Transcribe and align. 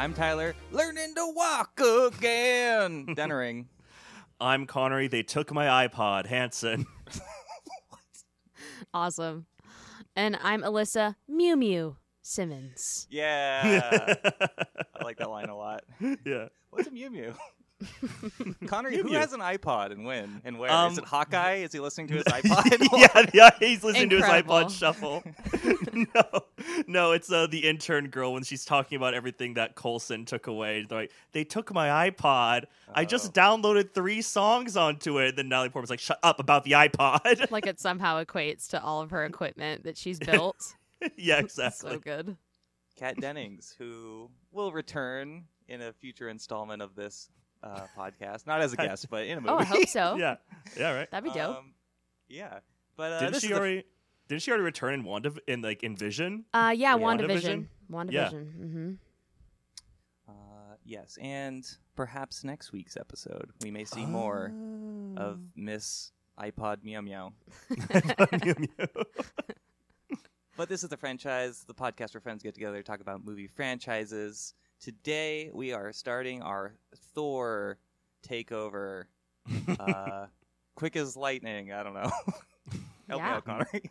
I'm 0.00 0.14
Tyler, 0.14 0.54
learning 0.72 1.14
to 1.16 1.30
walk 1.36 1.78
again. 1.78 3.04
Dennering. 3.14 3.66
I'm 4.40 4.66
Konnery. 4.66 5.10
They 5.10 5.22
took 5.22 5.52
my 5.52 5.86
iPod, 5.86 6.24
Hanson. 6.24 6.86
Awesome. 8.94 9.44
And 10.16 10.38
I'm 10.42 10.62
Alyssa 10.62 11.16
Mew 11.28 11.54
Mew 11.54 11.96
Simmons. 12.22 13.08
Yeah. 13.10 14.14
I 14.40 15.04
like 15.04 15.18
that 15.18 15.28
line 15.28 15.50
a 15.50 15.56
lot. 15.56 15.82
yeah. 16.24 16.46
What's 16.70 16.88
a 16.88 16.90
Mew 16.90 17.10
Mew? 17.10 17.34
Konnery, 18.66 18.92
Mew 18.92 19.02
who 19.04 19.12
has 19.14 19.32
an 19.32 19.40
iPod 19.40 19.90
and 19.92 20.04
when 20.04 20.40
and 20.44 20.58
where? 20.58 20.68
Is 20.70 20.74
Um, 20.74 20.98
it 20.98 21.04
Hawkeye? 21.04 21.56
Is 21.56 21.72
he 21.72 21.80
listening 21.80 22.08
to 22.08 22.14
his 22.14 22.24
iPod? 22.24 22.86
yeah, 22.98 23.26
yeah, 23.34 23.50
he's 23.58 23.82
listening 23.82 24.10
Incredible. 24.12 24.58
to 24.58 24.64
his 24.64 24.72
iPod 24.74 24.78
shuffle. 24.78 25.22
no, 25.92 26.40
no, 26.86 27.12
it's 27.12 27.30
uh, 27.32 27.46
the 27.46 27.68
intern 27.68 28.08
girl 28.08 28.32
when 28.32 28.42
she's 28.42 28.64
talking 28.64 28.96
about 28.96 29.14
everything 29.14 29.54
that 29.54 29.74
Coulson 29.76 30.24
took 30.24 30.46
away. 30.46 30.84
They're 30.88 30.98
like, 31.02 31.12
they 31.32 31.44
took 31.44 31.72
my 31.72 32.10
iPod. 32.10 32.64
I 32.94 33.04
just 33.04 33.32
downloaded 33.32 33.92
three 33.94 34.22
songs 34.22 34.76
onto 34.76 35.18
it. 35.18 35.36
Then 35.36 35.48
Natalie 35.48 35.70
Portman's 35.70 35.90
like, 35.90 36.00
shut 36.00 36.18
up 36.22 36.38
about 36.40 36.64
the 36.64 36.72
iPod. 36.72 37.50
Like 37.50 37.66
it 37.66 37.80
somehow 37.80 38.22
equates 38.22 38.68
to 38.68 38.82
all 38.82 39.00
of 39.00 39.10
her 39.10 39.24
equipment 39.24 39.84
that 39.84 39.96
she's 39.96 40.18
built. 40.18 40.74
yeah, 41.16 41.38
exactly. 41.38 41.90
so 41.92 41.98
good. 41.98 42.36
Kat 42.96 43.16
Dennings, 43.18 43.74
who 43.78 44.30
will 44.52 44.72
return 44.72 45.44
in 45.68 45.80
a 45.80 45.92
future 45.92 46.28
installment 46.28 46.82
of 46.82 46.94
this 46.94 47.30
uh, 47.62 47.82
podcast, 47.96 48.46
not 48.46 48.60
as 48.60 48.72
a 48.72 48.76
guest, 48.76 49.08
but 49.10 49.26
in 49.26 49.38
a 49.38 49.40
movie. 49.40 49.52
Oh, 49.54 49.58
I 49.58 49.64
hope 49.64 49.88
so. 49.88 50.16
Yeah, 50.18 50.36
yeah, 50.78 50.92
right. 50.94 51.10
That'd 51.10 51.32
be 51.32 51.38
dope. 51.38 51.56
Um, 51.58 51.74
yeah, 52.28 52.60
but 52.96 53.12
uh, 53.12 53.20
Didn't 53.20 53.40
she 53.40 53.46
is 53.46 53.50
the- 53.50 53.58
already? 53.58 53.84
Didn't 54.28 54.42
she 54.42 54.50
already 54.52 54.64
return 54.64 54.94
in 54.94 55.02
Wanda 55.04 55.32
in 55.48 55.60
like 55.62 55.82
in 55.82 55.96
Vision? 55.96 56.44
uh, 56.54 56.72
yeah, 56.76 56.96
WandaVision? 56.96 57.66
WandaVision. 57.90 57.90
WandaVision. 57.90 58.12
Yeah. 58.12 58.30
Mm-hmm. 58.30 58.92
Uh, 60.28 60.32
yes, 60.84 61.18
and 61.20 61.66
perhaps 61.96 62.44
next 62.44 62.70
week's 62.72 62.96
episode 62.96 63.50
we 63.60 63.70
may 63.72 63.84
see 63.84 64.06
more 64.06 64.52
of 65.16 65.40
Miss 65.56 66.12
iPod 66.38 66.84
Meow 66.84 67.00
Meow. 67.00 67.32
Mew 68.44 68.54
Mew. 68.58 68.86
But 70.56 70.68
this 70.68 70.82
is 70.82 70.90
the 70.90 70.96
Friendchise, 70.96 71.64
the 71.66 71.74
podcast 71.74 72.14
where 72.14 72.20
friends 72.20 72.42
get 72.42 72.54
together 72.54 72.82
talk 72.82 73.00
about 73.00 73.24
movie 73.24 73.46
franchises. 73.46 74.54
Today 74.80 75.50
we 75.52 75.72
are 75.72 75.92
starting 75.92 76.42
our 76.42 76.72
Thor 77.14 77.78
takeover. 78.26 79.04
uh, 79.78 80.26
quick 80.74 80.96
as 80.96 81.16
lightning. 81.16 81.72
I 81.72 81.82
don't 81.82 81.94
know. 81.94 82.10
Help 83.08 83.20
me 83.22 83.28
Yeah. 83.28 83.34
out, 83.36 83.44
Konnery. 83.44 83.90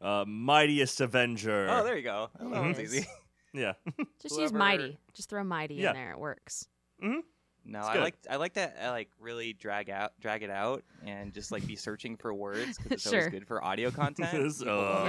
uh, 0.00 0.24
Mightiest 0.26 1.00
Avenger. 1.00 1.68
Oh, 1.70 1.84
there 1.84 1.96
you 1.96 2.02
go. 2.02 2.28
That 2.38 2.50
There 2.50 2.60
one's 2.62 2.78
it 2.78 2.84
is. 2.84 2.94
easy. 2.96 3.06
Yeah. 3.54 3.72
Just 4.20 4.36
use 4.38 4.50
Whoever- 4.50 4.58
Mighty. 4.58 4.98
Just 5.14 5.30
throw 5.30 5.42
Mighty 5.42 5.76
Yeah. 5.76 5.90
in 5.90 5.94
there. 5.96 6.10
It 6.10 6.18
works. 6.18 6.68
No, 7.00 7.22
It's 7.64 7.88
I 7.88 7.92
good. 7.94 8.02
like 8.02 8.14
I 8.30 8.36
like 8.36 8.52
that. 8.54 8.76
I 8.82 8.90
like 8.90 9.08
really 9.18 9.54
drag 9.54 9.88
out, 9.88 10.12
drag 10.20 10.42
it 10.42 10.50
out, 10.50 10.84
and 11.06 11.32
just 11.32 11.50
like 11.50 11.66
be 11.66 11.74
searching 11.74 12.18
for 12.18 12.34
words 12.34 12.76
because 12.76 12.92
it's 12.92 13.02
Sure. 13.04 13.14
always 13.20 13.30
good 13.30 13.46
for 13.46 13.64
audio 13.64 13.90
content. 13.90 14.28
Yes, 14.34 14.60
uh, 14.62 15.02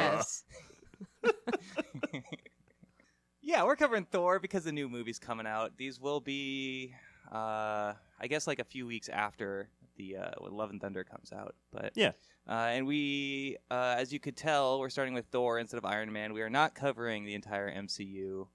yes. 1.25 1.33
Yeah, 3.47 3.63
we're 3.63 3.75
covering 3.77 4.05
Thor 4.05 4.39
because 4.39 4.65
the 4.65 4.71
new 4.73 4.89
movie's 4.89 5.19
coming 5.19 5.47
out. 5.47 5.77
These 5.77 5.99
will 6.01 6.19
be, 6.19 6.93
uh, 7.31 7.93
I 8.19 8.27
guess, 8.27 8.45
like 8.45 8.59
a 8.59 8.63
few 8.65 8.85
weeks 8.85 9.07
after 9.09 9.69
the 9.95 10.17
uh, 10.17 10.31
when 10.39 10.51
Love 10.53 10.69
and 10.69 10.81
Thunder 10.81 11.03
comes 11.03 11.31
out. 11.31 11.55
But 11.71 11.93
Yeah. 11.95 12.11
uh, 12.47 12.51
and 12.71 12.85
we, 12.85 13.57
uh, 13.71 13.95
as 13.97 14.11
you 14.11 14.19
could 14.19 14.35
tell, 14.35 14.79
we're 14.79 14.89
starting 14.89 15.13
with 15.13 15.25
Thor 15.31 15.57
instead 15.59 15.77
of 15.77 15.85
Iron 15.85 16.11
Man. 16.11 16.33
We 16.33 16.41
are 16.41 16.49
not 16.49 16.75
covering 16.75 17.23
the 17.25 17.33
entire 17.35 17.71
MCU. 17.73 18.47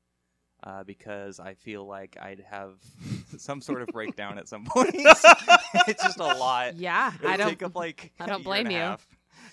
Uh, 0.64 0.84
because 0.84 1.40
I 1.40 1.54
feel 1.54 1.84
like 1.88 2.16
I'd 2.22 2.44
have 2.48 2.74
some 3.36 3.60
sort 3.60 3.82
of 3.82 3.88
breakdown 3.88 4.38
at 4.38 4.46
some 4.46 4.64
point. 4.68 4.90
it's 4.94 6.04
just 6.04 6.20
a 6.20 6.22
lot. 6.22 6.76
Yeah, 6.76 7.10
It'll 7.18 7.30
I 7.32 7.36
don't. 7.36 7.48
take 7.48 7.64
up 7.64 7.74
like 7.74 8.12
I 8.20 8.24
a 8.24 8.26
don't 8.28 8.38
year 8.38 8.44
blame 8.44 8.70
you. 8.70 8.76
half. 8.78 9.04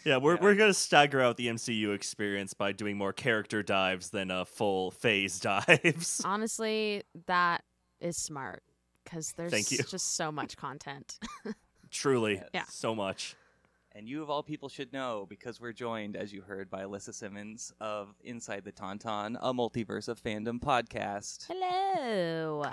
Yeah, 0.05 0.17
we're 0.17 0.35
Yeah. 0.35 0.41
we're 0.41 0.55
gonna 0.55 0.73
stagger 0.73 1.21
out 1.21 1.37
the 1.37 1.47
MCU 1.47 1.93
experience 1.93 2.53
by 2.53 2.71
doing 2.71 2.97
more 2.97 3.13
character 3.13 3.61
dives 3.63 4.09
than 4.09 4.31
uh, 4.31 4.45
full 4.45 4.91
phase 4.91 5.39
dives. 5.41 6.21
Honestly, 6.23 7.03
that 7.27 7.63
is 7.99 8.17
smart 8.17 8.63
because 9.03 9.33
there's 9.33 9.51
Thank 9.51 9.71
you. 9.71 9.79
just 9.79 10.15
so 10.15 10.31
much 10.31 10.55
content. 10.57 11.19
Truly, 11.91 12.41
Yeah. 12.53 12.63
so 12.69 12.93
much. 12.95 13.35
And 13.93 14.07
you 14.07 14.21
of 14.21 14.29
all 14.29 14.43
people 14.43 14.69
should 14.69 14.93
know 14.93 15.25
because 15.27 15.59
we're 15.59 15.73
joined, 15.73 16.15
as 16.15 16.31
you 16.31 16.41
heard, 16.43 16.69
by 16.69 16.83
Alyssa 16.83 17.13
Simmons 17.13 17.73
of 17.81 18.13
Inside 18.23 18.63
the 18.63 18.71
Tauntaun, 18.71 19.35
a 19.41 19.51
multiverse 19.51 20.07
of 20.07 20.21
fandom 20.21 20.59
podcast. 20.59 21.47
Hello. 21.49 22.63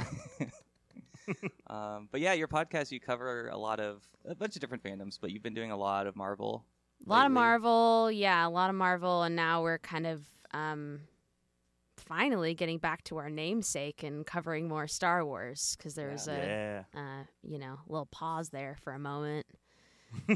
Um, 1.69 2.09
but 2.13 2.21
yeah, 2.21 2.35
your 2.35 2.47
podcast 2.47 2.93
you 2.93 3.01
cover 3.01 3.49
a 3.49 3.57
lot 3.57 3.81
of 3.81 4.05
a 4.27 4.35
bunch 4.37 4.55
of 4.55 4.61
different 4.61 4.85
fandoms, 4.85 5.19
but 5.21 5.33
you've 5.33 5.43
been 5.43 5.55
doing 5.55 5.73
a 5.73 5.77
lot 5.77 6.07
of 6.07 6.15
Marvel. 6.15 6.65
A 7.05 7.09
lot 7.09 7.27
of. 7.27 7.33
Marvel, 7.33 8.11
yeah, 8.11 8.47
a 8.47 8.51
lot 8.51 8.71
of 8.71 8.77
Marvel, 8.77 9.23
and 9.23 9.35
now 9.37 9.63
we're 9.63 9.79
kind 9.79 10.07
of 10.07 10.23
um, 10.53 11.01
finally 11.97 12.55
getting 12.55 12.79
back 12.79 13.03
to 13.05 13.17
our 13.17 13.29
namesake 13.31 14.03
and 14.03 14.25
covering 14.27 14.69
more 14.69 14.87
Star 14.87 15.25
Wars 15.25 15.75
because 15.77 15.95
there 15.95 16.09
was 16.11 16.27
Yeah, 16.27 16.83
a 16.95 16.99
uh, 16.99 17.25
you 17.43 17.59
know 17.59 17.79
little 17.89 18.07
pause 18.07 18.49
there 18.51 18.77
for 18.83 18.93
a 18.93 18.99
moment. 18.99 19.47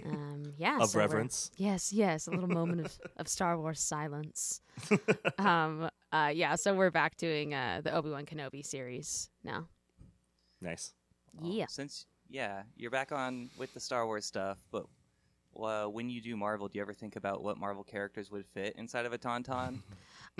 Um, 0.04 0.52
yeah, 0.58 0.78
of 0.80 0.90
so 0.90 0.98
reverence. 0.98 1.50
Yes, 1.56 1.92
yes, 1.92 2.26
a 2.26 2.30
little 2.32 2.48
moment 2.48 2.84
of, 2.84 2.98
of 3.16 3.28
Star 3.28 3.56
Wars 3.58 3.80
silence. 3.80 4.60
um, 5.38 5.88
uh, 6.12 6.30
yeah, 6.34 6.56
so 6.56 6.74
we're 6.74 6.90
back 6.90 7.16
doing 7.16 7.54
uh, 7.54 7.80
the 7.82 7.94
Obi 7.94 8.10
Wan 8.10 8.26
Kenobi 8.26 8.64
series 8.66 9.30
now. 9.42 9.68
Nice. 10.60 10.92
Well, 11.40 11.50
Yeah. 11.50 11.66
Since 11.68 12.04
yeah, 12.28 12.62
you're 12.76 12.90
back 12.90 13.10
on 13.12 13.48
with 13.56 13.72
the 13.72 13.80
Star 13.80 14.04
Wars 14.06 14.26
stuff, 14.26 14.58
but 14.70 14.84
uh, 15.64 15.86
when 15.86 16.10
you 16.10 16.20
do 16.20 16.36
Marvel, 16.36 16.68
do 16.68 16.78
you 16.78 16.82
ever 16.82 16.94
think 16.94 17.16
about 17.16 17.42
what 17.42 17.58
Marvel 17.58 17.84
characters 17.84 18.30
would 18.30 18.46
fit 18.46 18.74
inside 18.76 19.06
of 19.06 19.12
a 19.12 19.18
Tauntaun? 19.18 19.80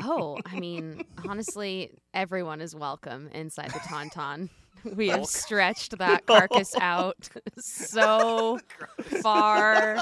Oh, 0.02 0.38
I 0.46 0.58
mean, 0.60 1.04
honestly, 1.28 1.90
everyone 2.14 2.60
is 2.60 2.76
welcome 2.76 3.28
inside 3.34 3.70
the 3.70 3.80
Tauntaun. 3.80 4.48
We 4.96 5.08
have 5.08 5.26
stretched 5.26 5.98
that 5.98 6.24
carcass 6.26 6.74
out 6.80 7.28
so 7.58 8.58
far. 9.20 9.98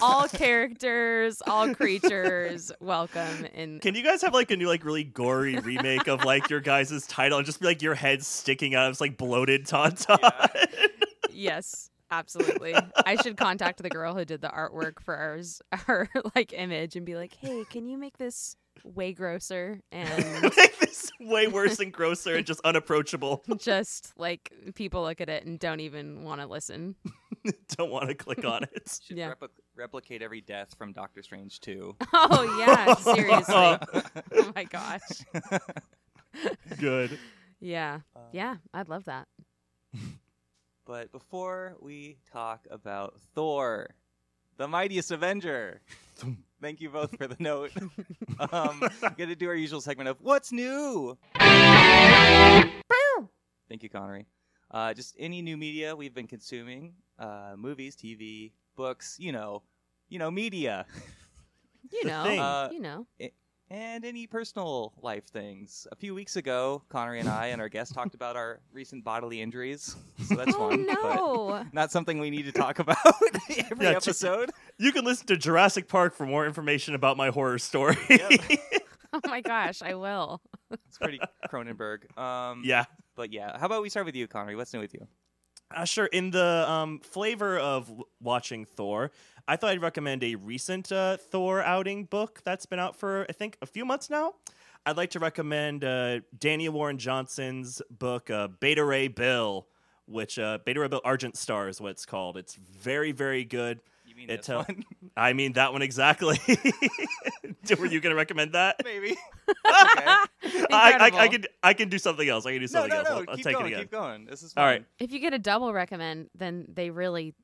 All 0.00 0.28
characters, 0.28 1.42
all 1.44 1.74
creatures, 1.74 2.70
welcome 2.78 3.46
in. 3.54 3.80
Can 3.80 3.96
you 3.96 4.04
guys 4.04 4.22
have 4.22 4.32
like 4.32 4.52
a 4.52 4.56
new, 4.56 4.68
like, 4.68 4.84
really 4.84 5.02
gory 5.02 5.58
remake 5.58 6.06
of 6.06 6.24
like 6.24 6.48
your 6.50 6.60
guys' 6.60 7.04
title 7.08 7.38
and 7.38 7.46
just 7.46 7.58
be 7.58 7.66
like 7.66 7.82
your 7.82 7.94
head 7.96 8.24
sticking 8.24 8.76
out 8.76 8.86
of 8.86 8.92
this 8.92 9.00
like 9.00 9.16
bloated 9.16 9.66
tauntaun? 9.66 10.20
Yes, 11.32 11.90
absolutely. 12.10 12.74
I 13.06 13.16
should 13.16 13.36
contact 13.36 13.82
the 13.82 13.90
girl 13.90 14.14
who 14.14 14.24
did 14.24 14.40
the 14.40 14.48
artwork 14.48 15.00
for 15.00 15.14
ours, 15.16 15.60
our 15.88 16.08
like 16.34 16.52
image, 16.52 16.96
and 16.96 17.04
be 17.06 17.16
like, 17.16 17.34
"Hey, 17.34 17.64
can 17.68 17.86
you 17.86 17.98
make 17.98 18.18
this 18.18 18.56
way 18.84 19.12
grosser 19.12 19.80
and 19.92 20.42
Make 20.56 20.78
this 20.78 21.10
way 21.20 21.48
worse 21.48 21.80
and 21.80 21.92
grosser 21.92 22.36
and 22.36 22.46
just 22.46 22.60
unapproachable. 22.64 23.42
just 23.58 24.12
like 24.16 24.52
people 24.74 25.02
look 25.02 25.20
at 25.20 25.28
it 25.28 25.44
and 25.46 25.58
don't 25.58 25.80
even 25.80 26.22
want 26.24 26.40
to 26.40 26.46
listen?" 26.46 26.94
Don't 27.76 27.90
want 27.90 28.08
to 28.08 28.14
click 28.14 28.44
on 28.44 28.64
it. 28.64 28.98
Should 29.02 29.16
Yeah. 29.16 29.32
repli- 29.32 29.48
replicate 29.76 30.20
every 30.22 30.40
death 30.40 30.74
from 30.76 30.92
Doctor 30.92 31.22
Strange 31.22 31.60
2. 31.60 31.96
Oh 32.12 32.56
yeah, 32.58 32.94
seriously. 32.96 33.54
oh 34.34 34.52
my 34.54 34.64
gosh. 34.64 35.00
Good. 36.78 37.18
Yeah. 37.60 38.00
Uh, 38.14 38.20
Yeah, 38.32 38.56
I'd 38.74 38.88
love 38.88 39.04
that. 39.06 39.28
But 40.88 41.12
before 41.12 41.76
we 41.80 42.16
talk 42.32 42.66
about 42.70 43.20
Thor, 43.34 43.90
the 44.56 44.66
mightiest 44.66 45.10
Avenger, 45.10 45.82
thank 46.62 46.80
you 46.80 46.88
both 46.88 47.14
for 47.14 47.26
the 47.26 47.36
note. 47.38 47.72
um, 48.50 48.80
we're 49.02 49.10
gonna 49.10 49.36
do 49.36 49.48
our 49.48 49.54
usual 49.54 49.82
segment 49.82 50.08
of 50.08 50.16
"What's 50.22 50.50
new." 50.50 51.18
Thank 53.68 53.82
you, 53.82 53.90
Konnery. 53.90 54.24
Uh, 54.70 54.94
just 54.94 55.14
any 55.18 55.42
new 55.42 55.58
media 55.58 55.94
we've 55.94 56.14
been 56.14 56.26
consuming, 56.26 56.94
uh, 57.18 57.52
movies, 57.54 57.94
TV, 57.94 58.52
books, 58.74 59.18
you 59.20 59.30
know, 59.30 59.62
you 60.08 60.18
know, 60.18 60.30
media, 60.30 60.86
You 61.92 62.04
know. 62.06 62.24
Uh, 62.24 62.70
you 62.72 62.80
know. 62.80 63.06
And 63.70 64.06
any 64.06 64.26
personal 64.26 64.94
life 65.02 65.26
things. 65.26 65.86
A 65.92 65.96
few 65.96 66.14
weeks 66.14 66.36
ago, 66.36 66.82
Konnery 66.90 67.20
and 67.20 67.28
I 67.28 67.48
and 67.48 67.60
our 67.60 67.68
guest 67.68 67.92
talked 67.92 68.14
about 68.14 68.34
our 68.34 68.60
recent 68.72 69.04
bodily 69.04 69.42
injuries, 69.42 69.94
so 70.26 70.36
that's 70.36 70.54
Oh 70.54 70.70
fun. 70.70 70.86
but- 70.86 70.94
no. 71.04 71.66
not 71.74 71.92
something 71.92 72.18
we 72.18 72.30
need 72.30 72.44
to 72.46 72.52
talk 72.52 72.78
about 72.78 72.96
every 73.58 73.84
Yeah, 73.84 73.92
ch- 73.98 74.08
episode. 74.08 74.52
You 74.78 74.90
can 74.90 75.04
listen 75.04 75.26
to 75.26 75.36
Jurassic 75.36 75.86
Park 75.86 76.14
for 76.14 76.24
more 76.24 76.46
information 76.46 76.94
about 76.94 77.18
my 77.18 77.28
horror 77.28 77.58
story. 77.58 77.98
oh 79.12 79.20
my 79.26 79.42
gosh, 79.42 79.82
I 79.82 79.94
will. 79.96 80.40
It's 80.70 80.96
pretty 80.96 81.20
Cronenberg. 81.50 82.16
Um, 82.18 82.62
yeah. 82.64 82.84
But 83.16 83.32
yeah, 83.34 83.58
how 83.58 83.66
about 83.66 83.82
we 83.82 83.90
start 83.90 84.06
with 84.06 84.14
you, 84.16 84.26
Connery? 84.28 84.56
What's 84.56 84.72
new 84.72 84.80
with 84.80 84.94
you? 84.94 85.06
Uh, 85.74 85.84
sure. 85.84 86.06
In 86.06 86.30
the 86.30 86.68
um, 86.68 87.00
flavor 87.00 87.58
of 87.58 87.90
watching 88.20 88.64
Thor, 88.64 89.10
I 89.46 89.56
thought 89.56 89.70
I'd 89.70 89.82
recommend 89.82 90.24
a 90.24 90.34
recent 90.34 90.90
uh, 90.90 91.16
Thor 91.16 91.62
outing 91.62 92.04
book 92.04 92.40
that's 92.44 92.66
been 92.66 92.78
out 92.78 92.96
for 92.96 93.26
I 93.28 93.32
think 93.32 93.56
a 93.60 93.66
few 93.66 93.84
months 93.84 94.08
now. 94.10 94.34
I'd 94.86 94.96
like 94.96 95.10
to 95.10 95.18
recommend 95.18 95.84
uh, 95.84 96.20
Daniel 96.38 96.72
Warren 96.72 96.98
Johnson's 96.98 97.82
book, 97.90 98.30
uh, 98.30 98.48
Beta 98.48 98.84
Ray 98.84 99.08
Bill, 99.08 99.66
which 100.06 100.38
uh, 100.38 100.58
Beta 100.64 100.80
Ray 100.80 100.88
Bill 100.88 101.02
Argent 101.04 101.36
Star 101.36 101.68
is 101.68 101.80
what 101.80 101.90
it's 101.90 102.06
called. 102.06 102.38
It's 102.38 102.54
very, 102.54 103.12
very 103.12 103.44
good. 103.44 103.80
You 104.18 104.26
mean 104.26 104.30
It 104.34 104.38
this 104.38 104.46
tell- 104.46 104.58
one? 104.64 104.84
I 105.16 105.32
mean, 105.32 105.52
that 105.54 105.72
one 105.72 105.82
exactly. 105.82 106.38
Were 107.78 107.86
you 107.86 108.00
going 108.00 108.10
to 108.10 108.16
recommend 108.16 108.52
that? 108.52 108.76
Maybe. 108.84 109.16
I, 109.64 110.26
I, 110.72 111.10
I 111.14 111.28
can 111.28 111.44
I 111.62 111.74
can 111.74 111.88
do 111.88 111.98
something 111.98 112.28
else. 112.28 112.46
I 112.46 112.52
can 112.52 112.60
do 112.60 112.66
something 112.66 112.90
no, 112.90 112.96
else. 112.98 113.08
no. 113.08 113.14
I'll, 113.16 113.24
I'll 113.28 113.36
keep 113.36 113.44
take 113.44 113.54
going. 113.54 113.66
it 113.66 113.68
again. 113.68 113.80
Keep 113.82 113.90
going. 113.90 114.24
This 114.26 114.42
is 114.42 114.52
All 114.56 114.62
fun. 114.64 114.72
right. 114.72 114.84
If 114.98 115.12
you 115.12 115.18
get 115.20 115.34
a 115.34 115.38
double 115.38 115.72
recommend, 115.72 116.30
then 116.34 116.66
they 116.72 116.90
really 116.90 117.34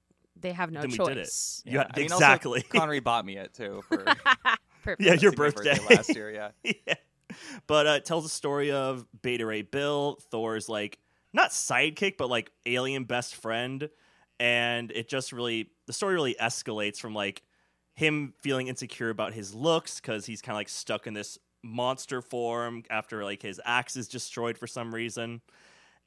they 0.41 0.53
have 0.53 0.71
no 0.71 0.81
Then 0.81 0.91
we 0.91 0.97
did 0.97 1.09
it. 1.19 1.25
choice. 1.25 1.63
You 1.65 1.79
ha- 1.79 1.87
I 1.95 1.99
mean, 2.01 2.13
also, 2.13 2.25
exactly. 2.25 2.63
Konnery 2.63 3.03
bought 3.03 3.25
me 3.25 3.37
it 3.37 3.55
too 3.55 3.83
for 3.89 4.05
Perfect. 4.83 5.01
Yeah, 5.03 5.15
your 5.15 5.33
I 5.33 5.51
think 5.51 5.57
my 5.57 5.73
birthday. 5.73 5.95
last 5.97 6.15
year. 6.15 6.31
Yeah. 6.31 6.51
yeah. 6.63 6.95
But 7.67 7.87
uh, 7.87 7.91
it 7.93 8.05
tells 8.05 8.25
the 8.25 8.31
story 8.31 8.71
of 8.71 9.07
Beta 9.23 9.47
Ray 9.47 9.63
Bill, 9.63 10.19
Thor's 10.31 10.69
like 10.69 10.99
not 11.33 11.51
sidekick, 11.51 12.17
but 12.19 12.29
like 12.29 12.51
alien 12.67 13.05
best 13.05 13.35
friend, 13.35 13.89
and 14.39 14.93
it 14.93 15.09
just 15.09 15.33
really 15.33 15.71
the 15.87 15.93
story 15.93 16.15
really 16.15 16.37
escalates 16.41 16.99
from 16.99 17.15
like 17.15 17.43
him 17.95 18.35
feeling 18.41 18.69
insecure 18.69 19.11
about 19.11 19.35
his 19.35 19.55
looks 19.55 20.01
because 20.01 20.27
he's 20.27 20.43
kind 20.43 20.55
of 20.55 20.59
like 20.59 20.69
stuck 20.69 21.07
in 21.07 21.15
this 21.15 21.39
monster 21.63 22.21
form 22.21 22.83
after 22.91 23.25
like 23.25 23.43
his 23.43 23.61
axe 23.65 23.97
is 23.97 24.09
destroyed 24.09 24.59
for 24.59 24.67
some 24.67 24.95
reason, 24.95 25.41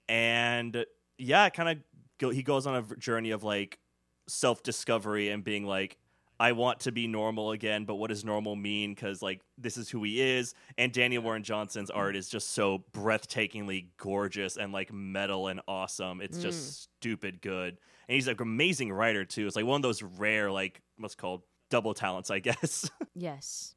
and 0.07 0.85
yeah, 1.17 1.49
kind 1.49 1.69
of 1.69 1.77
go 2.19 2.29
he 2.29 2.43
goes 2.43 2.67
on 2.67 2.75
a 2.75 2.95
journey 2.97 3.31
of 3.31 3.43
like 3.43 3.79
self 4.27 4.63
discovery 4.63 5.29
and 5.29 5.43
being 5.43 5.65
like 5.65 5.97
I 6.39 6.51
want 6.51 6.81
to 6.81 6.91
be 6.91 7.07
normal 7.07 7.51
again, 7.51 7.85
but 7.85 7.95
what 7.95 8.09
does 8.09 8.23
normal 8.23 8.55
mean? 8.55 8.93
Because 8.93 9.23
like 9.23 9.41
this 9.57 9.75
is 9.77 9.89
who 9.89 10.03
he 10.03 10.21
is, 10.21 10.53
and 10.77 10.91
Daniel 10.93 11.23
Warren 11.23 11.43
Johnson's 11.43 11.89
art 11.89 12.15
is 12.15 12.29
just 12.29 12.51
so 12.51 12.85
breathtakingly 12.93 13.87
gorgeous 13.97 14.57
and 14.57 14.71
like 14.71 14.93
metal 14.93 15.47
and 15.47 15.61
awesome. 15.67 16.21
It's 16.21 16.37
Mm. 16.37 16.41
just 16.41 16.83
stupid 16.83 17.41
good, 17.41 17.79
and 18.07 18.15
he's 18.15 18.27
like 18.27 18.39
an 18.41 18.47
amazing 18.47 18.91
writer 18.91 19.25
too. 19.25 19.47
It's 19.47 19.55
like 19.55 19.65
one 19.65 19.77
of 19.77 19.81
those 19.83 20.01
rare 20.03 20.51
like 20.51 20.81
what's 20.97 21.15
called 21.15 21.43
double 21.69 21.93
talents, 21.93 22.29
I 22.31 22.39
guess. 22.47 22.89
Yes. 23.15 23.75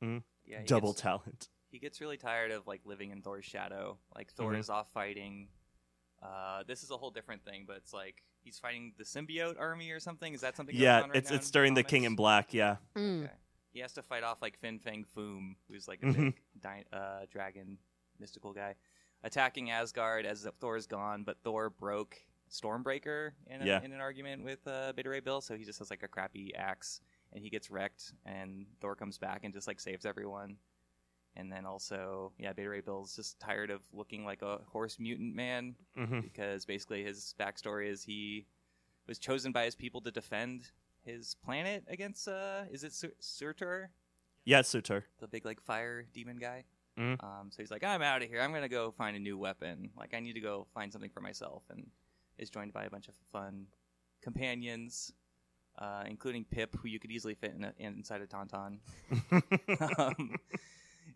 Yeah. 0.00 0.62
double 0.66 0.92
gets- 0.92 1.02
talent. 1.02 1.48
he 1.70 1.78
gets 1.78 2.00
really 2.00 2.16
tired 2.16 2.50
of 2.50 2.66
like 2.66 2.80
living 2.84 3.10
in 3.10 3.22
Thor's 3.22 3.44
shadow. 3.44 3.98
Like 4.14 4.32
Thor 4.32 4.52
Mhm. 4.52 4.58
is 4.58 4.70
off 4.70 4.90
fighting. 4.92 5.48
Uh, 6.22 6.62
this 6.66 6.82
is 6.82 6.90
a 6.90 6.96
whole 6.96 7.10
different 7.10 7.44
thing, 7.44 7.64
but 7.66 7.76
it's 7.76 7.92
like 7.92 8.22
he's 8.42 8.58
fighting 8.58 8.92
the 8.98 9.04
symbiote 9.04 9.58
army 9.58 9.90
or 9.90 10.00
something. 10.00 10.32
Is 10.34 10.40
that 10.40 10.56
something? 10.56 10.74
going 10.74 10.82
Yeah, 10.82 11.02
on 11.02 11.10
right 11.10 11.16
it's 11.18 11.30
now 11.30 11.36
it's 11.36 11.50
during 11.50 11.74
the 11.74 11.82
comics? 11.82 11.90
King 11.90 12.04
in 12.04 12.16
Black. 12.16 12.52
Yeah. 12.54 12.76
Mm. 12.96 13.24
Okay. 13.24 13.32
He 13.70 13.80
has 13.80 13.92
to 13.92 14.02
fight 14.02 14.24
off 14.24 14.40
like 14.42 14.58
Fin 14.58 14.78
Fang 14.80 15.04
Foom, 15.16 15.54
who's 15.68 15.86
like 15.86 16.02
a 16.02 16.06
Mhm. 16.06 16.14
big 16.16 16.40
di- 16.60 16.84
uh, 16.92 17.26
dragon 17.30 17.78
mystical 18.18 18.52
guy, 18.52 18.74
attacking 19.22 19.70
Asgard 19.70 20.24
as 20.26 20.44
Thor's 20.58 20.86
gone. 20.86 21.22
But 21.22 21.40
Thor 21.44 21.70
broke 21.70 22.16
Stormbreaker 22.50 23.30
in, 23.46 23.62
a, 23.62 23.64
Yeah. 23.66 23.82
in 23.82 23.92
an 23.92 24.00
argument 24.00 24.44
with 24.44 24.66
uh, 24.66 24.92
Beta 24.94 25.08
Ray 25.08 25.20
Bill, 25.20 25.40
so 25.40 25.56
he 25.56 25.64
just 25.64 25.78
has 25.78 25.90
like 25.90 26.02
a 26.02 26.08
crappy 26.08 26.54
axe, 26.54 27.00
and 27.32 27.42
he 27.42 27.50
gets 27.50 27.70
wrecked. 27.70 28.12
And 28.26 28.66
Thor 28.80 28.94
comes 28.94 29.18
back 29.18 29.44
and 29.44 29.52
just 29.54 29.66
like 29.66 29.80
saves 29.80 30.04
everyone. 30.06 30.56
And 31.36 31.52
then 31.52 31.66
also, 31.66 32.32
yeah, 32.38 32.52
Beta 32.52 32.68
Ray 32.68 32.80
Bill's 32.80 33.14
just 33.14 33.38
tired 33.38 33.70
of 33.70 33.80
looking 33.92 34.24
like 34.24 34.42
a 34.42 34.58
horse 34.66 34.98
mutant 34.98 35.34
man 35.34 35.74
hmm 35.96 36.20
because 36.20 36.64
basically 36.64 37.04
his 37.04 37.34
backstory 37.38 37.88
is 37.90 38.02
he 38.02 38.46
was 39.06 39.18
chosen 39.18 39.52
by 39.52 39.64
his 39.64 39.74
people 39.76 40.00
to 40.02 40.10
defend 40.10 40.70
his 41.04 41.36
planet 41.44 41.84
against 41.88 42.26
uh 42.28 42.62
is 42.70 42.82
it 42.84 42.92
Sur- 42.92 43.12
Surtur 43.20 43.90
Yeah, 44.44 44.62
Surtur. 44.62 45.04
The 45.20 45.28
big 45.28 45.44
like 45.46 45.60
fire 45.60 46.04
demon 46.12 46.38
guy 46.38 46.64
Mhm. 46.98 47.22
um 47.22 47.48
so 47.50 47.62
he's 47.62 47.70
like 47.70 47.84
i'm 47.84 48.02
out 48.02 48.22
of 48.22 48.28
here 48.28 48.40
i'm 48.40 48.52
gonna 48.52 48.68
go 48.68 48.90
find 48.90 49.16
a 49.16 49.20
new 49.20 49.38
weapon 49.38 49.90
like 49.96 50.12
i 50.14 50.20
need 50.20 50.32
to 50.34 50.40
go 50.40 50.66
find 50.74 50.92
something 50.92 51.10
for 51.10 51.20
myself 51.20 51.62
and 51.70 51.86
is 52.38 52.50
joined 52.50 52.72
by 52.72 52.84
a 52.84 52.90
bunch 52.90 53.08
of 53.08 53.14
fun 53.32 53.66
companions 54.22 55.12
uh, 55.78 56.02
including 56.06 56.44
Pip, 56.44 56.74
who 56.80 56.88
you 56.88 56.98
could 56.98 57.10
easily 57.12 57.34
fit 57.34 57.54
in 57.56 57.64
a, 57.64 57.72
inside 57.78 58.20
a 58.20 58.26
tauntaun. 58.26 58.78
um, 59.98 60.34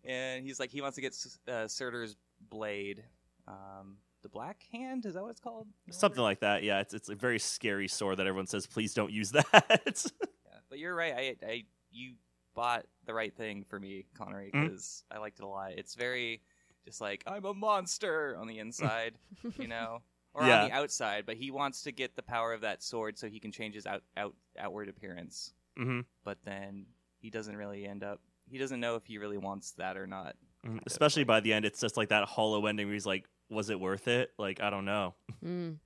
and 0.05 0.45
he's 0.45 0.59
like, 0.59 0.69
he 0.71 0.81
wants 0.81 0.95
to 0.95 1.01
get 1.01 1.15
uh, 1.47 1.67
Surtur's 1.67 2.15
blade, 2.49 3.03
um, 3.47 3.97
the 4.21 4.29
Black 4.29 4.63
Hand. 4.71 5.05
Is 5.05 5.15
that 5.15 5.21
what 5.21 5.31
it's 5.31 5.41
called? 5.41 5.67
Something 5.91 6.23
like 6.23 6.39
that. 6.39 6.63
Yeah, 6.63 6.79
it's 6.79 6.93
it's 6.93 7.09
a 7.09 7.15
very 7.15 7.39
scary 7.39 7.87
sword 7.89 8.17
that 8.17 8.27
everyone 8.27 8.47
says, 8.47 8.65
please 8.65 8.93
don't 8.93 9.11
use 9.11 9.31
that. 9.31 10.05
Yeah, 10.45 10.59
but 10.69 10.79
you're 10.79 10.95
right. 10.95 11.13
I, 11.13 11.45
I, 11.45 11.63
you 11.91 12.13
bought 12.55 12.85
the 13.05 13.13
right 13.13 13.35
thing 13.35 13.65
for 13.69 13.79
me, 13.79 14.05
Konnery, 14.17 14.49
Mm. 14.51 14.69
because 14.69 15.03
I 15.11 15.17
liked 15.17 15.39
it 15.39 15.43
a 15.43 15.47
lot. 15.47 15.73
It's 15.73 15.95
very 15.95 16.41
just 16.85 17.01
like 17.01 17.23
I'm 17.27 17.43
a 17.45 17.53
monster 17.53 18.37
on 18.39 18.47
the 18.47 18.59
inside, 18.59 19.15
you 19.57 19.67
know, 19.67 20.01
or 20.33 20.45
Yeah. 20.45 20.63
on 20.63 20.69
the 20.69 20.75
outside. 20.75 21.25
But 21.25 21.37
he 21.37 21.51
wants 21.51 21.83
to 21.83 21.91
get 21.91 22.15
the 22.15 22.23
power 22.23 22.53
of 22.53 22.61
that 22.61 22.81
sword 22.83 23.17
so 23.17 23.27
he 23.27 23.39
can 23.39 23.51
change 23.51 23.75
his 23.75 23.85
out, 23.85 24.03
out 24.17 24.35
outward 24.57 24.89
appearance. 24.89 25.53
hmm 25.77 26.01
But 26.23 26.37
then 26.45 26.85
he 27.19 27.29
doesn't 27.29 27.55
really 27.55 27.85
end 27.85 28.03
up. 28.03 28.19
He 28.49 28.57
doesn't 28.57 28.79
know 28.79 28.95
if 28.95 29.05
he 29.05 29.17
really 29.17 29.37
wants 29.37 29.71
that 29.73 29.95
or 29.97 30.05
not. 30.07 30.35
Mm-hmm. 30.65 30.79
Especially 30.85 31.23
by 31.23 31.39
the 31.39 31.53
end, 31.53 31.65
it's 31.65 31.79
just 31.79 31.97
like 31.97 32.09
that 32.09 32.25
hollow 32.25 32.65
ending 32.65 32.87
where 32.87 32.93
he's 32.93 33.05
like, 33.05 33.25
was 33.49 33.69
it 33.69 33.79
worth 33.79 34.07
it? 34.07 34.31
Like, 34.37 34.61
I 34.61 34.69
don't 34.69 34.85
know. 34.85 35.15
Mm. 35.43 35.77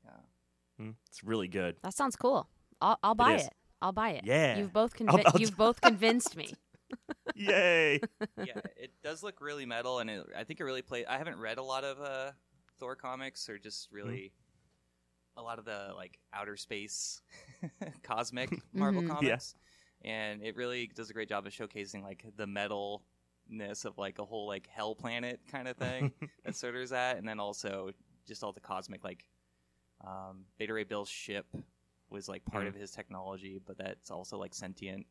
Mm, 0.80 0.94
It's 1.08 1.24
really 1.24 1.48
good. 1.48 1.76
That 1.84 1.94
sounds 1.96 2.16
cool. 2.16 2.48
I'll, 2.80 3.00
I'll 3.02 3.16
buy 3.16 3.36
is. 3.38 3.46
it. 3.48 3.54
I'll 3.82 3.92
buy 3.92 4.12
it. 4.12 4.26
Yeah. 4.26 4.58
You've 4.60 4.72
both 4.74 4.94
I'll- 5.08 5.20
I'll- 5.26 5.40
you've 5.42 5.58
both 5.58 5.82
convinced 5.82 6.36
me. 6.36 6.54
Yay. 7.36 8.00
yeah, 8.38 8.62
it 8.78 8.92
does 9.04 9.22
look 9.24 9.42
really 9.42 9.66
metal, 9.66 10.00
and 10.00 10.10
it, 10.10 10.26
I 10.38 10.44
think 10.44 10.60
it 10.60 10.64
really 10.64 10.82
plays. 10.82 11.06
I 11.10 11.18
haven't 11.18 11.38
read 11.40 11.58
a 11.58 11.64
lot 11.64 11.84
of 11.84 12.00
uh, 12.00 12.32
Thor 12.80 12.96
comics, 12.96 13.50
or 13.50 13.58
just 13.58 13.92
really 13.92 14.34
a 15.36 15.42
lot 15.42 15.60
of 15.60 15.66
the 15.66 15.92
like 15.96 16.20
outer 16.34 16.58
space, 16.58 17.22
cosmic 18.04 18.50
Marvel 18.74 19.02
Mhm. 19.02 19.08
comics, 19.08 19.56
and 20.04 20.42
it 20.44 20.56
really 20.56 20.88
does 20.96 21.10
a 21.10 21.14
great 21.14 21.30
job 21.30 21.46
of 21.46 21.54
showcasing 21.54 22.04
like 22.04 22.26
the 22.38 22.46
metalness 22.46 23.86
of 23.86 23.98
like 23.98 24.20
a 24.20 24.26
whole 24.26 24.48
like 24.48 24.68
hell 24.68 24.96
planet 24.96 25.40
kind 25.52 25.68
of 25.68 25.78
thing 25.78 26.12
that 26.46 26.56
Surtur's 26.56 26.92
at, 26.92 27.18
and 27.18 27.28
then 27.28 27.40
also 27.40 27.92
just 28.28 28.44
all 28.44 28.52
the 28.54 28.60
cosmic 28.60 29.04
like 29.04 29.26
um, 30.06 30.46
Beta 30.58 30.74
Ray 30.74 30.84
Bill's 30.84 31.10
ship 31.10 31.46
was 32.10 32.28
like 32.30 32.44
part 32.46 32.64
Mhm. 32.64 32.68
of 32.68 32.76
his 32.76 32.92
technology, 32.92 33.60
but 33.66 33.78
that's 33.78 34.12
also 34.12 34.38
like 34.38 34.54
sentient. 34.54 35.06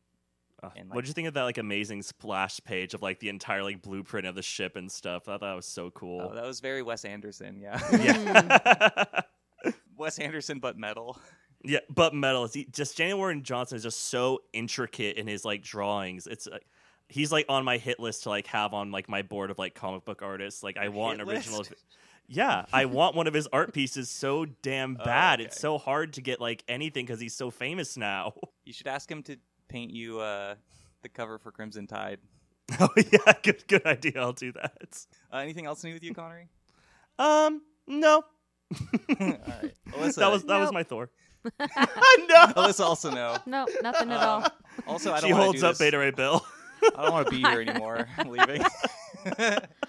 Uh, 0.63 0.69
And, 0.75 0.89
what 0.89 1.01
did 1.01 1.07
you 1.07 1.13
think 1.13 1.27
of 1.27 1.33
that 1.35 1.43
like 1.43 1.57
amazing 1.59 2.01
splash 2.01 2.59
page 2.63 2.93
of 2.93 3.01
like 3.01 3.19
the 3.19 3.29
entire 3.29 3.61
like 3.63 3.81
blueprint 3.81 4.25
of 4.25 4.35
the 4.35 4.41
ship 4.41 4.75
and 4.75 4.91
stuff? 4.91 5.23
I 5.27 5.33
thought 5.33 5.41
that 5.41 5.53
was 5.53 5.65
so 5.67 5.91
cool. 5.91 6.29
Oh, 6.31 6.35
that 6.35 6.45
was 6.45 6.59
very 6.59 6.81
Wes 6.81 7.05
Anderson, 7.05 7.59
yeah. 7.59 7.79
yeah. 7.91 9.21
Wes 9.97 10.19
Anderson, 10.19 10.59
but 10.59 10.77
metal. 10.77 11.19
yeah, 11.63 11.79
but 11.89 12.13
metal. 12.13 12.47
He, 12.47 12.65
just 12.71 12.97
Daniel 12.97 13.17
Warren 13.19 13.43
Johnson 13.43 13.75
is 13.75 13.83
just 13.83 14.05
so 14.05 14.39
intricate 14.53 15.17
in 15.17 15.27
his 15.27 15.43
like 15.45 15.61
drawings. 15.63 16.27
It's 16.27 16.47
like 16.47 16.65
he's 17.09 17.31
like 17.31 17.45
on 17.49 17.63
my 17.63 17.77
hit 17.77 17.99
list 17.99 18.23
to 18.23 18.29
like 18.29 18.47
have 18.47 18.73
on 18.73 18.91
like 18.91 19.07
my 19.09 19.21
board 19.21 19.51
of 19.51 19.57
like 19.59 19.75
comic 19.75 20.05
book 20.05 20.21
artists. 20.21 20.63
Like 20.63 20.77
I 20.77 20.89
want 20.89 21.21
an 21.21 21.29
original. 21.29 21.59
list? 21.59 21.73
Yeah, 22.29 22.65
I 22.73 22.83
want 22.83 23.15
one 23.15 23.27
of 23.27 23.33
his 23.33 23.47
art 23.53 23.73
pieces 23.73 24.09
so 24.09 24.43
damn 24.61 24.97
Oh, 24.99 25.05
bad. 25.05 25.39
okay. 25.39 25.47
It's 25.47 25.61
so 25.61 25.77
hard 25.77 26.11
to 26.15 26.21
get 26.21 26.41
like 26.41 26.61
anything 26.67 27.05
because 27.05 27.21
he's 27.21 27.33
so 27.33 27.49
famous 27.49 27.95
now. 27.95 28.33
You 28.65 28.73
should 28.73 28.87
ask 28.87 29.09
him 29.09 29.23
to 29.23 29.37
paint 29.69 29.91
you 29.91 30.19
uh, 30.19 30.55
the 31.03 31.09
cover 31.09 31.37
for 31.39 31.51
Crimson 31.51 31.87
Tide. 31.87 32.19
oh 32.79 32.89
yeah, 32.97 33.33
good 33.43 33.65
good 33.67 33.85
idea. 33.85 34.13
I'll 34.17 34.33
do 34.33 34.51
that. 34.53 35.05
Uh, 35.31 35.37
anything 35.37 35.65
else 35.65 35.81
to 35.81 35.87
new 35.87 35.93
with 35.93 36.03
you, 36.03 36.13
Konnery? 36.13 36.47
Um, 37.19 37.61
no. 37.87 38.23
All 38.73 39.15
right, 39.19 39.73
Alyssa. 39.91 40.15
that 40.15 40.31
was 40.31 40.43
that 40.43 40.57
was 40.59 40.67
Nope. 40.67 40.73
my 40.73 40.83
Thor. 40.83 41.09
no. 41.45 41.57
Alyssa 42.57 42.81
also 42.81 43.09
no. 43.09 43.37
No, 43.45 43.65
nothing 43.81 44.11
at 44.11 44.21
Um, 44.21 44.43
all. 44.43 44.47
Also, 44.85 45.11
I 45.13 45.21
don't 45.21 45.29
She 45.29 45.33
wanna 45.33 45.45
holds 45.45 45.61
do 45.61 45.67
up 45.67 45.71
this. 45.73 45.79
Beta 45.79 45.97
Ray 45.97 46.11
Bill. 46.11 46.45
I 46.95 47.03
don't 47.03 47.11
want 47.13 47.27
to 47.27 47.31
be 47.31 47.37
here 47.41 47.61
anymore. 47.61 48.07
I'm 48.17 48.27
leaving. 48.29 48.61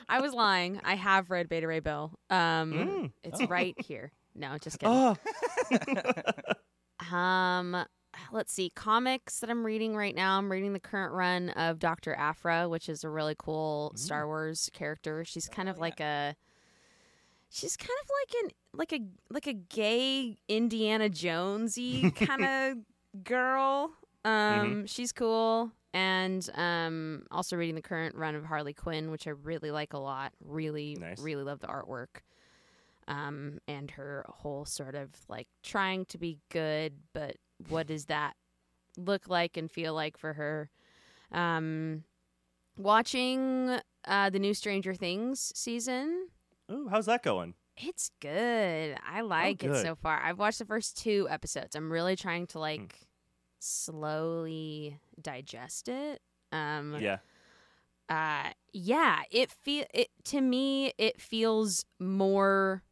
I 0.09 0.21
was 0.21 0.33
lying. 0.33 0.81
I 0.85 0.95
have 0.95 1.31
read 1.31 1.49
Beta 1.49 1.67
Ray 1.67 1.81
Bill. 1.81 2.13
Um, 2.31 2.73
Mm. 2.73 3.13
it's 3.25 3.41
Oh. 3.43 3.47
right 3.49 3.75
here. 3.85 4.13
No, 4.35 4.57
just 4.59 4.79
kidding. 4.79 4.95
oh, 4.95 5.17
Um, 7.15 7.85
let's 8.33 8.53
see. 8.53 8.71
Comics 8.71 9.41
that 9.41 9.51
I'm 9.51 9.65
reading 9.65 9.97
right 9.97 10.15
now. 10.15 10.39
I'm 10.39 10.51
reading 10.51 10.73
the 10.73 10.81
current 10.81 11.13
run 11.13 11.51
of 11.51 11.79
Doctor 11.79 12.15
Aphra, 12.15 12.69
which 12.69 12.89
is 12.89 13.05
a 13.05 13.09
really 13.09 13.35
cool 13.39 13.93
Star 13.97 14.27
Wars 14.27 14.71
character. 14.73 15.25
She's 15.25 15.49
kind 15.49 15.69
Oh, 15.69 15.73
of 15.73 15.77
yeah. 15.77 15.81
like 15.83 16.01
a. 16.01 16.37
She's 17.51 17.77
kind 17.77 17.91
of 18.03 18.11
like 18.21 18.45
an 18.45 18.51
like 18.75 18.93
a 18.93 19.01
like 19.31 19.47
a 19.47 19.55
gay 19.55 20.37
Indiana 20.49 21.09
Jonesy 21.09 22.11
kind 22.17 22.45
of 22.45 23.25
girl. 23.25 23.93
Um, 24.25 24.87
she's 24.87 25.13
cool. 25.13 25.73
And 25.95 26.49
um, 26.55 27.23
also 27.31 27.57
reading 27.57 27.75
the 27.75 27.81
current 27.83 28.15
run 28.15 28.35
of 28.35 28.45
Harley 28.45 28.75
Quinn, 28.75 29.11
which 29.11 29.27
I 29.27 29.31
really 29.31 29.71
like 29.71 29.95
a 29.95 29.99
lot. 29.99 30.33
Really, 30.45 30.97
Nice. 31.01 31.19
really 31.21 31.43
love 31.43 31.61
the 31.61 31.67
artwork 31.69 32.21
um, 33.09 33.59
and 33.67 33.91
her 33.93 34.27
whole 34.29 34.67
sort 34.67 34.95
of 34.95 35.09
like 35.29 35.49
trying 35.63 36.05
to 36.07 36.19
be 36.19 36.39
good, 36.51 36.93
but 37.15 37.37
what 37.69 37.87
does 37.87 38.07
that 38.07 38.35
look 38.97 39.29
like 39.29 39.57
and 39.57 39.71
feel 39.71 39.95
like 39.95 40.17
for 40.17 40.33
her? 40.35 40.71
Um, 41.33 42.05
watching 42.77 43.79
uh, 44.07 44.31
the 44.31 44.39
new 44.39 44.55
Stranger 44.55 44.95
Things 44.95 45.53
season. 45.55 46.29
Ooh, 46.71 46.89
how's 46.89 47.07
that 47.07 47.23
going? 47.23 47.55
It's 47.77 48.11
good. 48.21 48.97
I 49.09 49.21
like 49.21 49.63
it 49.63 49.69
good. 49.69 49.83
so 49.85 49.95
far. 49.95 50.21
I've 50.21 50.39
watched 50.39 50.59
the 50.59 50.65
first 50.65 50.97
two 50.99 51.27
episodes. 51.31 51.77
I'm 51.77 51.93
really 51.93 52.17
trying 52.17 52.47
to 52.49 52.59
like 52.59 53.07
slowly 53.61 54.99
digest 55.21 55.89
it. 55.89 56.21
Um, 56.51 56.97
Yeah. 57.01 57.19
uh 58.09 58.51
yeah 58.73 59.21
it 59.31 59.51
feel 59.51 59.85
it 59.93 60.09
to 60.25 60.41
me 60.41 60.93
it 60.97 61.21
feels 61.21 61.85
more 62.01 62.83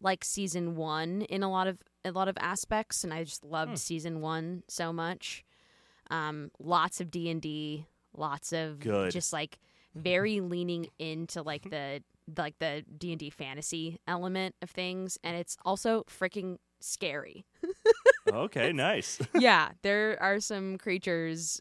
like 0.00 0.24
season 0.24 0.76
one 0.76 1.22
in 1.22 1.42
a 1.42 1.50
lot 1.50 1.66
of 1.66 1.78
a 2.06 2.12
lot 2.12 2.28
of 2.28 2.36
aspects 2.40 3.04
and 3.04 3.12
i 3.12 3.22
just 3.24 3.44
loved 3.44 3.72
Hmm. 3.72 3.76
season 3.76 4.20
one 4.20 4.62
so 4.68 4.92
much 4.92 5.44
um 6.10 6.50
lots 6.58 7.00
of 7.00 7.10
d&d 7.10 7.86
lots 8.16 8.52
of 8.52 8.80
Good. 8.80 9.10
just 9.12 9.32
like 9.32 9.58
very 9.94 10.40
leaning 10.40 10.86
into 10.98 11.42
like 11.42 11.62
the 11.70 12.02
like 12.36 12.58
the 12.58 12.84
d&d 12.96 13.30
fantasy 13.30 13.98
element 14.06 14.54
of 14.62 14.70
things 14.70 15.18
and 15.24 15.36
it's 15.36 15.56
also 15.64 16.02
freaking 16.04 16.58
scary 16.80 17.44
okay, 18.32 18.72
nice. 18.72 19.18
yeah, 19.38 19.70
there 19.82 20.20
are 20.20 20.40
some 20.40 20.76
creatures 20.78 21.60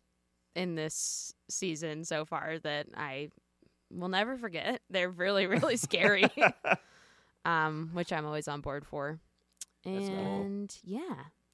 in 0.56 0.76
this 0.76 1.34
season 1.50 2.04
so 2.04 2.26
far 2.26 2.58
that 2.60 2.88
I 2.98 3.30
will 3.92 4.08
never 4.10 4.36
forget. 4.38 4.82
They're 4.90 5.10
really, 5.10 5.46
really 5.48 5.78
scary. 5.78 6.26
um, 7.46 7.92
which 7.94 8.12
I'm 8.12 8.26
always 8.26 8.48
on 8.48 8.62
board 8.62 8.86
for. 8.86 9.20
That's 9.86 10.10
cool. 10.10 10.18
And 10.18 10.76
yeah, 10.84 11.00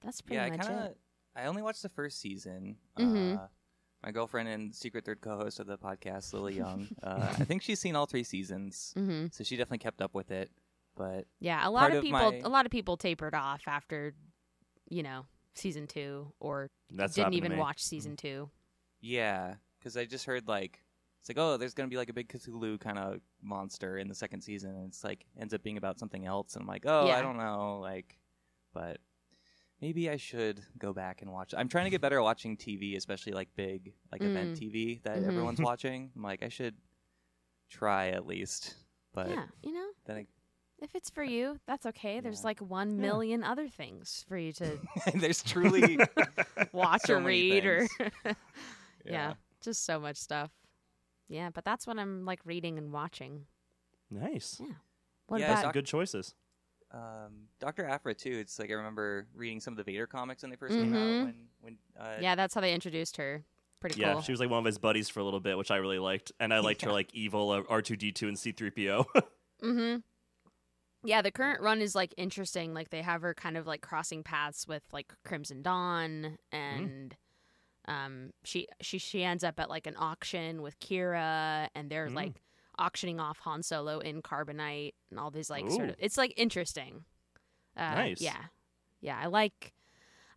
that's 0.02 0.22
pretty 0.22 0.36
yeah, 0.36 0.46
I 0.46 0.50
much 0.50 0.60
kind 0.62 0.80
of. 0.80 0.86
it. 0.92 0.98
I 1.36 1.46
only 1.46 1.62
watched 1.62 1.82
the 1.84 1.90
first 1.90 2.20
season. 2.20 2.78
Mhm. 2.98 3.38
Uh, 3.38 3.48
my 4.04 4.12
girlfriend 4.12 4.50
and 4.50 4.74
secret 4.76 5.06
third 5.06 5.22
co-host 5.22 5.60
of 5.60 5.68
the 5.68 5.78
podcast, 5.78 6.34
Lily 6.34 6.56
Young. 6.56 6.88
Uh, 7.04 7.28
I 7.40 7.44
think 7.46 7.62
she's 7.62 7.80
seen 7.80 7.96
all 7.96 8.06
three 8.08 8.24
seasons, 8.24 8.94
hmm 8.98 9.28
so 9.32 9.44
she 9.44 9.56
definitely 9.58 9.78
kept 9.80 10.02
up 10.02 10.14
with 10.16 10.32
it. 10.32 10.50
But 10.96 11.26
Yeah, 11.40 11.66
a 11.68 11.70
lot 11.70 11.82
Part 11.82 11.92
of 11.94 11.98
of 12.00 12.04
people, 12.04 12.20
my- 12.32 12.42
a 12.44 12.50
lot 12.50 12.66
of 12.66 12.72
people 12.72 12.98
tapered 12.98 13.34
off 13.36 13.62
after, 13.68 14.14
you 14.90 15.04
know, 15.04 15.26
season 15.56 15.88
two, 15.88 16.34
or 16.40 16.70
That's 16.90 17.14
didn't 17.14 17.26
happened 17.26 17.34
to 17.34 17.38
even 17.38 17.52
me. 17.54 17.58
watch 17.60 17.82
season 17.84 18.18
two. 18.18 18.50
yeah, 19.02 19.56
because 19.80 19.96
I 19.98 20.06
just 20.06 20.26
heard 20.26 20.48
like 20.48 20.80
it's 21.20 21.30
like 21.30 21.38
oh, 21.38 21.58
there's 21.58 21.74
gonna 21.76 21.90
be 21.90 21.98
like 21.98 22.10
a 22.10 22.14
big 22.14 22.28
Cthulhu 22.28 22.80
kind 22.80 22.98
of 22.98 23.20
but 28.74 29.00
maybe 29.82 30.10
I 30.10 30.18
should 30.18 30.62
go 30.78 30.94
back 30.94 31.22
and 31.22 31.32
watch. 31.32 31.54
I'm 31.58 31.68
trying 31.70 31.86
to 31.86 31.90
get 31.92 32.02
better 32.02 32.18
at 32.18 32.24
watching 32.24 32.58
TV, 32.58 32.96
especially 32.98 33.34
like 33.34 33.50
big 33.56 33.94
like 34.12 34.22
event 34.24 34.58
Mm. 34.58 34.62
TV 34.62 35.04
that 35.04 35.18
Mhm. 35.20 35.28
everyone's 35.28 35.60
watching. 35.62 36.12
I'm 36.16 36.22
like 36.22 36.44
I 36.44 36.50
should 36.50 36.76
try 37.70 38.10
at 38.10 38.26
least, 38.28 38.76
but 39.14 39.30
yeah, 39.30 39.46
you 39.64 39.74
know, 39.74 39.88
then 40.06 40.18
I 40.18 40.28
if 40.84 40.96
it's 40.96 41.12
for 41.12 41.24
you, 41.24 41.60
that's 41.68 41.86
okay. 41.86 42.20
There's 42.22 42.40
Yeah. 42.42 42.46
like 42.48 42.60
one 42.60 42.96
Yeah. 42.96 43.02
million 43.02 43.44
other 43.44 43.68
things 43.70 44.26
for 44.28 44.36
you 44.38 44.52
to 44.54 44.80
there's 45.16 45.44
truly 45.44 46.00
watch 46.72 47.04
So 47.06 47.16
or 47.16 47.22
read 47.22 47.66
or 47.66 47.88
things. 47.88 48.36
yeah. 49.06 49.34
just 49.62 49.86
so 49.86 50.00
much 50.00 50.18
stuff. 50.18 50.52
Yeah, 51.28 51.50
but 51.52 51.64
that's 51.64 51.86
what 51.88 52.00
I'm 52.00 52.26
like 52.26 52.40
reading 52.46 52.78
and 52.80 52.92
watching. 52.92 53.46
Nice. 54.10 54.58
Yeah. 54.60 54.74
What 55.28 55.40
Yeah, 55.40 55.52
about 55.54 55.64
Doc- 55.66 55.74
Good 55.74 55.86
choices. 55.86 56.34
Um, 56.94 57.48
Doctor 57.60 57.86
Aphra 57.86 58.14
too. 58.14 58.38
It's 58.42 58.60
like 58.60 58.70
I 58.70 58.74
remember 58.74 59.28
reading 59.34 59.60
some 59.62 59.74
of 59.74 59.78
the 59.78 59.84
Vader 59.84 60.08
comics 60.08 60.42
when 60.44 60.50
they 60.52 60.58
1st 60.58 60.70
came 60.70 60.94
out. 60.94 61.00
Mhm. 61.00 61.24
When 61.26 61.36
when 61.62 61.78
uh, 62.00 62.18
Yeah, 62.20 62.36
that's 62.36 62.54
how 62.54 62.62
they 62.62 62.74
introduced 62.74 63.18
her. 63.18 63.44
Pretty 63.80 63.96
cool. 63.96 64.02
Yeah, 64.08 64.14
cool. 64.14 64.22
she 64.22 64.32
was 64.32 64.40
like 64.40 64.50
one 64.50 64.60
of 64.60 64.66
his 64.66 64.78
buddies 64.78 65.10
for 65.10 65.22
a 65.22 65.24
little 65.24 65.40
bit, 65.40 65.58
which 65.58 65.72
I 65.72 65.78
really 65.78 66.00
liked, 66.00 66.32
and 66.40 66.54
I 66.54 66.60
liked 66.60 66.82
her 66.84 66.92
like 66.92 67.14
evil 67.14 67.50
uh, 67.52 67.64
R 67.70 67.82
two 67.82 67.96
D 67.96 68.12
two 68.12 68.28
and 68.28 68.38
C 68.38 68.52
three 68.52 68.70
PO. 68.72 69.06
mm-hmm. 69.64 69.98
Yeah, 71.04 71.22
the 71.24 71.32
current 71.32 71.62
run 71.62 71.82
is 71.82 71.96
like 71.96 72.14
interesting. 72.18 72.74
Like 72.74 72.90
they 72.90 73.02
have 73.02 73.22
her 73.24 73.34
kind 73.34 73.58
of 73.58 73.66
like 73.66 73.82
crossing 73.82 74.22
paths 74.24 74.68
with 74.68 74.84
like 74.92 75.12
Crimson 75.24 75.62
Dawn 75.64 76.38
and 76.52 77.16
um 77.88 78.32
she 78.44 78.68
she 78.82 79.00
she 79.00 79.24
ends 79.24 79.44
up 79.44 79.60
at 79.60 79.68
like 79.68 79.88
an 79.88 79.96
auction 79.98 80.62
with 80.62 80.80
Qi'ra 80.80 81.68
and 81.74 81.90
they're 81.90 82.10
Mm. 82.10 82.16
like 82.16 82.42
auctioning 82.82 83.20
off 83.20 83.40
Han 83.40 83.64
Solo 83.64 84.00
in 84.00 84.22
Carbonite 84.22 84.94
and 85.10 85.20
all 85.20 85.32
these 85.32 85.50
like 85.50 85.70
sort 85.70 85.90
of 85.90 85.96
it's 86.00 86.18
like 86.18 86.34
interesting. 86.36 87.06
Uh, 87.78 87.96
Nice. 87.96 88.22
Yeah. 88.22 88.44
Yeah, 89.00 89.18
I 89.22 89.28
like 89.28 89.74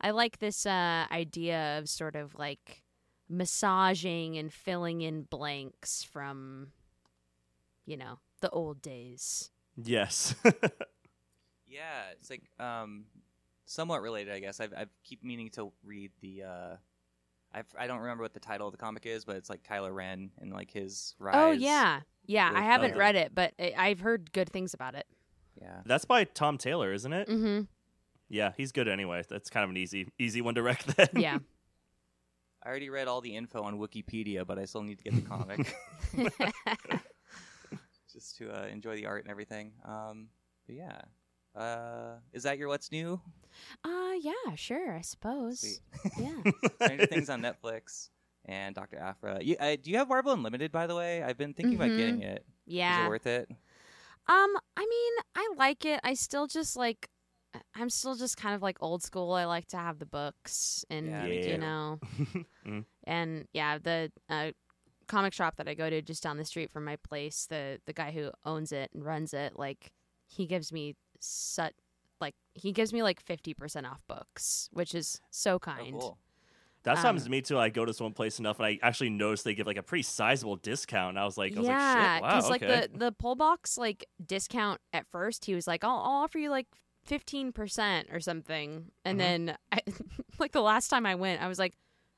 I 0.01 0.11
like 0.11 0.39
this 0.39 0.67
uh 0.67 1.07
idea 1.11 1.79
of 1.79 1.89
sort 1.89 2.17
of 2.17 2.35
like 2.35 2.83
massaging 3.29 4.37
and 4.37 4.53
filling 4.53 5.01
in 5.01 5.23
blanks 5.23 6.03
from 6.05 6.69
you 7.87 7.97
know, 7.97 8.19
the 8.41 8.51
old 8.51 8.81
days. 8.83 9.51
yes. 9.77 10.35
yeah, 11.67 12.05
it's 12.13 12.31
like 12.31 12.43
um, 12.59 13.05
somewhat 13.67 14.03
related, 14.03 14.33
I 14.33 14.41
guess. 14.41 14.61
I've 14.61 14.73
I 14.73 14.87
keep 15.03 15.23
meaning 15.23 15.51
to 15.51 15.73
read 15.85 16.13
the. 16.21 16.45
Uh, 16.45 16.77
I've, 17.53 17.67
I 17.79 17.87
don't 17.87 18.01
remember 18.01 18.23
what 18.23 18.35
the 18.35 18.41
title 18.41 18.67
of 18.67 18.73
the 18.73 18.79
comic 18.79 19.07
is, 19.07 19.25
but 19.25 19.37
it's 19.37 19.49
like 19.51 19.63
Kylo 19.63 19.95
Ren 19.95 20.31
and 20.41 20.53
like 20.53 20.71
his 20.71 21.15
rise. 21.19 21.35
Oh 21.37 21.51
yeah, 21.53 22.01
yeah. 22.27 22.51
I 22.55 22.63
haven't 22.63 22.97
read 22.97 23.17
it, 23.17 23.35
but 23.35 23.53
I- 23.59 23.75
I've 23.77 24.01
heard 24.01 24.33
good 24.33 24.49
things 24.51 24.75
about 24.75 24.95
it. 24.95 25.07
yeah. 25.61 25.81
That's 25.87 26.05
by 26.05 26.25
Tom 26.25 26.59
Taylor, 26.59 26.93
isn't 26.93 27.13
it? 27.13 27.29
Mm-hmm. 27.29 27.63
Yeah, 28.29 28.53
he's 28.57 28.73
good 28.73 28.89
anyway. 28.89 29.23
That's 29.29 29.51
kind 29.51 29.65
of 29.65 29.71
an 29.71 29.77
easy 29.77 30.09
easy 30.19 30.41
one 30.41 30.55
to 30.57 30.63
wreck 30.63 30.83
then. 30.97 31.09
Yeah. 31.17 31.39
I 32.63 32.69
already 32.69 32.89
read 32.89 33.09
all 33.09 33.21
the 33.21 33.37
info 33.37 33.63
on 33.63 33.79
Wikipedia, 33.79 34.47
but 34.47 34.59
I 34.59 34.65
still 34.65 34.83
need 34.83 34.97
to 34.99 35.05
get 35.05 35.15
the 35.15 35.21
comic 35.21 35.75
just 38.13 38.37
to 38.39 38.51
uh, 38.51 38.67
enjoy 38.67 38.97
the 38.97 39.07
art 39.07 39.23
and 39.25 39.31
everything. 39.31 39.73
Um, 39.85 40.29
but 40.67 40.77
yeah. 40.77 41.01
Uh, 41.55 42.17
is 42.33 42.43
that 42.45 42.59
your 42.59 42.69
what's 42.69 42.91
new? 42.91 43.21
uh, 43.85 44.13
yeah, 44.21 44.55
sure. 44.57 44.97
I 44.97 45.03
suppose. 45.03 45.61
Sweet. 45.61 45.81
Yeah. 46.19 46.53
Stranger 46.83 47.07
Things 47.07 47.29
on 47.31 47.43
Netflix 47.43 48.09
and 48.47 48.75
Doctor 48.75 48.99
Aphra. 48.99 49.39
You, 49.43 49.57
uh, 49.59 49.77
do 49.81 49.91
you 49.91 49.97
have 49.99 50.09
Marvel 50.09 50.33
Unlimited, 50.33 50.71
by 50.73 50.87
the 50.87 50.95
way? 50.95 51.23
I've 51.23 51.39
been 51.39 51.55
thinking 51.55 51.79
Mhm. 51.79 51.85
about 51.85 51.97
getting 51.97 52.23
it. 52.23 52.45
Yeah. 52.67 53.01
Is 53.01 53.05
it 53.07 53.09
worth 53.09 53.27
it? 53.27 53.49
Um, 54.27 54.57
I 54.77 54.87
mean, 54.87 55.13
I 55.35 55.53
like 55.57 55.85
it. 55.85 56.01
I 56.03 56.15
still 56.15 56.47
just 56.47 56.77
like 56.77 57.09
I'm 57.75 57.89
still 57.91 58.17
just 58.17 58.37
kind 58.37 58.55
of 58.55 58.63
like 58.63 58.79
old 58.81 59.03
school. 59.03 59.33
I 59.33 59.45
like 59.45 59.67
to 59.69 59.77
have 59.77 59.99
the 59.99 60.07
books 60.07 60.85
and 60.91 61.07
Yeah, 61.07 61.27
you 61.29 61.59
know. 61.59 62.01
Mm. 62.67 62.87
And 63.07 63.47
yeah, 63.53 63.77
the 63.77 64.11
uh 64.31 64.53
comic 65.07 65.35
shop 65.35 65.57
that 65.57 65.69
I 65.69 65.75
go 65.75 65.91
to 65.91 66.01
just 66.01 66.23
down 66.23 66.39
the 66.39 66.47
street 66.47 66.71
from 66.71 66.85
my 66.87 66.97
place, 66.97 67.47
the 67.47 67.79
the 67.85 67.93
guy 67.93 68.11
who 68.11 68.31
owns 68.47 68.73
it 68.73 68.91
and 68.95 69.05
runs 69.05 69.35
it, 69.35 69.59
like 69.59 69.93
he 70.27 70.47
gives 70.47 70.73
me 70.73 70.97
such 71.21 71.75
like 72.23 72.35
he 72.55 72.73
gives 72.73 72.93
me 72.95 73.03
like 73.03 73.21
50% 73.23 73.85
off 73.87 74.01
books, 74.09 74.71
which 74.73 74.95
is 74.95 75.21
so 75.31 75.57
Oh, 75.57 75.59
kind. 75.59 75.93
cool. 76.01 76.19
That 76.85 76.99
Um, 76.99 77.03
happens 77.03 77.25
to 77.25 77.31
me 77.31 77.41
too. 77.43 77.59
I 77.59 77.71
go 77.71 77.85
to 77.85 77.93
some 77.93 78.13
place 78.13 78.39
enough, 78.39 78.59
and 78.59 78.67
I 78.67 78.79
actually 78.83 79.11
notice 79.11 79.43
they 79.43 79.55
give 79.55 79.67
like 79.67 79.77
a 79.79 79.83
pretty 79.83 80.03
sizable 80.03 80.57
discount. 80.57 81.11
And 81.11 81.19
I 81.19 81.25
was 81.25 81.37
like, 81.39 81.55
I 81.57 81.59
was 81.61 81.67
yeah, 81.67 81.95
like, 81.95 82.15
shit, 82.15 82.23
wow, 82.23 82.39
okay. 82.39 82.49
like 82.49 82.91
the 82.93 82.99
the 82.99 83.13
pull 83.13 83.35
box 83.35 83.77
like 83.79 84.05
discount 84.25 84.81
at 84.93 85.07
first, 85.11 85.47
he 85.47 85.55
was 85.55 85.67
like, 85.67 85.83
"I'll, 85.83 85.91
I'll 85.97 86.23
offer 86.25 86.39
you 86.39 86.51
like 86.51 86.67
fifteen 87.05 87.53
percent 87.53 88.09
or 88.13 88.21
something," 88.21 88.91
and 89.05 89.17
Mhm. 89.17 89.23
then 89.23 89.57
I, 89.73 89.79
like 90.39 90.53
the 90.53 90.61
last 90.63 90.89
time 90.89 91.07
I 91.07 91.15
went, 91.15 91.41
I 91.43 91.49
was 91.49 91.59
like, 91.59 91.75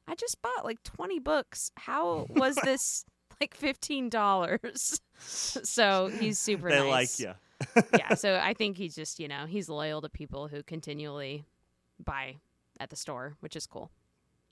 "I 0.09 0.15
just 0.17 0.43
bought 0.43 0.65
like 0.65 0.83
twenty 0.83 1.21
books. 1.21 1.71
How 1.77 2.27
was 2.31 2.57
this 2.57 3.05
like 3.41 3.55
fifteen 3.55 4.09
dollars?" 4.09 5.01
so 5.19 6.09
he's 6.09 6.39
super 6.41 6.69
they 6.71 6.81
nice. 6.91 7.21
like 7.21 7.37
yeah. 7.79 7.83
yeah, 7.99 8.15
so 8.15 8.39
I 8.43 8.53
think 8.53 8.77
he's 8.77 8.95
just 8.97 9.21
you 9.21 9.29
know 9.29 9.47
he's 9.47 9.69
loyal 9.69 10.01
to 10.03 10.09
people 10.09 10.49
who 10.49 10.63
continually 10.65 11.45
buy 12.05 12.37
at 12.81 12.91
the 12.91 12.97
store, 12.97 13.37
which 13.41 13.55
is 13.57 13.67
cool. 13.67 13.91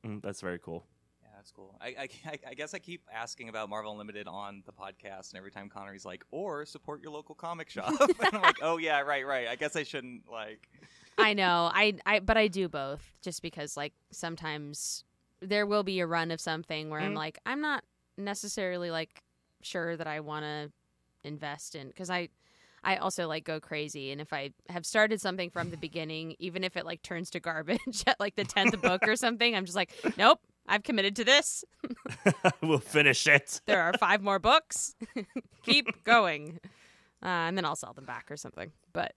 Mm, 0.04 0.22
that's 0.22 0.40
very 0.40 0.58
cool. 0.58 0.84
Yeah, 1.22 1.28
that's 1.36 1.50
cool. 1.50 1.76
I, 1.80 2.08
I, 2.26 2.38
I 2.50 2.54
guess 2.54 2.74
I 2.74 2.78
keep 2.78 3.02
asking 3.12 3.48
about 3.48 3.68
Marvel 3.68 3.92
Unlimited 3.92 4.26
on 4.28 4.62
the 4.66 4.72
podcast, 4.72 5.30
and 5.30 5.38
every 5.38 5.50
time 5.50 5.68
Konnery's 5.68 6.04
like, 6.04 6.24
or 6.30 6.66
support 6.66 7.02
your 7.02 7.12
local 7.12 7.34
comic 7.34 7.70
shop. 7.70 7.94
and 8.00 8.34
I'm 8.34 8.42
like, 8.42 8.58
oh, 8.62 8.76
yeah, 8.78 9.00
right, 9.00 9.26
right. 9.26 9.48
I 9.48 9.56
guess 9.56 9.76
I 9.76 9.82
shouldn't, 9.82 10.30
like. 10.30 10.68
I 11.18 11.32
know. 11.32 11.70
I 11.72 11.94
I 12.04 12.18
but 12.18 12.36
I 12.36 12.48
do 12.48 12.68
both 12.68 13.12
just 13.22 13.40
because 13.40 13.76
like 13.76 13.92
sometimes 14.10 15.04
there 15.40 15.64
will 15.64 15.84
be 15.84 16.00
a 16.00 16.06
run 16.08 16.32
of 16.32 16.40
something 16.40 16.90
where 16.90 16.98
I'm 17.00 17.12
Mm. 17.12 17.16
like 17.18 17.38
I'm 17.46 17.60
not 17.60 17.84
necessarily 18.18 18.90
like 18.90 19.22
sure 19.62 19.96
that 19.96 20.08
I 20.08 20.18
want 20.18 20.44
to 20.44 20.72
invest 21.22 21.76
in 21.76 21.92
cuz 21.92 22.10
I 22.10 22.30
I 22.84 22.96
also 22.96 23.26
like 23.26 23.44
go 23.44 23.58
crazy 23.60 24.10
and 24.12 24.20
if 24.20 24.32
I 24.32 24.50
have 24.68 24.84
started 24.86 25.20
something 25.20 25.50
from 25.50 25.70
the 25.70 25.76
beginning 25.76 26.36
even 26.38 26.62
if 26.64 26.76
it 26.76 26.84
like 26.84 27.02
turns 27.02 27.30
to 27.30 27.40
garbage 27.40 28.04
at 28.06 28.20
like 28.20 28.34
the 28.36 28.44
10th 28.44 28.80
book 28.82 29.08
or 29.08 29.16
something 29.16 29.56
I'm 29.56 29.64
just 29.64 29.76
like 29.76 29.92
nope 30.16 30.40
I've 30.68 30.82
committed 30.82 31.16
to 31.16 31.24
this 31.24 31.64
we'll 32.62 32.78
finish 32.78 33.26
it. 33.26 33.60
there 33.66 33.82
are 33.82 33.92
five 33.98 34.22
more 34.22 34.38
books 34.38 34.94
keep 35.64 36.04
going 36.04 36.60
uh, 37.22 37.26
and 37.48 37.56
then 37.56 37.64
I'll 37.64 37.76
sell 37.76 37.92
them 37.94 38.04
back 38.04 38.30
or 38.30 38.36
something 38.36 38.70
but 38.92 39.12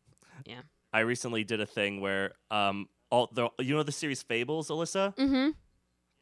yeah. 0.46 0.62
I 0.94 1.02
recently 1.02 1.44
did 1.44 1.60
a 1.62 1.66
thing 1.66 2.00
where 2.02 2.34
um 2.52 2.88
all 3.10 3.30
the 3.34 3.50
you 3.60 3.76
know 3.76 3.84
the 3.84 3.92
series 3.92 4.22
Fables, 4.24 4.70
Alyssa? 4.70 5.16
Mm-hmm. 5.16 5.50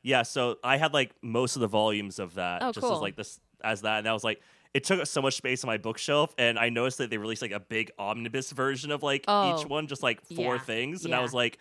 Yeah, 0.04 0.22
so 0.22 0.58
I 0.64 0.78
had 0.78 0.94
like 0.94 1.12
most 1.24 1.56
of 1.56 1.62
the 1.62 1.68
volumes 1.68 2.20
of 2.20 2.36
that 2.36 2.62
Oh, 2.62 2.72
just 2.72 2.86
cool. 2.86 2.96
as 2.96 3.02
like 3.02 3.16
this 3.16 3.40
as 3.64 3.82
that 3.82 4.00
and 4.00 4.08
I 4.08 4.14
was 4.14 4.24
like 4.24 4.42
it 4.76 4.84
took 4.84 5.00
up 5.00 5.08
so 5.08 5.22
much 5.22 5.36
space 5.36 5.64
on 5.64 5.70
my 5.70 5.78
bookshelf, 5.78 6.36
and 6.38 6.60
I 6.60 6.68
noticed 6.68 6.98
that 6.98 7.10
they 7.10 7.18
released 7.18 7.42
like 7.42 7.52
a 7.52 7.62
big 7.62 7.92
omnibus 7.98 8.52
version 8.52 8.92
of 8.92 9.02
like 9.04 9.24
Oh, 9.26 9.50
each 9.50 9.66
one, 9.66 9.88
just 9.88 10.04
like 10.04 10.22
four 10.22 10.56
yeah, 10.56 10.60
things, 10.60 11.06
and 11.06 11.16
I 11.16 11.22
was 11.22 11.34
like. 11.34 11.58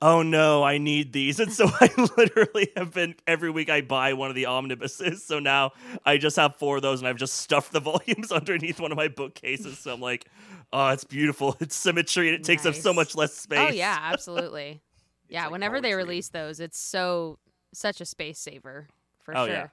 Oh 0.00 0.22
no, 0.22 0.62
I 0.62 0.78
need 0.78 1.12
these. 1.12 1.40
And 1.40 1.52
so 1.52 1.66
I 1.80 1.90
literally 2.16 2.68
have 2.76 2.94
been 2.94 3.16
every 3.26 3.50
week 3.50 3.68
I 3.68 3.80
buy 3.80 4.12
one 4.12 4.28
of 4.28 4.36
the 4.36 4.46
omnibuses. 4.46 5.24
So 5.24 5.40
now 5.40 5.72
I 6.06 6.18
just 6.18 6.36
have 6.36 6.54
four 6.54 6.76
of 6.76 6.82
those 6.82 7.00
and 7.00 7.08
I've 7.08 7.16
just 7.16 7.34
stuffed 7.34 7.72
the 7.72 7.80
volumes 7.90 8.30
underneath 8.30 8.78
one 8.78 8.92
of 8.92 8.96
my 8.96 9.08
bookcases. 9.08 9.76
So 9.80 9.92
I'm 9.94 10.00
like, 10.00 10.26
oh, 10.72 10.90
it's 10.90 11.02
beautiful. 11.02 11.56
It's 11.58 11.74
symmetry 11.74 12.28
and 12.28 12.36
it 12.36 12.44
takes 12.44 12.64
up 12.64 12.76
so 12.76 12.92
much 12.92 13.16
less 13.16 13.34
space. 13.34 13.70
Oh 13.70 13.72
yeah, 13.72 13.98
absolutely. 14.00 14.82
Yeah, 15.28 15.46
like 15.46 15.50
whenever 15.50 15.80
they 15.80 15.94
release 15.94 16.28
those, 16.28 16.60
it's 16.60 16.78
so 16.78 17.40
such 17.74 18.00
a 18.00 18.04
space 18.04 18.38
saver 18.38 18.86
for 19.24 19.34
Oh, 19.34 19.46
sure. 19.46 19.52
yeah. 19.52 19.66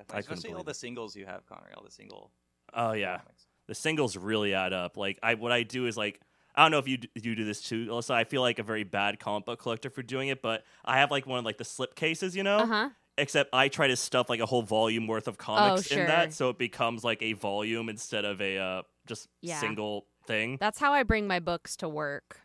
Definitely. 0.00 0.18
I 0.18 0.22
couldn't 0.22 0.32
Especially 0.38 0.50
all 0.50 0.54
believe 0.62 0.66
the 0.66 0.74
singles 0.74 1.16
you 1.16 1.26
have, 1.26 1.46
Connor. 1.46 1.70
All 1.76 1.84
the 1.84 1.90
single. 1.90 2.30
Oh 2.74 2.92
yeah. 2.92 3.18
comics. 3.18 3.46
the 3.66 3.74
singles 3.74 4.16
really 4.16 4.54
add 4.54 4.72
up. 4.72 4.96
Like 4.96 5.18
I, 5.22 5.34
what 5.34 5.52
I 5.52 5.62
do 5.62 5.86
is 5.86 5.96
like 5.96 6.20
I 6.54 6.62
don't 6.62 6.70
know 6.72 6.78
if 6.78 6.88
you 6.88 6.96
d- 6.98 7.10
you 7.14 7.34
do 7.36 7.44
this 7.44 7.62
too. 7.62 7.88
Also, 7.90 8.12
I 8.14 8.24
feel 8.24 8.42
like 8.42 8.58
a 8.58 8.62
very 8.64 8.84
bad 8.84 9.20
comic 9.20 9.46
book 9.46 9.60
collector 9.60 9.90
for 9.90 10.02
doing 10.02 10.28
it, 10.28 10.42
but 10.42 10.64
I 10.84 10.98
have 10.98 11.10
like 11.10 11.26
one 11.26 11.38
of 11.38 11.44
like 11.44 11.58
the 11.58 11.64
slip 11.64 11.94
cases, 11.94 12.34
you 12.36 12.42
know. 12.42 12.58
Uh 12.58 12.66
huh. 12.66 12.88
Except 13.18 13.50
I 13.52 13.68
try 13.68 13.88
to 13.88 13.96
stuff 13.96 14.30
like 14.30 14.40
a 14.40 14.46
whole 14.46 14.62
volume 14.62 15.06
worth 15.06 15.28
of 15.28 15.36
comics 15.36 15.90
in 15.90 15.98
sure. 15.98 16.06
that, 16.06 16.32
so 16.32 16.48
it 16.48 16.58
becomes 16.58 17.04
like 17.04 17.20
a 17.22 17.34
volume 17.34 17.88
instead 17.90 18.24
of 18.24 18.40
a 18.40 18.56
uh, 18.58 18.82
just 19.06 19.28
Yeah. 19.42 19.60
single 19.60 20.06
thing. 20.26 20.56
That's 20.58 20.78
how 20.78 20.92
I 20.92 21.02
bring 21.02 21.26
my 21.26 21.38
books 21.38 21.76
to 21.78 21.88
work. 21.88 22.40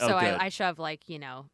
Oh, 0.00 0.08
So 0.08 0.18
good. 0.18 0.34
I, 0.34 0.46
I 0.46 0.48
shove 0.48 0.78
like 0.80 1.08
you 1.08 1.18
know 1.18 1.46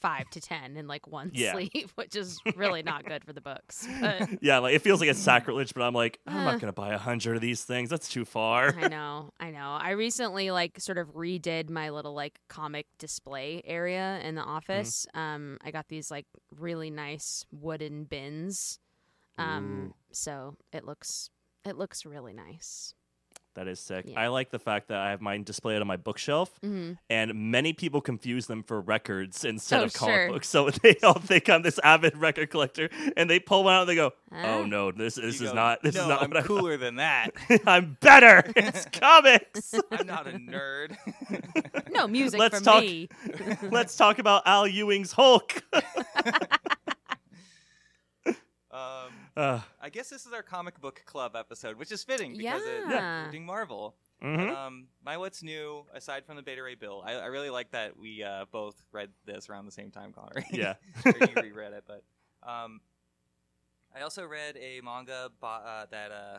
five 0.00 0.28
to 0.30 0.40
ten 0.40 0.76
in 0.76 0.86
like 0.86 1.06
one 1.06 1.30
Yeah. 1.34 1.52
sleeve, 1.52 1.92
which 1.96 2.16
is 2.16 2.38
really 2.56 2.82
not 2.82 3.04
good 3.04 3.24
for 3.24 3.32
the 3.32 3.40
books. 3.40 3.86
But 4.00 4.28
yeah, 4.42 4.58
like 4.58 4.74
it 4.74 4.80
feels 4.80 5.00
like 5.00 5.10
a 5.10 5.14
sacrilege, 5.14 5.74
but 5.74 5.82
I'm 5.82 5.94
like, 5.94 6.18
I'm 6.26 6.38
Uh. 6.38 6.44
not 6.52 6.60
gonna 6.60 6.72
buy 6.72 6.92
a 6.94 6.98
hundred 6.98 7.36
of 7.36 7.40
these 7.42 7.64
things. 7.64 7.90
That's 7.90 8.08
too 8.08 8.24
far. 8.24 8.74
I 8.76 8.88
know, 8.88 9.30
I 9.38 9.50
know. 9.50 9.76
I 9.80 9.90
recently 9.90 10.50
like 10.50 10.80
sort 10.80 10.98
of 10.98 11.14
redid 11.14 11.70
my 11.70 11.90
little 11.90 12.14
like 12.14 12.40
comic 12.48 12.86
display 12.98 13.62
area 13.64 14.20
in 14.24 14.34
the 14.34 14.42
office. 14.42 15.06
Um, 15.14 15.58
I 15.62 15.70
got 15.70 15.88
these 15.88 16.10
like 16.10 16.26
really 16.56 16.90
nice 16.90 17.44
wooden 17.52 18.04
bins. 18.04 18.78
Um, 19.38 19.94
so 20.12 20.56
it 20.72 20.84
looks 20.84 21.30
it 21.64 21.76
looks 21.76 22.04
really 22.06 22.32
nice. 22.32 22.94
That 23.56 23.66
is 23.66 23.80
sick. 23.80 24.04
Yeah. 24.08 24.20
I 24.20 24.28
like 24.28 24.50
the 24.50 24.60
fact 24.60 24.88
that 24.88 24.98
I 24.98 25.10
have 25.10 25.20
mine 25.20 25.42
displayed 25.42 25.80
on 25.80 25.86
my 25.88 25.96
bookshelf, 25.96 26.50
hmm 26.62 26.92
and 27.10 27.34
many 27.50 27.72
people 27.72 28.00
confuse 28.00 28.46
them 28.46 28.62
for 28.62 28.80
records 28.80 29.44
instead 29.44 29.80
Oh, 29.80 29.84
of 29.84 29.92
comic 29.92 30.14
sure. 30.14 30.28
books. 30.30 30.48
So 30.48 30.70
they 30.82 30.94
all 31.02 31.14
think 31.18 31.48
I'm 31.50 31.62
this 31.62 31.78
avid 31.82 32.16
record 32.16 32.50
collector, 32.50 32.88
and 33.16 33.28
they 33.28 33.40
pull 33.40 33.64
one 33.64 33.74
out 33.74 33.80
and 33.82 33.88
they 33.90 33.96
go. 33.96 34.12
"Oh 34.32 34.64
no, 34.64 34.92
this 34.92 35.16
this 35.16 35.40
You 35.40 35.46
is 35.46 35.50
go, 35.50 35.56
not 35.56 35.82
this 35.82 35.96
no, 35.96 36.02
is 36.02 36.08
not 36.08 36.22
I'm 36.22 36.30
what 36.30 36.36
I 36.38 36.42
cooler 36.46 36.76
than 36.76 36.96
that. 36.96 37.30
I'm 37.66 37.96
better. 38.00 38.44
It's 38.56 38.86
comics. 38.86 39.74
I'm 39.90 40.06
not 40.06 40.28
a 40.28 40.32
nerd. 40.32 40.96
No 41.90 42.06
music 42.06 42.38
Let's 42.38 42.54
from 42.56 42.64
talk- 42.64 42.82
me. 42.84 43.08
Let's 43.70 43.96
talk 43.96 44.20
about 44.20 44.44
Al 44.46 44.68
Ewing's 44.68 45.10
Hulk. 45.12 45.62
um, 48.70 49.10
uh, 49.40 49.60
I 49.80 49.88
guess 49.88 50.08
this 50.10 50.26
is 50.26 50.32
our 50.32 50.42
comic 50.42 50.80
book 50.80 51.02
club 51.06 51.34
episode, 51.36 51.76
which 51.76 51.90
is 51.92 52.02
fitting 52.04 52.36
because 52.36 52.62
it, 52.62 52.82
Yeah. 52.88 53.24
we're 53.24 53.30
doing 53.30 53.46
Marvel. 53.46 53.96
mhm. 54.22 54.54
Um, 54.54 54.88
my 55.04 55.16
what's 55.16 55.42
new 55.42 55.86
aside 55.94 56.24
from 56.26 56.36
the 56.36 56.42
Beta 56.42 56.62
Ray 56.62 56.74
Bill, 56.74 57.02
I, 57.04 57.14
I 57.14 57.26
really 57.26 57.50
like 57.50 57.70
that 57.72 57.96
we 57.98 58.22
uh, 58.22 58.44
both 58.52 58.76
read 58.92 59.10
this 59.24 59.48
around 59.48 59.66
the 59.66 59.72
same 59.72 59.90
time, 59.90 60.12
Connor. 60.12 60.44
Yeah. 60.52 60.74
or 61.06 61.12
you 61.18 61.42
reread 61.42 61.72
it, 61.72 61.84
but 61.86 62.02
um, 62.48 62.80
I 63.96 64.02
also 64.02 64.26
read 64.26 64.56
a 64.58 64.80
manga 64.82 65.30
bo- 65.40 65.46
uh, 65.46 65.86
that 65.90 66.12
uh, 66.12 66.38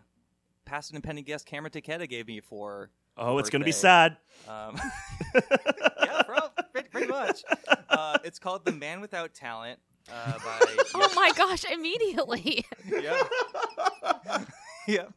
past 0.66 0.92
and 0.92 0.96
impending 0.98 1.24
guest 1.26 1.46
Cameron 1.46 1.72
Takeda 1.72 2.08
gave 2.08 2.28
me 2.28 2.40
for. 2.40 2.92
Oh, 3.18 3.40
it's 3.40 3.50
gonna 3.50 3.66
be 3.66 3.72
sad. 3.74 4.18
Um, 4.48 4.80
yeah, 6.04 6.22
bro, 6.26 6.38
pretty, 6.72 6.90
pretty 6.90 7.08
much. 7.08 7.42
Uh, 7.90 8.18
it's 8.24 8.40
called 8.40 8.64
The 8.66 8.72
Man 8.72 9.02
Without 9.02 9.34
Talent 9.34 9.80
uh, 10.12 10.38
by. 10.40 10.60
Oh 10.96 11.10
my 11.16 11.32
gosh! 11.36 11.64
Immediately. 11.66 12.66
Yep. 12.90 13.28
yep. 14.88 15.14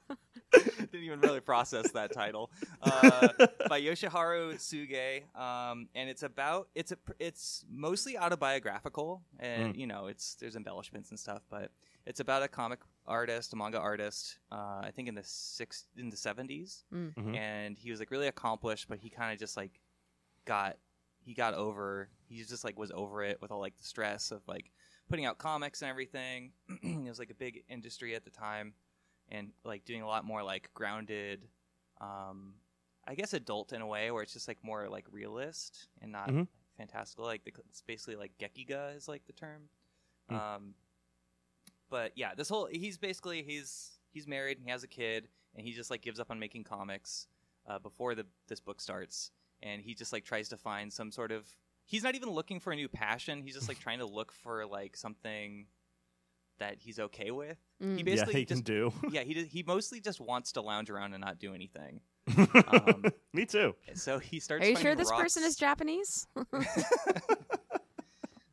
Didn't 0.53 0.94
even 1.03 1.20
really 1.20 1.40
process 1.40 1.90
that 1.92 2.12
title. 2.12 2.51
Uh, 2.81 3.29
by 3.68 3.81
Yoshiharu 3.81 4.55
Tsuge, 4.55 5.23
um, 5.38 5.88
and 5.97 6.09
it's 6.09 6.23
about 6.23 6.68
it's 6.77 6.92
a 6.92 6.97
it's 7.18 7.64
mostly 7.68 8.16
autobiographical, 8.16 9.23
and 9.40 9.77
you 9.77 9.87
know 9.88 10.07
it's 10.07 10.37
there's 10.37 10.55
embellishments 10.55 11.11
and 11.11 11.18
stuff, 11.18 11.42
but 11.51 11.70
it's 12.07 12.20
about 12.20 12.42
a 12.44 12.49
comic 12.49 12.81
artist, 13.07 13.53
a 13.53 13.57
manga 13.57 13.79
artist. 13.81 14.38
Uh, 14.53 14.81
I 14.85 14.92
think 14.94 15.09
in 15.09 15.14
the 15.16 15.25
six 15.25 15.87
in 15.97 16.09
the 16.09 16.16
70s 16.16 16.85
Mm. 16.92 17.14
Mhm. 17.14 17.37
and 17.37 17.79
he 17.79 17.90
was 17.90 17.99
like 17.99 18.11
really 18.12 18.29
accomplished, 18.29 18.88
but 18.88 18.99
he 18.99 19.11
kind 19.11 19.33
of 19.33 19.38
just 19.40 19.57
like 19.57 19.81
got 20.44 20.77
he 21.25 21.35
got 21.35 21.55
over 21.55 22.09
he 22.29 22.43
just 22.43 22.65
like 22.65 22.79
was 22.79 22.91
over 22.93 23.23
it 23.23 23.41
with 23.41 23.51
all 23.51 23.61
like 23.61 23.77
the 23.77 23.85
stress 23.85 24.31
of 24.31 24.43
like 24.47 24.71
putting 25.09 25.25
out 25.25 25.39
comics 25.39 25.83
and 25.83 25.91
everything. 25.91 26.53
it 26.83 27.09
was 27.09 27.19
like 27.19 27.31
a 27.31 27.35
big 27.35 27.63
industry 27.69 28.15
at 28.15 28.25
the 28.25 28.31
time, 28.31 28.75
and 29.31 29.51
like 29.65 29.85
doing 29.85 30.03
a 30.03 30.07
lot 30.07 30.25
more 30.25 30.43
like 30.43 30.71
grounded, 30.75 31.47
um, 32.01 32.55
I 33.07 33.15
guess 33.15 33.33
adult 33.35 33.73
in 33.73 33.83
a 33.83 33.87
way 33.87 34.11
where 34.11 34.23
it's 34.23 34.33
just 34.33 34.49
like 34.49 34.59
more 34.63 34.89
like 34.89 35.07
realist 35.11 35.89
and 36.01 36.11
not 36.13 36.29
Mhm. 36.31 36.49
fantastical. 36.77 37.25
Like 37.25 37.45
the, 37.45 37.53
it's 37.69 37.83
basically 37.83 38.17
like 38.17 38.33
gekiga 38.39 38.97
is 38.97 39.09
like 39.09 39.25
the 39.27 39.33
term. 39.33 39.69
Mm. 40.31 40.41
Um, 40.41 40.75
but 41.91 42.13
yeah, 42.17 42.35
this 42.35 42.49
whole 42.49 42.67
he's 42.71 42.99
basically 42.99 43.43
he's 43.43 43.99
he's 44.13 44.27
married 44.27 44.57
and 44.59 44.67
he 44.67 44.71
has 44.73 44.83
a 44.83 44.89
kid 44.89 45.29
and 45.55 45.67
he 45.67 45.73
just 45.73 45.91
like 45.91 46.01
gives 46.03 46.19
up 46.19 46.31
on 46.31 46.39
making 46.39 46.65
comics 46.65 47.27
uh, 47.69 47.79
before 47.79 48.15
the 48.15 48.27
this 48.49 48.61
book 48.61 48.81
starts 48.81 49.31
and 49.64 49.83
he 49.83 49.94
just 49.94 50.12
like 50.12 50.24
tries 50.24 50.48
to 50.50 50.57
find 50.57 50.92
some 50.92 51.11
sort 51.11 51.33
of 51.33 51.44
he's 51.87 52.05
not 52.05 52.14
even 52.14 52.29
looking 52.31 52.61
for 52.61 52.72
a 52.72 52.77
new 52.77 52.88
passion 52.88 53.42
he's 53.42 53.55
just 53.55 53.68
like 53.68 53.79
trying 53.87 53.98
to 53.98 54.07
look 54.07 54.31
for 54.31 54.64
like 54.66 54.96
something 54.96 55.66
that 56.59 56.77
he's 56.79 57.00
okay 57.00 57.31
with 57.33 57.59
Mm. 57.83 57.96
he 57.96 57.98
yeah, 57.98 58.05
basically 58.05 58.35
he 58.35 58.44
can 58.46 58.61
do. 58.61 58.92
yeah 59.11 59.22
he 59.22 59.44
he 59.44 59.64
mostly 59.64 60.00
just 60.00 60.20
wants 60.20 60.53
to 60.53 60.61
lounge 60.62 60.88
around 60.90 61.12
and 61.14 61.20
not 61.20 61.38
do 61.40 61.53
anything 61.55 62.00
Um, 62.68 63.05
Me 63.33 63.44
too. 63.44 63.74
so 63.94 64.18
he 64.20 64.38
starts 64.40 64.64
Are 64.64 64.68
you 64.70 64.77
sure 64.77 64.83
finding 64.92 64.98
this 64.98 65.11
person 65.11 65.42
is 65.42 65.57
Japanese? 65.57 66.27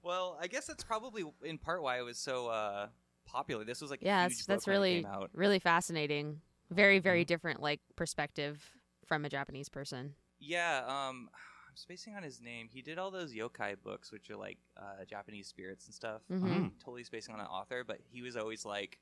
well 0.04 0.38
i 0.42 0.48
guess 0.48 0.66
that's 0.66 0.84
probably 0.84 1.24
in 1.44 1.58
part 1.58 1.82
why 1.84 2.00
it 2.00 2.02
was 2.02 2.18
so 2.18 2.48
uh 2.48 2.88
popular 3.26 3.64
this 3.64 3.82
was 3.82 3.92
like 3.92 4.02
yeah, 4.02 4.24
that's, 4.24 4.46
that's 4.46 4.66
book 4.66 4.68
when 4.68 4.76
it 4.76 4.80
really 4.80 5.06
really 5.34 5.60
fascinating. 5.60 6.42
Very 6.72 7.00
very 7.00 7.24
Mhm. 7.24 7.28
different 7.28 7.62
like 7.62 7.80
perspective 7.96 8.62
from 9.06 9.24
a 9.26 9.30
Japanese 9.30 9.70
person. 9.70 10.16
Yeah, 10.42 10.84
um, 10.88 11.30
I'm 11.70 11.76
spacing 11.78 12.16
on 12.16 12.24
his 12.24 12.42
name. 12.42 12.68
He 12.70 12.82
did 12.82 12.98
all 12.98 13.12
those 13.12 13.34
yokai 13.34 13.76
books, 13.82 14.12
which 14.12 14.30
are 14.30 14.36
like 14.36 14.58
uh, 14.76 15.06
Japanese 15.10 15.48
spirits 15.48 15.86
and 15.86 15.96
stuff. 15.96 16.22
Mhm. 16.30 16.44
Um, 16.44 16.72
totally 16.84 17.06
spacing 17.06 17.34
on 17.34 17.40
an 17.40 17.46
author, 17.48 17.86
but 17.88 18.00
he 18.12 18.22
was 18.22 18.36
always 18.36 18.66
like, 18.66 19.00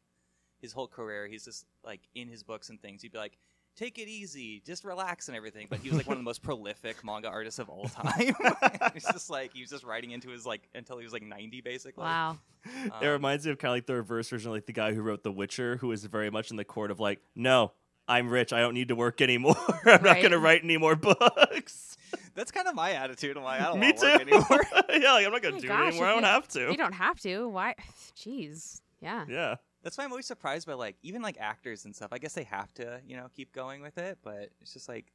his 0.62 0.74
whole 0.74 0.88
career, 0.88 1.26
he's 1.26 1.46
just 1.46 1.66
like 1.84 2.02
in 2.14 2.28
his 2.28 2.44
books 2.44 2.70
and 2.70 2.82
things. 2.82 3.02
He'd 3.02 3.14
be 3.14 3.18
like, 3.18 3.38
"Take 3.78 3.98
it 3.98 4.10
easy, 4.10 4.62
just 4.66 4.84
relax 4.84 5.30
and 5.30 5.38
everything." 5.38 5.68
But 5.70 5.80
he 5.80 5.88
was 5.88 5.98
like 5.98 6.06
one 6.06 6.18
of 6.18 6.20
the 6.20 6.26
most 6.26 6.42
prolific 6.44 7.02
manga 7.04 7.30
artists 7.30 7.60
of 7.60 7.70
all 7.70 7.88
time. 7.88 8.36
it's 8.94 9.10
just 9.10 9.30
like 9.30 9.54
he 9.54 9.62
was 9.62 9.70
just 9.70 9.86
writing 9.86 10.12
into 10.12 10.28
his 10.30 10.46
like 10.46 10.68
until 10.76 10.98
he 10.98 11.06
was 11.06 11.14
like 11.14 11.24
90, 11.24 11.62
basically. 11.62 12.04
Wow. 12.04 12.40
it 12.66 12.92
Um, 12.92 13.08
reminds 13.08 13.46
me 13.46 13.54
of 13.54 13.58
kind 13.58 13.72
of 13.72 13.76
like 13.78 13.86
the 13.86 13.96
reverse 13.96 14.28
version, 14.30 14.50
of, 14.50 14.56
like 14.56 14.66
the 14.66 14.74
guy 14.74 14.94
who 14.94 15.02
wrote 15.02 15.24
The 15.24 15.32
Witcher, 15.32 15.78
who 15.78 15.94
is 15.94 16.04
very 16.04 16.30
much 16.30 16.52
in 16.52 16.58
the 16.58 16.66
court 16.66 16.92
of 16.92 17.00
like, 17.00 17.22
no, 17.36 17.72
I'm 18.10 18.30
rich. 18.30 18.52
I 18.52 18.60
don't 18.60 18.74
need 18.74 18.88
to 18.90 18.96
work 18.96 19.22
anymore. 19.22 19.56
I'm 19.86 20.04
not 20.04 20.18
going 20.18 20.32
to 20.32 20.40
write 20.40 20.64
any 20.64 20.78
more 20.78 20.96
books. 21.34 21.96
That's 22.36 22.52
kind 22.52 22.68
of 22.68 22.76
my 22.76 22.92
attitude. 22.92 23.38
I'm 23.38 23.44
like, 23.44 23.62
I 23.62 23.66
don't 23.66 23.80
Me 23.80 23.88
want 23.88 23.98
to 24.00 24.06
work 24.08 24.18
too. 24.18 24.34
anymore. 24.34 24.84
yeah, 25.02 25.14
like 25.14 25.26
I'm 25.26 25.32
not 25.32 25.42
going 25.42 25.56
Oh 25.56 25.60
to 25.60 25.62
do 25.62 25.68
my 25.70 25.86
it 25.86 25.88
anymore. 25.90 26.08
I 26.08 26.14
don't 26.14 26.24
have 26.24 26.48
to. 26.50 26.60
You 26.72 26.78
don't 26.78 26.94
have 26.94 27.20
to. 27.22 27.48
Why? 27.48 27.76
Jeez. 28.18 28.82
Yeah. 29.02 29.26
Yeah. 29.30 29.56
That's 29.84 29.98
why 29.98 30.04
I'm 30.04 30.12
always 30.12 30.26
surprised 30.26 30.68
by 30.68 30.74
like 30.74 30.98
even 31.04 31.22
like 31.22 31.38
actors 31.40 31.86
and 31.86 31.96
stuff. 31.96 32.10
I 32.12 32.18
guess 32.18 32.34
they 32.34 32.44
have 32.44 32.74
to, 32.76 33.00
you 33.06 33.16
know, 33.16 33.28
keep 33.34 33.54
going 33.54 33.82
with 33.82 33.98
it, 33.98 34.18
but 34.24 34.50
it's 34.62 34.74
just 34.74 34.90
like 34.90 35.06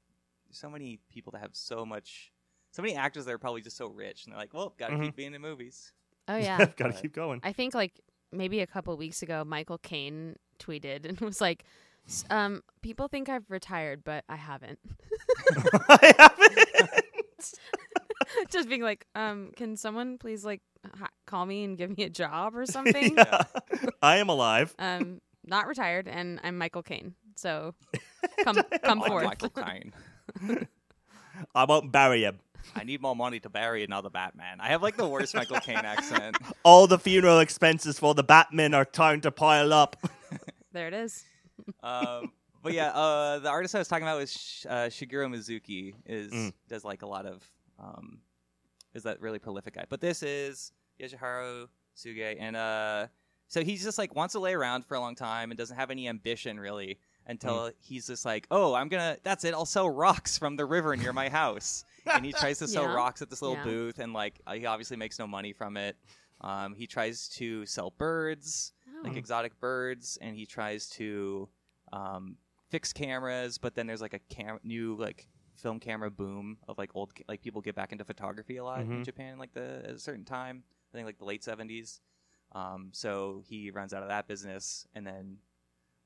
so 0.51 0.71
many 0.71 1.01
people 1.11 1.33
that 1.33 1.41
have 1.41 1.51
so 1.55 1.85
much 1.85 2.33
so 2.71 2.81
many 2.83 2.95
actors 2.97 3.25
that 3.25 3.33
are 3.33 3.39
probably 3.39 3.61
just 3.61 3.77
so 3.77 3.87
rich 3.89 4.25
and 4.25 4.33
they're 4.33 4.41
like, 4.41 4.55
Well, 4.55 4.73
gotta 4.79 4.95
Mhm. 4.95 5.05
keep 5.07 5.17
being 5.17 5.35
in 5.35 5.43
movies. 5.43 5.93
Oh 6.29 6.37
yeah. 6.37 6.59
Got 6.59 6.77
to 6.77 6.85
But- 6.85 7.03
keep 7.03 7.13
going. 7.15 7.41
I 7.43 7.53
think 7.53 7.75
like 7.75 8.01
maybe 8.33 8.61
a 8.61 8.67
couple 8.67 8.97
weeks 8.97 9.23
ago, 9.23 9.45
Michael 9.45 9.79
Caine 9.79 10.37
tweeted 10.59 11.05
and 11.07 11.21
was 11.21 11.41
like, 11.41 11.63
"S- 11.63 11.69
um, 12.31 12.63
"People 12.83 13.09
think 13.09 13.29
I've 13.29 13.51
retired, 13.51 14.03
but 14.05 14.25
I 14.29 14.37
haven't." 14.37 14.79
I 15.89 16.15
haven't. 16.19 16.69
Just 18.51 18.69
being 18.69 18.83
like, 18.83 19.07
um, 19.15 19.51
can 19.57 19.77
someone 19.77 20.19
please 20.19 20.45
like 20.45 20.63
ha- 20.99 21.09
call 21.27 21.45
me 21.47 21.65
and 21.65 21.77
give 21.77 21.97
me 21.97 22.05
a 22.05 22.09
job 22.11 22.57
or 22.57 22.67
something? 22.67 23.17
Yeah. 23.17 23.43
I 24.03 24.17
am 24.19 24.29
alive. 24.29 24.75
um, 24.79 25.21
not 25.47 25.67
retired, 25.67 26.09
and 26.09 26.41
I'm 26.43 26.57
Michael 26.59 26.83
Caine. 26.83 27.15
So 27.37 27.75
come 28.45 28.63
come 28.83 29.03
Oh, 29.03 29.07
forth. 29.07 29.25
Michael 29.25 29.51
Caine. 29.51 29.93
I 31.55 31.65
won't 31.65 31.93
bury 31.93 32.23
him. 32.25 32.41
I 32.75 32.85
need 32.85 33.03
more 33.03 33.15
money 33.15 33.41
to 33.41 33.51
bury 33.51 33.85
another 33.85 34.09
Batman. 34.09 34.59
I 34.61 34.69
have 34.69 34.83
like 34.83 34.97
the 34.97 35.07
worst 35.07 35.35
Michael 35.35 35.61
Caine 35.61 35.77
accent. 35.77 36.37
All 36.63 36.87
the 36.87 36.99
funeral 36.99 37.41
expenses 37.41 37.99
for 37.99 38.15
the 38.15 38.23
Batman 38.25 38.73
are 38.73 38.85
time 38.87 39.21
to 39.23 39.31
pile 39.31 39.73
up. 39.73 39.97
There 40.73 40.89
it 40.89 40.95
is. 40.95 41.25
Um, 41.83 42.33
but 42.63 42.73
yeah, 42.73 42.89
uh, 42.91 43.39
the 43.41 43.49
artist 43.51 43.75
I 43.75 43.79
was 43.79 43.89
talking 43.89 44.05
about 44.07 44.19
was 44.19 44.33
Sh- 44.33 44.67
uh, 44.69 44.87
Shigeru 44.89 45.29
Mizuki. 45.29 45.95
Is 46.07 46.33
Mm. 46.33 46.53
does 46.69 46.85
like 46.85 47.03
a 47.03 47.07
lot 47.07 47.27
of 47.27 47.43
um, 47.79 48.21
is 48.95 49.03
that 49.05 49.21
really 49.21 49.39
prolific 49.39 49.75
guy? 49.75 49.85
But 49.89 50.01
this 50.01 50.23
is 50.23 50.73
Yoshihiro 51.01 51.69
Tsuge, 51.97 52.37
and 52.39 52.57
uh, 52.57 53.07
so 53.49 53.63
he's 53.65 53.83
just 53.85 53.99
like 53.99 54.15
wants 54.15 54.33
to 54.33 54.41
lay 54.41 54.55
around 54.55 54.85
for 54.87 54.95
a 54.95 55.01
long 55.01 55.15
time 55.15 55.51
and 55.51 55.59
doesn't 55.59 55.77
have 55.77 55.91
any 55.91 56.09
ambition 56.09 56.59
really 56.59 56.99
until 57.27 57.71
he's 57.81 58.07
just 58.07 58.25
like, 58.27 58.47
oh, 58.51 58.75
I'm 58.75 58.89
gonna. 58.89 59.17
That's 59.23 59.45
it. 59.45 59.55
I'll 59.55 59.65
sell 59.67 59.89
rocks 59.89 60.37
from 60.39 60.57
the 60.57 60.65
river 60.67 60.95
near 60.97 61.13
my 61.15 61.29
house, 61.31 61.85
and 62.07 62.25
he 62.25 62.33
tries 62.33 62.59
to 62.59 62.69
sell 62.77 62.83
Yeah. 62.85 62.95
rocks 62.95 63.23
at 63.23 63.31
this 63.31 63.41
little 63.43 63.57
Yeah. 63.57 63.65
booth, 63.65 63.99
and 63.99 64.13
like 64.13 64.41
uh, 64.47 64.53
he 64.55 64.67
obviously 64.67 64.97
makes 64.99 65.19
no 65.19 65.27
money 65.27 65.53
from 65.55 65.77
it. 65.79 65.97
Um, 66.43 66.75
he 66.75 66.87
tries 66.87 67.29
to 67.31 67.65
sell 67.65 67.91
birds 67.97 68.74
like 69.05 69.13
Oh. 69.15 69.19
exotic 69.19 69.59
birds, 69.61 70.19
and 70.21 70.35
he 70.37 70.47
tries 70.47 70.89
to 70.91 71.49
um, 71.93 72.37
fix 72.71 72.93
cameras. 72.93 73.59
But 73.59 73.75
then 73.75 73.87
there's 73.87 74.01
like 74.01 74.15
a 74.15 74.19
cam- 74.35 74.59
new 74.65 74.97
like 74.97 75.29
film 75.57 75.79
camera 75.79 76.11
boom 76.11 76.59
of 76.67 76.79
like 76.79 76.91
old 76.95 77.13
like 77.29 77.41
people 77.43 77.61
get 77.61 77.75
back 77.77 77.93
into 77.93 78.05
photography 78.05 78.57
a 78.57 78.65
lot 78.65 78.81
in 78.81 78.89
Mhm. 78.89 79.05
Japan 79.05 79.39
like 79.39 79.53
the 79.55 79.83
at 79.85 79.91
a 79.95 79.99
certain 79.99 80.25
time. 80.25 80.65
I 80.93 80.97
think 80.97 81.07
like 81.07 81.19
the 81.19 81.25
late 81.25 81.45
seventies. 81.45 82.01
Um, 82.53 82.91
so 82.93 83.43
he 83.47 83.71
runs 83.71 83.93
out 83.93 84.03
of 84.03 84.09
that 84.09 84.27
business, 84.29 84.87
and 84.95 85.07
then 85.07 85.39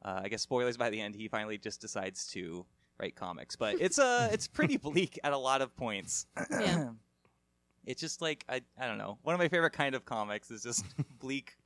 uh, 0.03 0.21
I 0.25 0.29
guess 0.29 0.43
spoilers 0.43 0.77
by 0.77 0.89
the 0.91 1.01
end, 1.01 1.15
he 1.15 1.29
finally 1.29 1.59
just 1.59 1.81
decides 1.81 2.27
to 2.29 2.65
write 2.99 3.17
comics. 3.17 3.55
But 3.57 3.77
it's 3.81 3.99
uh 3.99 4.29
it's 4.33 4.49
pretty 4.49 4.77
bleak 4.79 5.19
at 5.23 5.33
a 5.33 5.39
lot 5.39 5.61
of 5.63 5.77
points. 5.77 6.27
Yeah. 6.51 6.91
it's 7.85 8.01
just 8.01 8.21
like 8.23 8.45
I 8.49 8.63
I 8.81 8.87
don't 8.87 8.99
know. 8.99 9.19
One 9.23 9.35
of 9.35 9.39
my 9.39 9.49
favorite 9.49 9.73
kind 9.73 9.95
of 9.95 10.05
comics 10.05 10.51
is 10.51 10.63
just 10.63 10.85
bleak 11.19 11.57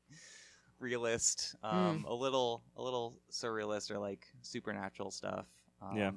realist, 0.82 1.54
um, 1.62 2.04
a 2.08 2.14
little 2.14 2.62
a 2.76 2.82
little 2.82 3.16
surrealist 3.30 3.90
or 3.90 3.98
like 3.98 4.26
supernatural 4.42 5.10
stuff. 5.10 5.46
Um, 5.80 5.96
Yeah. 5.96 6.10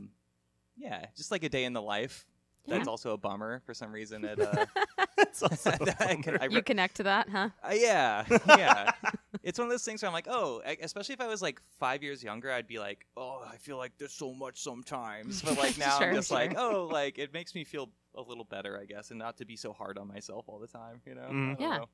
yeah, 0.78 1.06
just 1.16 1.32
like 1.32 1.44
a 1.44 1.50
day 1.50 1.64
in 1.66 1.74
the 1.74 1.82
life. 1.82 2.26
Yeah. 2.66 2.78
That's 2.78 2.88
also 2.88 3.12
a 3.12 3.18
bummer 3.18 3.62
for 3.66 3.76
some 3.76 3.92
reason. 3.92 4.26
It, 4.26 4.40
uh, 4.40 4.66
It's 5.18 5.42
also 5.50 5.70
a 5.70 5.96
I 6.04 6.16
can- 6.16 6.38
I 6.42 6.46
you 6.48 6.62
connect 6.62 6.96
to 6.96 7.04
that, 7.04 7.30
huh? 7.30 7.50
uh, 7.64 7.74
yeah, 7.74 8.26
yeah. 8.48 8.92
it's 9.44 9.58
one 9.60 9.68
of 9.68 9.72
those 9.72 9.84
things 9.86 10.02
where 10.02 10.08
I'm 10.08 10.14
like, 10.14 10.28
oh, 10.30 10.62
I- 10.66 10.78
especially 10.82 11.14
if 11.14 11.22
I 11.22 11.28
was 11.28 11.42
like 11.42 11.62
five 11.80 12.02
years 12.04 12.24
younger, 12.24 12.52
I'd 12.52 12.68
be 12.68 12.80
like, 12.80 13.06
oh, 13.16 13.42
I 13.50 13.58
feel 13.58 13.78
like 13.78 13.94
there's 13.98 14.12
so 14.14 14.34
much 14.34 14.60
sometimes. 14.62 15.42
But 15.42 15.58
like 15.58 15.78
now, 15.78 15.98
Sure, 16.00 16.10
I'm 16.10 16.16
just 16.16 16.32
like, 16.32 16.56
oh, 16.58 16.90
like 16.92 17.18
it 17.20 17.34
makes 17.34 17.54
me 17.56 17.64
feel 17.64 17.90
a 18.16 18.22
little 18.22 18.44
better, 18.46 18.80
I 18.82 18.86
guess, 18.86 19.12
and 19.12 19.20
not 19.20 19.38
to 19.38 19.46
be 19.46 19.56
so 19.56 19.72
hard 19.74 19.98
on 19.98 20.08
myself 20.08 20.46
all 20.48 20.58
the 20.60 20.68
time, 20.68 21.02
you 21.06 21.16
know? 21.16 21.30
Mhm. 21.32 21.60
Yeah. 21.60 21.78
know. 21.78 21.86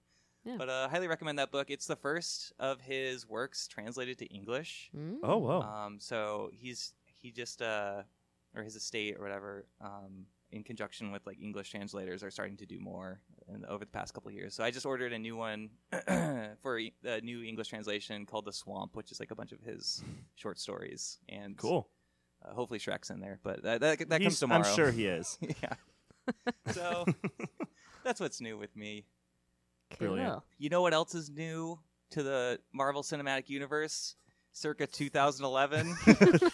Yeah. 0.43 0.56
But 0.58 0.69
uh, 0.69 0.89
highly 0.89 1.08
recommend 1.08 1.38
that 1.39 1.51
book. 1.51 1.69
It's 1.69 1.86
the 1.86 1.95
first 1.95 2.54
of 2.60 2.82
his 2.82 3.27
works 3.27 3.67
translated 3.67 4.17
to 4.19 4.25
English. 4.25 4.89
Mm. 4.97 5.17
Oh 5.23 5.38
wow! 5.38 5.62
Um, 5.62 5.99
so 5.99 6.49
he's 6.51 6.93
he 7.06 7.32
just 7.32 7.62
uh, 7.62 8.01
or 8.56 8.63
his 8.63 8.75
estate 8.75 9.17
or 9.17 9.21
whatever, 9.23 9.65
um, 9.82 10.25
in 10.51 10.63
conjunction 10.63 11.12
with 11.12 11.25
like 11.27 11.39
English 11.39 11.69
translators, 11.69 12.23
are 12.23 12.32
starting 12.32 12.58
to 12.58 12.65
do 12.65 12.80
more 12.80 13.21
in, 13.54 13.63
over 13.65 13.86
the 13.86 13.91
past 13.91 14.13
couple 14.15 14.30
of 14.30 14.36
years. 14.36 14.56
So 14.56 14.63
I 14.63 14.71
just 14.71 14.86
ordered 14.86 15.13
a 15.13 15.19
new 15.19 15.36
one 15.36 15.69
for 16.62 16.80
a 16.80 17.21
new 17.21 17.43
English 17.43 17.67
translation 17.67 18.25
called 18.25 18.45
The 18.45 18.54
Swamp, 18.54 18.95
which 18.95 19.12
is 19.12 19.19
like 19.19 19.30
a 19.32 19.36
bunch 19.36 19.51
of 19.51 19.62
his 19.62 20.04
short 20.36 20.60
stories, 20.60 21.19
and 21.30 21.56
cool. 21.56 21.88
Uh, 22.43 22.54
hopefully 22.56 22.80
Shrek's 22.80 23.12
in 23.12 23.19
there, 23.19 23.39
but 23.43 23.62
that 23.62 23.82
that, 23.82 23.99
that 23.99 24.10
comes 24.10 24.21
He's- 24.23 24.39
tomorrow. 24.39 24.63
I'm 24.67 24.75
sure 24.75 24.89
he 24.91 25.06
is. 25.06 25.38
yeah. 25.62 25.73
So 26.71 27.06
that's 28.04 28.19
what's 28.19 28.39
new 28.39 28.58
with 28.58 28.75
me. 28.75 29.06
Brilliant. 29.97 30.32
Cool. 30.34 30.43
You 30.58 30.69
know 30.69 30.82
what 30.82 30.93
else 30.93 31.15
is 31.15 31.30
new 31.30 31.80
to 32.12 32.23
the 32.23 32.60
Marvel 32.73 33.04
Cinematic 33.04 33.49
Universe? 33.49 34.15
Circa 34.54 34.86
2011, 34.88 35.95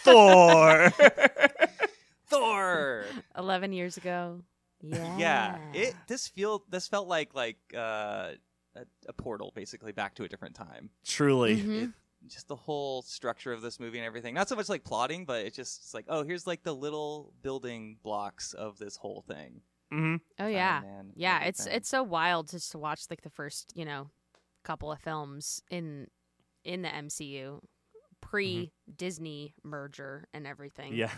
Thor. 0.04 0.92
Thor. 2.28 3.06
11 3.38 3.74
years 3.74 3.98
ago. 3.98 4.42
Yeah. 4.82 5.18
Yeah, 5.18 5.58
it 5.74 5.96
this 6.08 6.28
feel 6.28 6.64
this 6.70 6.88
felt 6.88 7.08
like 7.08 7.34
like 7.34 7.58
uh, 7.76 8.34
a, 8.76 8.86
a 9.08 9.14
portal 9.14 9.52
basically 9.56 9.92
back 9.92 10.14
to 10.16 10.24
a 10.24 10.28
different 10.28 10.54
time. 10.56 10.92
Truly. 11.04 11.58
Mhm. 11.58 11.84
It, 11.86 11.90
just 12.28 12.48
the 12.48 12.56
whole 12.56 13.02
structure 13.04 13.54
of 13.54 13.62
this 13.62 13.80
movie 13.80 13.98
and 13.98 14.06
everything. 14.06 14.34
Not 14.36 14.50
so 14.50 14.56
much 14.56 14.70
like 14.70 14.84
plotting, 14.84 15.26
but 15.26 15.46
it 15.46 15.54
just 15.56 15.82
it's 15.84 15.94
like 15.96 16.06
oh 16.10 16.24
here's 16.24 16.46
like 16.46 16.62
the 16.64 16.76
little 16.76 17.34
building 17.42 17.98
blocks 18.04 18.54
of 18.54 18.78
this 18.78 18.98
whole 18.98 19.24
thing. 19.28 19.62
Hmm 19.92 20.16
Oh 20.40 20.48
yeah. 20.48 20.82
Man, 20.84 21.12
Yeah, 21.16 21.44
it's 21.44 21.62
everything. 21.62 21.78
it's 21.78 21.90
so 21.90 22.04
wild 22.04 22.50
just 22.50 22.72
to 22.74 22.78
watch 22.78 23.02
like 23.10 23.22
the 23.22 23.30
first, 23.30 23.72
you 23.76 23.86
know, 23.86 24.10
couple 24.64 24.92
of 24.92 25.00
films 25.00 25.62
in 25.70 26.08
in 26.64 26.82
the 26.82 26.90
MCU 26.90 27.62
pre 28.22 28.72
Disney 28.98 29.54
merger 29.64 30.28
and 30.34 30.46
everything. 30.48 30.94
Yeah. 30.96 31.12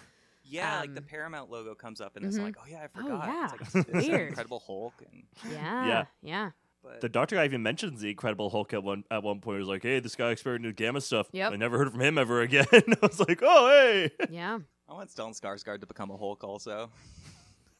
Yeah, 0.44 0.80
like 0.80 0.94
the 0.96 1.02
Um, 1.02 1.06
Paramount 1.08 1.52
logo 1.52 1.76
comes 1.76 2.02
up, 2.02 2.16
and 2.16 2.26
it's 2.26 2.38
mhm. 2.38 2.44
like, 2.44 2.56
oh 2.60 2.66
yeah, 2.68 2.84
I 2.84 2.88
forgot. 2.88 3.12
Oh, 3.12 3.20
forgot. 3.20 3.28
yeah. 3.28 3.44
It's 3.44 3.52
like 3.52 3.62
it's, 3.62 3.90
it's 4.00 4.08
Weird. 4.08 4.28
Incredible 4.30 4.64
Hulk, 4.66 4.94
and 5.12 5.24
Yeah. 5.52 5.86
Yeah. 5.88 6.06
Yeah. 6.22 6.52
but 6.82 7.02
The 7.02 7.10
Doctor 7.10 7.36
guy 7.36 7.46
even 7.46 7.62
mentions 7.62 8.02
the 8.02 8.10
Incredible 8.10 8.50
Hulk 8.50 8.74
at 8.74 8.82
one 8.84 9.04
at 9.12 9.22
one 9.22 9.42
point. 9.42 9.58
He 9.58 9.60
was 9.60 9.68
like, 9.68 9.84
"Hey, 9.84 10.00
this 10.00 10.16
guy 10.16 10.32
experimented 10.32 10.76
gamma 10.76 11.02
stuff. 11.02 11.28
Yep. 11.34 11.52
I 11.52 11.56
never 11.58 11.78
heard 11.78 11.92
from 11.92 12.02
him 12.02 12.18
ever 12.18 12.42
again." 12.42 12.66
I 12.72 12.98
was 13.02 13.20
like, 13.20 13.42
"Oh, 13.44 13.68
hey, 13.70 14.12
Yeah. 14.32 14.60
I 14.88 14.94
want 14.94 15.10
Stellan 15.12 15.40
Skarsgård 15.40 15.82
to 15.82 15.86
become 15.88 16.10
a 16.10 16.18
Hulk 16.18 16.44
also. 16.44 16.90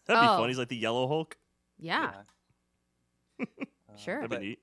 That'd 0.10 0.22
be 0.22 0.28
Oh. 0.28 0.38
fun." 0.38 0.50
He's 0.50 0.58
like 0.58 0.68
the 0.68 0.76
Yellow 0.78 1.08
Hulk. 1.08 1.38
Yeah. 1.78 2.12
Uh, 3.40 3.46
Sure. 3.98 4.16
That'd 4.16 4.30
but 4.30 4.40
be 4.42 4.48
neat. 4.50 4.60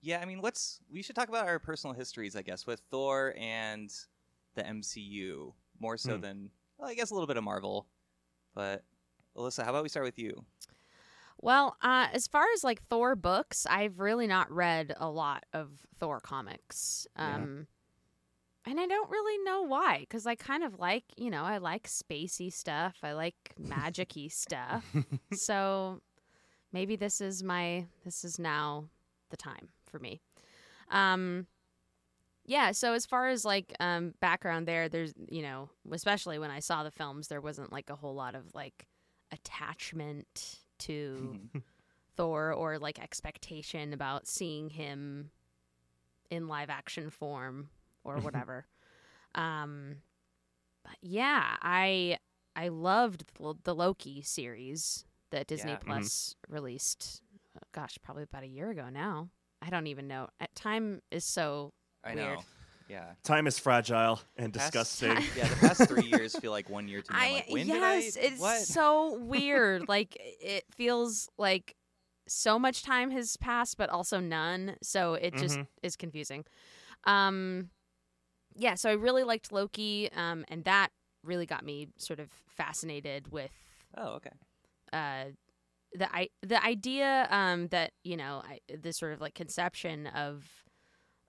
yeah, 0.00 0.20
I 0.20 0.24
mean, 0.24 0.40
let's 0.40 0.80
we 0.90 1.02
should 1.02 1.16
talk 1.16 1.28
about 1.28 1.46
our 1.46 1.58
personal 1.58 1.94
histories, 1.94 2.34
I 2.36 2.42
guess, 2.42 2.66
with 2.66 2.80
Thor 2.90 3.34
and 3.38 3.90
the 4.54 4.62
MCU 4.62 5.52
more 5.78 5.96
so 5.96 6.16
Hmm. 6.16 6.20
than 6.20 6.50
well, 6.78 6.88
I 6.88 6.94
guess 6.94 7.10
a 7.10 7.14
little 7.14 7.26
bit 7.26 7.36
of 7.36 7.44
Marvel. 7.44 7.86
But 8.54 8.84
Alyssa, 9.36 9.64
how 9.64 9.70
about 9.70 9.82
we 9.82 9.88
start 9.90 10.04
with 10.06 10.18
you? 10.18 10.44
Well, 11.42 11.76
uh, 11.82 12.08
as 12.12 12.26
far 12.26 12.44
as 12.54 12.64
like 12.64 12.82
Thor 12.84 13.16
books, 13.16 13.66
I've 13.66 13.98
really 14.00 14.26
not 14.26 14.50
read 14.50 14.94
a 14.98 15.08
lot 15.10 15.44
of 15.52 15.70
Thor 15.98 16.20
comics. 16.20 17.06
Yeah. 17.16 17.34
Um, 17.36 17.66
and 18.66 18.78
I 18.78 18.86
don't 18.86 19.10
really 19.10 19.42
know 19.44 19.62
why, 19.62 20.00
because 20.00 20.26
I 20.26 20.34
kind 20.34 20.62
of 20.62 20.78
like, 20.78 21.04
you 21.16 21.30
know, 21.30 21.44
I 21.44 21.58
like 21.58 21.88
spacey 21.88 22.52
stuff. 22.52 22.96
I 23.02 23.12
like 23.12 23.54
magic-y 23.58 24.28
stuff. 24.28 24.84
So 25.32 26.00
maybe 26.72 26.96
this 26.96 27.20
is 27.20 27.42
my, 27.42 27.86
this 28.04 28.24
is 28.24 28.38
now 28.38 28.84
the 29.30 29.36
time 29.36 29.68
for 29.86 29.98
me. 29.98 30.20
Um, 30.90 31.46
yeah. 32.44 32.72
So 32.72 32.92
as 32.92 33.06
far 33.06 33.28
as 33.28 33.44
like 33.44 33.72
um, 33.80 34.12
background 34.20 34.66
there, 34.66 34.88
there's, 34.88 35.14
you 35.28 35.42
know, 35.42 35.70
especially 35.90 36.38
when 36.38 36.50
I 36.50 36.60
saw 36.60 36.82
the 36.82 36.90
films, 36.90 37.28
there 37.28 37.40
wasn't 37.40 37.72
like 37.72 37.88
a 37.90 37.96
whole 37.96 38.14
lot 38.14 38.34
of 38.34 38.54
like 38.54 38.86
attachment 39.32 40.58
to 40.80 41.40
Thor 42.16 42.52
or 42.52 42.78
like 42.78 42.98
expectation 42.98 43.92
about 43.92 44.26
seeing 44.26 44.68
him 44.68 45.30
in 46.30 46.46
live 46.48 46.70
action 46.70 47.08
form 47.10 47.70
or 48.10 48.18
whatever. 48.20 48.66
um 49.34 49.96
but 50.84 50.96
yeah, 51.02 51.56
I 51.62 52.18
I 52.56 52.68
loved 52.68 53.24
the, 53.38 53.54
the 53.64 53.74
Loki 53.74 54.22
series 54.22 55.04
that 55.30 55.46
Disney 55.46 55.72
Yeah. 55.72 55.78
Mhm. 55.78 55.84
Plus 55.86 56.34
released 56.48 57.22
uh, 57.56 57.60
gosh, 57.72 57.98
probably 58.02 58.22
about 58.24 58.42
a 58.44 58.48
year 58.48 58.70
ago 58.70 58.88
now. 58.90 59.28
I 59.62 59.68
don't 59.70 59.86
even 59.88 60.08
know. 60.08 60.28
Uh, 60.40 60.46
Time 60.54 61.02
is 61.10 61.24
so 61.24 61.72
I 62.02 62.14
Weird. 62.14 62.38
know. 62.38 62.44
Yeah. 62.88 63.12
Time 63.22 63.46
is 63.46 63.58
fragile 63.58 64.20
and 64.36 64.52
Past- 64.52 64.72
disgusting. 64.72 65.10
yeah, 65.36 65.46
the 65.48 65.56
past 65.56 65.86
three 65.86 66.06
years 66.14 66.34
feel 66.36 66.50
like 66.50 66.68
one 66.70 66.88
year 66.88 67.02
to 67.02 67.12
me. 67.12 67.18
I'm 67.20 67.32
like, 67.34 67.50
when 67.50 67.66
yes, 67.68 68.14
did 68.14 68.24
I? 68.24 68.26
it's 68.28 68.40
what? 68.40 68.60
so 68.62 69.18
weird. 69.18 69.86
like 69.88 70.16
it 70.18 70.64
feels 70.74 71.28
like 71.38 71.76
so 72.26 72.58
much 72.58 72.82
time 72.82 73.10
has 73.10 73.36
passed, 73.36 73.76
but 73.76 73.90
also 73.90 74.18
none. 74.18 74.76
So 74.82 75.14
it 75.14 75.36
just 75.36 75.58
Mhm. 75.58 75.66
is 75.82 75.94
confusing. 75.96 76.44
Um, 77.04 77.70
yeah. 78.60 78.74
So 78.74 78.90
I 78.90 78.92
really 78.92 79.24
liked 79.24 79.52
Loki, 79.52 80.10
um, 80.14 80.44
and 80.48 80.64
that 80.64 80.90
really 81.24 81.46
got 81.46 81.64
me 81.64 81.88
sort 81.96 82.20
of 82.20 82.30
fascinated 82.48 83.30
with 83.32 83.52
oh, 83.96 84.14
okay. 84.14 84.30
uh 84.92 85.24
the 85.92 86.08
i 86.14 86.28
the 86.42 86.62
idea 86.64 87.26
um 87.30 87.66
that 87.68 87.92
you 88.04 88.16
know 88.16 88.42
I, 88.44 88.60
this 88.74 88.98
sort 88.98 89.12
of 89.12 89.20
like 89.20 89.34
conception 89.34 90.06
of 90.06 90.44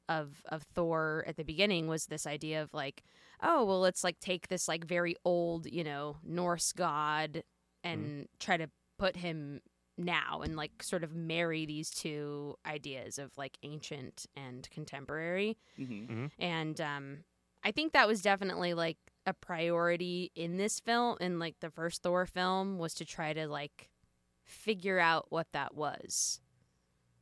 of 0.08 0.42
of 0.50 0.64
Thor 0.76 1.24
at 1.28 1.38
the 1.38 1.44
beginning 1.44 1.88
was 1.88 2.06
this 2.06 2.28
idea 2.28 2.62
of 2.62 2.74
like 2.74 3.04
oh 3.42 3.66
well 3.66 3.80
let's 3.80 4.04
like 4.04 4.20
take 4.20 4.48
this 4.48 4.68
like 4.68 4.86
very 4.86 5.16
old 5.26 5.66
you 5.66 5.84
know 5.84 6.18
Norse 6.24 6.72
god 6.74 7.44
and 7.84 8.28
try 8.40 8.58
to 8.58 8.70
put 9.00 9.18
him 9.18 9.62
now 9.98 10.42
and 10.42 10.56
like 10.56 10.82
sort 10.82 11.04
of 11.04 11.14
marry 11.14 11.66
these 11.66 11.90
two 11.90 12.56
ideas 12.66 13.20
of 13.20 13.38
like 13.38 13.58
ancient 13.64 14.26
and 14.36 14.70
contemporary 14.72 15.58
hmm 15.76 16.26
and 16.40 16.80
um 16.82 17.20
i 17.64 17.72
think 17.72 17.94
that 17.94 18.08
was 18.08 18.22
definitely 18.22 18.74
like 18.74 18.98
a 19.28 19.34
priority 19.34 20.32
in 20.36 20.58
this 20.58 20.80
film 20.80 21.16
in 21.22 21.38
like 21.40 21.56
the 21.60 21.70
first 21.70 22.02
thor 22.04 22.26
film 22.26 22.78
was 22.80 22.94
to 22.94 23.06
try 23.06 23.34
to 23.34 23.48
like 23.48 23.90
figure 24.44 24.98
out 25.00 25.28
what 25.30 25.48
that 25.52 25.76
was 25.76 26.40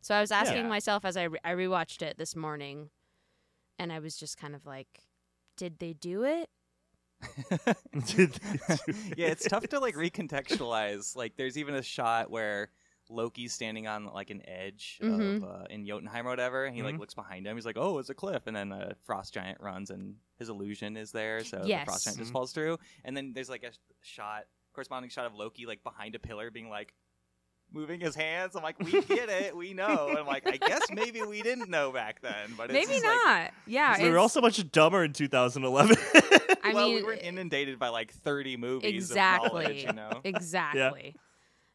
so 0.02 0.16
i 0.16 0.22
was 0.22 0.32
asking 0.32 0.64
Yeah. 0.64 0.70
myself 0.70 1.04
as 1.04 1.18
i, 1.18 1.24
re- 1.24 1.40
I 1.44 1.52
rewatched 1.52 2.02
it 2.02 2.18
this 2.18 2.36
morning 2.36 2.90
and 3.78 3.92
i 3.92 4.00
was 4.00 4.16
just 4.16 4.38
kind 4.38 4.56
of 4.56 4.66
like 4.66 5.02
did 5.58 5.80
they 5.80 5.92
do 5.92 6.24
it? 6.24 6.50
yeah, 9.18 9.28
it's 9.28 9.48
tough 9.48 9.68
to 9.68 9.80
like 9.80 9.96
recontextualize. 9.96 11.16
Like, 11.16 11.36
there's 11.38 11.58
even 11.58 11.76
a 11.76 11.82
shot 11.82 12.30
where 12.32 12.70
Loki's 13.10 13.54
standing 13.54 13.88
on 13.88 14.06
like 14.06 14.30
an 14.30 14.42
edge 14.48 15.00
Mhm. 15.02 15.38
of 15.38 15.44
uh, 15.44 15.64
in 15.70 15.86
Jotunheim 15.86 16.28
or 16.28 16.30
whatever. 16.30 16.66
And 16.66 16.76
he 16.76 16.84
like 16.84 16.96
Mhm. 16.96 17.00
looks 17.00 17.14
behind 17.16 17.48
him. 17.48 17.56
He's 17.58 17.66
like, 17.66 17.78
"Oh, 17.78 17.98
it's 17.98 18.10
a 18.10 18.14
cliff," 18.14 18.44
and 18.46 18.56
then 18.56 18.72
a 18.72 18.96
frost 19.06 19.34
giant 19.34 19.60
runs, 19.62 19.90
and 19.90 20.16
his 20.38 20.50
illusion 20.50 20.96
is 20.96 21.12
there, 21.12 21.44
so 21.44 21.58
the 21.60 21.82
frost 21.86 22.06
giant 22.06 22.20
just 22.20 22.30
Mhm. 22.30 22.34
falls 22.34 22.52
through. 22.54 22.78
And 23.04 23.18
then 23.18 23.34
there's 23.34 23.50
like 23.50 23.64
a 23.64 23.72
shot, 24.02 24.46
corresponding 24.74 25.10
shot 25.10 25.26
of 25.26 25.34
Loki 25.34 25.66
like 25.66 25.84
behind 25.84 26.16
a 26.16 26.20
pillar, 26.20 26.52
being 26.52 26.70
like. 26.70 26.94
Moving 27.72 28.00
his 28.00 28.16
hands, 28.16 28.56
I'm 28.56 28.64
like, 28.64 28.80
we 28.80 29.00
get 29.04 29.30
it, 29.30 29.56
we 29.56 29.76
know. 29.76 30.08
And 30.10 30.18
I'm 30.18 30.26
like, 30.26 30.48
I 30.48 30.58
guess 30.58 30.82
maybe 30.92 31.22
we 31.22 31.44
didn't 31.44 31.70
know 31.70 31.92
back 31.92 32.20
then, 32.20 32.56
but 32.58 32.72
it's 32.72 32.74
Maybe 32.74 32.94
just 33.00 33.06
like, 33.06 33.16
not. 33.24 33.54
yeah, 33.68 33.96
we 34.00 34.06
were 34.06 34.10
it's- 34.10 34.22
all 34.24 34.28
so 34.28 34.42
much 34.42 34.72
dumber 34.72 35.04
in 35.04 35.14
2011. 35.14 35.96
I 36.64 36.74
well, 36.74 36.88
mean, 36.88 36.96
we 36.98 37.04
were 37.04 37.14
inundated 37.14 37.80
by 37.80 37.90
like 37.90 38.12
30 38.14 38.58
movies 38.58 39.12
exactly, 39.12 39.48
of 39.48 39.54
knowledge, 39.54 39.84
you 39.86 39.94
know. 39.94 40.22
exactly. 40.24 41.16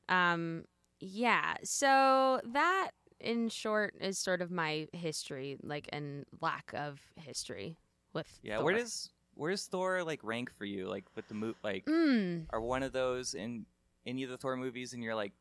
Yeah. 0.09 0.33
Um, 0.33 0.65
yeah. 1.01 1.55
So 1.63 2.41
that, 2.53 2.91
in 3.21 3.49
short, 3.49 3.95
is 4.01 4.19
sort 4.19 4.43
of 4.43 4.51
my 4.51 4.89
history, 4.93 5.57
like, 5.63 5.89
and 5.93 6.25
lack 6.41 6.73
of 6.75 7.01
history 7.17 7.77
with. 8.13 8.27
Yeah, 8.43 8.57
Thor. 8.57 8.65
where 8.67 8.75
does 8.75 9.11
where 9.35 9.51
does 9.51 9.67
Thor 9.67 10.05
like 10.05 10.21
rank 10.23 10.51
for 10.57 10.65
you? 10.65 10.87
Like 10.89 11.05
with 11.17 11.27
the 11.29 11.35
mo- 11.35 11.55
like 11.63 11.87
Mm, 11.87 12.47
are 12.51 12.61
one 12.61 12.83
of 12.83 12.93
those 12.93 13.35
in 13.35 13.67
any 14.07 14.23
of 14.25 14.31
the 14.31 14.37
Thor 14.37 14.57
movies 14.57 14.93
in 14.93 15.03
your 15.03 15.15
like 15.15 15.33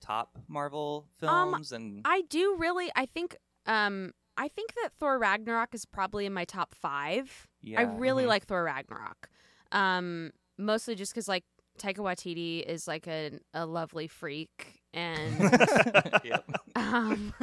top 0.00 0.38
Marvel 0.48 1.06
Um, 1.22 1.50
films 1.52 1.72
and 1.72 2.02
I 2.04 2.22
do 2.28 2.56
really. 2.58 2.90
I 2.94 3.06
think. 3.06 3.36
Um, 3.66 4.12
I 4.38 4.48
think 4.48 4.72
that 4.82 4.92
Thor 4.98 5.18
Ragnarok 5.18 5.74
is 5.74 5.84
probably 5.84 6.24
in 6.24 6.32
my 6.32 6.44
top 6.44 6.74
five. 6.74 7.46
yeah. 7.60 7.80
I 7.80 7.82
really 7.82 8.24
Mhm. 8.24 8.28
like 8.28 8.46
Thor 8.46 8.62
Ragnarok. 8.64 9.28
Um, 9.72 10.30
mostly 10.56 10.94
just 10.94 11.12
because 11.12 11.28
like 11.28 11.44
Taika 11.78 11.98
Waititi 11.98 12.62
is 12.64 12.86
like 12.88 13.06
a 13.06 13.38
a 13.52 13.66
lovely 13.66 14.06
freak, 14.08 14.80
and 14.94 15.38
Yep. 16.24 16.44
um, 16.76 17.34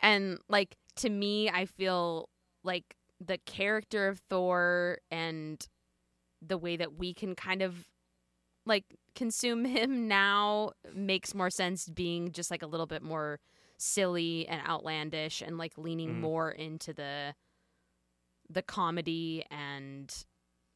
and 0.00 0.38
like 0.48 0.76
to 0.96 1.08
me, 1.08 1.48
I 1.48 1.64
feel 1.66 2.28
like 2.62 2.96
the 3.20 3.38
character 3.38 4.08
of 4.08 4.18
Thor 4.28 4.98
and 5.10 5.64
the 6.42 6.58
way 6.58 6.76
that 6.76 6.94
we 6.98 7.14
can 7.14 7.34
kind 7.34 7.62
of 7.62 7.88
like 8.66 8.84
consume 9.14 9.64
him 9.64 10.08
now 10.08 10.72
makes 10.94 11.34
more 11.34 11.50
sense 11.50 11.88
being 11.88 12.32
just 12.32 12.50
like 12.50 12.62
a 12.62 12.66
little 12.66 12.86
bit 12.86 13.02
more 13.02 13.38
silly 13.76 14.46
and 14.48 14.66
outlandish 14.66 15.42
and 15.42 15.58
like 15.58 15.76
leaning 15.76 16.14
Mm. 16.16 16.20
more 16.20 16.50
into 16.50 16.92
the 16.92 17.34
the 18.50 18.62
comedy 18.62 19.44
and 19.50 20.24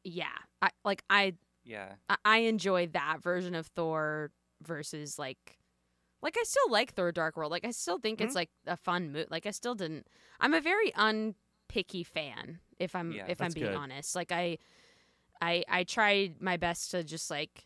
yeah 0.03 0.27
I 0.61 0.69
like 0.83 1.03
I 1.09 1.35
Yeah. 1.63 1.95
I- 2.09 2.17
I 2.25 2.37
enjoy 2.39 2.87
that 2.87 3.21
version 3.21 3.53
of 3.55 3.67
Thor 3.67 4.31
versus 4.61 5.19
like 5.19 5.59
like 6.21 6.35
I 6.37 6.43
still 6.43 6.69
like 6.69 6.93
Thor 6.95 7.11
Dark 7.13 7.37
World. 7.37 7.51
Like 7.51 7.63
I 7.65 7.71
still 7.71 7.97
think 7.99 8.19
it's 8.19 8.35
like 8.35 8.49
a 8.67 8.75
fun 8.75 9.11
mood. 9.13 9.27
Like 9.31 9.45
I 9.45 9.51
still 9.51 9.75
didn't 9.75 10.07
I'm 10.39 10.53
a 10.53 10.59
very 10.61 10.91
unpicky 10.91 12.05
fan 12.05 12.59
if 12.79 12.95
I'm 12.95 13.11
Yeah, 13.13 13.25
if 13.27 13.41
I'm 13.41 13.51
being 13.51 13.67
good. 13.67 13.75
honest. 13.75 14.15
Like 14.15 14.31
I 14.31 14.57
I 15.41 15.63
I 15.69 15.83
tried 15.83 16.41
my 16.41 16.57
best 16.57 16.91
to 16.91 17.03
just 17.03 17.29
like 17.29 17.65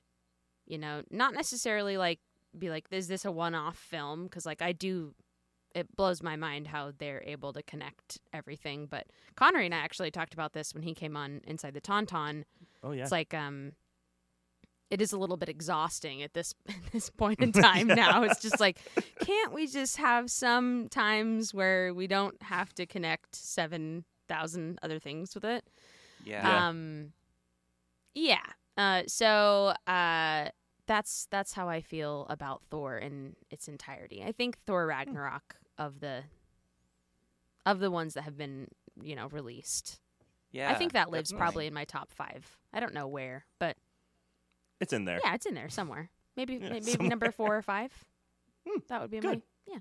you 0.66 0.78
know, 0.78 1.02
not 1.10 1.34
necessarily 1.34 1.98
like 1.98 2.20
be 2.58 2.70
like 2.70 2.86
is 2.92 3.08
this 3.08 3.26
a 3.26 3.32
one-off 3.32 3.78
film 3.78 4.30
cuz 4.30 4.46
like 4.46 4.62
I 4.62 4.72
do 4.74 5.16
it 5.76 5.96
blows 5.96 6.22
my 6.22 6.36
mind 6.36 6.68
how 6.68 6.92
they're 6.98 7.24
able 7.26 7.52
to 7.54 7.64
connect 7.64 8.20
everything. 8.32 8.86
But 8.86 9.08
Konnery 9.36 9.66
and 9.66 9.74
I 9.74 9.80
actually 9.80 10.12
talked 10.12 10.34
about 10.34 10.54
this 10.54 10.74
when 10.74 10.84
he 10.84 10.94
came 10.94 11.18
on 11.18 11.42
Inside 11.48 11.74
the 11.74 11.82
Tauntaun 11.82 12.44
oh 12.84 12.92
yeah. 12.92 13.04
it's 13.04 13.12
like 13.12 13.34
um 13.34 13.72
it 14.92 15.02
is 15.02 15.12
a 15.12 15.18
little 15.18 15.38
bit 15.38 15.50
exhausting 15.50 16.22
at 16.22 16.34
this 16.34 16.54
at 16.70 16.92
this 16.92 17.10
point 17.10 17.40
in 17.40 17.52
time 17.52 17.88
now 18.04 18.24
it's 18.24 18.42
just 18.42 18.60
like 18.60 18.78
can't 19.22 19.54
we 19.54 19.66
just 19.68 19.98
have 19.98 20.30
some 20.30 20.88
times 20.90 21.54
where 21.54 21.94
we 21.94 22.06
don't 22.08 22.40
have 22.44 22.74
to 22.76 22.86
connect 22.86 23.36
7000 23.36 24.80
other 24.84 25.00
things 25.00 25.34
with 25.34 25.46
it 25.46 25.64
Yeah. 26.24 26.48
Yeah. 26.48 26.68
um 26.68 27.14
yeah 28.14 28.46
uh 28.78 29.04
so 29.08 29.74
uh 29.88 30.50
that's 30.86 31.28
that's 31.32 31.54
how 31.54 31.70
i 31.70 31.82
feel 31.82 32.28
about 32.30 32.62
thor 32.70 32.98
in 32.98 33.36
its 33.50 33.68
entirety 33.68 34.24
i 34.24 34.32
think 34.32 34.58
thor 34.68 34.86
ragnarok 34.86 35.56
of 35.78 36.00
the 36.00 36.24
of 37.66 37.80
the 37.80 37.90
ones 37.92 38.14
that 38.14 38.24
have 38.24 38.38
been 38.38 38.68
you 39.02 39.16
know 39.16 39.28
released 39.28 40.00
yeah. 40.52 40.70
I 40.72 40.76
think 40.76 40.94
that 40.94 41.10
lives 41.10 41.32
definitely. 41.32 41.44
probably 41.44 41.68
in 41.68 41.74
my 41.74 41.84
top 41.86 42.12
five. 42.12 42.58
I 42.72 42.80
don't 42.80 42.94
know 42.94 43.08
where, 43.08 43.44
but 43.60 43.76
it's 44.80 44.94
in 44.94 45.04
there. 45.06 45.20
yeah, 45.24 45.34
it's 45.34 45.48
in 45.48 45.56
there 45.56 45.68
somewhere. 45.70 46.12
Maybe 46.38 46.54
Yeah, 46.62 46.70
maybe 46.70 46.92
somewhere. 46.92 47.10
number 47.10 47.32
four 47.32 47.58
or 47.58 47.62
five. 47.62 47.92
Hmm, 48.66 48.80
that 48.88 49.02
would 49.02 49.12
be 49.12 49.20
good. 49.20 49.40
my 49.40 49.42
yeah. 49.68 49.80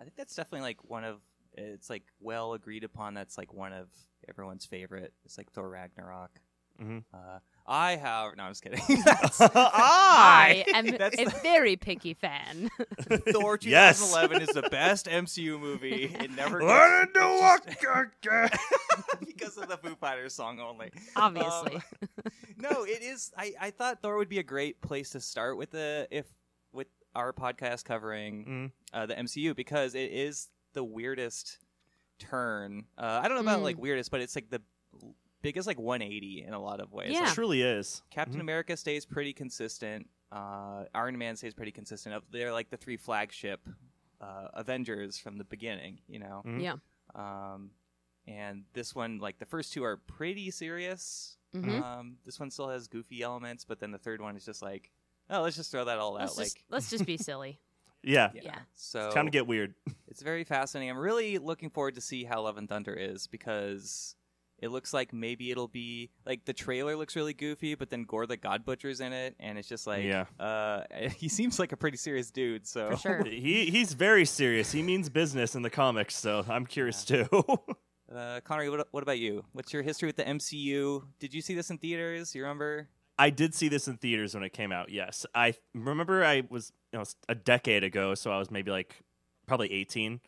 I 0.00 0.02
think 0.02 0.16
that's 0.16 0.34
definitely 0.34 0.62
like 0.62 0.78
one 0.82 1.04
of 1.04 1.20
it's 1.56 1.88
like 1.88 2.02
well 2.18 2.54
agreed 2.54 2.82
upon 2.82 3.14
that's 3.14 3.38
like 3.38 3.54
one 3.54 3.72
of 3.72 3.88
everyone's 4.28 4.66
favorite. 4.66 5.12
It's 5.24 5.38
like 5.38 5.52
Thor 5.52 5.68
Ragnarok. 5.68 6.40
Mhm. 6.82 7.04
Uh, 7.12 7.38
I 7.66 7.96
have 7.96 8.36
no, 8.36 8.42
I'm 8.44 8.50
just 8.50 8.62
kidding. 8.62 8.80
That's- 9.04 9.40
I 9.40 10.64
am 10.74 10.86
That's 10.98 11.18
a 11.18 11.24
the- 11.24 11.30
very 11.42 11.76
picky 11.76 12.12
fan. 12.14 12.68
Thor 13.32 13.58
Yes. 13.62 14.00
2011 14.00 14.42
is 14.42 14.48
the 14.48 14.68
best 14.68 15.06
MCU 15.06 15.58
movie. 15.58 16.14
It 16.20 16.30
never 16.36 16.60
What 16.60 17.12
gets, 17.12 17.12
do 17.14 17.20
it's 17.22 17.86
I 17.86 18.04
just- 18.22 19.26
because 19.26 19.56
of 19.56 19.68
the 19.68 19.76
Foo 19.78 19.94
Fighters 19.94 20.34
song 20.34 20.60
only. 20.60 20.90
Obviously. 21.16 21.76
Um, 21.76 21.82
no, 22.58 22.84
it 22.84 23.02
is. 23.02 23.32
I, 23.36 23.52
I 23.60 23.70
thought 23.70 24.02
Thor 24.02 24.18
would 24.18 24.28
be 24.28 24.38
a 24.38 24.42
great 24.44 24.80
place 24.82 25.10
to 25.10 25.20
start 25.20 25.56
with 25.56 25.70
the 25.70 26.06
if 26.10 26.26
with 26.72 26.88
our 27.14 27.32
podcast 27.32 27.84
covering 27.84 28.44
Mm. 28.94 28.98
uh, 28.98 29.06
the 29.06 29.14
MCU 29.14 29.54
because 29.56 29.94
it 29.94 30.10
is 30.12 30.48
the 30.74 30.84
weirdest 30.84 31.58
turn. 32.18 32.84
Uh, 32.98 33.20
I 33.22 33.28
don't 33.28 33.36
know 33.36 33.42
about 33.42 33.60
Mm. 33.60 33.64
like 33.64 33.78
weirdest, 33.78 34.10
but 34.10 34.20
it's 34.20 34.34
like 34.34 34.50
the 34.50 34.60
biggest 35.44 35.66
like 35.68 35.78
180 35.78 36.42
in 36.42 36.52
a 36.54 36.58
lot 36.60 36.80
of 36.80 36.92
ways. 36.92 37.12
Yeah. 37.12 37.20
Like, 37.20 37.30
It 37.30 37.34
truly 37.34 37.62
is. 37.62 38.02
Captain 38.10 38.38
Mhm. 38.38 38.40
America 38.42 38.76
stays 38.76 39.06
pretty 39.06 39.32
consistent. 39.32 40.08
Uh, 40.32 40.86
Iron 40.94 41.16
Man 41.16 41.36
stays 41.36 41.54
pretty 41.54 41.70
consistent. 41.70 42.20
They're 42.32 42.52
like 42.52 42.70
the 42.70 42.76
three 42.76 42.96
flagship 42.96 43.60
uh, 44.20 44.48
Avengers 44.54 45.18
from 45.18 45.36
the 45.38 45.44
beginning, 45.44 46.00
you 46.08 46.18
know. 46.18 46.42
Mhm. 46.46 46.62
Yeah. 46.62 46.76
Um, 47.14 47.70
and 48.26 48.64
this 48.72 48.94
one, 48.94 49.18
like 49.18 49.38
the 49.38 49.44
first 49.44 49.72
two, 49.74 49.84
are 49.84 49.98
pretty 49.98 50.50
serious. 50.50 51.36
Mhm. 51.54 51.80
Um, 51.82 52.18
this 52.24 52.40
one 52.40 52.50
still 52.50 52.68
has 52.70 52.88
goofy 52.88 53.22
elements, 53.22 53.64
but 53.64 53.78
then 53.80 53.90
the 53.92 53.98
third 53.98 54.20
one 54.22 54.34
is 54.34 54.44
just 54.44 54.62
like, 54.62 54.90
oh, 55.30 55.42
let's 55.42 55.56
just 55.56 55.70
throw 55.70 55.84
that 55.84 55.98
all 55.98 56.12
Let's 56.14 56.32
out. 56.38 56.42
just 56.44 56.56
Like, 56.56 56.64
let's 56.70 56.90
just 56.90 57.04
be 57.04 57.16
silly. 57.30 57.60
Yeah. 58.02 58.30
yeah. 58.34 58.40
yeah. 58.44 58.58
So 58.74 59.10
Time 59.12 59.26
to 59.26 59.30
get 59.30 59.46
weird. 59.46 59.74
it's 60.08 60.22
very 60.22 60.44
fascinating. 60.44 60.90
I'm 60.90 60.98
really 60.98 61.38
looking 61.38 61.68
forward 61.70 61.94
to 61.96 62.00
see 62.00 62.24
how 62.24 62.42
Love 62.42 62.56
and 62.56 62.68
Thunder 62.68 62.94
is 62.94 63.26
because 63.26 64.16
it 64.64 64.70
looks 64.70 64.94
like 64.94 65.12
maybe 65.12 65.50
it'll 65.50 65.68
be 65.68 66.10
like 66.24 66.44
the 66.46 66.52
trailer 66.54 66.96
looks 66.96 67.14
really 67.16 67.34
goofy, 67.34 67.74
but 67.74 67.90
then 67.90 68.04
Gorr 68.04 68.26
the 68.26 68.36
God 68.36 68.64
Butcher's 68.64 69.00
in 69.00 69.12
it, 69.12 69.36
and 69.38 69.58
it's 69.58 69.68
just 69.68 69.86
like, 69.86 70.04
Yeah. 70.04 70.24
uh, 70.40 70.82
he 71.16 71.28
seems 71.28 71.58
like 71.58 71.72
a 71.72 71.76
pretty 71.76 71.98
serious 71.98 72.30
dude. 72.30 72.66
So 72.66 72.90
For 72.92 72.96
sure. 72.96 73.24
he 73.24 73.66
he's 73.70 73.92
very 73.92 74.24
serious. 74.24 74.72
He 74.72 74.82
means 74.82 75.08
business 75.10 75.54
in 75.54 75.62
the 75.62 75.70
comics, 75.70 76.16
so 76.16 76.44
I'm 76.48 76.64
curious 76.66 77.04
too. 77.04 77.26
uh, 78.12 78.40
Konnery, 78.40 78.70
what, 78.70 78.88
what 78.90 79.02
about 79.02 79.18
you? 79.18 79.44
What's 79.52 79.72
your 79.72 79.82
history 79.82 80.06
with 80.06 80.16
the 80.16 80.24
MCU? 80.24 81.02
Did 81.18 81.34
you 81.34 81.42
see 81.42 81.54
this 81.54 81.70
in 81.70 81.78
theaters? 81.78 82.34
You 82.34 82.42
remember? 82.42 82.88
I 83.18 83.30
did 83.30 83.54
see 83.54 83.68
this 83.68 83.86
in 83.86 83.96
theaters 83.98 84.34
when 84.34 84.42
it 84.42 84.52
came 84.52 84.72
out. 84.72 84.88
Yes, 84.90 85.24
I 85.34 85.54
remember. 85.74 86.24
I 86.24 86.42
was 86.48 86.72
you 86.92 86.98
know 86.98 87.04
a 87.28 87.34
decade 87.34 87.84
ago, 87.84 88.14
so 88.14 88.32
I 88.32 88.38
was 88.38 88.50
maybe 88.50 88.70
like 88.70 88.96
probably 89.46 89.72
18, 89.72 90.20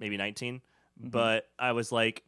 maybe 0.00 0.16
19. 0.16 0.60
Mhm. 1.00 1.10
But 1.10 1.44
I 1.58 1.72
was 1.72 1.92
like, 1.92 2.22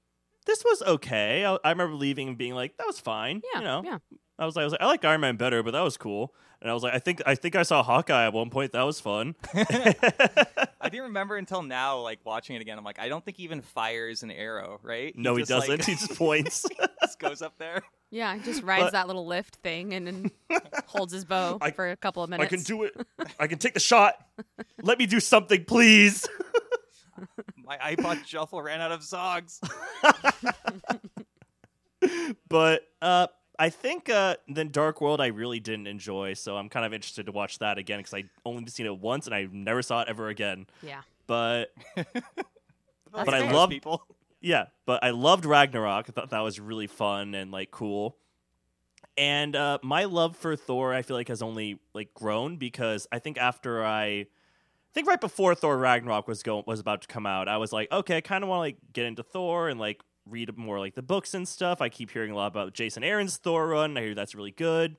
this 0.48 0.64
was 0.64 0.82
okay. 0.82 1.44
I, 1.44 1.56
I 1.62 1.70
remember 1.70 1.94
leaving 1.94 2.26
and 2.28 2.37
being 2.38 2.54
like, 2.54 2.76
that 2.78 2.87
was 2.87 2.98
fine. 2.98 3.42
Yeah. 3.52 3.58
you 3.61 3.64
know. 3.64 3.82
Yeah. 3.84 3.98
I 4.40 4.46
was 4.46 4.56
like, 4.56 4.62
I 4.62 4.66
was 4.66 4.72
like, 4.72 4.80
I 4.82 4.87
like 4.87 5.04
Iron 5.04 5.20
Man 5.20 5.37
better, 5.37 5.62
but 5.62 5.72
that 5.72 5.82
was 5.82 5.96
cool. 5.96 6.34
And 6.61 6.68
I 6.70 6.74
was 6.74 6.82
like, 6.82 6.94
I 6.94 6.98
think 6.98 7.22
I 7.26 7.34
think 7.37 7.54
I 7.54 7.62
saw 7.62 7.82
Hawkeye 7.84 8.26
at 8.26 8.32
one 8.32 8.50
point. 8.50 8.72
That 8.72 8.82
was 8.82 8.98
fun. 9.00 9.37
I 9.54 10.88
didn't 10.90 11.04
remember 11.06 11.37
until 11.37 11.62
now, 11.62 12.00
like 12.00 12.20
watching 12.24 12.56
it 12.56 12.62
again. 12.62 12.78
I'm 12.78 12.84
like, 12.84 12.98
I 12.98 13.08
don't 13.08 13.24
think 13.24 13.37
he 13.37 13.44
even 13.44 13.62
fires 13.62 14.22
an 14.24 14.30
arrow, 14.32 14.80
right? 14.82 15.12
no, 15.16 15.37
he 15.37 15.42
just, 15.42 15.50
doesn't. 15.50 15.84
he 15.84 15.94
just 15.94 16.16
points. 16.16 16.66
just 17.02 17.18
goes 17.20 17.42
up 17.42 17.58
there. 17.58 17.82
Yeah, 18.11 18.34
he 18.37 18.42
just 18.42 18.62
rides 18.62 18.84
But- 18.84 18.92
that 18.92 19.06
little 19.06 19.26
lift 19.26 19.56
thing 19.56 19.92
and 19.94 20.06
then 20.06 20.30
holds 20.87 21.12
his 21.12 21.24
bow 21.24 21.58
I- 21.61 21.70
for 21.72 21.90
a 21.90 21.96
couple 21.96 22.22
of 22.22 22.30
minutes. 22.30 22.52
I 22.52 22.56
can 22.56 22.64
do 22.64 22.84
it. 22.84 22.96
I 23.38 23.46
can 23.46 23.58
take 23.58 23.74
the 23.74 23.80
shot. 23.80 24.14
Let 24.82 24.98
me 24.98 25.06
do 25.06 25.20
something, 25.20 25.64
please. 25.64 26.26
My 27.68 27.76
iPod 27.76 28.24
shuffle 28.26 28.62
ran 28.62 28.81
out 28.81 28.92
of 28.92 29.04
songs. 29.04 29.61
but 32.48 32.83
uh, 33.02 33.26
I 33.59 33.70
think 33.70 34.09
uh, 34.09 34.37
then 34.48 34.70
Dark 34.70 35.00
World 35.00 35.20
I 35.20 35.26
really 35.26 35.61
didn't 35.61 35.87
enjoy, 35.87 36.35
so 36.35 36.57
I'm 36.57 36.68
kind 36.68 36.87
of 36.87 36.94
interested 36.94 37.26
to 37.26 37.33
watch 37.33 37.59
that 37.59 37.76
again 37.76 37.98
because 37.98 38.14
I 38.14 38.24
only 38.46 38.66
seen 38.68 38.87
it 38.87 38.98
once 38.98 39.26
and 39.26 39.35
I 39.35 39.48
never 39.52 39.83
saw 39.83 40.02
it 40.02 40.09
ever 40.09 40.28
again. 40.28 40.66
Yeah. 40.83 41.02
But 41.26 41.74
But 43.11 43.35
I 43.35 43.40
most 43.42 43.54
love- 43.54 43.70
people. 43.70 44.02
yeah, 44.40 44.66
but 44.87 45.02
I 45.04 45.11
loved 45.11 45.44
Ragnarok. 45.44 46.07
I 46.09 46.12
thought 46.12 46.31
that 46.31 46.40
was 46.40 46.61
really 46.61 46.87
fun 46.87 47.35
and 47.35 47.50
like 47.50 47.70
cool. 47.70 48.16
And 49.16 49.57
uh, 49.57 49.78
my 49.83 50.04
love 50.04 50.37
for 50.37 50.54
Thor, 50.54 50.94
I 50.94 51.02
feel 51.02 51.16
like, 51.16 51.28
has 51.28 51.42
only 51.42 51.81
like 51.92 52.14
grown 52.14 52.57
because 52.57 53.09
I 53.11 53.18
think 53.18 53.37
after 53.37 53.85
I, 53.85 54.26
I 54.90 54.94
think 54.94 55.07
right 55.07 55.20
before 55.20 55.55
Thor 55.55 55.77
Ragnarok 55.77 56.27
was 56.27 56.42
going 56.42 56.64
was 56.66 56.81
about 56.81 57.03
to 57.03 57.09
come 57.09 57.27
out, 57.27 57.48
I 57.48 57.59
was 57.59 57.72
like, 57.72 57.90
okay, 57.92 58.16
I 58.16 58.20
kind 58.20 58.42
of 58.42 58.48
want 58.48 58.59
to 58.59 58.62
like 58.62 58.79
get 58.92 59.07
into 59.07 59.22
Thor 59.22 59.68
and 59.68 59.79
like 59.79 60.03
read 60.27 60.57
more 60.57 60.79
like 60.79 60.94
the 60.94 61.03
books 61.03 61.35
and 61.35 61.46
stuff. 61.46 61.81
I 61.81 61.88
keep 61.88 62.11
hearing 62.11 62.31
a 62.31 62.37
lot 62.37 62.46
about 62.46 62.74
Jason 62.74 63.05
Aaron's 63.05 63.37
Thor 63.37 63.66
run. 63.68 63.96
I 63.96 64.03
hear 64.03 64.14
that's 64.14 64.35
really 64.35 64.51
good. 64.51 64.96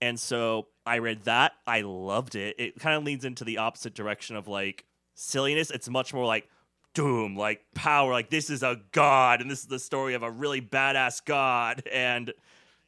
And 0.00 0.18
so 0.18 0.68
I 0.86 0.98
read 0.98 1.24
that. 1.24 1.52
I 1.66 1.82
loved 1.82 2.34
it. 2.34 2.56
It 2.58 2.78
kind 2.78 2.96
of 2.96 3.04
leans 3.04 3.24
into 3.24 3.44
the 3.44 3.58
opposite 3.58 3.94
direction 3.94 4.36
of 4.36 4.48
like 4.48 4.84
silliness. 5.14 5.70
It's 5.70 5.88
much 5.88 6.12
more 6.12 6.26
like 6.26 6.48
doom, 6.94 7.36
like 7.36 7.64
power. 7.74 8.12
Like 8.12 8.30
this 8.30 8.50
is 8.50 8.62
a 8.62 8.80
god, 8.92 9.40
and 9.40 9.50
this 9.50 9.60
is 9.60 9.66
the 9.66 9.78
story 9.78 10.14
of 10.14 10.22
a 10.22 10.30
really 10.30 10.60
badass 10.60 11.24
god. 11.24 11.82
And 11.92 12.32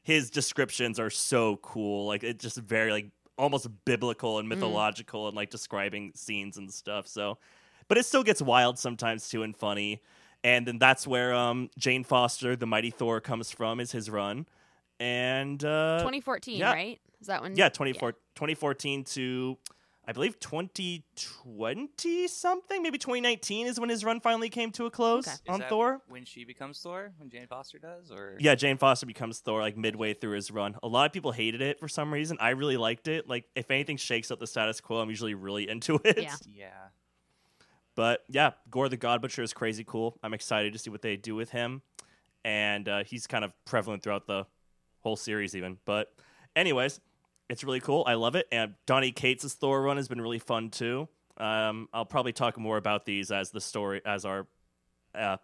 his 0.02 0.30
descriptions 0.30 1.00
are 1.00 1.10
so 1.10 1.56
cool. 1.56 2.06
Like 2.06 2.22
it's 2.22 2.42
just 2.42 2.56
very 2.56 2.92
like 2.92 3.06
almost 3.38 3.68
biblical 3.84 4.38
and 4.38 4.48
mythological 4.48 5.28
and 5.28 5.36
like 5.36 5.50
describing 5.50 6.12
scenes 6.14 6.56
and 6.56 6.72
stuff. 6.72 7.06
So, 7.06 7.38
but 7.88 7.98
it 7.98 8.06
still 8.06 8.22
gets 8.22 8.40
wild 8.42 8.78
sometimes 8.78 9.28
too 9.28 9.42
and 9.42 9.56
funny. 9.56 10.02
And 10.44 10.66
then 10.66 10.78
that's 10.78 11.06
where 11.06 11.34
um 11.34 11.70
Jane 11.78 12.04
Foster, 12.04 12.56
the 12.56 12.66
Mighty 12.66 12.90
Thor, 12.90 13.20
comes 13.20 13.50
from. 13.50 13.80
Is 13.80 13.92
his 13.92 14.10
run. 14.10 14.46
And 14.98 15.62
uh, 15.64 15.98
2014, 15.98 16.58
yeah. 16.58 16.72
right? 16.72 17.00
Is 17.20 17.26
that 17.26 17.42
when? 17.42 17.56
yeah, 17.56 17.68
24, 17.68 18.12
2014 18.12 19.04
to 19.04 19.58
I 20.08 20.12
believe 20.12 20.38
2020 20.38 22.28
something, 22.28 22.82
maybe 22.82 22.96
2019 22.98 23.66
is 23.66 23.80
when 23.80 23.88
his 23.88 24.04
run 24.04 24.20
finally 24.20 24.48
came 24.48 24.70
to 24.72 24.86
a 24.86 24.90
close 24.90 25.26
Okay. 25.26 25.34
Is 25.34 25.40
on 25.48 25.60
that 25.60 25.68
Thor. 25.68 26.00
when 26.08 26.24
she 26.24 26.44
becomes 26.44 26.78
Thor, 26.78 27.12
when 27.18 27.28
Jane 27.28 27.46
Foster 27.48 27.78
does, 27.78 28.10
or 28.12 28.36
Yeah, 28.38 28.54
Jane 28.54 28.76
Foster 28.78 29.06
becomes 29.06 29.40
Thor 29.40 29.60
like 29.60 29.76
midway 29.76 30.14
through 30.14 30.36
his 30.36 30.50
run. 30.50 30.76
A 30.82 30.88
lot 30.88 31.06
of 31.06 31.12
people 31.12 31.32
hated 31.32 31.60
it 31.60 31.80
for 31.80 31.88
some 31.88 32.12
reason. 32.12 32.36
I 32.40 32.50
really 32.50 32.76
liked 32.76 33.08
it. 33.08 33.28
Like 33.28 33.46
if 33.56 33.70
anything 33.70 33.96
shakes 33.96 34.30
up 34.30 34.38
the 34.38 34.46
status 34.46 34.80
quo, 34.80 35.00
I'm 35.00 35.08
usually 35.10 35.34
really 35.34 35.68
into 35.68 35.96
it. 36.04 36.22
Yeah. 36.22 36.34
yeah, 36.52 36.68
But 37.94 38.22
yeah, 38.28 38.52
Gorr 38.70 38.88
the 38.88 38.96
God 38.96 39.20
Butcher 39.22 39.42
is 39.42 39.52
crazy 39.52 39.84
cool. 39.84 40.18
I'm 40.22 40.34
excited 40.34 40.72
to 40.72 40.78
see 40.78 40.90
what 40.90 41.02
they 41.02 41.16
do 41.16 41.34
with 41.34 41.50
him. 41.50 41.82
And 42.44 42.88
uh, 42.88 43.02
he's 43.04 43.26
kind 43.26 43.44
of 43.44 43.52
prevalent 43.64 44.04
throughout 44.04 44.28
the 44.28 44.46
whole 45.00 45.16
series, 45.16 45.56
even. 45.56 45.78
But, 45.84 46.12
anyways, 46.54 47.00
it's 47.48 47.64
really 47.64 47.80
cool. 47.80 48.04
I 48.06 48.14
love 48.14 48.34
it. 48.36 48.46
And 48.52 48.74
Donnie 48.86 49.12
Cates' 49.12 49.52
Thor 49.54 49.82
run 49.82 49.96
has 49.96 50.08
been 50.08 50.20
really 50.20 50.38
fun 50.38 50.70
too. 50.70 51.08
Um, 51.36 51.88
I'll 51.92 52.06
probably 52.06 52.32
talk 52.32 52.58
more 52.58 52.76
about 52.76 53.04
these 53.06 53.30
as 53.30 53.50
the 53.50 53.60
story, 53.60 54.00
as 54.06 54.24
our 54.24 54.46
uh, 55.14 55.36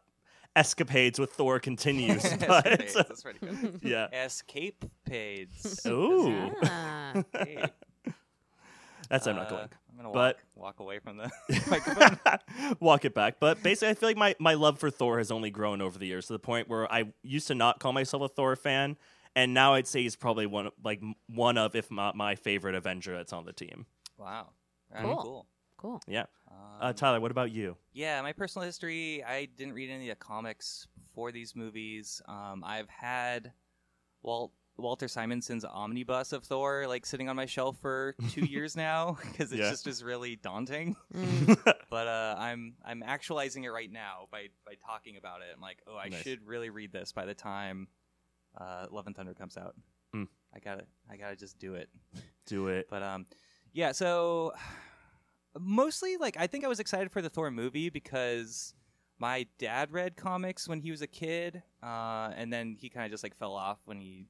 escapades 0.57 1.19
with 1.19 1.33
Thor 1.33 1.59
continues. 1.61 2.23
but 2.47 2.67
Escapades, 2.67 2.95
that's 2.95 3.23
pretty 3.23 3.39
good. 3.41 3.81
yeah. 3.83 4.09
Escape 4.25 4.85
pades. 5.05 5.81
Ooh. 5.87 6.51
Ah. 6.65 7.23
Hey, 7.39 7.65
That's 9.09 9.27
I'm 9.27 9.37
not 9.37 9.47
uh, 9.47 9.51
going. 9.51 9.69
I'm 9.91 9.97
gonna 9.97 10.11
But- 10.13 10.39
walk, 10.55 10.79
walk 10.79 10.81
away 10.81 10.99
from 10.99 11.19
the 11.19 11.31
microphone. 11.71 12.19
walk 12.81 13.05
it 13.05 13.15
back. 13.15 13.37
But 13.39 13.63
basically, 13.63 13.91
I 13.91 13.95
feel 13.95 14.09
like 14.09 14.17
my, 14.17 14.35
my 14.39 14.55
love 14.55 14.79
for 14.79 14.91
Thor 14.91 15.19
has 15.19 15.31
only 15.31 15.51
grown 15.51 15.83
over 15.83 15.99
the 15.99 16.07
years 16.07 16.27
to 16.29 16.33
the 16.33 16.39
point 16.39 16.69
where 16.69 16.91
I 16.91 17.13
used 17.23 17.49
to 17.49 17.55
not 17.55 17.79
call 17.79 17.93
myself 17.93 18.23
a 18.23 18.29
Thor 18.29 18.57
fan, 18.57 18.97
and 19.37 19.55
now 19.55 19.75
I'd 19.75 19.87
say 19.87 20.03
he's 20.03 20.17
probably 20.17 20.47
one 20.47 20.67
of, 20.67 20.73
like 20.85 21.01
one 21.29 21.59
of, 21.59 21.75
if 21.75 21.91
not 21.91 22.15
my 22.17 22.35
favorite 22.37 22.75
Avenger 22.75 23.17
that's 23.17 23.33
on 23.33 23.45
the 23.45 23.53
team. 23.53 23.87
Wow, 24.19 24.51
Right, 24.93 25.03
Cool. 25.05 25.17
cool. 25.23 25.47
Cool. 25.79 26.03
Yeah, 26.07 26.27
Um, 26.49 26.57
uh, 26.81 26.93
Tyler, 26.93 27.21
what 27.21 27.31
about 27.33 27.51
you? 27.51 27.77
Yeah, 27.93 28.23
my 28.23 28.33
personal 28.33 28.65
history. 28.65 29.25
I 29.25 29.47
didn't 29.47 29.75
read 29.75 29.91
any 29.91 30.09
of 30.11 30.17
the 30.19 30.25
comics 30.25 30.87
for 31.15 31.33
these 31.33 31.57
movies. 31.57 32.23
Um, 32.29 32.63
I've 32.65 32.89
had 32.89 33.53
Walt 34.23 34.53
Walter 34.79 35.07
Simonson's 35.07 35.65
omnibus 35.67 36.33
of 36.33 36.45
Thor 36.45 36.87
like 36.87 37.05
sitting 37.05 37.29
on 37.29 37.37
my 37.37 37.45
shelf 37.47 37.77
for 37.81 38.15
two 38.31 38.45
years 38.47 38.75
now 38.77 39.19
because 39.21 39.53
it 39.53 39.59
Yeah. 39.59 39.71
just 39.71 39.87
is 39.87 40.03
really 40.05 40.37
daunting. 40.37 40.97
Mm. 41.15 41.75
But 41.91 42.07
uh, 42.07 42.37
I'm 42.39 42.75
I'm 42.85 43.03
actualizing 43.03 43.65
it 43.65 43.69
right 43.69 43.91
now 43.93 44.29
by 44.31 44.47
by 44.65 44.75
talking 44.87 45.17
about 45.19 45.41
it. 45.43 45.49
I'm 45.55 45.61
like, 45.61 45.83
oh, 45.87 45.97
I 45.97 46.09
Nice. 46.09 46.23
should 46.23 46.47
really 46.47 46.71
read 46.71 46.91
this 46.93 47.13
by 47.13 47.27
the 47.27 47.35
time 47.35 47.89
uh, 48.59 48.87
Love 48.91 49.07
and 49.07 49.17
Thunder 49.17 49.35
comes 49.35 49.57
out. 49.57 49.75
Mm. 50.15 50.29
I 50.55 50.59
gotta 50.59 50.85
I 51.11 51.17
gotta 51.17 51.37
just 51.37 51.59
do 51.59 51.75
it. 51.75 51.89
Do 52.47 52.67
it. 52.67 52.89
But 52.91 53.05
um, 53.05 53.27
yeah. 53.73 53.93
So 53.93 54.53
mostly, 55.59 56.17
like, 56.17 56.37
I 56.39 56.47
think 56.47 56.65
I 56.65 56.69
was 56.69 56.81
excited 56.81 57.13
for 57.13 57.23
the 57.23 57.31
Thor 57.31 57.51
movie 57.51 57.89
because 57.89 58.75
my 59.19 59.47
dad 59.59 59.93
read 59.93 60.17
comics 60.17 60.69
when 60.69 60.81
he 60.81 60.91
was 60.91 61.03
a 61.03 61.07
kid, 61.07 61.63
uh, 61.83 62.31
and 62.37 62.53
then 62.53 62.77
he 62.79 62.89
kind 62.89 63.05
of 63.07 63.13
just 63.13 63.23
like 63.23 63.37
fell 63.37 63.55
off 63.55 63.79
when 63.85 64.01
he 64.01 64.27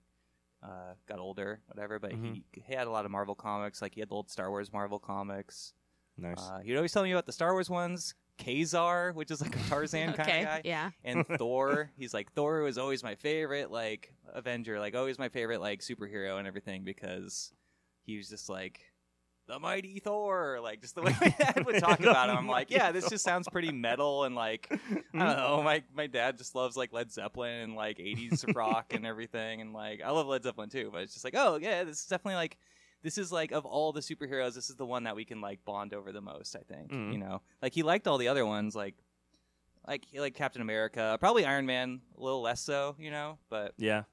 uh, 0.62 0.94
got 1.08 1.18
older, 1.18 1.60
whatever. 1.66 1.98
But 1.98 2.12
he, 2.12 2.44
he 2.52 2.74
had 2.74 2.86
a 2.86 2.90
lot 2.90 3.04
of 3.04 3.10
Marvel 3.10 3.34
comics, 3.34 3.80
like 3.80 3.94
he 3.94 4.00
had 4.00 4.10
the 4.10 4.14
old 4.14 4.30
Star 4.30 4.50
Wars 4.50 4.72
Marvel 4.72 4.98
comics. 4.98 5.72
Nice. 6.18 6.36
Uh, 6.38 6.60
he'd 6.62 6.76
always 6.76 6.92
tell 6.92 7.02
me 7.02 7.12
about 7.12 7.26
the 7.26 7.32
Star 7.32 7.52
Wars 7.52 7.70
ones. 7.70 8.14
Ka-Zar, 8.38 9.12
which 9.12 9.30
is 9.30 9.40
like 9.40 9.54
a 9.54 9.68
Tarzan 9.68 10.12
kind 10.14 10.20
of 10.20 10.44
guy 10.46 10.60
Yeah. 10.64 10.90
and 11.04 11.26
Thor. 11.38 11.90
He's 11.96 12.12
like 12.14 12.32
Thor 12.32 12.62
was 12.62 12.78
always 12.78 13.02
my 13.02 13.14
favorite 13.14 13.70
like 13.70 14.12
Avenger, 14.32 14.78
like 14.80 14.94
always 14.96 15.18
my 15.18 15.28
favorite 15.28 15.60
like 15.60 15.80
superhero 15.80 16.38
and 16.38 16.46
everything 16.48 16.84
because 16.84 17.52
he 18.04 18.16
was 18.16 18.28
just 18.28 18.48
like 18.48 18.80
the 19.48 19.58
mighty 19.58 19.98
Thor, 19.98 20.60
like 20.62 20.80
just 20.80 20.94
the 20.94 21.02
way 21.02 21.14
my 21.20 21.28
dad 21.36 21.64
would 21.66 21.78
talk 21.80 22.00
about 22.00 22.30
him. 22.30 22.36
I'm 22.36 22.46
like, 22.48 22.70
yeah, 22.70 22.92
this 22.92 23.08
just 23.08 23.24
sounds 23.24 23.48
pretty 23.48 23.72
metal 23.72 24.24
and 24.24 24.34
like 24.34 24.68
I 24.70 24.78
don't 25.18 25.36
know. 25.36 25.62
My 25.62 25.82
my 25.94 26.06
dad 26.06 26.38
just 26.38 26.54
loves 26.54 26.76
like 26.76 26.92
Led 26.92 27.12
Zeppelin 27.12 27.60
and 27.62 27.74
like 27.74 27.98
80s 27.98 28.54
rock 28.54 28.94
and 28.94 29.04
everything, 29.06 29.60
and 29.60 29.72
like 29.72 30.00
I 30.00 30.10
love 30.10 30.26
Led 30.26 30.42
Zeppelin 30.44 30.68
too. 30.70 30.90
But 30.92 31.02
it's 31.02 31.12
just 31.12 31.24
like, 31.24 31.34
oh 31.36 31.58
yeah, 31.60 31.84
this 31.84 31.98
is 32.00 32.06
definitely 32.06 32.36
like. 32.36 32.56
This 33.02 33.18
is 33.18 33.32
like 33.32 33.50
of 33.52 33.64
all 33.66 33.92
the 33.92 34.00
superheroes, 34.00 34.54
this 34.54 34.70
is 34.70 34.76
the 34.76 34.86
one 34.86 35.04
that 35.04 35.16
we 35.16 35.24
can 35.24 35.40
like 35.40 35.64
bond 35.64 35.92
over 35.92 36.12
the 36.12 36.20
most. 36.20 36.54
I 36.56 36.60
think 36.60 36.90
Mhm. 36.92 37.12
you 37.12 37.18
know, 37.18 37.42
like 37.60 37.72
he 37.74 37.82
liked 37.82 38.06
all 38.06 38.18
the 38.18 38.28
other 38.28 38.46
ones, 38.46 38.74
like 38.76 38.94
like 39.86 40.04
he 40.04 40.20
like 40.20 40.34
Captain 40.34 40.62
America, 40.62 41.16
probably 41.18 41.44
Iron 41.44 41.66
Man, 41.66 42.00
a 42.16 42.20
little 42.22 42.40
less 42.42 42.60
so, 42.60 42.94
you 42.98 43.10
know. 43.10 43.38
But 43.48 43.74
yeah. 43.76 44.04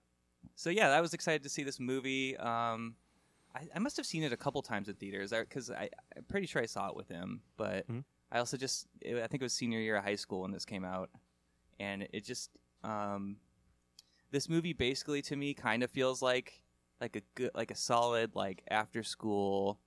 so 0.56 0.70
yeah, 0.72 0.90
I 0.90 1.02
was 1.02 1.14
excited 1.14 1.44
to 1.44 1.50
see 1.50 1.64
this 1.64 1.80
movie. 1.80 2.36
Um, 2.38 2.96
I, 3.56 3.68
I 3.76 3.80
must 3.80 3.98
have 3.98 4.06
seen 4.06 4.24
it 4.24 4.34
a 4.34 4.38
couple 4.38 4.62
times 4.62 4.90
at 4.90 4.98
theaters 4.98 5.32
because 5.32 5.70
I 5.70 5.90
I'm 6.18 6.24
pretty 6.24 6.48
sure 6.48 6.62
I 6.62 6.66
saw 6.66 6.90
it 6.90 6.96
with 6.96 7.08
him. 7.10 7.42
But 7.58 7.88
Mhm. 7.88 8.04
I 8.32 8.40
also 8.40 8.58
just 8.58 8.88
it, 9.02 9.16
I 9.18 9.28
think 9.28 9.42
it 9.42 9.46
was 9.46 9.54
senior 9.54 9.80
year 9.80 9.96
of 9.98 10.04
high 10.04 10.16
school 10.16 10.42
when 10.42 10.52
this 10.52 10.66
came 10.66 10.84
out, 10.86 11.10
and 11.80 12.08
it 12.14 12.26
just 12.26 12.50
um, 12.84 13.38
this 14.32 14.48
movie 14.50 14.74
basically 14.74 15.22
to 15.24 15.36
me 15.36 15.54
kind 15.54 15.84
of 15.84 15.92
feels 15.92 16.22
like 16.22 16.64
like 17.02 17.16
a 17.16 17.22
good 17.36 17.52
like 17.56 17.72
a 17.72 17.76
solid 17.76 18.36
like 18.36 18.64
after 18.70 19.04
school 19.04 19.80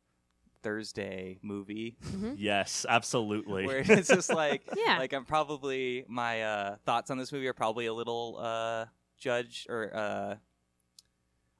Thursday 0.62 1.38
movie 1.42 1.96
Yes, 2.36 2.86
absolutely. 2.88 3.66
where 3.66 3.78
it's 3.84 4.08
just 4.08 4.32
like 4.34 4.62
Yeah. 4.76 4.98
like 4.98 5.12
I'm 5.12 5.24
probably 5.24 6.04
my 6.08 6.42
uh, 6.42 6.76
thoughts 6.86 7.10
on 7.10 7.18
this 7.18 7.32
movie 7.32 7.46
are 7.48 7.52
probably 7.52 7.86
a 7.86 7.92
little 7.94 8.38
uh, 8.40 8.86
judged 9.18 9.68
or 9.68 9.90
uh, 9.94 10.34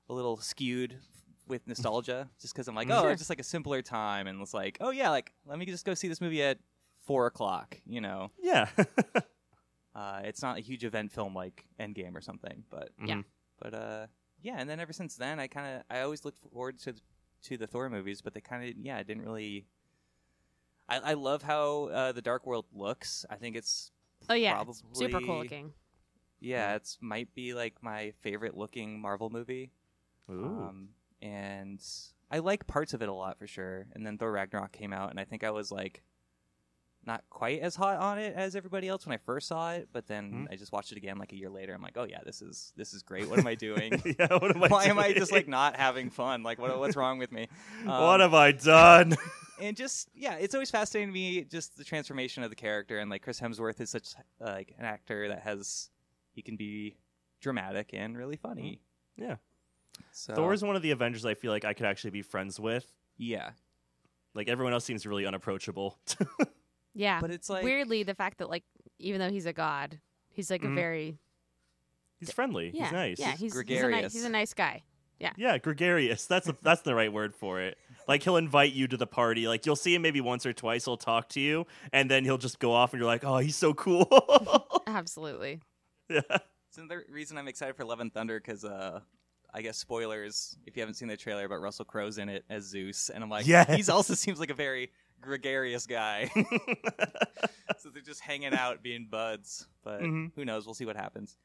a 0.08 0.12
little 0.12 0.36
skewed 0.36 0.98
with 1.48 1.66
nostalgia, 1.66 2.28
just 2.40 2.54
because 2.54 2.68
I'm 2.68 2.74
like, 2.74 2.88
oh, 2.90 3.02
Sure. 3.02 3.10
it's 3.10 3.20
just 3.20 3.30
like 3.30 3.40
a 3.40 3.44
simpler 3.44 3.82
time, 3.82 4.26
and 4.26 4.40
it's 4.40 4.54
like, 4.54 4.78
oh 4.80 4.90
yeah, 4.90 5.10
like 5.10 5.32
let 5.46 5.58
me 5.58 5.66
just 5.66 5.84
go 5.84 5.94
see 5.94 6.08
this 6.08 6.20
movie 6.20 6.42
at 6.42 6.58
four 7.04 7.26
o'clock, 7.26 7.78
you 7.86 8.00
know. 8.00 8.30
yeah. 8.42 8.68
Uh, 9.94 10.22
it's 10.24 10.40
not 10.40 10.56
a 10.56 10.60
huge 10.60 10.84
event 10.84 11.12
film 11.12 11.34
like 11.34 11.66
Endgame 11.78 12.14
or 12.14 12.22
something, 12.22 12.64
but 12.70 12.88
Yeah. 13.04 13.16
Mhm. 13.16 13.24
but 13.60 13.74
uh, 13.74 14.06
yeah. 14.42 14.56
And 14.58 14.68
then 14.68 14.80
ever 14.80 14.92
since 14.92 15.16
then, 15.16 15.40
I 15.40 15.46
kind 15.46 15.76
of 15.76 15.82
I 15.90 16.00
always 16.02 16.24
looked 16.24 16.38
forward 16.52 16.78
to 16.80 16.94
to 17.44 17.56
the 17.56 17.66
Thor 17.66 17.88
movies, 17.88 18.20
but 18.20 18.34
they 18.34 18.40
kind 18.40 18.68
of 18.68 18.76
yeah, 18.78 18.96
I 18.96 19.02
didn't 19.02 19.22
really. 19.24 19.66
I, 20.88 20.98
I 20.98 21.12
love 21.14 21.42
how 21.42 21.84
uh, 21.86 22.12
the 22.12 22.22
Dark 22.22 22.46
World 22.46 22.66
looks. 22.74 23.24
I 23.30 23.36
think 23.36 23.56
it's 23.56 23.90
Oh 24.28 24.34
yeah. 24.34 24.62
it's 24.68 24.82
super 24.92 25.20
cool 25.20 25.38
looking. 25.38 25.72
yeah, 26.40 26.74
it's 26.74 26.98
might 27.00 27.34
be 27.34 27.54
like 27.54 27.74
my 27.82 28.12
favorite 28.20 28.56
looking 28.56 29.00
Marvel 29.00 29.30
movie. 29.30 29.70
Ooh. 30.30 30.44
Um, 30.44 30.88
and 31.20 31.82
I 32.30 32.38
like 32.38 32.66
parts 32.66 32.94
of 32.94 33.02
it 33.02 33.08
a 33.08 33.12
lot 33.12 33.38
for 33.38 33.46
sure. 33.46 33.86
And 33.94 34.04
then 34.06 34.18
Thor 34.18 34.32
Ragnarok 34.32 34.72
came 34.72 34.92
out, 34.92 35.10
and 35.10 35.18
I 35.20 35.24
think 35.24 35.44
I 35.44 35.50
was 35.50 35.70
like 35.72 36.02
not 37.04 37.24
quite 37.30 37.60
as 37.60 37.74
hot 37.74 37.96
on 37.98 38.18
it 38.18 38.34
as 38.36 38.54
everybody 38.54 38.86
else 38.88 39.04
when 39.06 39.14
I 39.14 39.16
first 39.18 39.48
saw 39.48 39.72
it. 39.72 39.88
But 39.92 40.06
then 40.06 40.46
Mhm. 40.48 40.52
I 40.52 40.56
just 40.56 40.70
watched 40.72 40.92
it 40.92 40.98
again 40.98 41.18
like 41.18 41.32
a 41.32 41.36
year 41.36 41.50
later. 41.50 41.74
I'm 41.74 41.82
like, 41.82 41.96
oh 41.96 42.04
yeah, 42.04 42.20
this 42.24 42.40
is 42.42 42.72
this 42.76 42.94
is 42.94 43.02
great. 43.02 43.28
What 43.28 43.38
am 43.40 43.46
I 43.46 43.54
doing? 43.56 44.00
yeah. 44.18 44.28
What 44.38 44.54
am 44.54 44.62
I? 44.62 44.68
Why 44.68 44.84
am 44.84 44.98
I 44.98 45.12
just 45.12 45.32
like 45.32 45.48
not 45.48 45.76
having 45.76 46.10
fun? 46.10 46.42
Like 46.42 46.58
what 46.60 46.78
what's 46.78 46.96
wrong 46.96 47.18
with 47.18 47.32
me? 47.32 47.48
Um, 47.82 47.88
what 48.04 48.20
have 48.20 48.34
I 48.34 48.52
done? 48.52 49.14
and 49.60 49.76
just 49.76 50.08
yeah, 50.14 50.34
it's 50.34 50.54
always 50.54 50.70
fascinating 50.70 51.08
to 51.08 51.12
me 51.14 51.42
just 51.44 51.76
the 51.76 51.84
transformation 51.84 52.42
of 52.44 52.50
the 52.50 52.56
character 52.56 52.98
and 52.98 53.10
like 53.10 53.22
Chris 53.22 53.40
Hemsworth 53.40 53.80
is 53.80 53.90
such 53.90 54.14
uh, 54.40 54.44
like 54.52 54.74
an 54.78 54.84
actor 54.84 55.28
that 55.28 55.40
has 55.40 55.90
he 56.32 56.42
can 56.42 56.56
be 56.56 56.96
dramatic 57.40 57.90
and 57.92 58.16
really 58.16 58.36
funny. 58.36 58.80
yeah. 59.16 59.36
So 60.12 60.34
Thor 60.34 60.52
is 60.54 60.62
one 60.62 60.76
of 60.76 60.82
the 60.82 60.90
Avengers 60.92 61.26
I 61.26 61.34
feel 61.34 61.50
like 61.50 61.64
I 61.64 61.74
could 61.74 61.86
actually 61.86 62.10
be 62.10 62.22
friends 62.22 62.58
with. 62.60 62.86
yeah, 63.18 63.50
Like 64.34 64.48
everyone 64.48 64.72
else 64.72 64.84
seems 64.84 65.06
really 65.06 65.26
unapproachable. 65.26 65.98
Yeah. 66.94 67.20
but 67.20 67.30
it's 67.30 67.48
like 67.50 67.64
Weirdly, 67.64 68.02
the 68.02 68.14
fact 68.14 68.38
that 68.38 68.48
like 68.50 68.64
even 68.98 69.20
though 69.20 69.30
he's 69.30 69.46
a 69.46 69.52
god, 69.52 69.98
He's 70.30 70.50
like 70.50 70.62
Mhm. 70.62 70.72
a 70.72 70.74
very 70.74 71.18
He's 72.18 72.32
friendly. 72.32 72.70
yeah 72.74 72.84
He's 72.84 72.92
nice. 72.92 73.18
yeah 73.18 73.30
he's, 73.32 73.40
he's 73.40 73.52
a 73.52 73.54
gregarious. 73.56 74.02
nice 74.02 74.12
he's 74.12 74.24
a 74.24 74.28
nice 74.30 74.54
guy. 74.54 74.82
Yeah, 75.18 75.32
Yeah, 75.36 75.56
gregarious. 75.58 76.26
That's 76.26 76.48
a, 76.48 76.56
that's 76.62 76.82
the 76.82 76.96
right 76.96 77.12
word 77.12 77.32
for 77.34 77.60
it. 77.60 77.78
Like 78.08 78.24
he'll 78.24 78.36
invite 78.36 78.72
you 78.72 78.88
to 78.88 78.96
the 78.96 79.06
party. 79.06 79.46
Like 79.46 79.64
you'll 79.66 79.76
see 79.76 79.94
him 79.94 80.02
maybe 80.02 80.20
once 80.20 80.44
or 80.46 80.52
twice. 80.52 80.84
He'll 80.84 80.96
talk 80.96 81.28
to 81.30 81.40
you, 81.40 81.64
and 81.92 82.10
then 82.10 82.24
he'll 82.24 82.38
just 82.38 82.58
go 82.58 82.72
off, 82.72 82.92
and 82.92 82.98
you're 83.00 83.06
like, 83.06 83.22
"Oh, 83.24 83.38
he's 83.38 83.54
so 83.54 83.72
cool." 83.72 84.08
Absolutely. 84.88 85.60
yeah. 86.10 86.22
It's 86.68 86.78
another 86.78 87.04
reason 87.08 87.38
I'm 87.38 87.46
excited 87.46 87.76
for 87.76 87.84
Love 87.84 88.00
and 88.00 88.12
Thunder 88.12 88.40
because, 88.40 88.64
uh, 88.64 88.98
I 89.54 89.62
guess 89.62 89.78
spoilers 89.78 90.56
if 90.66 90.76
you 90.76 90.80
haven't 90.82 90.94
seen 90.94 91.06
the 91.08 91.16
trailer, 91.16 91.46
but 91.48 91.60
Russell 91.60 91.84
Crowe's 91.84 92.18
in 92.18 92.28
it 92.28 92.44
as 92.50 92.64
Zeus, 92.64 93.08
and 93.08 93.22
I'm 93.22 93.30
like, 93.30 93.46
yeah, 93.46 93.76
he's 93.76 93.88
also 93.88 94.14
seems 94.14 94.40
like 94.40 94.50
a 94.50 94.54
very 94.54 94.90
gregarious 95.22 95.86
guy. 95.86 96.30
so 97.78 97.88
they're 97.90 98.02
just 98.02 98.20
hanging 98.20 98.54
out, 98.54 98.82
being 98.82 99.06
buds. 99.10 99.66
But 99.82 100.00
Mhm. 100.02 100.32
who 100.34 100.44
knows? 100.44 100.66
We'll 100.66 100.74
see 100.74 100.84
what 100.86 100.96
happens. 100.96 101.36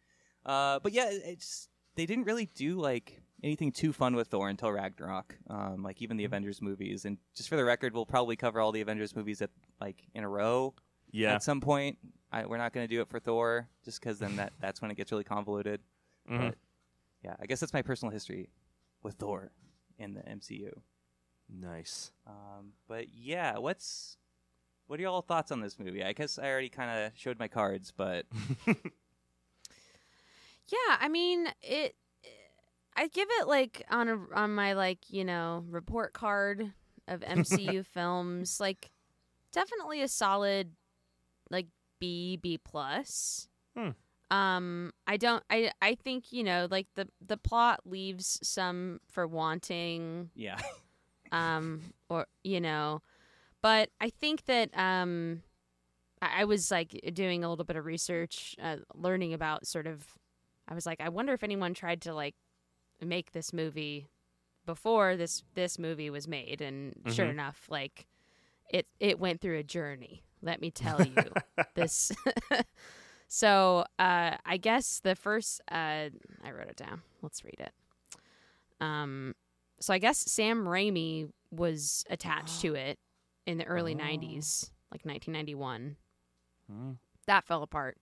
Uh, 0.45 0.79
but 0.79 0.91
yeah, 0.93 1.09
it's 1.11 1.69
they 1.95 2.05
didn't 2.05 2.25
really 2.25 2.45
do 2.47 2.75
like 2.79 3.21
anything 3.43 3.71
too 3.71 3.91
fun 3.93 4.15
with 4.15 4.27
Thor 4.27 4.49
until 4.49 4.71
Ragnarok. 4.71 5.37
Um, 5.49 5.83
like 5.83 6.01
even 6.01 6.17
the 6.17 6.25
Avengers 6.25 6.61
movies, 6.61 7.05
and 7.05 7.17
just 7.35 7.49
for 7.49 7.55
the 7.55 7.65
record, 7.65 7.93
we'll 7.93 8.05
probably 8.05 8.35
cover 8.35 8.59
all 8.59 8.71
the 8.71 8.81
Avengers 8.81 9.15
movies 9.15 9.41
at 9.41 9.49
like 9.81 10.03
in 10.13 10.23
a 10.23 10.29
row 10.29 10.73
Yeah. 11.11 11.35
at 11.35 11.43
some 11.43 11.61
point. 11.61 11.97
I, 12.31 12.45
we're 12.45 12.57
not 12.57 12.73
going 12.73 12.85
to 12.87 12.93
do 12.93 13.01
it 13.01 13.07
for 13.09 13.19
Thor, 13.19 13.69
just 13.85 13.99
because 14.01 14.19
then 14.19 14.35
that 14.35 14.53
that's 14.59 14.81
when 14.81 14.91
it 14.91 14.95
gets 14.95 15.11
really 15.11 15.23
convoluted. 15.23 15.81
Mhm. 16.29 16.39
But 16.49 16.57
yeah, 17.23 17.35
I 17.39 17.45
guess 17.45 17.59
that's 17.59 17.73
my 17.73 17.81
personal 17.81 18.11
history 18.11 18.49
with 19.03 19.15
Thor 19.15 19.51
in 19.97 20.13
the 20.13 20.21
MCU. 20.21 20.71
Nice. 21.49 22.11
Um, 22.25 22.73
but 22.87 23.07
yeah, 23.13 23.57
what's 23.57 24.17
what 24.87 24.99
are 24.99 25.03
y'all 25.03 25.21
thoughts 25.21 25.51
on 25.51 25.61
this 25.61 25.79
movie? 25.79 26.03
I 26.03 26.13
guess 26.13 26.37
I 26.39 26.49
already 26.49 26.69
kind 26.69 27.05
of 27.05 27.11
showed 27.15 27.39
my 27.39 27.47
cards, 27.47 27.93
but 27.95 28.25
Yeah, 30.69 30.97
I 30.99 31.07
mean 31.07 31.47
it. 31.61 31.95
I 32.95 33.07
give 33.07 33.27
it 33.39 33.47
like 33.47 33.83
on 33.89 34.09
a 34.09 34.17
on 34.33 34.55
my 34.55 34.73
like 34.73 34.99
you 35.09 35.23
know 35.23 35.63
report 35.69 36.13
card 36.13 36.73
of 37.07 37.19
MCU 37.21 37.85
films, 37.85 38.59
like 38.59 38.91
definitely 39.51 40.01
a 40.01 40.07
solid 40.07 40.73
like 41.49 41.67
B 41.99 42.37
B 42.37 42.57
plus. 42.57 43.47
Hmm. 43.77 43.89
Um, 44.29 44.91
I 45.05 45.15
don't. 45.15 45.43
I 45.49 45.71
I 45.81 45.95
think 45.95 46.33
you 46.33 46.43
know 46.43 46.67
like 46.69 46.87
the 46.95 47.07
the 47.25 47.37
plot 47.37 47.81
leaves 47.85 48.39
some 48.43 48.99
for 49.09 49.25
wanting. 49.25 50.31
yeah, 50.35 50.59
um 51.31 51.81
or 52.09 52.25
you 52.43 52.59
know 52.59 53.01
but 53.61 53.89
i 54.01 54.09
think 54.09 54.45
that 54.45 54.69
um 54.77 55.41
i, 56.21 56.41
I 56.41 56.45
was 56.45 56.71
like 56.71 56.99
doing 57.13 57.43
a 57.43 57.49
little 57.49 57.65
bit 57.65 57.75
of 57.77 57.85
research 57.85 58.55
uh, 58.61 58.77
learning 58.93 59.33
about 59.33 59.67
sort 59.67 59.87
of 59.87 60.05
i 60.67 60.73
was 60.73 60.85
like 60.85 61.01
i 61.01 61.09
wonder 61.09 61.33
if 61.33 61.43
anyone 61.43 61.73
tried 61.73 62.01
to 62.03 62.13
like 62.13 62.35
make 63.01 63.31
this 63.31 63.53
movie 63.53 64.07
before 64.65 65.15
this 65.15 65.43
this 65.55 65.79
movie 65.79 66.09
was 66.09 66.27
made. 66.27 66.61
And 66.61 66.93
sure 67.07 67.27
Mhm. 67.27 67.31
enough 67.31 67.65
like 67.69 68.07
it 68.69 68.87
it 68.99 69.19
went 69.19 69.41
through 69.41 69.57
a 69.57 69.63
journey 69.63 70.23
let 70.41 70.61
me 70.61 70.71
tell 70.71 71.03
you. 71.03 71.35
This 71.75 72.11
so 73.27 73.85
uh 73.99 74.35
i 74.45 74.57
guess 74.57 74.99
the 75.03 75.15
first 75.15 75.61
uh 75.71 76.09
i 76.43 76.51
wrote 76.51 76.69
it 76.69 76.75
down. 76.77 77.01
Let's 77.21 77.43
read 77.43 77.59
it. 77.59 77.71
Um 78.79 79.35
so 79.79 79.93
i 79.93 79.97
guess 79.97 80.17
sam 80.31 80.65
raimi 80.65 81.29
was 81.51 82.03
attached 82.09 82.61
to 82.61 82.75
it 82.87 82.97
in 83.45 83.57
the 83.57 83.65
early 83.65 83.93
Oh. 83.95 84.03
90s 84.03 84.69
like 84.91 85.05
1991 85.05 85.95
Mm. 86.71 86.97
that 87.27 87.45
fell 87.45 87.63
apart 87.63 87.97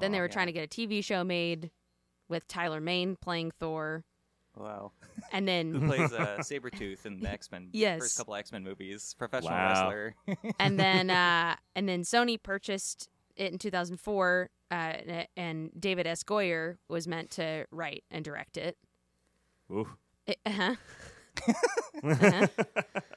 then 0.00 0.10
they 0.10 0.18
were 0.18 0.24
yeah. 0.26 0.32
trying 0.32 0.46
to 0.46 0.52
get 0.52 0.64
a 0.64 0.68
tv 0.68 1.04
show 1.04 1.22
made 1.22 1.70
with 2.28 2.48
tyler 2.48 2.80
mane 2.80 3.16
playing 3.20 3.50
thor 3.60 4.04
wow. 4.56 4.90
and 5.32 5.46
then 5.46 5.72
Who 5.74 5.80
then 5.80 5.88
plays 5.88 6.12
uh, 6.14 6.36
Sabretooth 6.40 7.04
in 7.06 7.20
the 7.20 7.28
X 7.28 7.50
Men? 7.52 7.68
Yes. 7.72 7.98
first 8.00 8.16
couple 8.16 8.34
X 8.36 8.52
Men 8.52 8.62
movies, 8.64 9.14
professional 9.18 9.50
Wow. 9.52 9.68
wrestler. 9.90 10.14
and 10.60 10.78
then 10.80 11.10
uh 11.24 11.56
and 11.76 11.86
then 11.88 12.02
sony 12.02 12.42
purchased 12.42 13.08
it 13.36 13.52
in 13.52 13.58
2004 13.58 14.48
uh, 14.70 14.74
and- 14.74 15.28
and 15.36 15.70
david 15.78 16.06
s 16.06 16.22
goyer 16.24 16.76
was 16.88 17.06
meant 17.06 17.30
to 17.32 17.66
write 17.70 18.04
and 18.10 18.24
direct 18.24 18.56
it 18.56 18.78
Ooh. 19.70 19.88
It- 20.26 20.38
uh-huh. 20.46 20.74
Uh-huh. 22.02 22.46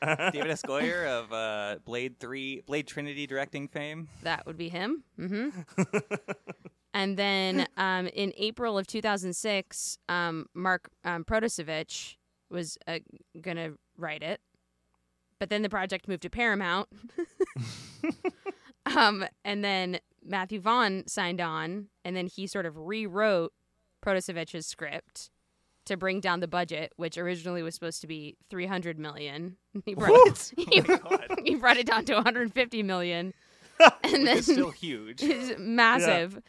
David 0.31 0.51
S. 0.51 0.61
Goyer 0.61 1.05
of 1.07 1.31
uh, 1.31 1.77
Blade 1.85 2.19
Three, 2.19 2.61
Blade 2.65 2.87
Trinity 2.87 3.27
directing 3.27 3.67
fame. 3.67 4.07
That 4.23 4.45
would 4.45 4.57
be 4.57 4.69
him. 4.69 5.03
hmm 5.17 5.49
and 6.93 7.17
then 7.17 7.67
um, 7.77 8.07
in 8.07 8.33
April 8.37 8.77
of 8.77 8.87
2006, 8.87 9.97
um, 10.09 10.47
Mark 10.53 10.89
um, 11.03 11.23
Protosevich 11.23 12.15
was 12.49 12.77
uh, 12.87 12.99
going 13.41 13.57
to 13.57 13.77
write 13.97 14.23
it. 14.23 14.41
But 15.39 15.49
then 15.49 15.61
the 15.61 15.69
project 15.69 16.07
moved 16.07 16.23
to 16.23 16.29
Paramount. 16.29 16.89
um, 18.97 19.25
and 19.45 19.63
then 19.63 19.99
Matthew 20.25 20.59
Vaughn 20.59 21.03
signed 21.07 21.39
on, 21.41 21.87
and 22.03 22.15
then 22.15 22.25
he 22.27 22.47
sort 22.47 22.65
of 22.65 22.75
rewrote 22.77 23.53
Protosevich's 24.03 24.65
script 24.65 25.29
to 25.87 25.97
bring 25.97 26.19
down 26.19 26.39
the 26.39 26.47
budget, 26.47 26.93
which 26.97 27.17
originally 27.17 27.63
was 27.63 27.73
supposed 27.73 28.01
to 28.01 28.07
be 28.07 28.37
300 28.49 28.99
million. 28.99 29.57
He 29.85 29.93
brought, 29.93 30.27
it, 30.27 30.51
he, 30.57 30.81
God. 30.81 31.27
he 31.45 31.55
brought 31.55 31.77
it 31.77 31.85
down 31.85 32.03
to 32.05 32.15
150 32.15 32.83
million. 32.83 33.33
and 34.03 34.25
then 34.25 34.41
still 34.41 34.71
huge. 34.71 35.21
is 35.21 35.53
massive. 35.59 36.41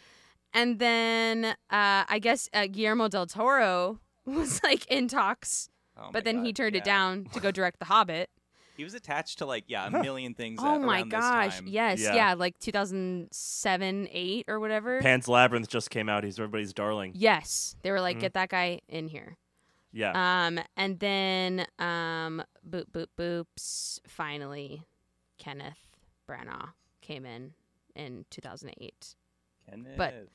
And 0.55 0.79
then 0.79 1.45
uh, 1.45 1.55
I 1.71 2.19
guess 2.23 2.49
uh, 2.55 2.67
Guillermo 2.67 3.09
del 3.09 3.27
Toro 3.27 3.99
was 4.25 4.63
like 4.63 4.87
in 4.87 5.09
talks, 5.09 5.69
Oh 5.99 6.11
but 6.13 6.25
then 6.25 6.45
he 6.45 6.53
God, 6.53 6.57
turned 6.57 6.77
it 6.77 6.85
down 6.85 7.27
to 7.33 7.41
go 7.41 7.51
direct 7.51 7.81
The 7.81 7.87
Hobbit. 7.87 8.31
He 8.79 8.85
was 8.85 8.95
attached 8.95 9.39
to 9.39 9.45
like 9.47 9.65
yeah 9.67 9.87
a 9.89 9.91
million 9.91 10.33
things. 10.35 10.61
oh 10.63 10.77
at- 10.77 10.81
my 10.81 11.01
around 11.01 11.11
this 11.13 11.21
gosh! 11.21 11.55
time. 11.57 11.67
Yes, 11.67 12.01
Yeah. 12.01 12.15
yeah. 12.15 12.35
like 12.35 12.59
2007, 12.61 14.09
eight 14.11 14.45
or 14.49 14.61
whatever. 14.61 15.01
Pan's 15.03 15.29
Labyrinth 15.29 15.69
just 15.69 15.91
came 15.91 16.09
out. 16.09 16.25
He's 16.25 16.39
everybody's 16.39 16.73
darling. 16.73 17.13
yes, 17.15 17.77
they 17.83 17.91
were 17.91 18.01
like, 18.01 18.17
Mhm. 18.17 18.21
get 18.21 18.35
that 18.35 18.49
guy 18.49 18.81
in 18.89 19.09
here. 19.09 19.37
Yeah. 19.93 20.13
Um, 20.47 20.61
and 20.77 20.99
then 21.01 21.67
um, 21.79 22.43
boop 22.69 22.85
boop 22.93 23.07
boops. 23.19 23.99
Finally, 24.07 24.83
Kenneth 25.39 25.97
Branagh 26.29 26.71
came 27.01 27.27
in 27.27 27.55
in 27.97 28.27
2008. 28.31 29.15
Kenneth. 29.69 30.29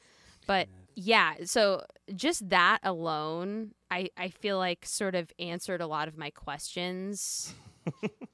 But 0.45 0.67
yeah, 0.95 1.35
so 1.45 1.85
just 2.13 2.49
that 2.49 2.79
alone, 2.83 3.73
I 3.89 4.09
I 4.17 4.27
feel 4.29 4.57
like 4.57 4.85
sort 4.85 5.15
of 5.15 5.31
answered 5.39 5.79
a 5.79 5.87
lot 5.87 6.09
of 6.09 6.17
my 6.17 6.29
questions. 6.29 7.53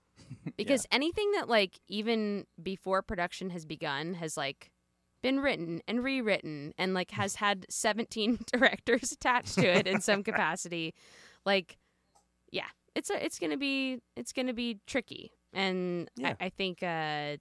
because 0.58 0.86
anything 0.92 1.32
that 1.32 1.48
like 1.50 1.80
even 1.88 2.46
before 2.62 3.02
production 3.02 3.50
has 3.50 3.66
begun 3.66 4.14
has 4.16 4.38
like 4.38 4.72
been 5.22 5.40
written 5.40 5.82
and 5.88 6.04
rewritten 6.04 6.74
and 6.78 6.94
like 6.94 7.12
has 7.12 7.36
had 7.36 7.66
17 7.70 8.40
directors 8.52 9.12
attached 9.12 9.56
to 9.56 9.68
it 9.68 9.86
in 9.88 10.00
some 10.00 10.24
capacity 10.24 10.94
like 11.46 11.78
yeah 12.52 12.68
it's 12.96 13.10
a, 13.10 13.24
it's 13.26 13.38
gonna 13.38 13.58
be 13.58 14.00
it's 14.16 14.32
gonna 14.32 14.54
be 14.54 14.80
tricky 14.88 15.32
and 15.54 16.10
Yeah. 16.16 16.36
I, 16.40 16.46
I 16.46 16.50
think 16.50 16.82
uh 16.84 17.38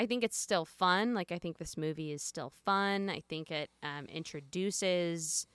I 0.00 0.06
think 0.06 0.24
it's 0.24 0.38
still 0.38 0.64
fun. 0.64 1.14
Like 1.14 1.30
I 1.30 1.38
think 1.38 1.58
this 1.58 1.76
movie 1.76 2.10
is 2.10 2.22
still 2.22 2.50
fun. 2.64 3.08
I 3.08 3.20
think 3.28 3.52
it 3.52 3.70
um, 3.84 4.06
introduces 4.06 5.46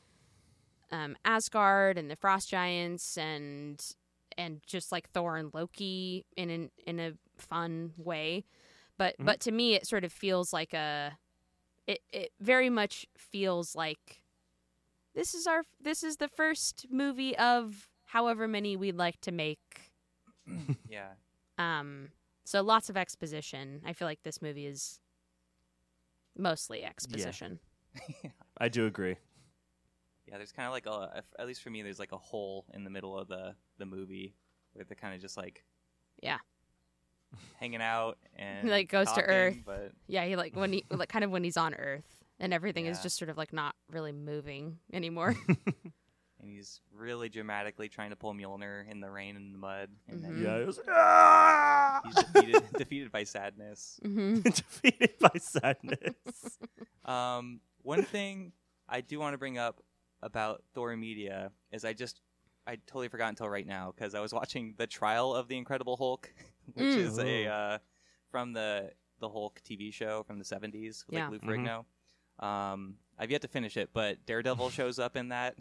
um, 0.89 1.17
Asgard 1.25 1.97
and 1.97 2.09
the 2.09 2.15
Frost 2.15 2.49
Giants 2.49 3.17
and 3.17 3.83
and 4.37 4.61
just 4.65 4.91
like 4.91 5.09
Thor 5.09 5.37
and 5.37 5.53
Loki 5.53 6.25
in 6.35 6.49
an, 6.49 6.71
in 6.85 6.99
a 6.99 7.13
fun 7.37 7.93
way. 7.97 8.45
But 8.97 9.17
Mhm. 9.19 9.25
but 9.25 9.39
to 9.41 9.51
me, 9.51 9.75
it 9.75 9.87
sort 9.87 10.03
of 10.03 10.11
feels 10.11 10.53
like 10.53 10.73
a 10.73 11.17
it 11.87 12.01
it 12.11 12.31
very 12.39 12.69
much 12.69 13.05
feels 13.17 13.75
like 13.75 14.21
this 15.15 15.33
is 15.33 15.47
our 15.47 15.63
this 15.79 16.03
is 16.03 16.17
the 16.17 16.27
first 16.27 16.85
movie 16.89 17.35
of 17.37 17.89
however 18.05 18.47
many 18.47 18.75
we'd 18.75 18.95
like 18.95 19.19
to 19.21 19.31
make. 19.31 19.91
yeah. 20.87 21.13
Um, 21.57 22.09
so 22.45 22.61
lots 22.61 22.89
of 22.89 22.97
exposition. 22.97 23.81
I 23.85 23.93
feel 23.93 24.07
like 24.07 24.23
this 24.23 24.41
movie 24.41 24.65
is 24.67 24.99
mostly 26.37 26.83
exposition. 26.83 27.59
I 28.57 28.69
do 28.69 28.85
agree. 28.85 29.17
Yeah, 30.27 30.37
there's 30.37 30.51
kind 30.51 30.65
of 30.67 30.73
like 30.73 30.85
a, 30.85 31.23
at 31.39 31.47
least 31.47 31.61
for 31.61 31.69
me, 31.69 31.81
there's 31.81 31.99
like 31.99 32.11
a 32.11 32.17
hole 32.17 32.65
in 32.73 32.83
the 32.83 32.89
middle 32.89 33.17
of 33.17 33.27
the 33.27 33.55
the 33.77 33.85
movie 33.85 34.35
where 34.73 34.83
they're 34.85 34.95
kind 34.95 35.15
of 35.15 35.21
just 35.21 35.37
like, 35.37 35.63
Yeah. 36.21 36.39
hanging 37.59 37.81
out 37.81 38.17
and 38.35 38.69
Like, 38.69 38.89
goes 38.89 39.11
to 39.13 39.21
Earth. 39.21 39.57
But 39.65 39.91
Yeah, 40.07 40.25
he 40.25 40.35
like 40.35 40.55
when 40.55 40.73
he 40.73 40.85
like 40.91 41.09
kind 41.09 41.23
of 41.23 41.31
when 41.31 41.43
he's 41.43 41.57
on 41.57 41.73
Earth 41.75 42.17
and 42.39 42.53
everything 42.53 42.85
is 42.85 43.01
just 43.01 43.17
sort 43.17 43.29
of 43.29 43.37
like 43.37 43.53
not 43.53 43.75
really 43.89 44.11
moving 44.11 44.79
anymore. 44.93 45.35
and 46.39 46.49
he's 46.49 46.81
really 46.93 47.29
dramatically 47.29 47.87
trying 47.89 48.09
to 48.11 48.15
pull 48.15 48.33
Mjolnir 48.33 48.89
in 48.91 48.99
the 48.99 49.09
rain 49.09 49.35
and 49.37 49.53
the 49.53 49.57
mud, 49.59 49.89
and 50.09 50.19
Mhm. 50.19 50.23
then 50.23 50.43
Yeah, 50.43 50.57
it 50.57 50.67
was 50.67 50.79
ah! 50.89 52.01
he's 52.03 52.15
defeated, 52.15 52.63
defeated 52.77 53.11
by 53.11 53.23
sadness. 53.23 53.99
hmm 54.03 54.39
defeated 54.41 55.13
by 55.19 55.31
sadness. 55.39 56.59
Um, 57.05 57.61
one 57.81 58.03
thing 58.03 58.51
I 58.89 59.01
do 59.01 59.19
want 59.19 59.33
to 59.33 59.37
bring 59.37 59.57
up 59.57 59.81
about 60.21 60.63
Thor 60.73 60.95
Media 60.97 61.51
is 61.71 61.85
I 61.85 61.93
just 61.93 62.21
I 62.65 62.75
totally 62.87 63.07
forgot 63.07 63.29
until 63.29 63.47
right 63.49 63.65
now 63.67 63.93
because 63.95 64.13
I 64.15 64.19
was 64.19 64.33
watching 64.33 64.73
the 64.77 64.87
trial 64.87 65.33
of 65.33 65.47
the 65.47 65.57
Incredible 65.57 65.95
Hulk, 65.97 66.33
which 66.73 66.85
Mm. 66.85 66.97
is 66.97 67.17
a 67.19 67.47
uh, 67.47 67.77
from 68.31 68.53
the 68.53 68.91
the 69.19 69.29
Hulk 69.29 69.61
TV 69.67 69.91
show 69.93 70.23
from 70.23 70.37
the 70.39 70.45
seventies 70.45 71.05
with 71.07 71.15
Yeah. 71.17 71.29
like 71.29 71.41
Lou 71.43 71.49
Mhm. 71.49 71.85
Ferrigno. 72.39 72.45
Um, 72.45 72.97
I've 73.17 73.31
yet 73.31 73.41
to 73.41 73.47
finish 73.47 73.77
it, 73.77 73.89
but 73.93 74.25
Daredevil 74.25 74.69
shows 74.79 74.99
up 74.99 75.15
in 75.15 75.29
that. 75.29 75.55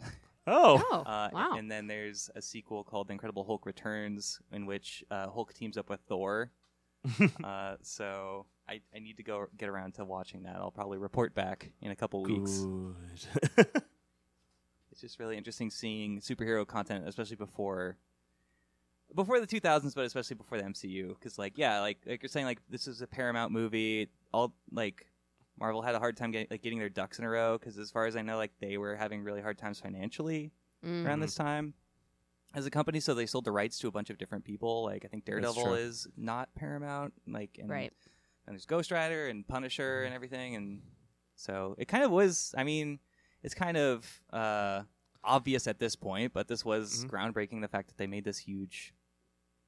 Oh, 0.45 0.81
Oh, 0.91 0.97
Uh, 1.05 1.29
wow. 1.33 1.53
And 1.57 1.69
then 1.71 1.87
there's 1.87 2.29
a 2.35 2.41
sequel 2.41 2.83
called 2.83 3.07
The 3.07 3.13
Incredible 3.13 3.43
Hulk 3.43 3.65
Returns, 3.65 4.39
in 4.51 4.65
which 4.65 5.03
uh, 5.09 5.27
Hulk 5.29 5.53
teams 5.53 5.77
up 5.77 5.89
with 5.89 5.99
Thor. 6.07 6.51
uh, 7.43 7.75
so 7.81 8.45
I, 8.69 8.81
I 8.95 8.99
need 8.99 9.17
to 9.17 9.23
go 9.23 9.47
get 9.57 9.69
around 9.69 9.93
to 9.95 10.05
watching 10.05 10.43
that. 10.43 10.57
I'll 10.57 10.71
probably 10.71 10.97
report 10.99 11.33
back 11.33 11.71
in 11.81 11.89
a 11.91 11.95
couple 11.95 12.21
weeks. 12.23 12.65
It's 14.97 15.01
just 15.03 15.19
really 15.19 15.37
interesting 15.37 15.69
seeing 15.69 16.19
superhero 16.21 16.65
content, 16.65 17.07
especially 17.07 17.35
before 17.35 17.97
before 19.15 19.39
the 19.39 19.45
2000s, 19.45 19.93
but 19.93 20.05
especially 20.05 20.35
before 20.37 20.57
the 20.57 20.63
MCU. 20.63 21.09
Because 21.09 21.37
like 21.37 21.55
yeah, 21.55 21.81
like 21.81 21.99
like 22.07 22.23
you're 22.23 22.29
saying, 22.29 22.47
like 22.47 22.59
this 22.67 22.87
is 22.87 23.03
a 23.03 23.07
Paramount 23.07 23.51
movie. 23.51 24.09
All 24.33 24.55
like 24.71 25.05
Marvel 25.59 25.83
had 25.83 25.93
a 25.93 25.99
hard 25.99 26.17
time 26.17 26.31
getting 26.31 26.47
like 26.49 26.63
getting 26.63 26.79
their 26.79 26.89
ducks 26.89 27.19
in 27.19 27.25
a 27.25 27.29
row. 27.29 27.59
Because 27.59 27.77
as 27.77 27.91
far 27.91 28.07
as 28.07 28.15
I 28.15 28.23
know, 28.23 28.37
like 28.37 28.53
they 28.59 28.77
were 28.79 28.95
having 28.95 29.23
really 29.23 29.39
hard 29.41 29.59
times 29.59 29.79
financially 29.79 30.51
Mm. 30.85 31.05
around 31.05 31.19
this 31.21 31.33
time 31.35 31.73
as 32.55 32.65
a 32.65 32.69
company, 32.71 32.99
so 32.99 33.13
they 33.13 33.25
sold 33.27 33.45
the 33.45 33.51
rights 33.51 33.77
to 33.79 33.87
a 33.87 33.91
bunch 33.91 34.09
of 34.11 34.17
different 34.17 34.45
people. 34.45 34.83
Like 34.83 35.05
I 35.05 35.09
think 35.09 35.25
Daredevil 35.25 35.75
is 35.75 36.07
not 36.17 36.49
Paramount. 36.55 37.13
Like 37.27 37.57
and, 37.59 37.69
Right. 37.69 37.93
and 38.47 38.53
there's 38.55 38.65
Ghost 38.65 38.89
Rider 38.91 39.27
and 39.27 39.47
Punisher 39.47 40.03
and 40.05 40.13
everything, 40.13 40.55
and 40.55 40.81
so 41.35 41.75
it 41.77 41.87
kind 41.87 42.03
of 42.03 42.09
was. 42.09 42.53
I 42.57 42.63
mean, 42.63 42.99
it's 43.43 43.53
kind 43.55 43.77
of 43.77 44.21
uh, 44.33 44.81
obvious 45.23 45.67
at 45.67 45.79
this 45.79 45.95
point, 45.95 46.33
but 46.33 46.47
this 46.47 46.63
was 46.65 47.05
Mhm. 47.05 47.09
groundbreaking. 47.09 47.61
The 47.61 47.67
fact 47.67 47.87
that 47.89 47.97
they 47.97 48.07
made 48.07 48.23
this 48.25 48.37
huge. 48.39 48.93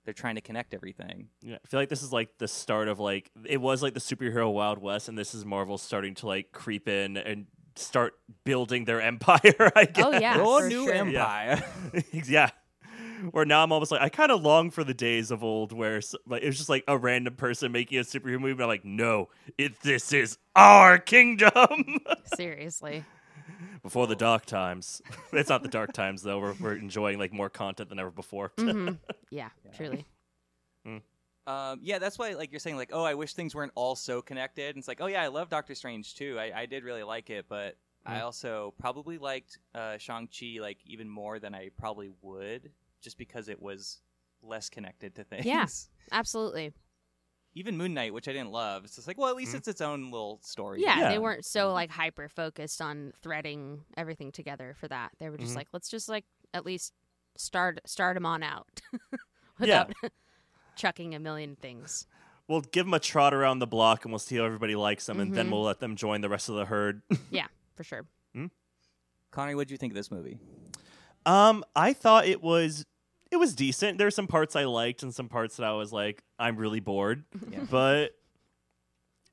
They're 0.05 0.13
trying 0.13 0.35
to 0.35 0.41
connect 0.41 0.73
everything. 0.73 1.27
Yeah, 1.41 1.57
I 1.63 1.67
feel 1.67 1.79
like 1.79 1.89
this 1.89 2.01
is 2.01 2.11
like 2.13 2.37
the 2.39 2.47
start 2.47 2.87
of 2.87 2.99
like 2.99 3.29
it 3.45 3.57
was 3.61 3.83
like 3.83 3.93
the 3.93 3.99
superhero 3.99 4.51
Wild 4.51 4.79
West, 4.79 5.07
and 5.09 5.17
this 5.17 5.35
is 5.35 5.45
Marvel 5.45 5.77
starting 5.77 6.15
to 6.15 6.27
like 6.27 6.51
creep 6.51 6.87
in 6.87 7.17
and 7.17 7.45
start 7.75 8.13
building 8.45 8.85
their 8.85 9.01
empire. 9.11 9.71
I 9.75 9.85
guess. 9.85 10.05
Oh, 10.05 10.11
yeah, 10.11 10.37
Your 10.37 10.61
for 10.61 10.67
new 10.69 10.85
sure. 10.85 10.93
empire. 10.93 11.63
yeah. 12.11 12.49
Where 13.31 13.43
now 13.43 13.61
I'm 13.63 13.71
almost 13.73 13.91
like 13.91 14.01
I 14.01 14.07
kind 14.07 14.31
of 14.31 14.41
long 14.41 14.71
for 14.71 14.85
the 14.85 14.93
days 14.93 15.29
of 15.29 15.43
old 15.43 15.73
where 15.73 15.97
s- 15.97 16.15
like 16.25 16.41
it 16.41 16.45
was 16.47 16.57
just 16.57 16.69
like 16.69 16.85
a 16.87 16.97
random 16.97 17.35
person 17.35 17.71
making 17.73 17.99
a 17.99 18.03
superhero 18.03 18.39
movie. 18.39 18.51
And 18.53 18.61
I'm 18.61 18.67
like, 18.69 18.85
no, 18.85 19.27
it 19.57 19.79
this 19.81 20.13
is 20.13 20.37
our 20.55 20.97
kingdom. 20.97 21.99
Seriously. 22.35 23.03
Before 23.83 24.07
the 24.07 24.15
dark 24.15 24.45
times, 24.45 25.01
it's 25.33 25.49
not 25.49 25.63
the 25.63 25.69
dark 25.69 25.93
times 25.93 26.21
though. 26.23 26.39
We're 26.39 26.53
we're 26.59 26.75
enjoying 26.75 27.19
like 27.19 27.33
more 27.33 27.49
content 27.49 27.89
than 27.89 27.99
ever 27.99 28.11
before. 28.11 28.51
hmm 28.57 28.91
Yeah, 29.29 29.49
Yeah. 29.65 29.71
truly. 29.75 30.05
Um, 31.47 31.79
yeah, 31.81 31.97
that's 31.97 32.19
why 32.19 32.33
like 32.33 32.51
you're 32.51 32.59
saying 32.59 32.77
like, 32.77 32.91
oh, 32.93 33.03
I 33.03 33.15
wish 33.15 33.33
things 33.33 33.55
weren't 33.55 33.71
all 33.73 33.95
so 33.95 34.21
connected. 34.21 34.69
And 34.69 34.77
it's 34.77 34.87
like, 34.87 35.01
oh 35.01 35.07
yeah, 35.07 35.23
I 35.23 35.27
love 35.27 35.49
Doctor 35.49 35.73
Strange 35.73 36.13
too. 36.15 36.37
I, 36.39 36.51
I 36.61 36.65
did 36.67 36.83
really 36.83 37.03
like 37.03 37.29
it, 37.29 37.45
but 37.49 37.75
I 38.05 38.17
Mm. 38.19 38.23
also 38.23 38.73
probably 38.79 39.17
liked 39.17 39.57
uh, 39.75 39.97
Shang 39.97 40.27
Chi 40.27 40.59
like 40.61 40.77
even 40.85 41.09
more 41.09 41.39
than 41.39 41.53
I 41.55 41.69
probably 41.77 42.11
would, 42.21 42.71
just 43.01 43.17
because 43.17 43.49
it 43.49 43.59
was 43.61 43.99
less 44.43 44.69
connected 44.69 45.15
to 45.15 45.23
things. 45.23 45.45
Yeah. 45.45 45.65
Absolutely. 46.11 46.71
Even 47.55 47.77
Moon 47.77 47.93
Knight, 47.93 48.13
which 48.13 48.27
I 48.27 48.31
didn't 48.33 48.51
love, 48.51 48.85
it's 48.85 48.95
just 48.95 49.07
like, 49.07 49.17
well, 49.17 49.29
at 49.29 49.35
least 49.35 49.53
Mhm. 49.53 49.57
it's 49.57 49.67
its 49.67 49.81
own 49.81 50.11
little 50.11 50.39
story. 50.43 50.81
Yeah, 50.81 50.99
Yeah. 50.99 51.09
they 51.09 51.19
weren't 51.19 51.45
so 51.45 51.73
like 51.73 51.89
hyper 51.89 52.29
focused 52.29 52.81
on 52.81 53.11
threading 53.21 53.83
everything 53.97 54.31
together 54.31 54.75
for 54.79 54.87
that. 54.87 55.11
They 55.19 55.29
were 55.29 55.37
just 55.37 55.53
Mhm. 55.53 55.57
like, 55.57 55.67
let's 55.73 55.89
just 55.89 56.07
like 56.09 56.25
at 56.53 56.65
least 56.65 56.93
start 57.37 57.79
start 57.85 58.15
them 58.15 58.25
on 58.25 58.43
out 58.43 58.81
without 59.59 59.91
chucking 60.75 61.15
a 61.15 61.19
million 61.19 61.55
things. 61.55 62.05
We'll 62.47 62.61
give 62.61 62.85
them 62.85 62.93
a 62.93 62.99
trot 62.99 63.33
around 63.33 63.59
the 63.59 63.67
block, 63.67 64.05
and 64.05 64.11
we'll 64.11 64.19
see 64.19 64.37
how 64.37 64.43
everybody 64.45 64.75
likes 64.75 65.05
them, 65.05 65.19
and 65.19 65.33
then 65.35 65.47
Mhm. 65.47 65.51
we'll 65.51 65.63
let 65.63 65.79
them 65.79 65.95
join 65.95 66.21
the 66.21 66.29
rest 66.29 66.49
of 66.49 66.55
the 66.55 66.65
herd. 66.65 67.01
Yeah, 67.31 67.47
for 67.75 67.83
sure. 67.83 68.05
Connie, 69.31 69.53
what 69.53 69.67
did 69.67 69.71
you 69.71 69.77
think 69.77 69.91
of 69.93 69.95
this 69.95 70.09
movie? 70.09 70.39
Um, 71.27 71.63
I 71.75 71.93
thought 71.93 72.25
it 72.25 72.41
was 72.41 72.85
it 73.31 73.37
was 73.37 73.55
decent. 73.55 73.97
There's 73.97 74.15
some 74.15 74.27
parts 74.27 74.55
I 74.55 74.65
liked 74.65 75.03
and 75.03 75.13
some 75.13 75.29
parts 75.29 75.57
that 75.57 75.65
I 75.65 75.73
was 75.73 75.93
like, 75.93 76.23
I'm 76.37 76.55
really 76.55 76.79
bored. 76.79 77.23
Yeah. 77.51 77.59
But 77.69 78.11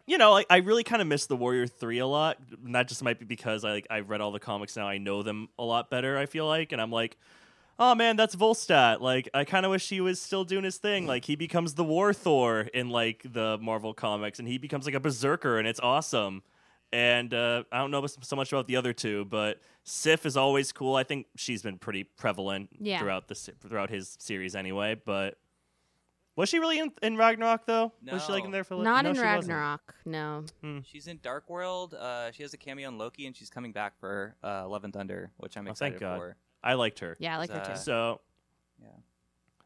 you 0.06 0.18
know, 0.18 0.32
like 0.32 0.46
I 0.48 0.58
really 0.58 0.84
kind 0.84 1.02
of 1.02 1.08
miss 1.08 1.26
the 1.26 1.36
Warrior 1.36 1.66
Three 1.66 1.98
a 1.98 2.06
lot. 2.06 2.38
And 2.64 2.74
that 2.74 2.88
just 2.88 3.02
might 3.02 3.18
be 3.18 3.24
because 3.24 3.64
I 3.64 3.72
like 3.72 3.86
I've 3.90 4.08
read 4.08 4.20
all 4.20 4.30
the 4.32 4.38
comics 4.40 4.76
now. 4.76 4.86
I 4.88 4.98
know 4.98 5.22
them 5.22 5.48
a 5.58 5.64
lot 5.64 5.90
better. 5.90 6.16
I 6.16 6.26
feel 6.26 6.46
like, 6.46 6.72
and 6.72 6.80
I'm 6.80 6.92
like, 6.92 7.16
oh 7.78 7.94
man, 7.94 8.16
that's 8.16 8.36
Volstagg. 8.36 9.00
Like 9.00 9.28
I 9.34 9.44
kind 9.44 9.66
of 9.66 9.70
wish 9.70 9.88
he 9.88 10.00
was 10.00 10.20
still 10.20 10.44
doing 10.44 10.64
his 10.64 10.78
thing. 10.78 11.06
Like 11.06 11.24
he 11.24 11.36
becomes 11.36 11.74
the 11.74 11.84
War 11.84 12.12
Thor 12.12 12.60
in 12.60 12.90
like 12.90 13.22
the 13.30 13.58
Marvel 13.60 13.94
comics, 13.94 14.38
and 14.38 14.46
he 14.48 14.58
becomes 14.58 14.86
like 14.86 14.94
a 14.94 15.00
berserker, 15.00 15.58
and 15.58 15.66
it's 15.66 15.80
awesome. 15.80 16.42
And 16.92 17.34
uh, 17.34 17.64
I 17.72 17.78
don't 17.78 17.90
know 17.90 18.06
so 18.06 18.36
much 18.36 18.52
about 18.52 18.68
the 18.68 18.76
other 18.76 18.92
two, 18.92 19.24
but 19.26 19.60
Sif 19.84 20.24
is 20.24 20.36
always 20.36 20.70
cool. 20.72 20.94
I 20.94 21.02
think 21.02 21.26
she's 21.36 21.62
been 21.62 21.78
pretty 21.78 22.04
prevalent 22.04 22.70
Yeah. 22.80 23.00
throughout 23.00 23.28
the 23.28 23.34
throughout 23.34 23.90
his 23.90 24.16
series 24.20 24.54
anyway. 24.54 24.94
But 25.04 25.36
was 26.36 26.48
she 26.48 26.58
really 26.58 26.78
in, 26.78 26.92
in 27.02 27.16
Ragnarok 27.16 27.66
though? 27.66 27.92
Was 28.10 28.24
she 28.24 28.32
like 28.32 28.44
in 28.44 28.50
there 28.52 28.62
for 28.62 28.76
like, 28.76 28.84
Not 28.84 29.04
no, 29.04 29.10
in 29.10 29.16
she 29.16 29.22
wasn't. 29.22 29.48
Ragnarok, 29.54 29.94
no. 30.04 30.44
She's 30.84 31.06
in 31.08 31.18
Dark 31.22 31.50
World. 31.50 31.94
Uh, 31.94 32.30
she 32.30 32.42
has 32.44 32.54
a 32.54 32.56
cameo 32.58 32.88
in 32.88 32.98
Loki, 32.98 33.26
and 33.26 33.36
she's 33.36 33.50
coming 33.50 33.72
back 33.72 33.98
for 33.98 34.36
uh, 34.44 34.68
Love 34.68 34.84
and 34.84 34.92
Thunder, 34.92 35.32
which 35.38 35.56
I'm 35.56 35.64
Oh, 35.66 35.74
thank 35.74 35.94
excited 35.96 36.00
God. 36.00 36.18
for. 36.18 36.36
I 36.62 36.74
liked 36.74 37.00
her. 37.00 37.16
Yeah, 37.18 37.34
I 37.34 37.38
like 37.38 37.50
her 37.50 37.64
too. 37.74 37.76
So 37.80 38.20
Yeah. 38.80 38.88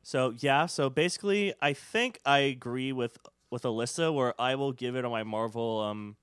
So 0.03 0.35
yeah, 0.39 0.67
so 0.67 0.89
basically, 0.89 1.53
I 1.61 1.75
think 1.75 2.19
I 2.25 2.39
agree 2.39 2.93
with 2.93 3.19
with 3.51 3.65
Alyssa, 3.65 4.15
where 4.15 4.41
I 4.41 4.55
will 4.55 4.73
give 4.73 4.97
it 4.97 5.05
on 5.05 5.11
my 5.11 5.23
Marvel 5.25 5.81
um, 5.81 6.17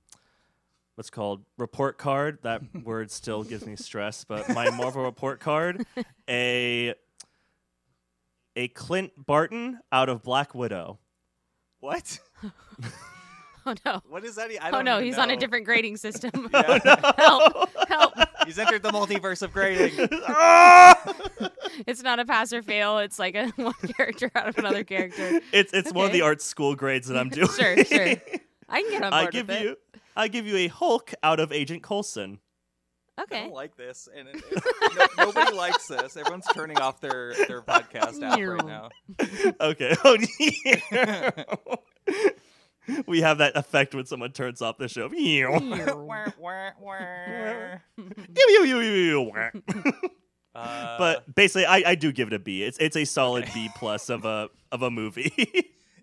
what's 0.97 1.11
called 1.11 1.45
report 1.57 1.99
card. 1.99 2.39
That 2.41 2.61
word 2.83 3.11
still 3.11 3.43
gives 3.43 3.65
me 3.65 3.75
stress, 3.75 4.23
but 4.23 4.49
my 4.49 4.69
Marvel 4.71 5.03
report 5.03 5.39
card, 5.39 5.85
a 6.29 6.95
a 8.55 8.67
Clint 8.69 9.11
Barton 9.15 9.79
out 9.91 10.09
of 10.09 10.23
Black 10.23 10.53
Widow. 10.53 10.99
What? 11.79 12.19
Oh 13.69 13.75
no. 13.85 14.01
What 14.07 14.23
is 14.23 14.35
that? 14.35 14.49
I 14.61 14.69
Oh 14.69 14.71
don't 14.71 14.85
no, 14.85 14.95
even 14.95 15.07
he's 15.07 15.17
on 15.17 15.29
a 15.29 15.35
different 15.35 15.65
grading 15.65 15.97
system. 15.97 16.49
Yeah. 16.53 16.79
help. 17.17 17.69
Help. 17.89 18.13
He's 18.45 18.57
entered 18.57 18.81
the 18.81 18.91
multiverse 18.91 19.41
of 19.41 19.51
grading. 19.51 19.91
It's 21.85 22.01
not 22.01 22.17
a 22.21 22.25
pass 22.25 22.53
or 22.53 22.61
fail. 22.61 22.99
It's 22.99 23.19
like 23.19 23.35
a 23.35 23.49
one 23.57 23.73
character 23.97 24.31
out 24.35 24.47
of 24.47 24.57
another 24.57 24.85
character. 24.85 25.41
It's 25.51 25.73
it's 25.73 25.91
one 25.91 26.05
of 26.05 26.13
the 26.13 26.21
art 26.21 26.41
school 26.41 26.75
grades 26.75 27.09
that 27.09 27.17
I'm 27.17 27.27
doing. 27.27 27.49
Sure, 27.49 27.83
sure. 27.83 28.15
I 28.69 28.81
can 28.83 28.89
get 28.89 29.03
on 29.03 29.11
board 29.11 29.13
I 29.13 29.29
give 29.31 29.49
with 29.49 29.61
it. 29.61 29.79
You 30.18 30.24
I 30.24 30.28
give 30.28 30.45
you 30.47 30.57
a 30.57 30.68
Hulk 30.68 31.13
out 31.24 31.39
of 31.39 31.51
Agent 31.51 31.84
Coulson. 31.84 32.39
I 33.20 33.24
Okay. 33.24 33.43
don't 33.45 33.53
like 33.53 33.76
this, 33.76 34.07
and 34.15 34.28
it, 34.28 34.36
it- 34.36 34.63
no, 35.18 35.26
nobody 35.26 35.55
likes 35.55 35.88
this. 35.88 36.15
Everyone's 36.18 36.45
turning 36.53 36.78
off 36.78 37.01
their 37.01 37.34
their 37.47 37.61
podcast 37.63 38.22
app 38.22 38.38
right 38.39 38.65
now. 38.65 38.89
Okay. 39.59 39.95
Oh, 40.03 40.18
yeah. 40.91 41.32
we 43.07 43.22
have 43.22 43.39
that 43.39 43.57
effect 43.57 43.93
when 43.95 44.05
someone 44.05 44.32
turns 44.32 44.61
off 44.61 44.78
the 44.78 44.88
show. 44.88 45.09
Uh, 50.55 50.97
but 50.97 51.36
basically, 51.36 51.65
I, 51.65 51.84
I 51.91 51.95
do 51.95 52.11
give 52.11 52.28
it 52.30 52.34
a 52.34 52.39
B. 52.39 52.63
It's 52.63 52.78
it's 52.80 52.95
a 52.95 53.05
solid 53.05 53.47
B 53.53 53.70
plus 53.76 54.09
of 54.09 54.26
a 54.26 54.49
of 54.72 54.82
a 54.82 54.89
movie. 54.91 55.32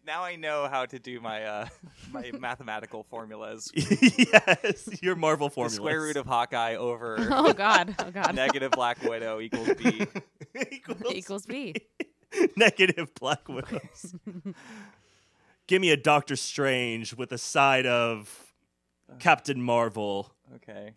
Now 0.07 0.23
I 0.23 0.37
know 0.37 0.69
how 0.71 0.87
to 0.87 0.99
do 0.99 1.21
my 1.21 1.45
uh, 1.45 1.69
my 2.13 2.31
mathematical 2.39 3.05
formulas. 3.05 3.71
yes, 3.75 4.89
your 5.03 5.17
Marvel 5.17 5.49
The 5.49 5.55
formula. 5.55 5.75
square 5.77 6.01
root 6.03 6.17
of 6.17 6.27
Hawkeye 6.27 6.77
over 6.77 7.17
Oh 7.31 7.53
god. 7.53 7.95
Oh 7.99 8.11
god. 8.11 8.35
negative 8.35 8.71
Black 8.73 9.03
Widow 9.03 9.41
equals 9.41 9.71
B. 9.79 10.07
equals, 10.71 11.03
Equals 11.13 11.47
B. 11.47 11.75
negative 12.57 13.13
Black 13.15 13.49
Widows. 13.49 14.15
Give 15.67 15.81
me 15.81 15.91
a 15.91 15.97
Doctor 15.97 16.37
Strange 16.37 17.15
with 17.15 17.33
a 17.33 17.39
side 17.39 17.87
of 17.87 18.53
Captain 19.19 19.63
Marvel. 19.63 20.33
Okay, 20.57 20.93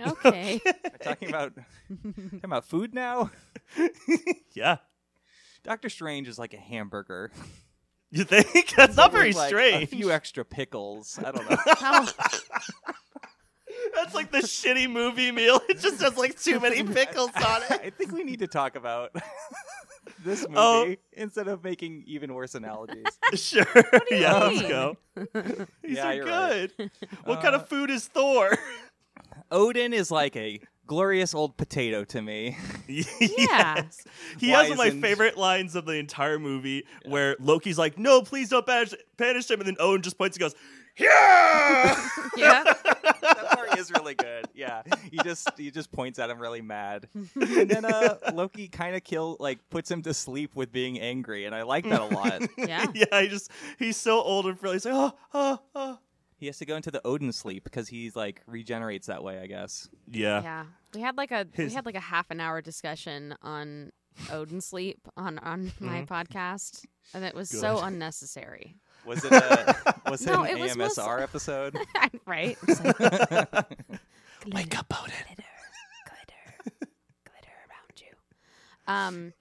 Okay. 0.00 0.60
We're 0.64 0.98
talking 1.02 1.28
about 1.28 1.52
talking 1.88 2.40
about 2.44 2.64
food 2.64 2.94
now. 2.94 3.30
Yeah. 4.54 4.76
Doctor 5.64 5.88
Strange 5.88 6.28
is 6.28 6.38
like 6.38 6.52
a 6.54 6.58
hamburger. 6.58 7.32
You 8.16 8.22
think 8.24 8.74
that's 8.76 8.96
not 8.96 9.10
very 9.12 9.28
With, 9.28 9.36
like, 9.36 9.48
strange? 9.48 9.82
A 9.84 9.86
few 9.86 10.12
extra 10.12 10.44
pickles. 10.44 11.18
I 11.18 11.32
don't 11.32 11.50
know. 11.50 11.56
How 11.78 12.06
That's 13.94 14.14
like 14.14 14.30
the 14.30 14.38
shitty 14.38 14.88
movie 14.90 15.32
meal. 15.32 15.60
It 15.68 15.80
just 15.80 16.00
has 16.00 16.16
like 16.16 16.40
too 16.40 16.60
many 16.60 16.82
pickles 16.94 17.30
on 17.36 17.62
it. 17.62 17.70
I 17.72 17.90
think 17.90 18.12
we 18.12 18.22
need 18.22 18.38
to 18.38 18.46
talk 18.46 18.76
about 18.76 19.10
this 20.24 20.42
movie 20.42 20.54
Oh. 20.56 20.94
instead 21.12 21.48
of 21.48 21.64
making 21.64 22.04
even 22.06 22.32
worse 22.34 22.54
analogies. 22.54 23.04
Sure. 23.34 23.64
do 23.74 23.82
you 24.12 24.16
yeah, 24.20 24.34
let's 24.44 24.62
go. 24.62 24.96
These 25.82 25.96
Yeah, 25.96 26.06
are 26.06 26.14
you're 26.14 26.26
right. 26.26 26.70
good. 26.76 26.90
What 27.24 27.42
kind 27.42 27.54
Uh, 27.54 27.58
of 27.58 27.68
food 27.68 27.90
is 27.90 28.06
Thor? 28.06 28.56
Odin 29.50 29.92
is 29.92 30.10
like 30.10 30.36
a 30.36 30.60
glorious 30.86 31.34
old 31.34 31.56
potato 31.56 32.04
to 32.04 32.22
me. 32.22 32.56
yes. 32.88 34.04
He 34.38 34.50
has 34.50 34.68
one 34.68 34.72
of 34.72 34.78
my 34.78 35.00
favorite 35.00 35.36
lines 35.36 35.74
of 35.74 35.86
the 35.86 35.94
entire 35.94 36.38
movie 36.38 36.84
where 37.06 37.36
Loki's 37.40 37.78
like, 37.78 37.98
no, 37.98 38.22
please 38.22 38.50
don't 38.50 38.66
banish, 38.66 38.94
banish 39.16 39.50
him. 39.50 39.60
And 39.60 39.68
then 39.68 39.76
Odin 39.80 40.02
just 40.02 40.18
points 40.18 40.36
and 40.36 40.40
goes, 40.40 40.54
yeah. 40.96 42.08
Yeah. 42.36 42.64
that 42.64 43.50
part 43.52 43.78
is 43.78 43.90
really 43.92 44.14
good. 44.14 44.46
Yeah, 44.54 44.82
he 45.10 45.18
just 45.22 45.48
he 45.56 45.70
just 45.70 45.92
points 45.92 46.18
at 46.18 46.30
him 46.30 46.38
really 46.40 46.62
mad, 46.62 47.08
and 47.14 47.68
then 47.68 47.84
uh, 47.84 48.18
Loki 48.32 48.66
kind 48.68 48.96
of 48.96 49.04
kill 49.04 49.36
like 49.38 49.58
puts 49.70 49.90
him 49.90 50.02
to 50.02 50.14
sleep 50.14 50.54
with 50.56 50.72
being 50.72 50.98
angry, 51.00 51.44
and 51.44 51.54
I 51.54 51.62
like 51.62 51.88
that 51.88 52.00
a 52.00 52.06
lot. 52.06 52.42
Yeah. 52.58 52.86
yeah, 52.94 53.20
he 53.20 53.28
just, 53.28 53.50
he's 53.78 53.96
so 53.96 54.20
old 54.20 54.46
and 54.46 54.58
frail. 54.58 54.72
He's 54.72 54.84
like, 54.84 54.94
oh, 54.94 55.12
oh, 55.32 55.58
oh. 55.74 55.98
He 56.44 56.48
has 56.48 56.58
to 56.58 56.66
go 56.66 56.76
into 56.76 56.90
the 56.90 57.00
Odin 57.06 57.32
sleep 57.32 57.64
because 57.64 57.88
he's 57.88 58.14
like 58.14 58.42
regenerates 58.46 59.06
that 59.06 59.24
way, 59.24 59.38
I 59.40 59.46
guess. 59.46 59.88
Yeah. 60.06 60.42
Yeah. 60.42 60.64
We 60.94 61.00
had 61.00 61.16
like 61.16 61.30
a 61.30 61.46
we 61.56 61.70
had 61.70 61.86
like 61.86 61.94
a 61.94 62.00
half 62.00 62.30
an 62.30 62.38
hour 62.38 62.60
discussion 62.60 63.34
on 63.40 63.92
Odin 64.30 64.60
sleep 64.60 65.08
on 65.16 65.38
on 65.38 65.72
my 65.80 66.02
podcast, 66.02 66.84
and 67.14 67.24
it 67.24 67.34
was 67.34 67.48
so 67.48 67.80
unnecessary. 67.80 68.76
Was 69.06 69.24
it 69.24 69.32
a 69.32 69.94
was 70.10 70.20
it 70.20 70.26
No, 70.26 70.42
an 70.42 70.50
it 70.50 70.60
was 70.60 70.72
ASMR 70.72 70.76
most- 70.76 70.98
episode? 70.98 71.78
right? 72.26 72.58
It's 72.68 72.84
like, 72.84 72.98
Wake 74.52 74.78
up, 74.78 74.92
Odin. 75.02 75.14
glitter, 76.04 76.42
glitter, 76.66 76.92
glitter 77.24 77.56
around 77.70 78.02
you. 78.02 78.12
Um, 78.86 79.32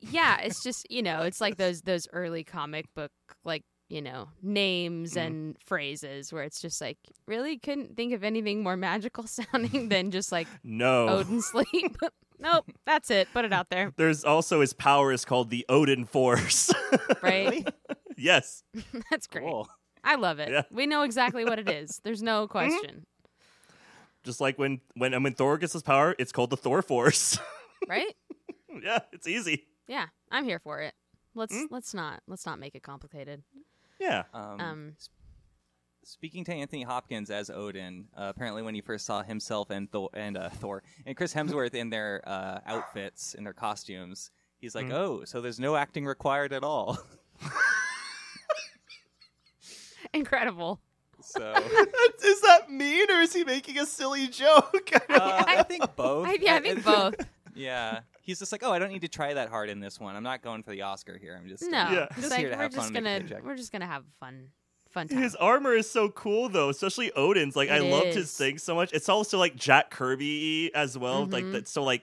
yeah, 0.00 0.40
it's 0.40 0.64
just 0.64 0.90
you 0.90 1.02
know, 1.04 1.22
it's 1.22 1.40
like 1.40 1.58
those 1.58 1.82
those 1.82 2.08
early 2.12 2.42
comic 2.42 2.92
book 2.94 3.12
like 3.44 3.62
you 3.90 4.00
know 4.00 4.28
names 4.42 5.14
Mhm. 5.14 5.26
and 5.26 5.56
phrases 5.66 6.32
where 6.32 6.42
it's 6.44 6.62
just 6.62 6.80
like 6.80 6.96
really 7.26 7.58
couldn't 7.58 7.96
think 7.96 8.14
of 8.14 8.24
anything 8.24 8.62
more 8.62 8.76
magical 8.76 9.26
sounding 9.26 9.88
than 9.90 10.10
just 10.10 10.32
like 10.32 10.46
No. 10.64 11.08
Odin 11.08 11.42
sleep. 11.42 11.96
nope, 12.38 12.64
that's 12.86 13.10
it. 13.10 13.28
Put 13.34 13.44
it 13.44 13.52
out 13.52 13.68
there, 13.68 13.92
There's 13.96 14.24
also 14.24 14.60
his 14.62 14.72
power 14.72 15.12
is 15.12 15.24
called 15.26 15.50
the 15.50 15.66
Odin 15.68 16.04
Force. 16.06 16.72
right? 17.22 17.68
yes. 18.16 18.62
that's 19.10 19.26
great. 19.26 19.44
Cool. 19.44 19.68
I 20.02 20.14
love 20.14 20.38
it. 20.38 20.48
Yeah. 20.50 20.62
We 20.70 20.86
know 20.86 21.02
exactly 21.02 21.44
what 21.44 21.58
it 21.58 21.68
is. 21.68 22.00
There's 22.04 22.22
no 22.22 22.48
question, 22.48 23.04
Just 24.22 24.40
like 24.40 24.58
when 24.58 24.80
when 24.94 25.20
when 25.22 25.34
Thor 25.34 25.58
gets 25.58 25.72
his 25.74 25.82
power, 25.82 26.14
it's 26.18 26.32
called 26.32 26.50
the 26.50 26.56
Thor 26.56 26.80
Force. 26.82 27.38
right? 27.88 28.14
yeah, 28.82 29.00
it's 29.12 29.26
easy. 29.26 29.66
Yeah, 29.88 30.06
I'm 30.30 30.44
here 30.44 30.58
for 30.60 30.80
it. 30.80 30.94
Let's 31.34 31.54
Mm. 31.54 31.66
let's 31.70 31.92
not 31.92 32.22
let's 32.28 32.46
not 32.46 32.58
make 32.58 32.74
it 32.74 32.82
complicated. 32.82 33.42
Yeah. 34.00 34.24
Um, 34.34 34.60
Um, 34.60 34.92
Speaking 36.02 36.44
to 36.46 36.52
Anthony 36.52 36.82
Hopkins 36.82 37.30
as 37.30 37.50
Odin, 37.50 38.08
uh, 38.16 38.32
apparently 38.34 38.62
when 38.62 38.74
he 38.74 38.80
first 38.80 39.06
saw 39.06 39.22
himself 39.22 39.70
and 39.70 39.88
Thor 39.92 40.08
and 40.14 40.36
uh, 40.36 40.48
Thor 40.48 40.82
and 41.06 41.16
Chris 41.16 41.32
Hemsworth 41.34 41.74
in 41.74 41.90
their 41.90 42.22
uh, 42.26 42.58
outfits 42.66 43.34
in 43.34 43.44
their 43.44 43.52
costumes, 43.52 44.30
he's 44.58 44.74
like, 44.74 44.86
Mhm. 44.86 44.92
"Oh, 44.94 45.24
so 45.24 45.40
there's 45.40 45.60
no 45.60 45.76
acting 45.76 46.06
required 46.06 46.52
at 46.52 46.64
all." 46.64 46.98
Incredible. 50.14 50.80
so 51.22 51.52
is 52.24 52.40
that 52.40 52.70
mean 52.70 53.10
or 53.10 53.20
is 53.20 53.32
he 53.34 53.44
making 53.44 53.78
a 53.78 53.84
silly 53.86 54.26
joke? 54.26 54.90
uh, 55.10 55.44
I 55.46 55.62
think 55.64 55.84
both. 55.96 56.26
I, 56.26 56.38
yeah, 56.40 56.54
I 56.56 56.60
think 56.60 56.82
both. 56.84 57.14
Yeah, 57.54 58.00
he's 58.20 58.38
just 58.38 58.52
like, 58.52 58.62
"Oh, 58.62 58.72
I 58.72 58.78
don't 58.78 58.90
need 58.90 59.02
to 59.02 59.08
try 59.08 59.34
that 59.34 59.48
hard 59.48 59.68
in 59.68 59.80
this 59.80 59.98
one. 60.00 60.16
I'm 60.16 60.22
not 60.22 60.42
going 60.42 60.62
for 60.62 60.70
the 60.70 60.82
Oscar 60.82 61.18
here. 61.18 61.36
I'm 61.40 61.48
just 61.48 61.62
No, 61.62 61.68
Yeah. 61.90 62.04
it's 62.10 62.16
Just 62.16 62.30
like 62.30 62.40
here 62.40 62.50
to 62.50 62.56
we're 62.56 62.62
have 62.62 62.72
just 62.72 62.86
fun 62.88 62.96
and 62.96 63.04
make 63.04 63.30
a 63.30 63.34
gonna 63.34 63.44
we're 63.44 63.56
just 63.56 63.72
gonna 63.72 63.86
have 63.86 64.04
fun 64.20 64.48
fun 64.90 65.08
time. 65.08 65.18
His 65.22 65.36
armor 65.36 65.74
is 65.74 65.88
so 65.90 66.08
cool 66.10 66.48
though, 66.48 66.68
especially 66.68 67.12
Odin's. 67.14 67.54
Like 67.56 67.70
I 67.70 67.78
It 67.78 67.90
loved 67.90 68.14
his 68.14 68.36
thing 68.36 68.58
so 68.58 68.74
much. 68.74 68.92
It's 68.92 69.08
also 69.08 69.38
like 69.38 69.54
Jack 69.56 69.90
Kirby 69.90 70.70
as 70.74 70.98
well. 70.98 71.26
Like 71.26 71.44
Mhm. 71.44 71.52
that's 71.52 71.70
so 71.70 71.82
like 71.82 72.02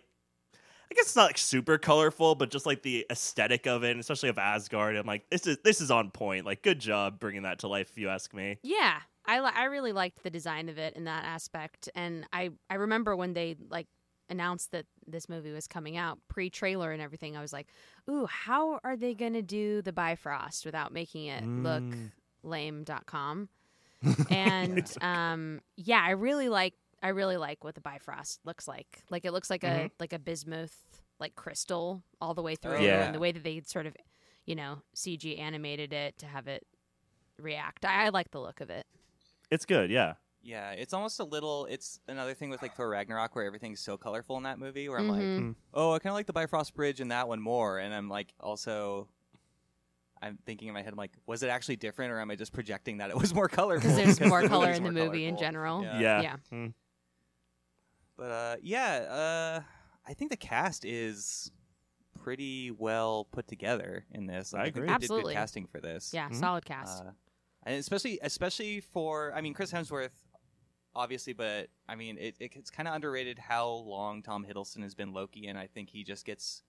I 0.90 0.94
guess 0.96 1.08
it's 1.08 1.16
not 1.18 1.26
like 1.26 1.38
super 1.38 1.78
colorful, 1.78 2.34
but 2.36 2.50
just 2.50 2.66
like 2.66 2.82
the 2.82 3.06
aesthetic 3.12 3.68
of 3.68 3.84
it, 3.84 3.92
and 3.92 4.00
especially 4.00 4.30
of 4.30 4.38
Asgard. 4.38 4.96
I'm 4.96 5.06
like, 5.06 5.30
this 5.30 5.46
is 5.46 5.58
this 5.64 5.82
is 5.82 5.92
on 5.92 6.12
point. 6.12 6.46
Like, 6.46 6.62
good 6.64 6.80
job 6.80 7.20
bringing 7.20 7.44
that 7.44 7.60
to 7.60 7.68
life, 7.68 7.90
if 7.90 7.98
you 7.98 8.08
ask 8.08 8.34
me. 8.34 8.58
Yeah, 8.64 9.02
I 9.26 9.42
li- 9.42 9.52
I 9.54 9.66
really 9.66 9.92
liked 9.92 10.24
the 10.24 10.30
design 10.30 10.70
of 10.70 10.78
it 10.78 10.96
in 10.96 11.04
that 11.04 11.26
aspect, 11.26 11.90
and 11.94 12.26
I 12.32 12.52
I 12.70 12.76
remember 12.76 13.18
when 13.18 13.34
they 13.34 13.58
like 13.70 13.88
announced 14.30 14.72
that 14.72 14.86
this 15.06 15.30
movie 15.30 15.52
was 15.52 15.68
coming 15.68 15.96
out 15.98 16.20
pre-trailer 16.28 16.92
and 16.92 17.02
everything. 17.02 17.38
I 17.38 17.42
was 17.42 17.54
like, 17.54 17.68
ooh, 18.10 18.26
how 18.26 18.80
are 18.84 18.96
they 18.98 19.14
gonna 19.14 19.42
do 19.42 19.82
the 19.82 19.94
Bifrost 19.94 20.66
without 20.66 20.92
making 20.92 21.28
it 21.28 21.44
look 21.46 21.84
Mm. 21.84 22.12
lame.com? 22.44 23.50
and 24.30 24.92
um, 25.02 25.62
yeah, 25.76 26.02
I 26.04 26.12
really 26.12 26.50
like 26.50 26.74
I 27.02 27.10
really 27.10 27.38
like 27.38 27.64
what 27.64 27.76
the 27.76 27.82
Bifrost 27.82 28.40
looks 28.44 28.68
like. 28.68 29.04
Like 29.10 29.24
it 29.26 29.32
looks 29.32 29.50
like 29.50 29.64
a 29.64 29.68
Mhm. 29.68 29.92
like 30.00 30.14
a 30.14 30.20
bismuth 30.20 30.76
like 31.20 31.36
crystal 31.36 32.04
all 32.22 32.34
the 32.34 32.42
way 32.44 32.56
through, 32.56 32.78
Oh, 32.78 32.82
yeah. 32.82 33.06
and 33.06 33.16
the 33.16 33.20
way 33.20 33.32
that 33.32 33.44
they 33.44 33.62
sort 33.66 33.86
of 33.86 33.96
you 34.46 34.56
know 34.56 34.82
CG 34.96 35.38
animated 35.40 35.94
it 35.94 36.18
to 36.20 36.26
have 36.26 36.48
it 36.48 36.66
react. 37.40 37.86
I, 37.86 38.06
I 38.06 38.10
like 38.10 38.32
the 38.32 38.40
look 38.42 38.62
of 38.62 38.70
it. 38.70 38.86
It's 39.50 39.66
good, 39.66 39.90
yeah. 39.90 40.16
Yeah, 40.48 40.72
it's 40.72 40.94
almost 40.94 41.20
a 41.20 41.24
little. 41.26 41.66
It's 41.66 42.00
another 42.08 42.34
thing 42.34 42.50
with 42.50 42.62
like 42.62 42.74
Thor 42.76 42.90
Ragnarok 42.90 43.36
where 43.36 43.44
everything's 43.46 43.82
so 43.82 43.98
colorful 43.98 44.38
in 44.38 44.44
that 44.44 44.58
movie. 44.60 44.88
Where 44.88 44.98
I'm 44.98 45.10
like, 45.10 45.22
Mhm. 45.22 45.56
oh, 45.74 45.92
I 45.92 46.00
kind 46.00 46.12
of 46.12 46.16
like 46.16 46.26
the 46.26 46.32
Bifrost 46.34 46.74
Bridge 46.74 47.02
in 47.02 47.10
that 47.10 47.28
one 47.28 47.42
more, 47.42 47.78
and 47.80 47.94
I'm 47.94 48.10
like, 48.10 48.34
also. 48.40 49.10
I'm 50.20 50.40
thinking 50.48 50.68
in 50.68 50.74
my 50.74 50.82
head, 50.82 50.94
I'm 50.94 50.98
like, 50.98 51.12
was 51.28 51.44
it 51.44 51.50
actually 51.50 51.76
different, 51.76 52.12
or 52.12 52.20
am 52.20 52.32
I 52.32 52.36
just 52.36 52.52
projecting 52.52 52.98
that 52.98 53.12
it 53.12 53.16
was 53.16 53.36
more 53.36 53.48
colorful? 53.48 53.88
because 53.88 54.18
there's 54.18 54.20
more 54.30 54.42
the 54.42 54.50
color 54.50 54.72
in 54.72 54.82
the 54.84 54.92
more 54.92 55.06
movie 55.06 55.26
in 55.26 55.36
colorful. 55.36 55.46
general. 55.46 55.84
Yeah. 55.84 56.00
Yeah. 56.00 56.22
Yeah. 56.22 56.36
Mm. 56.52 56.74
But 58.18 58.32
uh, 58.32 58.56
yeah, 58.64 58.94
uh, 58.96 59.62
I 60.08 60.14
think 60.16 60.32
the 60.32 60.38
cast 60.38 60.86
is 60.86 61.52
pretty 62.24 62.72
well 62.72 63.26
put 63.32 63.48
together 63.48 64.06
in 64.12 64.26
this. 64.26 64.54
Like, 64.54 64.60
I 64.62 64.64
think 64.66 64.76
agree. 64.78 64.88
they 64.88 64.94
Absolutely. 64.94 65.34
did 65.34 65.36
good 65.36 65.40
casting 65.40 65.68
for 65.68 65.80
this. 65.80 66.12
Yeah, 66.14 66.30
Mhm. 66.30 66.36
solid 66.40 66.66
cast. 66.66 67.04
Uh, 67.04 67.12
and 67.64 67.76
especially 67.76 68.18
especially 68.24 68.80
for 68.82 69.34
I 69.36 69.42
mean 69.42 69.54
Chris 69.54 69.72
Hemsworth, 69.72 70.10
obviously, 70.98 71.34
but 71.34 71.70
I 71.88 71.96
mean 71.96 72.18
it, 72.18 72.36
it 72.40 72.52
it's 72.56 72.70
kind 72.70 72.88
of 72.88 72.96
underrated 72.96 73.40
how 73.40 73.68
long 73.70 74.22
Tom 74.24 74.46
Hiddleston 74.46 74.84
has 74.84 74.96
been 74.96 75.14
Loki, 75.14 75.48
and 75.48 75.58
I 75.58 75.68
think 75.68 75.90
he 75.90 76.04
just 76.04 76.26
gets 76.26 76.64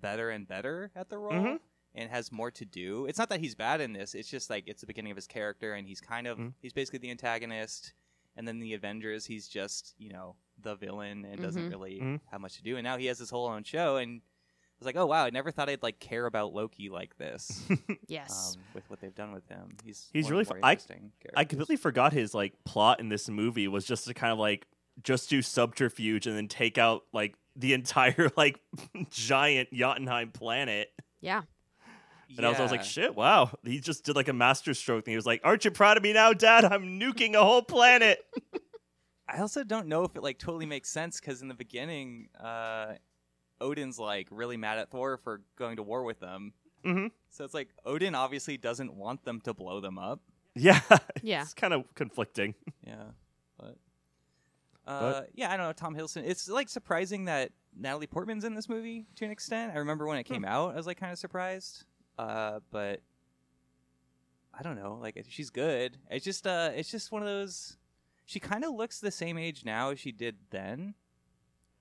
better 0.00 0.30
and 0.30 0.46
better 0.46 0.90
at 0.94 1.08
the 1.08 1.18
role. 1.18 1.32
Mhm. 1.32 1.60
And 1.94 2.10
has 2.10 2.30
more 2.30 2.50
to 2.52 2.64
do. 2.64 3.06
It's 3.06 3.18
not 3.18 3.30
that 3.30 3.40
he's 3.40 3.54
bad 3.56 3.80
in 3.80 3.92
this. 3.92 4.14
It's 4.14 4.28
just 4.30 4.50
like 4.50 4.68
it's 4.68 4.82
the 4.82 4.86
beginning 4.86 5.10
of 5.10 5.16
his 5.16 5.26
character, 5.26 5.72
and 5.74 5.88
he's 5.88 6.00
kind 6.00 6.26
of 6.26 6.38
Mhm. 6.38 6.52
he's 6.60 6.72
basically 6.72 7.00
the 7.00 7.10
antagonist. 7.10 7.94
And 8.36 8.46
then 8.46 8.60
the 8.60 8.74
Avengers, 8.74 9.26
he's 9.26 9.48
just 9.48 9.94
you 9.98 10.10
know 10.12 10.36
the 10.60 10.76
villain 10.76 11.24
and 11.24 11.40
doesn't 11.40 11.66
Mhm. 11.66 11.70
really 11.70 11.98
Mhm. 12.00 12.20
have 12.30 12.40
much 12.40 12.56
to 12.56 12.62
do. 12.62 12.76
And 12.76 12.84
now 12.84 12.98
he 12.98 13.06
has 13.06 13.18
his 13.18 13.30
whole 13.30 13.46
own 13.48 13.64
show, 13.64 13.96
and 13.96 14.20
I 14.20 14.24
was 14.78 14.86
like, 14.86 14.96
oh 14.96 15.06
wow, 15.06 15.24
I 15.24 15.30
never 15.30 15.50
thought 15.50 15.68
I'd 15.68 15.82
like 15.82 15.98
care 15.98 16.26
about 16.26 16.52
Loki 16.54 16.88
like 16.88 17.16
this 17.18 17.62
yes. 18.08 18.54
um, 18.56 18.62
with 18.74 18.88
what 18.90 19.00
they've 19.00 19.14
done 19.14 19.32
with 19.32 19.48
him. 19.48 19.76
He's 19.84 20.08
He's 20.12 20.24
one 20.24 20.32
really 20.32 20.44
the 20.44 20.54
more 20.54 20.60
I- 20.64 20.72
interesting 20.72 21.12
I 21.20 21.22
characters. 21.34 21.50
completely 21.50 21.76
forgot 21.76 22.12
his 22.12 22.34
like 22.34 22.52
plot 22.64 23.00
in 23.00 23.08
this 23.08 23.28
movie 23.28 23.68
was 23.68 23.84
just 23.84 24.06
to 24.06 24.14
kind 24.14 24.32
of 24.32 24.38
like 24.38 24.66
just 25.02 25.30
do 25.30 25.42
subterfuge 25.42 26.26
and 26.26 26.36
then 26.36 26.48
take 26.48 26.76
out 26.78 27.02
like 27.12 27.34
the 27.56 27.72
entire 27.72 28.30
like 28.36 28.60
giant 29.10 29.72
Jotunheim 29.72 30.30
planet. 30.30 30.90
yeah. 31.20 31.42
And 32.36 32.44
I, 32.44 32.50
was, 32.50 32.58
I 32.60 32.62
was 32.62 32.70
like, 32.72 32.84
shit, 32.84 33.14
wow. 33.16 33.50
He 33.64 33.80
just 33.80 34.04
did 34.04 34.14
like 34.14 34.28
a 34.28 34.34
master 34.34 34.74
stroke 34.74 35.06
thing. 35.06 35.12
He 35.12 35.16
was 35.16 35.24
like, 35.24 35.40
Aren't 35.44 35.64
you 35.64 35.70
proud 35.70 35.96
of 35.96 36.02
me 36.02 36.12
now, 36.12 36.34
Dad? 36.34 36.62
I'm 36.62 37.00
nuking 37.00 37.32
a 37.34 37.42
whole 37.42 37.62
planet. 37.62 38.18
I 39.28 39.38
also 39.40 39.64
don't 39.64 39.86
know 39.88 40.04
if 40.04 40.14
it 40.14 40.22
like 40.22 40.38
totally 40.38 40.66
makes 40.66 40.90
sense 40.90 41.18
because 41.20 41.40
in 41.40 41.48
the 41.48 41.54
beginning, 41.54 42.28
uh, 42.38 42.94
Odin's 43.60 43.98
like 43.98 44.28
really 44.30 44.56
mad 44.56 44.78
at 44.78 44.90
Thor 44.90 45.16
for 45.16 45.40
going 45.56 45.76
to 45.76 45.82
war 45.82 46.04
with 46.04 46.20
them. 46.20 46.52
hmm 46.84 47.06
So 47.30 47.44
it's 47.44 47.54
like 47.54 47.68
Odin 47.84 48.14
obviously 48.14 48.56
doesn't 48.56 48.94
want 48.94 49.24
them 49.24 49.40
to 49.42 49.54
blow 49.54 49.80
them 49.80 49.98
up. 49.98 50.20
Yeah. 50.54 50.80
Yeah. 51.22 51.42
It's 51.42 51.54
kind 51.54 51.74
of 51.74 51.82
conflicting. 51.94 52.54
Yeah, 52.86 53.04
but. 53.58 53.76
Uh, 54.86 55.00
but, 55.12 55.30
yeah, 55.34 55.50
I 55.52 55.56
don't 55.56 55.66
know. 55.66 55.72
Tom 55.72 55.94
Hiddleston. 55.94 56.22
It's 56.24 56.48
like 56.48 56.68
surprising 56.68 57.26
that 57.26 57.50
Natalie 57.76 58.06
Portman's 58.06 58.44
in 58.44 58.54
this 58.54 58.68
movie 58.68 59.06
to 59.16 59.24
an 59.24 59.30
extent. 59.30 59.72
I 59.74 59.78
remember 59.78 60.06
when 60.06 60.16
it 60.18 60.24
came 60.24 60.44
out, 60.44 60.72
I 60.72 60.76
was 60.76 60.86
like 60.86 60.98
kind 60.98 61.12
of 61.12 61.18
surprised. 61.18 61.84
Uh, 62.18 62.60
but 62.70 63.00
I 64.58 64.62
don't 64.62 64.76
know. 64.76 64.98
Like 65.00 65.22
she's 65.28 65.50
good. 65.50 65.98
It's 66.10 66.24
just 66.24 66.46
uh, 66.46 66.70
it's 66.74 66.90
just 66.90 67.12
one 67.12 67.22
of 67.22 67.28
those. 67.28 67.76
She 68.24 68.40
kind 68.40 68.64
of 68.64 68.74
looks 68.74 69.00
the 69.00 69.10
same 69.10 69.38
age 69.38 69.64
now 69.64 69.90
as 69.90 70.00
she 70.00 70.12
did 70.12 70.36
then. 70.50 70.94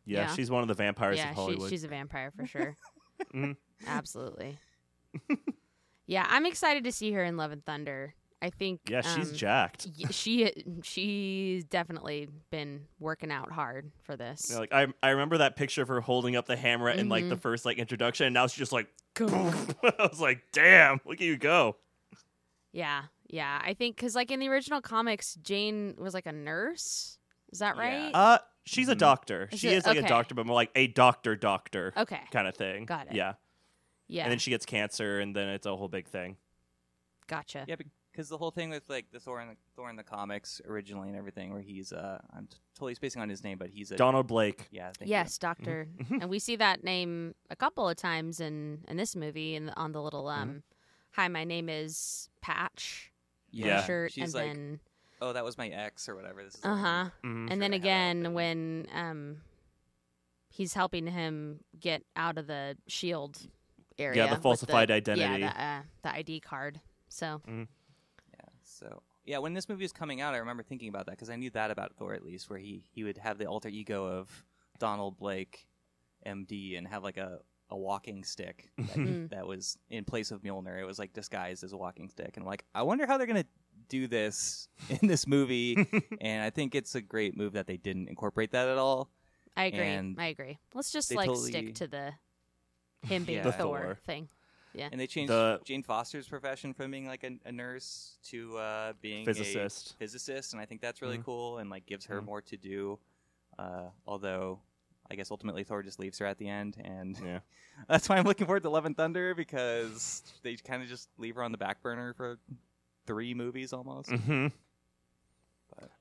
Yeah, 0.08 0.22
Yeah. 0.22 0.34
she's 0.36 0.49
one 0.49 0.62
of 0.64 0.68
the 0.68 0.74
vampires 0.74 1.18
yeah, 1.18 1.34
of 1.38 1.62
she, 1.62 1.70
she's 1.70 1.84
a 1.84 1.88
vampire 1.88 2.32
for 2.36 2.45
sure. 2.47 2.76
Mhm. 3.34 3.55
Absolutely. 3.86 4.58
yeah, 6.05 6.26
I'm 6.30 6.45
excited 6.45 6.84
to 6.86 6.91
see 6.91 7.12
her 7.14 7.24
in 7.24 7.36
Love 7.38 7.51
and 7.51 7.66
Thunder. 7.66 8.14
I 8.41 8.51
think 8.51 8.82
Yeah, 8.88 9.01
she's 9.01 9.32
um, 9.32 9.36
jacked. 9.36 9.88
she 10.12 10.51
she's 10.84 11.64
definitely 11.64 12.30
been 12.51 12.86
working 12.99 13.32
out 13.32 13.51
hard 13.51 13.91
for 14.03 14.16
this. 14.16 14.51
Know, 14.51 14.60
like 14.60 14.72
I, 14.72 14.86
I 15.01 15.10
remember 15.10 15.39
that 15.39 15.55
picture 15.55 15.82
of 15.82 15.88
her 15.88 15.99
holding 16.01 16.36
up 16.36 16.45
the 16.45 16.55
hammer 16.55 16.89
in 16.89 17.10
like 17.10 17.28
the 17.30 17.36
Mhm. 17.36 17.41
first 17.41 17.66
like 17.66 17.78
introduction, 17.80 18.28
and 18.28 18.34
now 18.36 18.45
she's 18.45 18.60
just 18.60 18.72
like, 18.72 18.88
I 19.20 20.08
was 20.10 20.22
like, 20.22 20.43
damn, 20.53 21.01
look 21.05 21.16
at 21.16 21.22
you 21.22 21.36
go. 21.38 21.78
yeah, 22.72 23.03
yeah. 23.28 23.60
I 23.66 23.74
think 23.74 23.95
because 23.95 24.14
like 24.14 24.30
in 24.30 24.39
the 24.39 24.47
original 24.49 24.82
comics, 24.82 25.34
Jane 25.41 25.95
was 25.97 26.14
like 26.14 26.28
a 26.28 26.32
nurse. 26.32 27.18
Is 27.52 27.60
that 27.60 27.76
Yeah. 27.76 27.82
right? 27.82 28.12
Uh, 28.14 28.39
she's 28.66 28.89
a 28.89 28.95
Mhm. 28.95 29.00
doctor. 29.00 29.50
Is 29.52 29.60
she 29.60 29.70
it- 29.70 29.78
is 29.78 29.86
like 29.86 29.98
a 29.98 30.08
doctor, 30.08 30.36
but 30.36 30.45
more 30.45 30.56
like 30.56 30.72
a 30.76 30.88
doctor 30.88 31.36
doctor 31.36 31.93
okay. 31.98 32.22
kind 32.32 32.48
of 32.48 32.56
thing. 32.56 32.86
Got 32.86 33.08
it. 33.08 33.14
Yeah. 33.14 33.34
Yeah. 34.08 34.24
And 34.24 34.32
then 34.32 34.39
she 34.39 34.52
gets 34.52 34.66
cancer, 34.66 35.20
and 35.20 35.36
then 35.36 35.50
it's 35.50 35.66
a 35.66 35.76
whole 35.76 35.89
big 35.89 36.08
thing. 36.08 36.38
gotcha. 37.28 37.66
Yeah, 37.68 37.76
because 38.12 38.30
the 38.30 38.38
whole 38.38 38.52
thing 38.52 38.70
with 38.70 38.89
like 38.89 39.12
the 39.12 39.20
Thor 39.20 39.41
in 39.41 39.50
the 39.50 39.58
Thor 39.76 39.89
in 39.89 39.95
the 39.98 40.04
comics 40.04 40.62
originally 40.66 41.10
and 41.10 41.18
everything, 41.18 41.52
where 41.52 41.62
he's 41.62 41.91
uh, 41.91 42.20
I'm 42.34 42.48
t- 42.48 42.58
totally 42.74 42.95
spacing 42.95 43.22
on 43.22 43.28
his 43.30 43.43
name, 43.43 43.58
but 43.58 43.70
he's 43.70 43.91
a 43.91 43.98
Donald 43.98 44.28
Blake. 44.28 44.68
Yeah. 44.72 44.91
Thank 44.98 45.10
Yes, 45.12 45.38
Doctor. 45.38 45.88
Mhm. 45.98 46.22
and 46.22 46.30
we 46.30 46.39
see 46.39 46.56
that 46.56 46.84
name 46.86 47.36
a 47.50 47.56
couple 47.58 47.88
of 47.88 47.98
times 47.98 48.39
in 48.39 48.86
in 48.88 48.95
this 48.98 49.14
movie 49.16 49.56
and 49.56 49.72
on 49.76 49.91
the 49.91 50.02
little 50.02 50.24
Mm-hmm. 50.26 50.41
um 50.41 50.64
hi 51.12 51.28
my 51.28 51.43
name 51.43 51.68
is 51.70 52.30
patch 52.41 53.12
Yeah. 53.52 53.84
shirt 53.86 54.14
She's 54.14 54.24
and 54.24 54.34
like, 54.34 54.45
then 54.54 54.80
oh, 55.22 55.34
that 55.34 55.43
was 55.43 55.57
my 55.57 55.68
ex 55.70 56.07
or 56.09 56.15
whatever. 56.15 56.43
This 56.43 56.55
is 56.55 56.63
uh-huh 56.65 57.09
one. 57.22 57.47
Mhm. 57.47 57.51
and 57.51 57.61
then 57.61 57.72
I 57.74 57.76
had 57.76 57.82
that 57.82 57.86
again 57.86 58.20
open. 58.26 58.34
when 58.34 58.88
um 58.93 59.38
he's 60.49 60.74
helping 60.74 61.07
him 61.07 61.59
get 61.80 62.03
out 62.15 62.38
of 62.38 62.47
the 62.47 62.78
shield 62.88 63.38
area 63.99 64.24
Yeah, 64.24 64.28
the 64.28 64.36
with 64.36 64.43
falsified 64.43 64.89
the, 64.89 64.93
identity. 64.95 65.41
yeah 65.41 65.51
the, 65.53 65.61
uh, 65.63 65.82
the 66.13 66.20
id 66.20 66.39
card 66.41 66.82
so 67.09 67.41
Yeah. 67.47 68.45
So 68.63 69.01
yeah, 69.26 69.39
when 69.39 69.53
this 69.53 69.68
movie 69.68 69.84
was 69.84 69.91
coming 69.91 70.22
out, 70.22 70.34
I 70.34 70.38
remember 70.38 70.63
thinking 70.63 70.88
about 70.88 71.05
that 71.07 71.11
because 71.13 71.30
I 71.30 71.36
knew 71.36 71.49
that 71.49 71.70
about 71.70 71.93
Thor 71.97 72.13
at 72.13 72.24
least, 72.24 72.49
where 72.49 72.59
he 72.59 72.84
he 72.91 73.03
would 73.03 73.18
have 73.18 73.38
the 73.38 73.45
alter 73.45 73.68
ego 73.70 74.05
of 74.05 74.45
Donald 74.80 75.18
Blake, 75.18 75.68
MD, 76.26 76.78
and 76.78 76.88
have 76.88 77.03
like 77.03 77.18
a 77.18 77.39
a 77.70 77.76
walking 77.78 78.24
stick 78.24 78.70
that, 78.78 78.88
Mm. 78.95 79.30
that 79.32 79.45
was 79.45 79.78
in 79.89 80.05
place 80.05 80.32
of 80.32 80.43
Mjolnir. 80.43 80.80
It 80.80 80.86
was 80.86 80.97
like 80.99 81.11
disguised 81.11 81.63
as 81.65 81.74
a 81.74 81.78
walking 81.78 82.07
stick, 82.07 82.32
and 82.38 82.43
I'm 82.43 82.47
like 82.47 82.63
I 82.74 82.84
wonder 82.84 83.05
how 83.05 83.18
they're 83.18 83.28
gonna 83.28 83.43
do 83.90 84.08
this 84.08 84.68
in 84.90 85.08
this 85.08 85.28
movie. 85.28 85.76
and 86.22 86.44
I 86.44 86.50
think 86.50 86.76
it's 86.76 86.96
a 86.96 87.02
great 87.02 87.36
move 87.38 87.54
that 87.54 87.68
they 87.68 87.78
didn't 87.78 88.08
incorporate 88.10 88.52
that 88.52 88.68
at 88.68 88.78
all. 88.78 89.10
i 89.56 89.66
agree 89.66 89.80
And 89.88 90.16
i 90.20 90.28
agree 90.28 90.58
let's 90.76 90.92
just 90.92 91.14
like 91.14 91.28
totally- 91.28 91.52
stick 91.52 91.76
to 91.76 91.88
the 91.88 92.14
him 93.08 93.24
being 93.24 93.44
The 93.44 93.52
thor, 93.52 93.80
Thor. 93.80 93.98
thing 94.06 94.28
Yeah. 94.74 94.90
And 94.92 95.00
they 95.02 95.08
changed 95.08 95.32
The- 95.32 95.60
Jane 95.66 95.82
Foster's 95.84 96.28
profession 96.28 96.74
from 96.74 96.92
being 96.92 97.08
like 97.08 97.24
a, 97.24 97.32
a 97.46 97.52
nurse 97.52 98.18
to 98.30 98.58
uh, 98.58 98.94
being 99.02 99.24
a 99.24 99.26
Physicist. 99.26 99.96
physicist, 99.98 100.54
and 100.54 100.62
I 100.62 100.66
think 100.66 100.82
that's 100.82 101.02
really 101.02 101.18
Mhm. 101.18 101.26
cool 101.26 101.58
and 101.60 101.70
like 101.70 101.86
gives 101.86 102.06
her 102.06 102.22
Mhm. 102.22 102.26
more 102.26 102.42
to 102.44 102.58
do. 102.58 103.00
Uh, 103.58 103.90
although, 104.06 104.60
I 105.10 105.16
guess 105.16 105.32
ultimately 105.32 105.64
Thor 105.64 105.82
just 105.82 106.00
leaves 106.00 106.20
her 106.20 106.28
at 106.28 106.38
the 106.38 106.48
end, 106.48 106.78
and 106.84 107.18
Yeah. 107.24 107.40
that's 107.88 108.08
why 108.10 108.18
I'm 108.18 108.26
looking 108.26 108.46
forward 108.46 108.62
to 108.64 108.70
Love 108.70 108.86
and 108.86 108.96
Thunder 108.96 109.34
because 109.34 110.22
they 110.44 110.56
kind 110.58 110.84
of 110.84 110.90
just 110.90 111.10
leave 111.18 111.36
her 111.36 111.44
on 111.44 111.52
the 111.52 111.58
back 111.58 111.82
burner 111.82 112.14
for 112.14 112.38
three 113.08 113.34
movies 113.34 113.74
almost. 113.74 114.12
hmm 114.12 114.47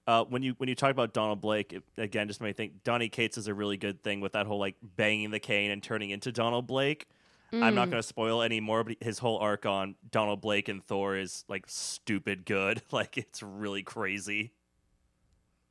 Uh, 0.07 0.25
when 0.25 0.43
you 0.43 0.55
when 0.59 0.69
you 0.69 0.75
talk 0.75 0.91
about 0.91 1.13
Donald 1.13 1.41
Blake, 1.41 1.73
it, 1.73 1.83
again, 1.99 2.29
just 2.29 2.41
made 2.41 2.49
me 2.49 2.53
think 2.53 2.85
Donnie 2.85 3.09
Cates 3.09 3.37
is 3.39 3.49
a 3.49 3.55
really 3.55 3.77
good 3.77 4.03
thing 4.03 4.21
with 4.21 4.33
that 4.33 4.47
whole 4.47 4.59
like 4.59 4.77
banging 4.83 5.31
the 5.31 5.41
cane 5.41 5.71
and 5.71 5.83
turning 5.83 6.11
into 6.11 6.31
Donald 6.33 6.67
Blake. 6.67 7.07
I'm 7.53 7.75
not 7.75 7.89
Mm. 7.89 7.93
going 7.93 8.03
to 8.03 8.07
spoil 8.07 8.43
any 8.43 8.61
more, 8.61 8.85
but 8.85 8.97
his 9.01 9.19
whole 9.19 9.39
arc 9.39 9.65
on 9.67 9.95
Donald 10.11 10.41
Blake 10.41 10.69
and 10.69 10.83
Thor 10.85 11.17
is 11.17 11.45
like 11.49 11.65
stupid 11.69 12.45
good. 12.45 12.83
Like 12.93 13.17
it's 13.17 13.43
really 13.43 13.83
crazy. 13.83 14.53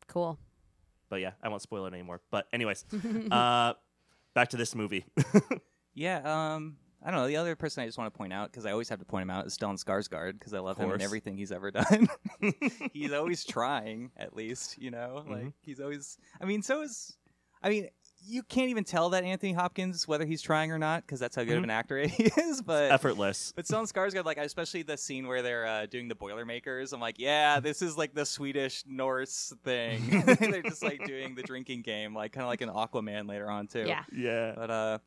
cool 0.07 0.37
But 1.09 1.21
yeah, 1.21 1.31
I 1.43 1.49
won't 1.49 1.61
spoil 1.61 1.85
it 1.85 1.93
anymore. 1.93 2.21
But 2.31 2.47
anyways, 2.53 2.85
uh, 3.31 3.73
back 4.33 4.49
to 4.49 4.57
this 4.57 4.75
movie. 4.75 5.05
Yeah, 5.97 6.55
um, 6.55 6.75
I 7.05 7.11
don't 7.11 7.19
know. 7.21 7.27
The 7.27 7.37
other 7.37 7.55
person 7.55 7.83
I 7.83 7.85
just 7.85 7.97
want 7.99 8.11
to 8.11 8.17
point 8.17 8.33
out 8.33 8.51
because 8.51 8.65
I 8.65 8.71
always 8.71 8.89
have 8.89 8.97
to 8.99 9.05
point 9.05 9.21
him 9.21 9.29
out 9.29 9.45
is 9.45 9.55
Stellan 9.55 9.81
Skarsgård 9.81 10.33
because 10.39 10.53
I 10.55 10.59
love 10.59 10.77
him 10.77 10.89
and 10.91 11.01
everything 11.03 11.37
he's 11.37 11.51
ever 11.51 11.69
done. 11.71 12.07
he's 12.93 13.13
always 13.13 13.45
trying, 13.45 14.11
at 14.17 14.35
least 14.35 14.77
you 14.81 14.89
know. 14.91 15.23
Like 15.27 15.43
Mhm. 15.45 15.53
he's 15.61 15.79
always. 15.79 16.17
I 16.41 16.45
mean, 16.45 16.61
so 16.63 16.81
is. 16.81 17.15
I 17.63 17.69
mean, 17.69 17.87
you 18.27 18.41
can't 18.43 18.69
even 18.69 18.83
tell 18.83 19.09
that 19.11 19.23
Anthony 19.23 19.53
Hopkins 19.53 20.07
whether 20.07 20.25
he's 20.25 20.41
trying 20.41 20.71
or 20.71 20.79
not 20.79 21.03
because 21.03 21.19
that's 21.19 21.35
how 21.35 21.43
good 21.43 21.57
of 21.57 21.61
Mhm. 21.61 21.65
an 21.65 21.69
actor 21.69 21.99
he 22.07 22.23
is. 22.25 22.61
But 22.63 22.91
Effortless. 22.91 23.53
but 23.55 23.65
Stellan 23.65 23.91
Skarsgård, 23.91 24.25
like 24.25 24.37
especially 24.37 24.81
the 24.83 24.97
scene 24.97 25.27
where 25.27 25.41
they're 25.43 25.65
uh, 25.67 25.85
doing 25.85 26.07
the 26.07 26.15
Boilermakers, 26.15 26.91
I'm 26.93 26.99
like, 26.99 27.19
yeah, 27.19 27.59
this 27.59 27.81
is 27.83 27.97
like 27.97 28.13
the 28.15 28.25
Swedish 28.25 28.83
Norse 28.87 29.53
thing. 29.63 30.23
they're 30.39 30.61
just 30.63 30.83
like 30.83 31.05
doing 31.05 31.35
the 31.35 31.43
drinking 31.43 31.83
game, 31.83 32.15
like 32.15 32.33
kind 32.33 32.43
of 32.43 32.49
like 32.49 32.61
an 32.61 32.69
Aquaman 32.69 33.27
later 33.29 33.49
on 33.49 33.67
too. 33.67 33.85
yeah 33.87 34.03
Yeah. 34.11 34.53
But 34.55 34.71
uh, 34.71 34.99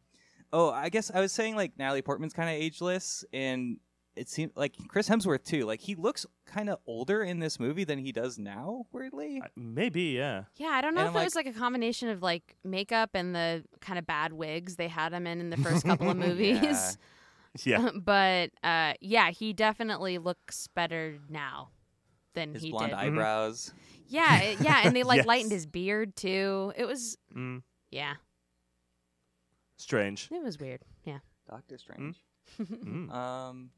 oh, 0.53 0.71
I 0.71 0.89
guess 0.89 1.11
I 1.13 1.21
was 1.21 1.33
saying 1.33 1.57
like 1.57 1.79
Natalie 1.79 2.03
Portman's 2.03 2.33
kind 2.33 2.49
of 2.49 2.55
ageless, 2.55 3.25
and 3.33 3.79
it 4.17 4.29
seemed 4.29 4.53
like 4.57 4.75
Chris 4.89 5.09
Hemsworth 5.09 5.45
too. 5.45 5.65
Like 5.65 5.81
he 5.81 5.95
looks 5.95 6.27
kind 6.47 6.69
of 6.69 6.79
older 6.87 7.23
in 7.23 7.39
this 7.39 7.61
movie 7.61 7.85
than 7.85 7.99
he 7.99 8.11
does 8.13 8.39
now. 8.39 8.87
Weirdly, 8.93 9.41
I- 9.45 9.49
Maybe, 9.57 10.03
yeah. 10.17 10.45
Yeah, 10.57 10.69
I 10.69 10.81
don't 10.81 10.95
know 10.95 11.03
And 11.03 11.11
if 11.11 11.15
I'm 11.17 11.21
it 11.23 11.25
was 11.25 11.35
like 11.37 11.47
a 11.47 11.53
combination 11.53 12.09
of 12.09 12.23
like 12.23 12.57
makeup 12.65 13.11
and 13.15 13.35
the 13.35 13.65
kind 13.81 13.99
of 13.99 14.07
bad 14.07 14.33
wigs 14.33 14.77
they 14.77 14.89
had 14.89 15.13
him 15.13 15.27
in 15.27 15.41
in 15.41 15.51
the 15.51 15.57
first 15.59 15.85
couple 15.85 16.11
of 16.11 16.17
movies. 16.29 16.99
Yeah. 17.65 17.81
yeah. 17.85 17.91
but 18.05 18.51
uh, 18.65 18.95
yeah, 19.01 19.31
he 19.31 19.53
definitely 19.53 20.19
looks 20.19 20.69
better 20.75 21.19
now 21.29 21.69
than 22.35 22.49
he 22.49 22.53
did. 22.53 22.55
his 22.55 22.63
he 22.65 22.71
blonde 22.73 22.91
did. 22.91 22.99
eyebrows. 22.99 23.73
Yeah, 24.09 24.41
it- 24.41 24.61
yeah, 24.61 24.81
and 24.85 24.97
they 24.97 25.03
like 25.05 25.19
Yes. 25.19 25.27
lightened 25.27 25.53
his 25.53 25.67
beard 25.67 26.17
too. 26.17 26.73
It 26.77 26.87
was 26.87 27.17
Mm, 27.37 27.63
yeah, 27.91 28.15
strange. 29.79 30.29
it 30.31 30.43
was 30.43 30.59
weird. 30.59 30.83
Yeah. 31.05 31.19
Doctor 31.49 31.79
Strange. 31.79 32.17
Mm. 32.61 33.11
Um, 33.15 33.71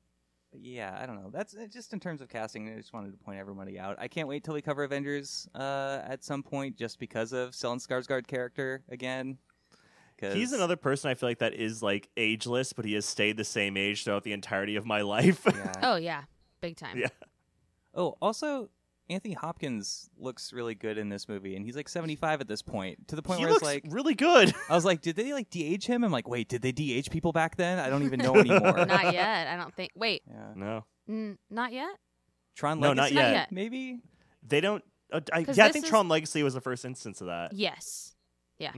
but 0.52 0.60
yeah, 0.64 0.98
I 1.00 1.06
don't 1.06 1.22
know. 1.22 1.30
That's 1.30 1.54
uh, 1.54 1.66
just 1.72 1.92
in 1.92 2.00
terms 2.00 2.20
of 2.20 2.28
casting. 2.28 2.68
I 2.72 2.76
just 2.76 2.92
wanted 2.92 3.12
to 3.12 3.18
point 3.18 3.38
everybody 3.38 3.78
out. 3.78 3.96
I 4.00 4.08
can't 4.08 4.26
wait 4.26 4.42
till 4.42 4.54
we 4.54 4.60
cover 4.62 4.82
Avengers 4.82 5.48
uh, 5.54 6.00
at 6.04 6.24
some 6.24 6.42
point, 6.42 6.76
just 6.76 6.98
because 6.98 7.32
of 7.32 7.50
Stellan 7.50 7.76
Skarsgård 7.84 8.26
character 8.26 8.82
again. 8.88 9.38
'Cause- 10.18 10.34
He's 10.34 10.52
another 10.52 10.74
person 10.76 11.08
I 11.10 11.14
feel 11.14 11.28
like 11.28 11.38
that 11.38 11.54
is 11.54 11.82
like 11.82 12.08
ageless, 12.16 12.72
but 12.72 12.84
he 12.84 12.94
has 12.94 13.06
stayed 13.06 13.36
the 13.36 13.44
same 13.44 13.76
age 13.76 14.02
throughout 14.04 14.24
the 14.24 14.32
entirety 14.32 14.74
of 14.76 14.84
my 14.84 15.00
life. 15.16 15.42
Yeah. 15.46 15.72
Oh 15.84 15.96
yeah, 15.96 16.24
big 16.60 16.76
time. 16.76 16.98
Yeah. 16.98 17.08
Oh, 17.94 18.16
also, 18.20 18.70
Anthony 19.10 19.34
Hopkins 19.34 20.08
looks 20.16 20.52
really 20.52 20.74
good 20.74 20.96
in 20.98 21.08
this 21.08 21.28
movie, 21.28 21.56
and 21.56 21.64
he's 21.64 21.76
like 21.76 21.88
75 21.88 22.40
at 22.40 22.48
this 22.48 22.62
point. 22.62 23.08
To 23.08 23.16
the 23.16 23.22
point 23.22 23.40
he 23.40 23.44
where 23.44 23.52
looks 23.54 23.62
it's 23.66 23.84
like, 23.84 23.92
really 23.92 24.14
good. 24.14 24.54
I 24.70 24.74
was 24.74 24.84
like, 24.84 25.02
did 25.02 25.16
they 25.16 25.32
like 25.32 25.50
de-age 25.50 25.86
him? 25.86 26.04
I'm 26.04 26.12
like, 26.12 26.28
wait, 26.28 26.48
did 26.48 26.62
they 26.62 26.72
de-age 26.72 27.10
people 27.10 27.32
back 27.32 27.56
then? 27.56 27.78
I 27.78 27.90
don't 27.90 28.04
even 28.04 28.20
know 28.20 28.34
anymore. 28.36 28.86
Not 28.86 29.12
yet. 29.12 29.46
I 29.48 29.56
don't 29.56 29.74
think. 29.74 29.90
Wait, 29.96 30.22
Yeah. 30.28 30.52
no, 30.54 30.84
n- 31.08 31.38
not 31.50 31.72
yet. 31.72 31.90
Tron 32.54 32.80
Legacy. 32.80 32.88
No, 32.88 32.94
not 32.94 33.02
Legacy, 33.02 33.14
Not 33.16 33.20
yet. 33.22 33.32
yet. 33.32 33.52
maybe. 33.52 33.98
they 34.46 34.60
don't. 34.60 34.84
Uh, 35.12 35.20
I, 35.32 35.42
'Cause 35.42 35.58
yeah, 35.58 35.66
I 35.66 35.72
think 35.72 35.84
is- 35.84 35.90
Tron 35.90 36.08
Legacy 36.08 36.42
was 36.42 36.54
the 36.54 36.60
first 36.60 36.84
instance 36.84 37.20
of 37.20 37.26
that. 37.26 37.52
Yes. 37.52 38.14
Yeah, 38.58 38.72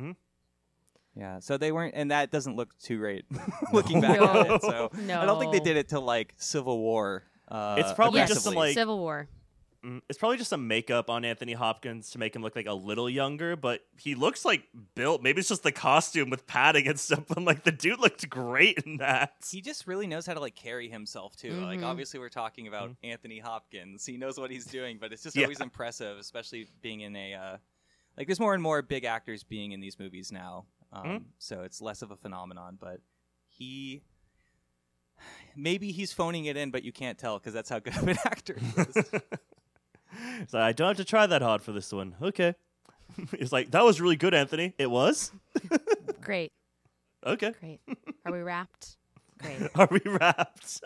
Yeah. 1.15 1.41
so 1.41 1.59
they 1.59 1.73
weren't, 1.73 1.95
and 1.95 2.11
that 2.11 2.31
doesn't 2.31 2.57
look 2.57 2.77
too 2.79 2.99
great 2.99 3.25
looking 3.73 4.01
back 4.01 4.19
No. 4.21 4.27
at 4.41 4.51
it. 4.51 4.63
So 4.63 4.91
No. 5.07 5.21
I 5.21 5.27
don't 5.27 5.39
think 5.39 5.53
they 5.53 5.61
did 5.61 5.77
it 5.77 5.89
to 5.91 6.01
like 6.01 6.35
Civil 6.39 6.79
War. 6.79 7.25
Uh, 7.49 7.77
It's 7.79 7.93
probably 7.93 8.21
Yes. 8.21 8.29
just 8.31 8.43
some 8.45 8.55
like 8.55 8.73
Civil 8.75 8.99
War. 8.99 9.29
Mm, 9.85 10.01
It's 10.09 10.17
probably 10.19 10.37
just 10.37 10.51
some 10.51 10.69
makeup 10.69 11.11
on 11.11 11.25
Anthony 11.25 11.55
Hopkins 11.55 12.11
to 12.11 12.19
make 12.19 12.37
him 12.37 12.43
look 12.43 12.55
like 12.55 12.67
a 12.67 12.73
little 12.73 13.11
younger, 13.11 13.57
but 13.57 13.85
he 13.99 14.15
looks 14.15 14.45
like 14.45 14.63
built. 14.95 15.23
Maybe 15.23 15.41
it's 15.41 15.49
just 15.49 15.65
the 15.65 15.73
costume 15.73 16.31
with 16.31 16.47
padding 16.47 16.87
and 16.87 17.01
stuff. 17.01 17.25
But 17.27 17.43
like 17.43 17.65
the 17.65 17.73
dude 17.73 17.99
looked 17.99 18.29
great 18.31 18.79
in 18.87 18.99
that. 18.99 19.33
He 19.51 19.61
just 19.61 19.89
really 19.89 20.07
knows 20.07 20.25
how 20.25 20.35
to 20.35 20.41
like 20.41 20.55
carry 20.55 20.89
himself 20.89 21.35
too. 21.35 21.55
Like 21.61 21.81
Mhm. 21.81 21.85
obviously 21.87 22.21
we're 22.21 22.29
talking 22.29 22.69
about 22.69 22.95
Anthony 23.03 23.41
Hopkins. 23.41 24.07
He 24.07 24.17
knows 24.17 24.39
what 24.39 24.53
he's 24.53 24.67
doing, 24.67 24.99
but 25.01 25.13
it's 25.13 25.25
just 25.25 25.35
Yeah. 25.35 25.45
always 25.47 25.61
impressive, 25.61 26.17
especially 26.17 26.69
being 26.81 27.01
in 27.01 27.17
a 27.17 27.35
uh, 27.35 27.57
like 28.17 28.29
there's 28.29 28.39
more 28.41 28.55
and 28.55 28.63
more 28.63 28.83
big 28.83 29.05
actors 29.05 29.43
being 29.43 29.73
in 29.73 29.81
these 29.81 29.99
movies 29.99 30.31
now. 30.31 30.67
Um, 30.93 31.05
Mhm. 31.07 31.25
So 31.39 31.63
it's 31.63 31.81
less 31.83 32.03
of 32.03 32.11
a 32.13 32.17
phenomenon, 32.17 32.77
but 32.81 33.01
he 33.49 34.03
maybe 35.57 35.91
he's 35.91 36.13
phoning 36.13 36.45
it 36.45 36.57
in, 36.57 36.71
but 36.71 36.85
you 36.85 36.93
can't 36.93 37.19
tell 37.19 37.39
because 37.39 37.53
that's 37.53 37.69
how 37.71 37.81
good 37.81 37.97
of 37.97 38.07
an 38.07 38.17
actor 38.25 38.57
he 38.61 38.81
is. 38.83 38.97
so 40.49 40.59
I 40.59 40.73
don't 40.73 40.89
have 40.89 40.97
to 40.99 41.05
try 41.05 41.27
that 41.27 41.43
hard 41.43 41.63
for 41.63 41.73
this 41.73 41.93
one. 41.93 42.15
Okay. 42.23 42.55
It's 43.35 43.53
like 43.53 43.73
that 43.73 43.85
was 43.85 44.01
really 44.01 44.17
good, 44.17 44.33
Anthony. 44.33 44.73
It 44.79 44.91
was 44.91 45.33
Great. 46.23 46.51
okay. 47.27 47.53
Great. 47.61 47.81
Are 48.25 48.33
we 48.33 48.39
wrapped? 48.41 48.97
Great. 49.39 49.69
Are 49.75 49.89
we 49.91 50.01
wrapped? 50.07 50.81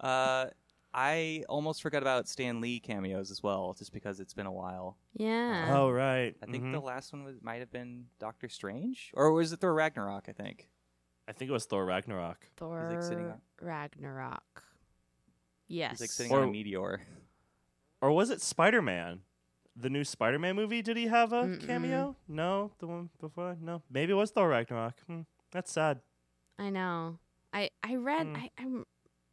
uh, 0.00 0.46
I 0.94 1.44
almost 1.48 1.82
forgot 1.82 2.02
about 2.02 2.28
Stan 2.28 2.60
Lee 2.60 2.78
cameos 2.80 3.30
as 3.30 3.42
well, 3.42 3.74
just 3.76 3.92
because 3.92 4.20
it's 4.20 4.32
been 4.32 4.46
a 4.46 4.52
while. 4.52 4.96
Yeah. 5.14 5.74
oh 5.76 5.90
right. 5.90 6.34
I 6.42 6.46
think 6.46 6.62
Mhm. 6.64 6.72
the 6.72 6.80
last 6.80 7.12
one 7.12 7.24
was, 7.24 7.36
might 7.42 7.58
have 7.60 7.72
been 7.72 8.06
Doctor 8.18 8.48
Strange, 8.48 9.10
or 9.14 9.32
was 9.32 9.52
it 9.52 9.60
Thor 9.60 9.74
Ragnarok? 9.74 10.26
I 10.28 10.32
think. 10.32 10.68
I 11.28 11.32
think 11.32 11.48
it 11.48 11.52
was 11.52 11.64
Thor 11.64 11.84
Ragnarok. 11.84 12.46
Thor 12.56 12.90
like, 12.94 13.02
sitting 13.02 13.26
on- 13.26 13.40
Ragnarok. 13.60 14.62
Yes. 15.66 15.92
He's 15.92 16.00
like 16.02 16.10
sitting 16.10 16.32
Or- 16.32 16.42
on 16.42 16.48
a 16.48 16.52
meteor. 16.52 17.00
Or 18.06 18.12
was 18.12 18.30
it 18.30 18.40
Spider 18.40 18.80
Man? 18.80 19.22
The 19.74 19.90
new 19.90 20.04
Spider 20.04 20.38
Man 20.38 20.54
movie? 20.54 20.80
Did 20.80 20.96
he 20.96 21.08
have 21.08 21.32
a 21.32 21.42
Mm-mm. 21.42 21.66
cameo? 21.66 22.14
No, 22.28 22.70
the 22.78 22.86
one 22.86 23.10
before. 23.20 23.56
No, 23.60 23.82
maybe 23.90 24.12
it 24.12 24.14
was 24.14 24.30
Thor 24.30 24.48
Ragnarok. 24.48 24.94
Hmm. 25.08 25.22
That's 25.50 25.72
sad. 25.72 25.98
I 26.56 26.70
know. 26.70 27.18
I 27.52 27.70
I 27.82 27.96
read. 27.96 28.28
Hmm. 28.28 28.36
I, 28.36 28.50
I'm 28.58 28.86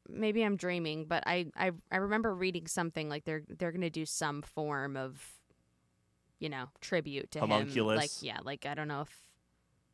maybe 0.10 0.42
I'm 0.42 0.56
dreaming, 0.56 1.06
but 1.06 1.24
I 1.28 1.46
I 1.56 1.70
I 1.92 1.98
remember 1.98 2.34
reading 2.34 2.66
something 2.66 3.10
like 3.10 3.26
they're 3.26 3.44
they're 3.48 3.72
gonna 3.72 3.92
do 3.92 4.08
some 4.08 4.42
form 4.42 4.98
of, 4.98 5.24
you 6.40 6.50
know, 6.50 6.66
tribute 6.82 7.30
to 7.32 7.46
him. 7.46 7.86
Like 7.86 8.24
yeah, 8.24 8.40
like 8.44 8.66
I 8.66 8.74
don't 8.74 8.88
know 8.88 9.02
if 9.02 9.16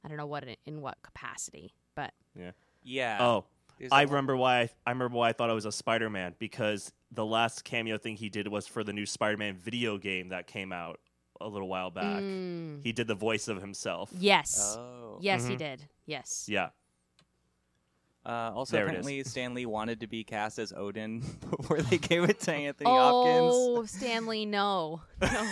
I 0.06 0.08
don't 0.08 0.16
know 0.16 0.26
what 0.26 0.46
in, 0.46 0.56
in 0.66 0.82
what 0.82 0.98
capacity, 1.04 1.74
but 1.96 2.14
yeah, 2.34 2.52
Yeah. 2.82 3.18
Oh, 3.20 3.44
There's 3.80 3.92
I 3.92 4.02
a 4.02 4.06
lot- 4.06 4.12
remember 4.12 4.38
why. 4.38 4.60
I, 4.62 4.70
I 4.86 4.92
remember 4.92 5.18
why 5.18 5.30
I 5.30 5.34
thought 5.34 5.50
it 5.50 5.54
was 5.54 5.66
a 5.66 5.72
Spider 5.72 6.10
Man 6.10 6.36
because 6.38 6.92
the 7.12 7.26
last 7.26 7.64
cameo 7.64 7.98
thing 7.98 8.16
he 8.18 8.30
did 8.30 8.48
was 8.48 8.68
for 8.68 8.84
the 8.84 8.94
new 8.94 9.06
Spider 9.06 9.38
Man 9.38 9.56
video 9.56 9.98
game 9.98 10.30
that 10.30 10.48
came 10.48 10.72
out 10.72 11.00
a 11.42 11.48
little 11.48 11.70
while 11.70 11.90
back. 11.90 12.22
Mm. 12.22 12.82
He 12.84 12.92
did 12.92 13.08
the 13.08 13.16
voice 13.16 13.48
of 13.48 13.62
himself. 13.62 14.12
yes, 14.18 14.76
Oh. 14.78 15.18
yes, 15.22 15.48
he 15.48 15.56
Mhm. 15.56 15.58
did. 15.58 15.88
Yes. 16.06 16.46
Yeah. 16.50 16.70
Uh, 18.26 18.52
also, 18.54 18.76
There 18.76 18.86
apparently, 18.86 19.24
Stan 19.24 19.54
Lee 19.54 19.66
wanted 19.66 20.02
to 20.02 20.08
be 20.08 20.24
cast 20.26 20.60
as 20.60 20.74
Odin 20.74 21.22
before 21.50 21.82
they 21.82 21.98
gave 21.98 22.26
it 22.30 22.40
to 22.42 22.54
Anthony 22.54 22.90
Hopkins. 22.90 23.54
Oh, 23.56 23.86
Stan 23.86 24.28
Lee, 24.28 24.46
no, 24.46 25.02
no, 25.22 25.48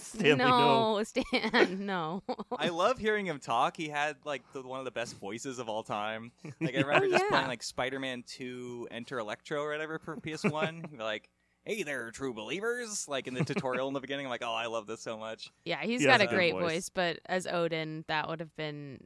Stan 0.00 0.22
Lee, 0.22 0.34
no. 0.36 0.96
no, 0.96 1.02
Stan, 1.04 1.86
no. 1.86 2.22
I 2.58 2.68
love 2.70 2.98
hearing 2.98 3.26
him 3.26 3.38
talk. 3.38 3.76
He 3.76 3.88
had 3.88 4.16
like 4.24 4.42
the, 4.52 4.62
one 4.62 4.78
of 4.78 4.84
the 4.86 4.90
best 4.90 5.16
voices 5.18 5.58
of 5.58 5.68
all 5.68 5.82
time. 5.82 6.32
Like 6.60 6.74
I 6.74 6.80
remember 6.80 7.06
Oh, 7.06 7.10
just 7.10 7.24
yeah. 7.24 7.30
playing 7.30 7.48
like 7.48 7.62
Spider-Man 7.62 8.24
2 8.26 8.88
Enter 8.90 9.18
Electro 9.18 9.60
or 9.62 9.70
whatever 9.70 9.98
for 9.98 10.16
PS1. 10.16 10.98
like, 10.98 11.28
hey 11.66 11.82
there, 11.82 12.10
true 12.10 12.32
believers! 12.32 13.06
Like 13.06 13.26
in 13.26 13.34
the 13.34 13.44
tutorial 13.44 13.86
in 13.88 13.94
the 13.94 14.00
beginning, 14.00 14.26
I'm 14.26 14.30
like, 14.30 14.42
oh, 14.44 14.52
I 14.54 14.66
love 14.66 14.86
this 14.86 15.02
so 15.02 15.18
much. 15.18 15.50
Yeah, 15.66 15.82
he's 15.82 16.00
He 16.00 16.06
got 16.06 16.20
has 16.20 16.30
a 16.30 16.32
a 16.32 16.34
great 16.34 16.52
voice. 16.54 16.62
voice, 16.62 16.88
but 16.92 17.18
as 17.26 17.46
Odin, 17.46 18.04
that 18.08 18.28
would 18.28 18.40
have 18.40 18.56
been 18.56 19.04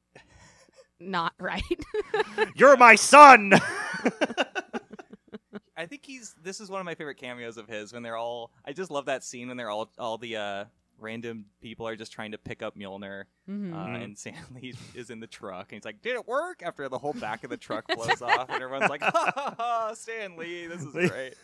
not 1.00 1.32
right. 1.38 1.62
You're 2.54 2.76
my 2.76 2.94
son. 2.94 3.52
I 5.76 5.86
think 5.86 6.04
he's. 6.04 6.34
This 6.42 6.60
is 6.60 6.70
one 6.70 6.80
of 6.80 6.84
my 6.84 6.94
favorite 6.94 7.16
cameos 7.16 7.56
of 7.56 7.66
his 7.66 7.92
when 7.92 8.02
they're 8.02 8.16
all. 8.16 8.50
I 8.64 8.72
just 8.72 8.90
love 8.90 9.06
that 9.06 9.24
scene 9.24 9.48
when 9.48 9.56
they're 9.56 9.70
all 9.70 9.90
all 9.98 10.18
the 10.18 10.36
uh, 10.36 10.64
random 10.98 11.46
people 11.62 11.88
are 11.88 11.96
just 11.96 12.12
trying 12.12 12.32
to 12.32 12.38
pick 12.38 12.62
up 12.62 12.76
Mjolnir. 12.76 13.24
Mhm. 13.48 13.72
Uh, 13.72 13.86
Mhm. 13.86 14.04
and 14.04 14.18
Stan 14.18 14.34
Lee 14.54 14.74
is 14.94 15.08
in 15.08 15.20
the 15.20 15.26
truck, 15.26 15.72
and 15.72 15.78
he's 15.78 15.84
like, 15.86 16.02
"Did 16.02 16.16
it 16.16 16.28
work?" 16.28 16.62
After 16.62 16.86
the 16.90 16.98
whole 16.98 17.14
back 17.14 17.44
of 17.44 17.50
the 17.50 17.56
truck 17.56 17.86
blows 17.88 18.20
off, 18.20 18.50
and 18.50 18.62
everyone's 18.62 18.90
like, 18.90 19.00
"Ha 19.02 19.32
ha 19.34 19.54
ha, 19.56 19.92
Stan 19.94 20.36
Lee, 20.36 20.66
this 20.66 20.82
is 20.82 20.92
great." 20.92 21.34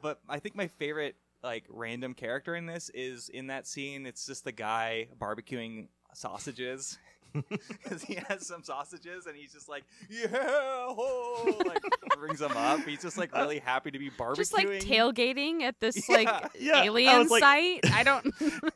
but 0.00 0.20
I 0.28 0.38
think 0.38 0.54
my 0.56 0.68
favorite 0.68 1.16
like 1.42 1.64
random 1.68 2.14
character 2.14 2.54
in 2.56 2.64
this 2.66 2.90
is 2.94 3.28
in 3.28 3.48
that 3.48 3.66
scene. 3.66 4.06
It's 4.06 4.24
just 4.24 4.44
the 4.44 4.52
guy 4.52 5.08
barbecuing 5.20 5.88
sausages. 6.14 6.98
Because 7.48 8.02
he 8.02 8.14
has 8.28 8.46
some 8.46 8.62
sausages 8.62 9.26
and 9.26 9.36
he's 9.36 9.52
just 9.52 9.68
like, 9.68 9.84
yeah, 10.10 10.26
ho, 10.30 11.58
like 11.66 11.82
brings 12.18 12.38
them 12.40 12.52
up. 12.56 12.80
He's 12.80 13.02
just 13.02 13.18
like 13.18 13.34
really 13.34 13.58
happy 13.58 13.90
to 13.90 13.98
be 13.98 14.10
barbecuing. 14.10 14.36
Just 14.36 14.52
like 14.54 14.66
tailgating 14.68 15.62
at 15.62 15.80
this 15.80 16.08
Yeah, 16.08 16.14
like 16.16 16.50
yeah, 16.58 16.72
I 16.80 16.84
alien 16.84 17.18
was 17.18 17.30
like- 17.30 17.42
site. 17.42 17.92
I 17.92 18.02
don't. 18.02 18.26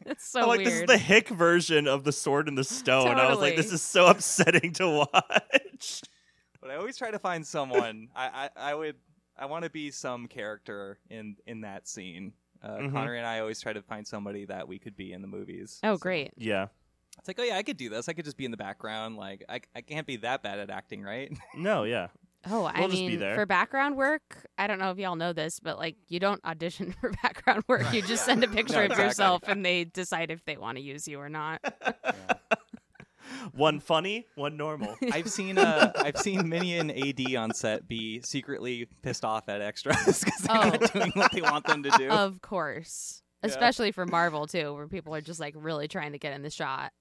it's 0.07 0.29
so 0.29 0.41
I'm 0.43 0.49
like, 0.49 0.59
weird. 0.59 0.69
this 0.73 0.81
is 0.81 0.87
the 0.87 0.99
hick 0.99 1.29
version 1.29 1.87
of 1.87 2.05
the 2.05 2.13
sword 2.13 2.49
in 2.49 2.55
the 2.55 2.65
stone. 2.65 3.09
I 3.19 3.29
was 3.31 3.39
like, 3.39 3.57
this 3.57 3.73
is 3.73 3.83
so 3.83 4.07
upsetting 4.07 4.73
to 4.75 4.89
watch. 5.13 6.03
But 6.61 6.71
I 6.71 6.77
always 6.77 6.97
try 6.97 7.11
to 7.11 7.19
find 7.19 7.47
someone. 7.47 8.09
I, 8.15 8.49
I, 8.57 8.71
I 8.71 8.75
would. 8.75 8.97
I 9.39 9.47
want 9.47 9.65
to 9.65 9.71
be 9.71 9.91
some 9.91 10.27
character 10.29 10.99
in 11.11 11.37
in 11.47 11.61
that 11.61 11.87
scene. 11.87 12.33
Uh, 12.63 12.79
Mhm. 12.79 12.93
Connor 12.93 13.15
and 13.15 13.27
I 13.27 13.41
always 13.41 13.61
try 13.61 13.73
to 13.75 13.83
find 13.83 14.07
somebody 14.07 14.47
that 14.47 14.67
we 14.67 14.79
could 14.79 14.97
be 14.97 15.13
in 15.13 15.21
the 15.21 15.29
movies. 15.29 15.79
oh, 15.85 15.95
So 15.95 15.99
great. 15.99 16.33
Yeah. 16.39 16.69
It's 17.19 17.29
like, 17.29 17.39
oh 17.41 17.43
yeah, 17.43 17.57
I 17.57 17.63
could 17.63 17.77
do 17.77 17.89
this. 17.89 18.09
I 18.09 18.13
could 18.13 18.25
just 18.25 18.37
be 18.37 18.45
in 18.45 18.51
the 18.51 18.57
background. 18.57 19.17
Like, 19.17 19.45
I, 19.49 19.61
I 19.75 19.81
can't 19.81 20.07
be 20.07 20.17
that 20.19 20.43
bad 20.43 20.59
at 20.59 20.71
acting, 20.71 21.03
right? 21.03 21.31
No, 21.57 21.85
yeah. 21.85 22.09
Oh, 22.49 22.65
I 22.65 22.79
We'll 22.79 22.89
just 22.91 23.01
be 23.03 23.09
mean, 23.09 23.19
there. 23.19 23.35
for 23.35 23.45
background 23.47 23.97
work, 23.97 24.47
I 24.57 24.69
don't 24.69 24.79
know 24.79 24.93
if 24.93 24.99
y'all 24.99 25.17
know 25.17 25.33
this, 25.33 25.59
but 25.59 25.79
like, 25.79 25.97
you 26.07 26.21
don't 26.21 26.41
audition 26.45 26.93
for 27.01 27.11
background 27.23 27.65
work. 27.67 27.93
You 27.93 28.03
just 28.03 28.25
send 28.25 28.45
a 28.45 28.49
picture 28.59 28.75
No, 28.75 28.81
of 28.81 28.85
exactly. 28.87 29.05
yourself, 29.07 29.43
and 29.49 29.65
they 29.67 29.85
decide 29.85 30.31
if 30.31 30.45
they 30.45 30.57
want 30.57 30.77
to 30.79 30.83
use 30.85 31.09
you 31.09 31.19
or 31.19 31.29
not. 31.29 31.61
One 33.55 33.81
funny, 33.81 34.27
one 34.37 34.57
normal. 34.57 34.97
I've 35.13 35.29
seen 35.31 35.59
uh, 35.59 35.93
I've 35.97 36.17
seen 36.19 36.49
Minnie 36.49 36.79
and 36.79 36.91
AD 36.93 37.35
on 37.37 37.53
set 37.55 37.89
be 37.89 38.21
secretly 38.23 38.87
pissed 39.03 39.25
off 39.25 39.49
at 39.49 39.61
extras 39.61 39.97
because 40.23 40.41
they're 40.43 40.57
Oh. 40.57 40.69
not 40.69 40.93
doing 40.93 41.13
what 41.15 41.33
they 41.33 41.43
want 41.43 41.65
them 41.67 41.83
to 41.85 41.91
do. 41.97 42.09
of 42.11 42.41
course, 42.43 43.23
Yeah. 43.43 43.49
especially 43.49 43.91
for 43.93 44.05
Marvel 44.07 44.47
too, 44.47 44.75
where 44.75 44.87
people 44.89 45.15
are 45.15 45.21
just 45.21 45.41
like 45.41 45.55
really 45.57 45.89
trying 45.89 46.13
to 46.13 46.19
get 46.19 46.35
in 46.35 46.43
the 46.43 46.51
shot. 46.51 46.93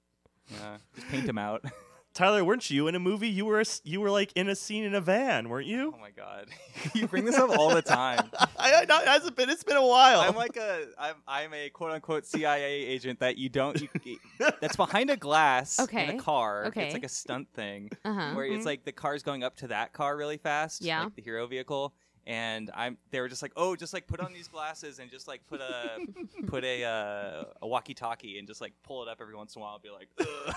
Yeah, 0.50 0.76
just 0.94 1.08
paint 1.08 1.26
them 1.26 1.38
out. 1.38 1.64
Tyler, 2.14 2.42
weren't 2.42 2.70
you 2.70 2.88
in 2.88 2.94
a 2.94 2.98
movie? 2.98 3.28
You 3.28 3.44
were 3.44 3.58
a 3.58 3.60
s 3.60 3.82
you 3.84 4.00
were 4.00 4.10
like 4.10 4.32
in 4.36 4.48
a 4.48 4.56
scene 4.56 4.84
in 4.84 4.94
a 4.94 5.02
van, 5.02 5.50
weren't 5.50 5.66
you? 5.66 5.92
Oh 5.94 6.00
my 6.00 6.08
god, 6.10 6.46
you 6.94 7.06
bring 7.06 7.26
this 7.26 7.36
up 7.36 7.50
all 7.58 7.74
the 7.74 7.82
time. 7.82 8.30
I, 8.58 8.72
I 8.72 8.84
know, 8.86 8.98
it 9.00 9.06
hasn't 9.06 9.36
been. 9.36 9.50
It's 9.50 9.62
been 9.64 9.76
a 9.76 9.86
while. 9.86 10.20
I'm 10.20 10.34
like 10.34 10.56
a 10.56 10.86
I'm 10.98 11.16
I'm 11.28 11.52
a 11.52 11.68
quote 11.68 11.90
unquote 11.90 12.24
CIA 12.24 12.72
agent 12.86 13.20
that 13.20 13.36
you 13.36 13.50
don't 13.50 13.78
you, 13.78 14.18
that's 14.38 14.76
behind 14.76 15.10
a 15.10 15.16
glass 15.18 15.78
okay. 15.78 16.08
in 16.08 16.18
a 16.18 16.22
car. 16.22 16.64
Okay. 16.68 16.84
It's 16.86 16.94
like 16.94 17.04
a 17.04 17.08
stunt 17.08 17.48
thing 17.52 17.90
Uh 18.02 18.14
huh. 18.14 18.30
where 18.34 18.46
it's 18.46 18.64
like 18.64 18.86
the 18.86 18.92
car's 18.92 19.22
going 19.22 19.44
up 19.44 19.56
to 19.56 19.68
that 19.68 19.92
car 19.92 20.16
really 20.16 20.38
fast, 20.38 20.80
Yeah. 20.82 21.04
like 21.04 21.16
the 21.16 21.22
hero 21.22 21.46
vehicle. 21.46 21.92
And 22.26 22.70
I'm 22.74 22.98
they 23.12 23.20
were 23.20 23.28
just 23.28 23.40
like, 23.42 23.52
oh, 23.56 23.76
just 23.76 23.92
like 23.92 24.06
put 24.08 24.18
on 24.20 24.32
these 24.32 24.48
glasses 24.48 24.98
and 24.98 25.10
just 25.10 25.28
like 25.28 25.46
put 25.46 25.60
a 25.60 25.98
put 26.48 26.64
a 26.64 26.84
uh, 26.84 27.44
a 27.62 27.66
walkie-talkie 27.68 28.38
and 28.38 28.48
just 28.48 28.60
like 28.60 28.72
pull 28.82 29.02
it 29.02 29.08
up 29.08 29.18
every 29.20 29.36
once 29.36 29.54
in 29.54 29.62
a 29.62 29.64
while 29.64 29.74
and 29.74 29.82
be 29.82 29.90
like, 29.90 30.08
Ugh. 30.20 30.54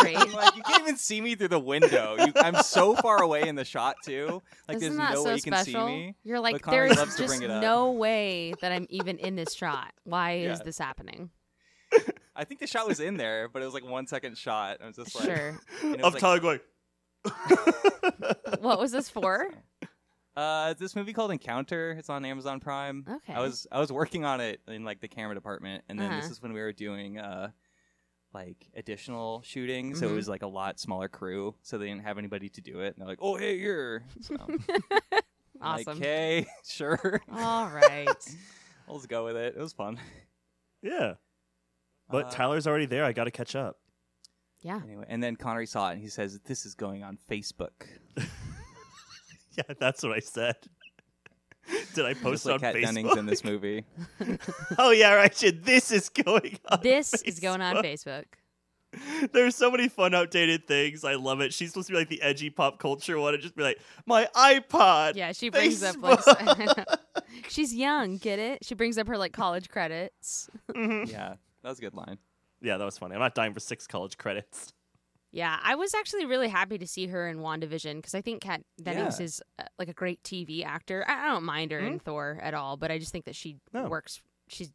Great. 0.00 0.16
Like 0.32 0.56
you 0.56 0.62
can't 0.62 0.82
even 0.82 0.96
see 0.96 1.20
me 1.20 1.36
through 1.36 1.48
the 1.48 1.60
window. 1.60 2.16
You, 2.18 2.32
I'm 2.36 2.56
so 2.56 2.96
far 2.96 3.22
away 3.22 3.46
in 3.46 3.54
the 3.54 3.64
shot 3.64 3.94
too. 4.04 4.42
Like 4.66 4.78
Isn't 4.78 4.96
there's 4.96 5.10
no 5.10 5.22
so 5.22 5.24
way 5.30 5.36
you 5.36 5.42
can 5.42 5.52
special? 5.52 5.86
see 5.86 5.92
me. 5.92 6.14
You're 6.24 6.40
like, 6.40 6.64
there's 6.66 6.96
loves 6.96 7.14
to 7.14 7.22
just 7.22 7.38
bring 7.38 7.42
it 7.48 7.52
up. 7.52 7.62
no 7.62 7.92
way 7.92 8.54
that 8.62 8.72
I'm 8.72 8.86
even 8.90 9.18
in 9.18 9.36
this 9.36 9.54
shot. 9.54 9.92
Why 10.02 10.38
is 10.38 10.58
this 10.60 10.76
happening? 10.78 11.30
I 12.34 12.42
think 12.44 12.58
the 12.58 12.66
shot 12.66 12.88
was 12.88 12.98
in 12.98 13.16
there, 13.16 13.48
but 13.48 13.62
it 13.62 13.64
was 13.64 13.74
like 13.74 13.84
one 13.84 14.08
second 14.08 14.36
shot. 14.36 14.78
I 14.82 14.86
was 14.88 14.96
just 14.96 15.14
like, 15.14 15.24
Sure. 15.26 15.60
and 15.82 15.94
it 15.94 16.00
of 16.02 16.14
was 16.14 16.14
like, 16.14 16.20
Tyler 16.20 16.40
going. 16.40 16.60
what 18.60 18.80
was 18.80 18.90
this 18.92 19.08
for? 19.08 19.50
Uh, 20.40 20.72
this 20.74 20.96
movie 20.96 21.12
called 21.12 21.30
Encounter. 21.30 21.90
It's 21.98 22.08
on 22.08 22.24
Amazon 22.24 22.60
Prime. 22.60 23.04
Okay. 23.06 23.34
I 23.34 23.40
was 23.40 23.66
I 23.70 23.78
was 23.78 23.92
working 23.92 24.24
on 24.24 24.40
it 24.40 24.60
in 24.68 24.84
like 24.84 25.00
the 25.00 25.08
camera 25.08 25.34
department, 25.34 25.84
and 25.88 25.98
then 26.00 26.12
this 26.16 26.24
Uh-huh. 26.24 26.32
is 26.32 26.42
when 26.42 26.54
we 26.54 26.60
were 26.60 26.72
doing 26.72 27.18
uh, 27.18 27.50
like 28.32 28.70
additional 28.74 29.42
shooting. 29.42 29.94
So 29.94 30.06
it 30.06 30.10
Mhm. 30.12 30.14
was 30.14 30.28
like 30.30 30.42
a 30.42 30.46
lot 30.46 30.80
smaller 30.80 31.08
crew, 31.08 31.56
so 31.62 31.76
they 31.76 31.86
didn't 31.88 32.04
have 32.04 32.16
anybody 32.16 32.48
to 32.48 32.60
do 32.62 32.80
it. 32.80 32.94
And 32.94 32.96
they're 32.98 33.08
like, 33.08 33.18
"Oh, 33.20 33.36
hey, 33.36 33.58
you're 33.58 34.02
so, 34.22 34.34
I'm 34.40 34.64
Awesome. 35.60 35.84
Like, 35.86 35.88
okay, 35.88 36.46
sure. 36.64 37.20
All 37.30 37.68
right. 37.70 38.08
I'll 38.88 38.96
just 38.96 39.08
go 39.10 39.26
with 39.26 39.36
it. 39.36 39.56
It 39.56 39.60
was 39.60 39.74
fun. 39.74 39.98
Yeah, 40.80 41.14
but 42.08 42.26
Uh, 42.26 42.30
Tyler's 42.30 42.66
already 42.66 42.86
there. 42.86 43.04
I 43.04 43.12
got 43.12 43.24
to 43.24 43.30
catch 43.30 43.54
up. 43.54 43.78
Yeah. 44.62 44.80
Anyway, 44.82 45.04
and 45.06 45.22
then 45.22 45.36
Konnery 45.36 45.68
saw 45.68 45.90
it, 45.90 45.94
and 45.94 46.00
he 46.00 46.08
says, 46.08 46.40
"This 46.46 46.64
is 46.64 46.74
going 46.74 47.02
on 47.02 47.18
Facebook." 47.30 47.72
Yeah, 49.56 49.74
that's 49.78 50.02
what 50.02 50.12
I 50.12 50.20
said. 50.20 50.56
Did 51.94 52.04
I 52.06 52.12
Just 52.12 52.22
post 52.22 52.46
like 52.46 52.56
it 52.56 52.60
Kat 52.60 52.76
on 52.76 52.82
Dennings 52.82 53.10
Facebook? 53.10 53.18
in 53.18 53.26
this 53.26 53.44
movie. 53.44 53.84
oh 54.78 54.90
yeah, 54.92 55.14
right. 55.14 55.36
Shit, 55.36 55.64
this 55.64 55.90
is 55.90 56.08
going 56.08 56.58
on. 56.68 56.80
This 56.82 57.14
is 57.22 57.40
going 57.40 57.60
on 57.60 57.76
Facebook. 57.76 58.24
Facebook. 58.92 59.32
There's 59.32 59.54
so 59.54 59.70
many 59.70 59.88
fun 59.88 60.14
outdated 60.14 60.66
things. 60.66 61.04
I 61.04 61.14
love 61.14 61.40
it. 61.40 61.52
She's 61.52 61.70
supposed 61.70 61.86
to 61.88 61.92
be 61.92 61.98
like 61.98 62.08
the 62.08 62.20
edgy 62.22 62.50
pop 62.50 62.78
culture 62.80 63.18
one 63.20 63.34
and 63.34 63.42
just 63.42 63.54
be 63.54 63.62
like, 63.62 63.78
my 64.04 64.28
iPod. 64.34 65.14
Yeah, 65.14 65.30
she 65.32 65.48
brings 65.48 65.82
up 65.82 65.96
like 66.00 66.20
she's 67.48 67.72
young, 67.74 68.16
get 68.16 68.38
it? 68.40 68.64
She 68.64 68.74
brings 68.74 68.98
up 68.98 69.06
her 69.06 69.16
like 69.18 69.32
college 69.32 69.68
credits. 69.68 70.48
Mhm. 70.70 71.08
yeah, 71.10 71.34
that 71.62 71.68
was 71.68 71.78
a 71.78 71.82
good 71.82 71.94
line. 71.94 72.18
Yeah, 72.60 72.78
that 72.78 72.84
was 72.84 72.98
funny. 72.98 73.14
I'm 73.14 73.20
not 73.20 73.34
dying 73.34 73.54
for 73.54 73.60
six 73.60 73.86
college 73.86 74.18
credits. 74.18 74.72
Yeah, 75.32 75.58
I 75.62 75.76
was 75.76 75.94
actually 75.94 76.26
really 76.26 76.48
happy 76.48 76.76
to 76.78 76.86
see 76.88 77.06
her 77.06 77.28
in 77.28 77.38
WandaVision 77.38 77.96
because 77.96 78.14
I 78.14 78.20
think 78.20 78.42
Kat 78.42 78.62
Dennings 78.82 79.20
Yeah. 79.20 79.24
is 79.26 79.42
uh, 79.60 79.64
like 79.78 79.88
a 79.88 79.92
great 79.94 80.20
TV 80.24 80.64
actor. 80.64 81.04
I 81.06 81.24
I 81.26 81.28
don't 81.32 81.44
mind 81.44 81.70
her 81.70 81.78
in 81.78 81.98
Mhm. 81.98 82.02
Thor 82.02 82.38
at 82.42 82.52
all, 82.54 82.76
but 82.76 82.90
I 82.90 82.98
just 82.98 83.12
think 83.12 83.26
that 83.26 83.36
she 83.36 83.58
No. 83.72 83.88
works. 83.88 84.20
She's 84.48 84.72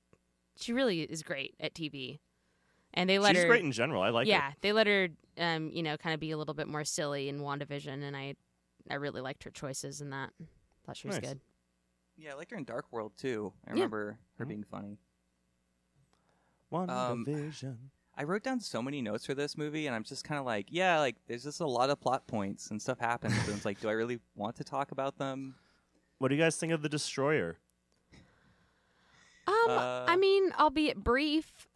she 0.57 0.71
really 0.71 1.01
is 1.01 1.21
great 1.23 1.53
at 1.59 1.73
TV, 1.73 2.19
and 2.93 3.09
they 3.09 3.19
let 3.19 3.35
She's 3.35 3.43
her. 3.43 3.49
great 3.49 3.65
in 3.65 3.73
general. 3.73 4.01
I 4.01 4.09
like 4.09 4.27
her. 4.27 4.31
yeah, 4.31 4.53
they 4.61 4.71
let 4.71 4.87
her, 4.87 5.09
um, 5.37 5.69
you 5.71 5.83
know, 5.83 5.97
kind 5.97 6.13
of 6.13 6.21
be 6.21 6.31
a 6.31 6.37
little 6.37 6.53
bit 6.53 6.69
more 6.69 6.85
silly 6.85 7.27
in 7.27 7.39
WandaVision, 7.41 8.01
and 8.01 8.15
I, 8.15 8.35
I 8.89 8.93
really 8.95 9.19
liked 9.19 9.43
her 9.43 9.51
choices 9.51 9.99
in 9.99 10.11
that. 10.11 10.31
Thought 10.85 10.95
she 10.95 11.07
was 11.09 11.17
Nice. 11.19 11.27
good. 11.31 11.41
Yeah, 12.15 12.31
I 12.31 12.35
liked 12.35 12.51
her 12.51 12.57
in 12.57 12.63
Dark 12.63 12.89
World 12.93 13.17
too. 13.17 13.51
I 13.65 13.71
Yeah. 13.71 13.73
remember 13.73 14.19
her 14.37 14.45
Mhm. 14.45 14.49
being 14.49 14.63
funny. 14.63 14.93
it. 14.93 14.99
One 16.69 16.89
Um, 16.89 17.25
division. 17.25 17.91
I 18.17 18.23
wrote 18.23 18.43
down 18.43 18.59
so 18.61 18.81
many 18.81 19.01
notes 19.01 19.25
for 19.25 19.33
this 19.33 19.57
movie, 19.57 19.87
and 19.87 19.95
I'm 19.95 20.03
just 20.03 20.23
kind 20.23 20.39
of 20.39 20.45
like, 20.45 20.67
yeah, 20.69 20.99
like 20.99 21.17
there's 21.27 21.43
just 21.43 21.59
a 21.59 21.67
lot 21.67 21.89
of 21.89 21.99
plot 21.99 22.27
points 22.27 22.71
and 22.71 22.81
stuff 22.81 22.99
happens, 22.99 23.33
and 23.47 23.55
it's 23.55 23.65
like, 23.65 23.79
do 23.81 23.89
I 23.89 23.93
really 23.93 24.19
want 24.35 24.55
to 24.57 24.63
talk 24.63 24.91
about 24.91 25.17
them? 25.17 25.55
what 26.17 26.29
do 26.29 26.35
you 26.35 26.41
guys 26.41 26.55
think 26.55 26.71
of 26.71 26.81
the 26.81 26.87
destroyer? 26.89 27.57
Um, 29.47 29.53
Uh, 29.69 30.05
I 30.07 30.15
mean, 30.15 30.51
albeit 30.57 30.97
brief. 31.03 31.67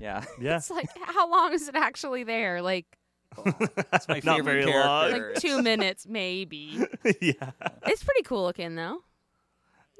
Yeah. 0.00 0.24
Yeah, 0.40 0.56
It's 0.56 0.70
like, 0.70 0.88
how 1.04 1.28
long 1.30 1.52
is 1.52 1.68
it 1.68 1.74
actually 1.74 2.24
there? 2.24 2.62
Like, 2.62 2.86
That's 3.90 4.06
my 4.08 4.20
not 4.24 4.36
favorite 4.38 4.44
very 4.44 4.64
long. 4.66 5.10
character. 5.10 5.32
like 5.34 5.40
two 5.42 5.62
minutes, 5.62 6.06
maybe. 6.08 6.78
yeah, 7.20 7.50
It's 7.86 8.02
pretty 8.04 8.22
cool 8.24 8.44
looking, 8.44 8.74
though. 8.76 9.02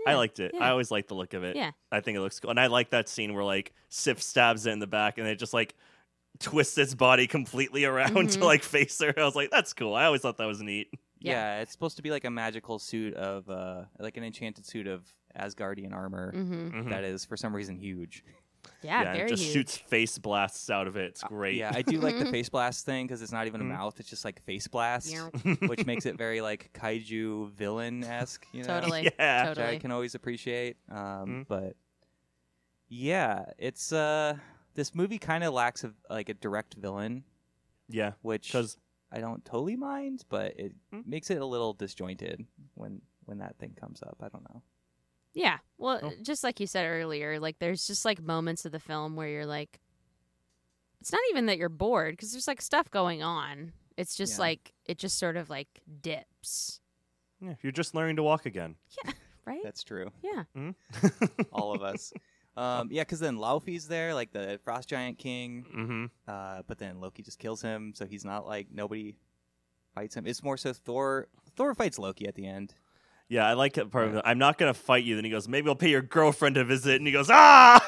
I 0.06 0.14
liked 0.14 0.40
it. 0.40 0.52
yeah. 0.54 0.64
I 0.64 0.70
always 0.70 0.90
like 0.90 1.08
the 1.08 1.14
look 1.14 1.34
of 1.34 1.44
it. 1.44 1.56
Yeah. 1.56 1.70
I 1.90 2.00
think 2.00 2.16
it 2.16 2.20
looks 2.20 2.40
cool, 2.40 2.50
and 2.50 2.58
I 2.60 2.66
like 2.66 2.90
that 2.90 3.08
scene 3.08 3.34
where 3.34 3.44
like 3.44 3.72
Sif 3.88 4.22
stabs 4.22 4.66
it 4.66 4.70
in 4.72 4.78
the 4.78 4.86
back, 4.86 5.18
and 5.18 5.26
it 5.28 5.36
just 5.38 5.54
like 5.54 5.74
twists 6.38 6.78
its 6.78 6.94
body 6.94 7.26
completely 7.26 7.84
around 7.84 8.30
to 8.30 8.38
Mhm. 8.38 8.42
like 8.42 8.62
face 8.62 8.98
her. 9.00 9.12
I 9.18 9.24
was 9.24 9.36
like, 9.36 9.50
that's 9.50 9.72
cool. 9.72 9.94
I 9.94 10.04
always 10.06 10.22
thought 10.22 10.38
that 10.38 10.46
was 10.46 10.60
neat. 10.62 10.88
Yeah. 11.20 11.32
Yeah. 11.32 11.60
it's 11.60 11.70
supposed 11.72 11.96
to 11.96 12.02
be 12.02 12.10
like 12.10 12.24
a 12.24 12.30
magical 12.30 12.78
suit 12.80 13.14
of, 13.14 13.48
uh, 13.48 13.84
like 14.00 14.16
an 14.16 14.24
enchanted 14.24 14.66
suit 14.66 14.86
of 14.88 15.04
Asgardian 15.38 15.92
armor 15.92 16.32
Mm-hmm. 16.34 16.80
Mhm. 16.80 16.90
that 16.90 17.04
is 17.04 17.24
for 17.24 17.36
some 17.36 17.54
reason 17.54 17.76
huge. 17.76 18.24
Yeah, 18.82 19.02
and 19.02 19.16
very 19.16 19.26
it 19.26 19.28
just 19.28 19.42
huge. 19.42 19.52
shoots 19.52 19.76
face 19.76 20.18
blasts 20.18 20.68
out 20.70 20.86
of 20.86 20.96
it. 20.96 21.04
It's 21.10 21.22
great. 21.24 21.54
Yeah, 21.56 21.70
I 21.74 21.82
do 21.82 21.98
like 22.00 22.18
the 22.18 22.26
face 22.32 22.48
blast 22.48 22.84
thing 22.84 23.06
because 23.06 23.22
it's 23.22 23.32
not 23.32 23.46
even 23.46 23.60
a 23.60 23.64
Mhm. 23.64 23.68
mouth; 23.68 24.00
it's 24.00 24.08
just 24.10 24.24
like 24.24 24.42
face 24.44 24.66
blast, 24.68 25.14
which 25.66 25.86
makes 25.86 26.04
it 26.06 26.16
very 26.18 26.40
like 26.40 26.70
kaiju 26.74 27.50
villain 27.52 28.02
esque. 28.04 28.46
You 28.52 28.62
know? 28.64 28.80
Totally. 28.80 29.10
Yeah. 29.18 29.48
which 29.50 29.58
I 29.58 29.78
can 29.78 29.90
always 29.92 30.14
appreciate. 30.14 30.76
Um, 30.90 30.96
Mm. 31.44 31.48
But 31.48 31.76
yeah, 32.88 33.46
it's 33.58 33.92
uh, 33.92 34.36
this 34.74 34.94
movie 34.94 35.18
kind 35.18 35.44
of 35.44 35.52
lacks 35.54 35.84
a, 35.84 35.92
like 36.10 36.28
a 36.28 36.34
direct 36.34 36.74
villain, 36.74 37.24
yeah, 37.88 38.12
which 38.22 38.48
because 38.48 38.76
I 39.10 39.20
don't 39.20 39.44
totally 39.44 39.76
mind, 39.76 40.24
but 40.28 40.58
it 40.58 40.72
Mm. 40.92 41.06
makes 41.06 41.30
it 41.30 41.40
a 41.40 41.46
little 41.46 41.72
disjointed 41.72 42.44
when 42.74 43.00
when 43.24 43.38
that 43.38 43.56
thing 43.58 43.74
comes 43.80 44.02
up. 44.02 44.16
I 44.22 44.28
don't 44.28 44.44
know. 44.52 44.62
Yeah. 45.34 45.58
Well, 45.78 46.00
Oh. 46.02 46.12
just 46.22 46.44
like 46.44 46.60
you 46.60 46.66
said 46.66 46.84
earlier, 46.86 47.40
like 47.40 47.58
there's 47.58 47.86
just 47.86 48.04
like 48.04 48.20
moments 48.22 48.64
of 48.64 48.72
the 48.72 48.78
film 48.80 49.16
where 49.16 49.28
you're 49.28 49.46
like, 49.46 49.80
it's 51.00 51.12
not 51.12 51.20
even 51.30 51.46
that 51.46 51.58
you're 51.58 51.68
bored 51.68 52.12
because 52.14 52.32
there's 52.32 52.46
like 52.46 52.60
stuff 52.62 52.90
going 52.90 53.22
on. 53.22 53.72
It's 53.96 54.14
just 54.14 54.34
Yeah. 54.34 54.40
like 54.42 54.72
it 54.84 54.98
just 54.98 55.18
sort 55.18 55.36
of 55.36 55.50
like 55.50 55.68
dips, 56.00 56.80
yeah, 57.40 57.54
you're 57.62 57.72
just 57.72 57.94
learning 57.94 58.16
to 58.16 58.22
walk 58.22 58.46
again. 58.46 58.76
Yeah, 59.04 59.12
right? 59.46 59.60
That's 59.64 59.82
true. 59.82 60.10
yeah. 60.22 60.44
All 61.52 61.74
of 61.74 61.82
us. 61.82 62.12
Um, 62.56 62.88
yeah, 62.92 63.02
because 63.02 63.18
then 63.20 63.36
Laufey's 63.38 63.88
there, 63.88 64.14
like 64.14 64.30
the 64.32 64.60
frost 64.62 64.88
giant 64.88 65.18
king. 65.18 65.64
mm-hmm. 65.74 66.04
Uh, 66.28 66.62
but 66.66 66.78
then 66.78 67.00
Loki 67.00 67.22
just 67.22 67.38
kills 67.38 67.62
him, 67.62 67.92
so 67.96 68.04
he's 68.06 68.24
not 68.24 68.46
like 68.46 68.68
nobody 68.70 69.16
fights 69.94 70.14
him. 70.16 70.26
It's 70.26 70.42
more 70.42 70.56
so 70.58 70.72
Thor. 70.72 71.28
Thor 71.56 71.74
fights 71.74 71.98
Loki 71.98 72.26
at 72.28 72.34
the 72.34 72.46
end. 72.46 72.74
Yeah, 73.32 73.46
I 73.46 73.54
like 73.54 73.78
it. 73.78 73.90
Part 73.90 74.08
of 74.08 74.16
it. 74.16 74.22
I'm 74.26 74.36
not 74.36 74.58
gonna 74.58 74.74
fight 74.74 75.04
you. 75.04 75.14
Then 75.16 75.24
he 75.24 75.30
goes, 75.30 75.48
maybe 75.48 75.68
I'll 75.70 75.74
pay 75.74 75.88
your 75.88 76.02
girlfriend 76.02 76.58
a 76.58 76.64
visit, 76.64 76.96
and 76.96 77.06
he 77.06 77.12
goes, 77.14 77.28
ah. 77.30 77.82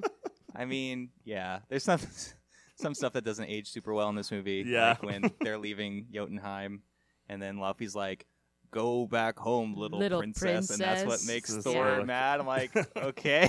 I 0.56 0.64
mean, 0.64 1.10
yeah, 1.24 1.58
there's 1.68 1.84
some 1.84 2.00
some 2.76 2.94
stuff 2.94 3.12
that 3.12 3.22
doesn't 3.24 3.44
age 3.50 3.68
super 3.68 3.92
well 3.92 4.08
in 4.08 4.14
this 4.14 4.30
movie. 4.30 4.64
Yeah. 4.66 4.90
like 4.90 5.02
when 5.02 5.30
they're 5.42 5.58
leaving 5.58 6.06
Jotunheim, 6.10 6.80
and 7.28 7.40
then 7.42 7.56
Laufey's 7.58 7.94
like, 7.94 8.24
"Go 8.70 9.04
back 9.06 9.38
home, 9.38 9.74
little, 9.76 9.98
Little 9.98 10.20
princess," 10.20 10.70
and 10.70 10.80
that's 10.80 11.04
what 11.04 11.20
makes 11.26 11.52
This 11.54 11.64
Thor 11.64 11.98
so- 11.98 12.04
mad. 12.06 12.40
I'm 12.40 12.46
like, 12.46 12.74
okay, 12.96 13.48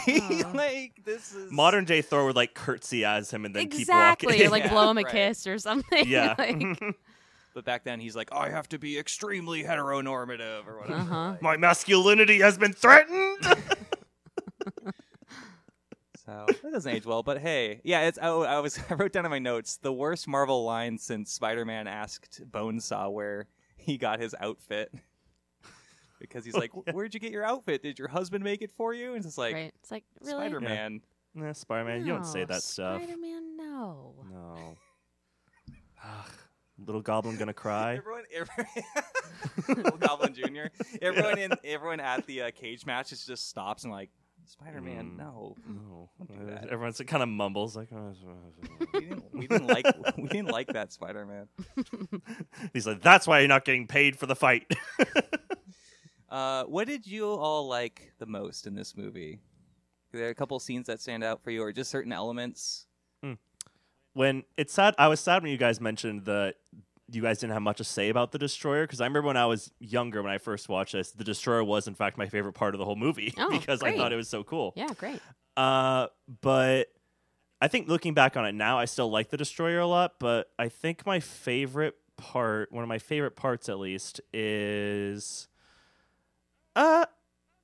like 0.53 1.01
this 1.05 1.33
is 1.33 1.51
Modern 1.53 1.85
day 1.85 2.01
Thor 2.01 2.25
would 2.25 2.35
like 2.35 2.53
curtsy 2.53 3.05
as 3.05 3.31
him 3.31 3.45
and 3.45 3.55
then 3.55 3.63
exactly. 3.63 4.37
keep 4.37 4.47
Or 4.47 4.49
like 4.49 4.63
Yeah, 4.65 4.69
blow 4.73 4.91
him 4.91 4.97
a 4.97 5.03
right. 5.03 5.11
kiss 5.11 5.47
or 5.47 5.57
something. 5.57 6.05
yeah. 6.05 6.35
like, 6.37 6.95
But 7.59 7.65
back 7.65 7.83
then, 7.83 7.99
he's 7.99 8.15
like, 8.15 8.29
I 8.31 8.51
have 8.51 8.69
to 8.69 8.79
be 8.79 8.97
extremely 8.97 9.65
heteronormative 9.65 10.65
or 10.65 10.79
whatever. 10.79 11.01
Uh-huh. 11.01 11.35
My 11.41 11.57
masculinity 11.57 12.39
has 12.39 12.57
been 12.57 12.71
threatened. 12.71 13.39
So 16.25 16.45
that 16.61 16.71
doesn't 16.71 16.93
age 16.93 17.05
well, 17.07 17.23
but 17.23 17.39
hey, 17.39 17.81
yeah, 17.83 18.01
it's. 18.01 18.19
Oh, 18.21 18.43
I 18.43 18.59
was. 18.59 18.79
I 18.91 18.93
wrote 18.93 19.11
down 19.11 19.25
in 19.25 19.31
my 19.31 19.39
notes 19.39 19.77
the 19.77 19.91
worst 19.91 20.27
Marvel 20.27 20.63
line 20.63 20.99
since 20.99 21.31
Spider-Man 21.33 21.87
asked 21.87 22.41
Bonesaw 22.51 23.11
where 23.11 23.47
he 23.77 23.97
got 23.97 24.19
his 24.19 24.35
outfit, 24.39 24.93
because 26.19 26.45
he's 26.45 26.53
like, 26.53 26.69
"Where'd 26.93 27.15
you 27.15 27.19
get 27.19 27.31
your 27.31 27.43
outfit? 27.43 27.81
Did 27.81 27.97
your 27.97 28.09
husband 28.09 28.43
make 28.43 28.61
it 28.61 28.69
for 28.77 28.93
you?" 28.93 29.15
And 29.15 29.25
it's 29.25 29.39
like, 29.39 29.55
right. 29.55 29.73
It's 29.81 29.89
like 29.89 30.03
really. 30.21 30.33
Spider-Man. 30.33 31.01
nah, 31.33 31.51
Spider-Man, 31.53 32.05
you 32.05 32.13
don't 32.13 32.27
say 32.27 32.41
No, 32.41 32.45
that 32.45 32.61
stuff. 32.61 33.01
Spider-Man, 33.01 33.57
no. 33.57 34.13
No. 34.29 34.77
Little 36.85 37.01
Goblin 37.01 37.37
gonna 37.37 37.53
cry. 37.65 37.95
Everyone, 37.97 38.23
everyone 38.33 38.69
Little 39.83 39.97
Goblin 39.97 40.33
Jr. 40.33 40.67
Everyone 41.01 41.37
in, 41.37 41.51
everyone 41.63 41.99
at 41.99 42.25
the 42.25 42.43
uh, 42.43 42.51
cage 42.51 42.85
match 42.85 43.09
just 43.09 43.27
just 43.27 43.47
stops 43.49 43.83
and 43.83 43.91
like, 43.93 44.09
Spider-Man, 44.45 45.11
Mm. 45.11 45.17
no. 45.17 45.55
No. 45.67 46.09
Don't 46.17 46.39
do 46.39 46.45
that. 46.47 46.69
Everyone's 46.69 46.99
kind 47.05 47.21
of 47.21 47.29
mumbles 47.29 47.75
like. 47.75 47.89
"Oh, 47.93 48.13
We 48.93 48.99
didn't, 49.01 49.23
we 49.33 49.47
didn't 49.47 49.67
like 49.67 49.85
we 50.17 50.27
didn't 50.27 50.49
like 50.49 50.67
that 50.73 50.91
Spider-Man. 50.91 51.47
He's 52.73 52.87
like, 52.87 53.01
that's 53.01 53.27
why 53.27 53.39
you're 53.39 53.47
not 53.47 53.63
getting 53.65 53.85
paid 53.85 54.17
for 54.17 54.25
the 54.25 54.35
fight. 54.35 54.71
Uh, 56.29 56.63
what 56.65 56.87
did 56.87 57.07
you 57.07 57.25
all 57.27 57.67
like 57.67 58.13
the 58.19 58.25
most 58.25 58.67
in 58.67 58.75
this 58.75 58.95
movie? 58.95 59.39
Are 60.13 60.17
there 60.17 60.29
a 60.29 60.35
couple 60.35 60.59
scenes 60.59 60.85
that 60.87 60.99
stand 61.01 61.23
out 61.23 61.43
for 61.43 61.49
you, 61.51 61.61
or 61.63 61.71
just 61.71 61.89
certain 61.91 62.11
elements? 62.13 62.85
When 64.13 64.43
it's 64.57 64.73
sad, 64.73 64.95
I 64.97 65.07
was 65.07 65.19
sad 65.19 65.43
when 65.43 65.51
you 65.51 65.57
guys 65.57 65.79
mentioned 65.79 66.25
that 66.25 66.55
you 67.11 67.21
guys 67.21 67.39
didn't 67.39 67.53
have 67.53 67.61
much 67.61 67.77
to 67.77 67.83
say 67.83 68.09
about 68.09 68.31
the 68.31 68.37
destroyer 68.37 68.83
because 68.85 69.01
I 69.01 69.05
remember 69.05 69.27
when 69.27 69.37
I 69.37 69.45
was 69.45 69.71
younger 69.79 70.21
when 70.21 70.31
I 70.31 70.37
first 70.37 70.69
watched 70.69 70.93
this, 70.93 71.11
the 71.11 71.23
destroyer 71.23 71.63
was 71.63 71.87
in 71.87 71.95
fact 71.95 72.17
my 72.17 72.27
favorite 72.27 72.53
part 72.53 72.75
of 72.75 72.79
the 72.79 72.85
whole 72.85 72.95
movie 72.95 73.33
Oh, 73.37 73.49
because 73.49 73.81
I 73.81 73.95
thought 73.95 74.13
it 74.13 74.15
was 74.15 74.29
so 74.29 74.43
cool. 74.43 74.73
Yeah, 74.75 74.93
great. 74.97 75.19
Uh, 75.57 76.07
but 76.41 76.87
I 77.61 77.67
think 77.67 77.87
looking 77.87 78.13
back 78.13 78.37
on 78.37 78.45
it 78.45 78.53
now, 78.53 78.77
I 78.79 78.85
still 78.85 79.09
like 79.09 79.29
the 79.29 79.37
destroyer 79.37 79.79
a 79.79 79.87
lot. 79.87 80.13
But 80.19 80.51
I 80.59 80.69
think 80.69 81.05
my 81.05 81.19
favorite 81.19 81.95
part, 82.15 82.71
one 82.71 82.83
of 82.83 82.87
my 82.87 82.99
favorite 82.99 83.35
parts 83.35 83.69
at 83.69 83.79
least, 83.79 84.21
is 84.33 85.47
uh. 86.75 87.05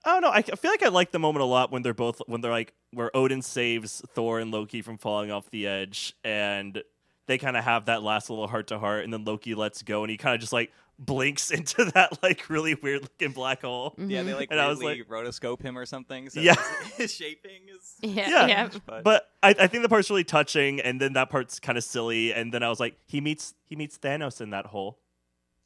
I 0.05 0.11
don't 0.11 0.21
know. 0.21 0.29
I 0.29 0.37
I 0.37 0.41
feel 0.43 0.71
like 0.71 0.83
I 0.83 0.89
like 0.89 1.11
the 1.11 1.19
moment 1.19 1.41
a 1.43 1.47
lot 1.47 1.71
when 1.71 1.81
they're 1.81 1.93
both 1.93 2.21
when 2.27 2.41
they're 2.41 2.51
like 2.51 2.73
where 2.91 3.15
Odin 3.15 3.41
saves 3.41 4.01
Thor 4.13 4.39
and 4.39 4.51
Loki 4.51 4.81
from 4.81 4.97
falling 4.97 5.31
off 5.31 5.49
the 5.49 5.67
edge, 5.67 6.13
and 6.23 6.81
they 7.27 7.37
kind 7.39 7.57
of 7.57 7.63
have 7.63 7.85
that 7.85 8.03
last 8.03 8.29
little 8.29 8.47
heart 8.47 8.67
to 8.67 8.77
heart, 8.79 9.03
and 9.03 9.11
then 9.11 9.25
Loki 9.25 9.55
lets 9.55 9.81
go, 9.81 10.03
and 10.03 10.11
he 10.11 10.17
kind 10.17 10.35
of 10.35 10.41
just 10.41 10.53
like 10.53 10.71
blinks 10.99 11.51
into 11.57 11.83
that 11.93 12.21
like 12.23 12.49
really 12.49 12.75
weird 12.75 13.01
looking 13.01 13.31
black 13.31 13.61
hole. 13.63 13.95
Yeah, 13.97 14.23
they 14.23 14.31
Mhm. 14.31 14.35
like 14.35 14.47
And 14.51 14.61
I 14.61 14.67
was 14.67 14.81
like 14.81 14.99
rotoscope 15.09 15.61
him 15.61 15.77
or 15.77 15.85
something. 15.85 16.29
So 16.29 16.39
Yeah. 16.39 16.53
his, 16.83 16.93
his 16.97 17.13
shaping 17.13 17.63
is. 17.67 17.95
Yeah, 18.01 18.29
Yeah. 18.29 18.47
yeah. 18.47 18.69
But, 18.85 19.03
But 19.03 19.29
I, 19.43 19.49
I 19.59 19.67
think 19.67 19.81
the 19.83 19.89
part's 19.89 20.09
really 20.09 20.23
touching, 20.23 20.79
and 20.79 21.01
then 21.01 21.13
that 21.13 21.29
part's 21.29 21.59
kind 21.59 21.77
of 21.77 21.83
silly, 21.83 22.31
and 22.33 22.53
then 22.53 22.63
I 22.63 22.69
was 22.69 22.79
like, 22.79 22.95
he 23.07 23.19
meets 23.21 23.55
he 23.65 23.75
meets 23.75 23.97
Thanos 23.97 24.39
in 24.39 24.51
that 24.51 24.67
hole, 24.67 24.99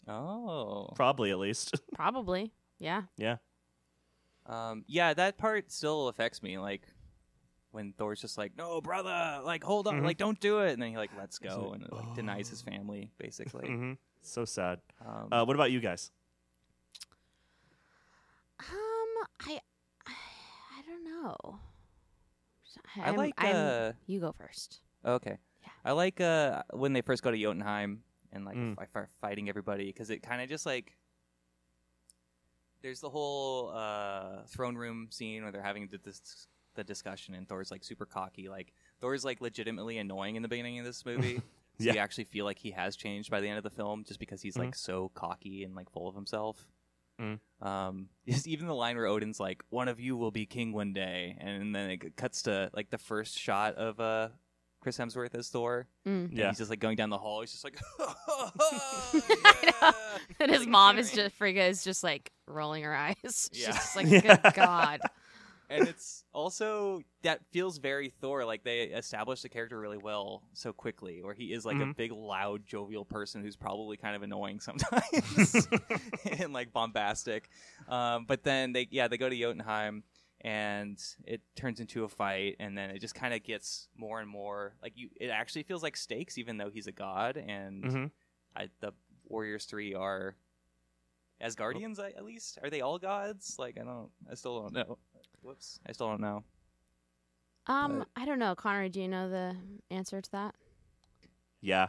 oh, 0.07 0.89
probably 0.95 1.29
at 1.31 1.37
least. 1.39 1.79
Probably. 1.93 2.51
Yeah. 2.79 3.03
yeah, 3.17 3.35
um, 4.49 4.83
yeah, 4.87 5.13
that 5.13 5.37
part 5.37 5.71
still 5.71 6.07
affects 6.09 6.41
me. 6.43 6.57
Like 6.57 6.81
when 7.71 7.93
Thor's 7.93 8.19
just 8.19 8.37
like, 8.37 8.57
"No, 8.57 8.81
brother, 8.81 9.41
like 9.43 9.63
hold 9.63 9.87
on, 9.87 10.01
Mhm. 10.01 10.03
like 10.05 10.17
don't 10.17 10.39
do 10.39 10.59
it," 10.59 10.73
and 10.73 10.81
then 10.81 10.89
he 10.89 10.97
like 10.97 11.15
lets 11.17 11.37
He's 11.37 11.49
go 11.53 11.69
like, 11.69 11.81
and 11.81 11.91
like, 11.91 12.15
denies 12.15 12.49
his 12.49 12.61
family, 12.61 13.11
basically. 13.17 13.67
hmm 13.69 13.93
so 14.21 14.43
sad. 14.43 14.81
Um, 15.05 15.29
Uh, 15.31 15.45
what 15.45 15.55
about 15.55 15.71
you 15.71 15.79
guys? 15.79 16.11
Um, 18.59 19.27
I, 19.41 19.59
I 20.05 20.81
don't 20.85 21.03
know. 21.05 21.59
I 22.97 23.01
I'm- 23.05 23.15
like. 23.15 23.33
I'm- 23.37 23.55
uh, 23.55 23.91
you 24.07 24.19
go 24.19 24.31
first. 24.33 24.81
Okay. 25.05 25.37
Yeah. 25.61 25.69
I 25.85 25.91
like 25.93 26.19
uh 26.19 26.63
when 26.73 26.93
they 26.93 27.01
first 27.01 27.23
go 27.23 27.31
to 27.31 27.37
Jotunheim 27.37 28.03
and 28.33 28.43
like 28.45 28.57
Mm. 28.57 28.75
fi- 28.75 28.85
fi- 28.93 29.07
fighting 29.21 29.47
everybody 29.49 29.85
because 29.85 30.09
it 30.09 30.21
kind 30.21 30.41
of 30.41 30.49
just 30.49 30.65
like 30.65 30.97
there's 32.81 32.99
the 33.01 33.09
whole 33.09 33.71
uh 33.75 34.43
throne 34.47 34.75
room 34.75 35.07
scene 35.11 35.43
where 35.43 35.51
they're 35.51 35.61
having 35.61 35.87
the, 35.91 35.97
dis- 35.97 36.47
the 36.75 36.83
discussion 36.83 37.33
and 37.35 37.47
Thor's 37.47 37.71
like 37.71 37.83
super 37.83 38.05
cocky 38.05 38.47
like 38.49 38.73
Thor's 39.01 39.25
like 39.25 39.41
legitimately 39.41 39.97
annoying 39.97 40.35
in 40.35 40.41
the 40.41 40.47
beginning 40.47 40.79
of 40.79 40.85
this 40.85 41.05
movie. 41.05 41.41
So 41.81 41.85
Yeah. 41.85 41.93
you 41.93 41.99
actually 41.99 42.25
feel 42.25 42.43
like 42.43 42.59
he 42.59 42.71
has 42.71 42.97
changed 42.97 43.31
by 43.31 43.39
the 43.39 43.47
end 43.47 43.57
of 43.57 43.63
the 43.63 43.69
film 43.69 44.03
just 44.05 44.19
because 44.19 44.41
he's 44.41 44.57
like 44.57 44.75
so 44.75 45.11
cocky 45.13 45.63
and 45.63 45.75
like 45.75 45.89
full 45.89 46.09
of 46.09 46.13
himself. 46.15 46.67
Mm. 47.21 47.39
Um, 47.61 48.09
just 48.27 48.47
even 48.47 48.67
the 48.67 48.75
line 48.75 48.97
where 48.97 49.05
Odin's 49.05 49.39
like, 49.39 49.63
"One 49.69 49.87
of 49.87 49.97
you 49.97 50.17
will 50.17 50.31
be 50.31 50.45
king 50.45 50.73
one 50.73 50.91
day," 50.91 51.37
and 51.39 51.73
then 51.73 51.89
it 51.89 52.17
cuts 52.17 52.41
to 52.41 52.69
like 52.73 52.89
the 52.89 52.97
first 52.97 53.39
shot 53.39 53.75
of 53.75 53.97
uh 54.01 54.27
Chris 54.81 54.97
Hemsworth 54.97 55.35
as 55.35 55.49
Thor. 55.49 55.87
Mm. 56.07 56.29
And 56.29 56.33
Yeah. 56.33 56.47
he's 56.49 56.57
just 56.59 56.69
like 56.69 56.79
going 56.79 56.95
down 56.95 57.09
the 57.09 57.17
hall. 57.17 57.41
He's 57.41 57.51
just 57.51 57.63
like, 57.63 57.77
I 57.99 59.71
know. 59.81 59.91
And 60.39 60.51
his 60.51 60.61
Like, 60.61 60.69
mom 60.69 60.97
is 60.97 61.11
just 61.11 61.35
Frigga 61.35 61.63
is 61.63 61.83
just 61.83 62.03
like 62.03 62.31
rolling 62.47 62.83
her 62.83 62.95
eyes. 62.95 63.15
She's 63.51 63.63
Yeah. 63.63 63.71
just 63.73 63.95
like, 63.95 64.07
Yeah. 64.07 64.37
good 64.37 64.53
God. 64.55 65.01
and 65.69 65.87
it's 65.87 66.23
also 66.33 67.01
that 67.23 67.41
feels 67.51 67.77
very 67.77 68.09
Thor. 68.21 68.45
Like 68.45 68.63
they 68.63 68.83
established 68.83 69.43
the 69.43 69.49
character 69.49 69.77
really 69.79 69.97
well 69.97 70.43
so 70.53 70.71
quickly, 70.71 71.21
where 71.21 71.33
he 71.33 71.51
is 71.53 71.65
like 71.65 71.77
a 71.77 71.81
Mhm. 71.81 71.95
big, 71.97 72.11
loud, 72.11 72.65
jovial 72.65 73.03
person 73.05 73.41
who's 73.43 73.55
probably 73.57 73.97
kind 73.97 74.15
of 74.15 74.23
annoying 74.23 74.59
sometimes 74.61 75.67
and 76.39 76.53
like 76.53 76.71
bombastic. 76.71 77.49
Um, 77.89 78.25
but 78.25 78.43
then 78.43 78.71
they, 78.73 78.87
yeah, 78.91 79.07
they 79.09 79.17
go 79.17 79.27
to 79.29 79.35
Jotunheim, 79.35 80.03
and 80.41 80.97
it 81.25 81.41
turns 81.55 81.79
into 81.79 82.03
a 82.03 82.09
fight, 82.09 82.55
and 82.59 82.77
then 82.77 82.89
it 82.91 82.99
just 82.99 83.15
kind 83.15 83.33
of 83.33 83.43
gets 83.43 83.87
more 83.97 84.19
and 84.19 84.29
more 84.29 84.73
like 84.81 84.93
you. 84.95 85.09
It 85.19 85.27
actually 85.29 85.63
feels 85.63 85.83
like 85.83 85.97
stakes, 85.97 86.37
even 86.37 86.57
though 86.57 86.69
he's 86.69 86.87
a 86.87 86.91
god, 86.91 87.37
and 87.37 87.83
hmm 87.85 88.05
I, 88.55 88.69
the 88.79 88.93
Warriors 89.25 89.65
Three 89.65 89.93
are. 89.93 90.35
Asgardians, 91.41 91.99
I, 92.01 92.07
at 92.17 92.25
least, 92.25 92.59
are 92.61 92.69
they 92.69 92.81
all 92.81 92.99
gods? 92.99 93.55
Like, 93.57 93.77
I 93.79 93.85
don't, 93.85 94.09
I 94.29 94.33
still 94.35 94.61
don't 94.61 94.73
know. 94.73 94.97
Whoops, 95.41 95.79
I 95.87 95.93
still 95.93 96.07
don't 96.09 96.19
know. 96.19 96.43
Um, 97.67 97.99
But- 97.99 98.07
I 98.21 98.25
don't 98.25 98.39
know, 98.39 98.55
Connor. 98.55 98.89
Do 98.89 98.99
you 98.99 99.07
know 99.07 99.29
the 99.29 99.55
answer 99.89 100.19
to 100.21 100.31
that? 100.33 100.53
Yeah. 101.61 101.87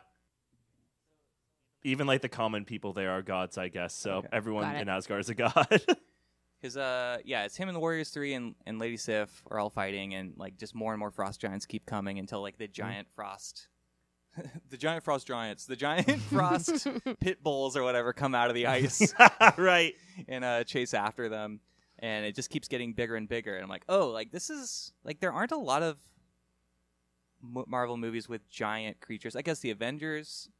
Even 1.82 2.06
like 2.06 2.20
the 2.22 2.28
common 2.28 2.64
people, 2.64 2.92
they 2.92 3.06
are 3.06 3.22
gods, 3.22 3.58
I 3.58 3.66
guess. 3.68 3.92
So 3.94 4.18
Okay. 4.18 4.28
everyone 4.32 4.76
in 4.76 4.88
Asgard 4.88 5.20
is 5.20 5.30
a 5.30 5.34
god. 5.34 5.66
Because, 6.60 6.76
uh, 6.76 7.18
yeah, 7.24 7.44
it's 7.44 7.56
him 7.56 7.68
and 7.68 7.76
the 7.76 7.80
Warriors 7.80 8.10
Three 8.10 8.34
and, 8.34 8.54
and 8.66 8.78
Lady 8.78 8.96
Sif 8.96 9.42
are 9.50 9.58
all 9.58 9.70
fighting, 9.70 10.14
and 10.14 10.34
like 10.36 10.58
just 10.58 10.74
more 10.74 10.92
and 10.92 10.98
more 10.98 11.10
frost 11.10 11.40
giants 11.40 11.64
keep 11.64 11.86
coming 11.86 12.18
until 12.18 12.42
like 12.42 12.58
the 12.58 12.68
giant 12.68 13.08
frost, 13.14 13.68
the 14.70 14.76
giant 14.76 15.02
frost 15.02 15.26
giants, 15.26 15.64
the 15.64 15.76
giant 15.76 16.20
frost 16.30 16.86
pit 17.20 17.42
bulls 17.42 17.76
or 17.76 17.82
whatever 17.82 18.12
come 18.12 18.34
out 18.34 18.48
of 18.48 18.54
the 18.54 18.66
ice 18.66 19.14
right. 19.56 19.94
and 20.28 20.44
uh, 20.44 20.64
chase 20.64 20.92
after 20.92 21.28
them, 21.30 21.60
and 21.98 22.26
it 22.26 22.34
just 22.34 22.50
keeps 22.50 22.68
getting 22.68 22.92
bigger 22.92 23.16
and 23.16 23.28
bigger. 23.28 23.54
And 23.54 23.62
I'm 23.62 23.70
like, 23.70 23.84
oh, 23.88 24.08
like 24.08 24.30
this 24.30 24.50
is 24.50 24.92
like 25.02 25.20
there 25.20 25.32
aren't 25.32 25.52
a 25.52 25.58
lot 25.58 25.82
of 25.82 25.96
M- 27.42 27.64
Marvel 27.68 27.96
movies 27.96 28.28
with 28.28 28.48
giant 28.50 29.00
creatures. 29.00 29.34
I 29.34 29.40
guess 29.40 29.60
the 29.60 29.70
Avengers, 29.70 30.50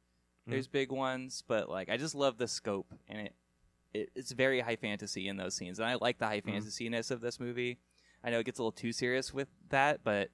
there's 0.47 0.67
big 0.67 0.91
ones, 0.91 1.43
but 1.47 1.69
like 1.69 1.89
I 1.89 1.97
just 1.97 2.15
love 2.15 2.37
the 2.37 2.47
scope 2.47 2.93
and 3.07 3.27
it, 3.27 3.35
it 3.93 4.09
it's 4.15 4.31
very 4.31 4.59
high 4.61 4.75
fantasy 4.75 5.27
in 5.27 5.37
those 5.37 5.55
scenes, 5.55 5.79
and 5.79 5.87
I 5.87 5.95
like 5.95 6.17
the 6.19 6.27
high 6.27 6.41
Mhm. 6.41 6.45
fantasy-ness 6.45 7.11
of 7.11 7.21
this 7.21 7.39
movie. 7.39 7.79
I 8.23 8.29
know 8.29 8.39
it 8.39 8.45
gets 8.45 8.59
a 8.59 8.61
little 8.61 8.71
too 8.71 8.91
serious 8.91 9.33
with 9.33 9.47
that, 9.69 10.03
but 10.03 10.29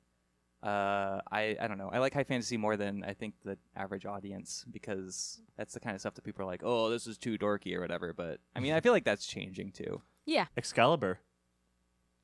uh, 0.64 1.22
I 1.32 1.55
I 1.60 1.68
don't 1.68 1.78
know. 1.78 1.89
I 1.89 1.99
like 1.99 2.14
high 2.14 2.24
fantasy 2.24 2.58
more 2.58 2.76
than 2.78 3.03
I 3.03 3.14
think 3.14 3.36
the 3.43 3.58
average 3.76 4.05
audience 4.05 4.66
because 4.70 5.39
that's 5.55 5.74
the 5.74 5.80
kind 5.80 5.93
of 5.95 6.01
stuff 6.01 6.16
that 6.16 6.24
people 6.24 6.41
are 6.41 6.45
like, 6.47 6.62
oh, 6.64 6.89
this 6.89 7.05
is 7.08 7.18
too 7.18 7.38
dorky 7.38 7.76
or 7.76 7.80
whatever. 7.82 8.12
But 8.14 8.39
I 8.55 8.60
mean, 8.60 8.74
I 8.74 8.80
feel 8.82 8.91
like 8.91 9.03
that's 9.05 9.26
changing 9.28 9.72
too, 9.72 10.01
yeah. 10.26 10.47
Excalibur. 10.58 11.20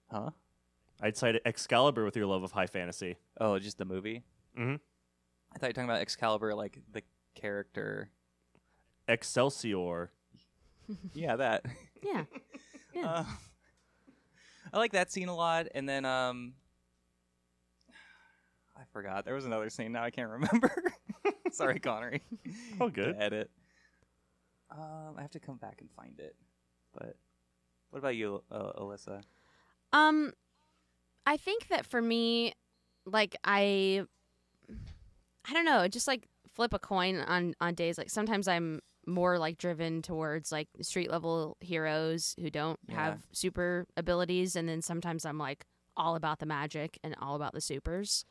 huh? 0.10 0.32
I'd 1.02 1.18
cite 1.18 1.42
Excalibur 1.46 2.06
with 2.06 2.16
your 2.16 2.26
love 2.28 2.44
of 2.44 2.52
high 2.54 2.68
fantasy. 2.68 3.18
Oh, 3.40 3.60
just 3.60 3.78
the 3.78 3.86
movie. 3.86 4.24
Mhm. 4.58 4.80
I 5.54 5.58
thought 5.60 5.68
you 5.68 5.70
were 5.70 5.74
talking 5.74 5.90
about 5.90 6.02
Excalibur, 6.02 6.54
like 6.56 6.80
the 6.92 7.04
character. 7.36 8.10
Excelsior. 9.08 10.12
Yeah, 11.14 11.36
that. 11.38 11.66
Yeah. 12.04 12.26
Yeah. 12.94 13.08
Uh, 13.10 13.26
I 14.74 14.78
like 14.78 14.92
that 14.92 15.10
scene 15.10 15.30
a 15.30 15.36
lot, 15.36 15.68
and 15.74 15.88
then 15.88 16.04
um, 16.04 16.54
I 18.76 18.82
forgot 18.92 19.24
there 19.24 19.36
was 19.36 19.46
another 19.46 19.70
scene. 19.70 19.94
Now 19.94 20.04
I 20.04 20.10
can't 20.10 20.30
remember. 20.30 20.70
Sorry, 21.52 21.80
Konnery. 21.80 22.20
Oh, 22.82 22.90
good. 22.90 23.14
To 23.16 23.22
edit. 23.22 23.50
Um, 24.70 25.16
I 25.18 25.22
have 25.22 25.32
to 25.32 25.40
come 25.40 25.56
back 25.56 25.78
and 25.80 25.90
find 25.92 26.20
it. 26.20 26.36
But 26.94 27.16
what 27.92 28.00
about 28.00 28.16
you, 28.18 28.44
uh, 28.52 28.74
Alyssa? 28.74 29.22
Um, 29.94 30.34
I 31.26 31.38
think 31.38 31.70
that 31.70 31.86
for 31.86 32.02
me, 32.02 32.54
like 33.06 33.36
I, 33.46 34.04
I 35.48 35.54
don't 35.54 35.66
know, 35.66 35.88
just 35.88 36.08
like 36.08 36.28
flip 36.48 36.74
a 36.74 36.80
coin 36.80 37.20
on 37.22 37.54
on 37.62 37.76
days. 37.76 37.98
Like 37.98 38.10
sometimes 38.10 38.48
I'm 38.48 38.82
more 39.06 39.38
like 39.38 39.58
driven 39.58 40.02
towards 40.02 40.52
like 40.52 40.68
street 40.82 41.10
level 41.12 41.58
heroes 41.62 42.36
who 42.40 42.50
don't 42.50 42.80
Yeah. 42.88 42.96
have 42.96 43.24
super 43.32 43.86
abilities, 43.98 44.56
and 44.56 44.68
then 44.70 44.82
sometimes 44.82 45.26
I'm 45.26 45.38
like 45.38 45.66
all 45.96 46.16
about 46.16 46.40
the 46.40 46.46
magic 46.46 46.98
and 47.04 47.16
all 47.22 47.36
about 47.36 47.54
the 47.54 47.62
supers. 47.62 48.26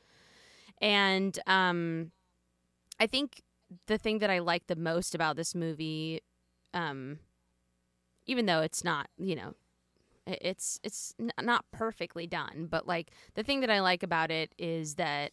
And 0.80 1.38
um, 1.46 2.10
I 2.98 3.06
think 3.06 3.42
the 3.86 3.98
thing 3.98 4.18
that 4.18 4.30
I 4.30 4.40
like 4.40 4.66
the 4.66 4.76
most 4.76 5.14
about 5.14 5.36
this 5.36 5.54
movie, 5.54 6.20
um, 6.74 7.18
even 8.26 8.46
though 8.46 8.60
it's 8.62 8.82
not, 8.84 9.08
you 9.18 9.36
know, 9.36 9.54
it's 10.26 10.78
it's 10.84 11.14
n- 11.20 11.32
not 11.40 11.64
perfectly 11.72 12.26
done, 12.26 12.66
but 12.70 12.86
like 12.86 13.10
the 13.34 13.42
thing 13.42 13.60
that 13.60 13.70
I 13.70 13.80
like 13.80 14.02
about 14.02 14.30
it 14.30 14.54
is 14.58 14.94
that, 14.96 15.32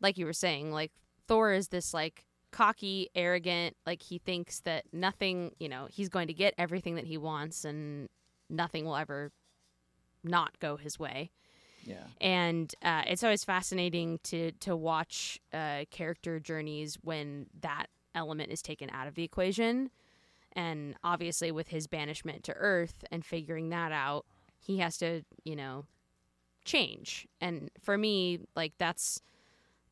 like 0.00 0.18
you 0.18 0.26
were 0.26 0.32
saying, 0.32 0.70
like 0.70 0.92
Thor 1.26 1.52
is 1.52 1.68
this 1.68 1.92
like 1.94 2.24
cocky, 2.50 3.08
arrogant, 3.14 3.76
like 3.86 4.02
he 4.02 4.18
thinks 4.18 4.60
that 4.60 4.84
nothing, 4.92 5.54
you 5.58 5.68
know, 5.68 5.86
he's 5.90 6.08
going 6.08 6.28
to 6.28 6.34
get 6.34 6.54
everything 6.58 6.94
that 6.96 7.04
he 7.04 7.16
wants 7.18 7.64
and 7.64 8.08
nothing 8.50 8.84
will 8.84 8.96
ever 8.96 9.30
not 10.24 10.58
go 10.58 10.76
his 10.76 10.98
way 10.98 11.30
Yeah. 11.84 12.04
and 12.20 12.74
uh, 12.82 13.02
it's 13.06 13.22
always 13.22 13.44
fascinating 13.44 14.18
to 14.24 14.52
to 14.60 14.74
watch 14.74 15.38
uh, 15.52 15.84
character 15.90 16.40
journeys 16.40 16.98
when 17.02 17.46
that 17.60 17.86
element 18.14 18.50
is 18.50 18.60
taken 18.62 18.90
out 18.90 19.06
of 19.06 19.14
the 19.14 19.22
equation. 19.22 19.90
And 20.54 20.96
obviously, 21.04 21.52
with 21.52 21.68
his 21.68 21.86
banishment 21.86 22.42
to 22.44 22.52
Earth 22.54 23.04
and 23.12 23.24
figuring 23.24 23.68
that 23.68 23.92
out, 23.92 24.24
he 24.58 24.78
has 24.78 24.96
to, 24.98 25.22
you 25.44 25.54
know, 25.54 25.84
change. 26.64 27.28
And 27.40 27.70
for 27.80 27.96
me, 27.96 28.40
like 28.56 28.72
that's 28.78 29.20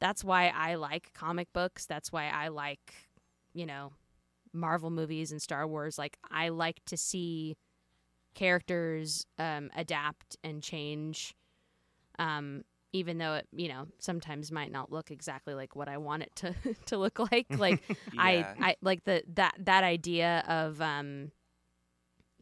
that's 0.01 0.25
why 0.25 0.49
I 0.49 0.75
like 0.77 1.13
comic 1.15 1.53
books. 1.53 1.87
That's 1.87 2.13
why 2.13 2.29
I 2.29 2.49
like, 2.49 2.95
you 3.55 3.67
know, 3.67 3.93
Marvel 4.53 4.91
movies 4.91 5.33
and 5.33 5.41
Star 5.43 5.67
Wars. 5.67 5.99
Like 5.99 6.19
I 6.31 6.49
like 6.49 6.81
to 6.87 6.97
see 6.97 7.57
characters 8.35 9.27
um, 9.39 9.71
adapt 9.77 10.37
and 10.45 10.63
change 10.63 11.35
um, 12.19 12.65
even 12.93 13.19
though 13.19 13.35
it 13.35 13.47
you 13.53 13.69
know 13.69 13.87
sometimes 13.99 14.51
might 14.51 14.73
not 14.73 14.91
look 14.91 15.11
exactly 15.11 15.55
like 15.55 15.77
what 15.77 15.89
I 15.89 15.99
want 15.99 16.23
it 16.23 16.35
to 16.37 16.55
to 16.87 16.99
look 16.99 17.19
like. 17.19 17.47
Like 17.59 17.81
I 18.17 18.47
Yeah. 18.49 18.55
I 18.61 18.77
like 18.83 19.05
the 19.05 19.23
that 19.35 19.55
that 19.59 19.85
idea 19.85 20.45
of 20.49 20.81
um, 20.81 21.31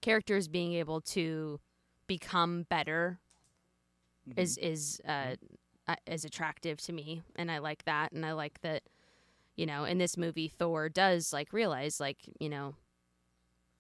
characters 0.00 0.48
being 0.48 0.74
able 0.74 1.00
to 1.00 1.61
become 2.07 2.64
better 2.68 3.18
Mhm. 4.26 4.36
is 4.36 4.59
is 4.59 5.01
uh, 5.06 5.35
uh, 5.89 5.97
is 6.06 6.24
attractive 6.24 6.81
to 6.82 6.93
me, 6.93 7.23
and 7.36 7.51
I 7.51 7.59
like 7.59 7.85
that, 7.85 8.12
and 8.12 8.24
I 8.24 8.32
like 8.32 8.61
that. 8.62 8.82
You 9.56 9.66
know, 9.66 9.85
in 9.85 9.98
this 9.98 10.16
movie, 10.16 10.48
Thor 10.48 10.89
does 10.89 11.32
like 11.32 11.52
realize, 11.52 12.01
like 12.01 12.19
you 12.40 12.48
know, 12.48 12.74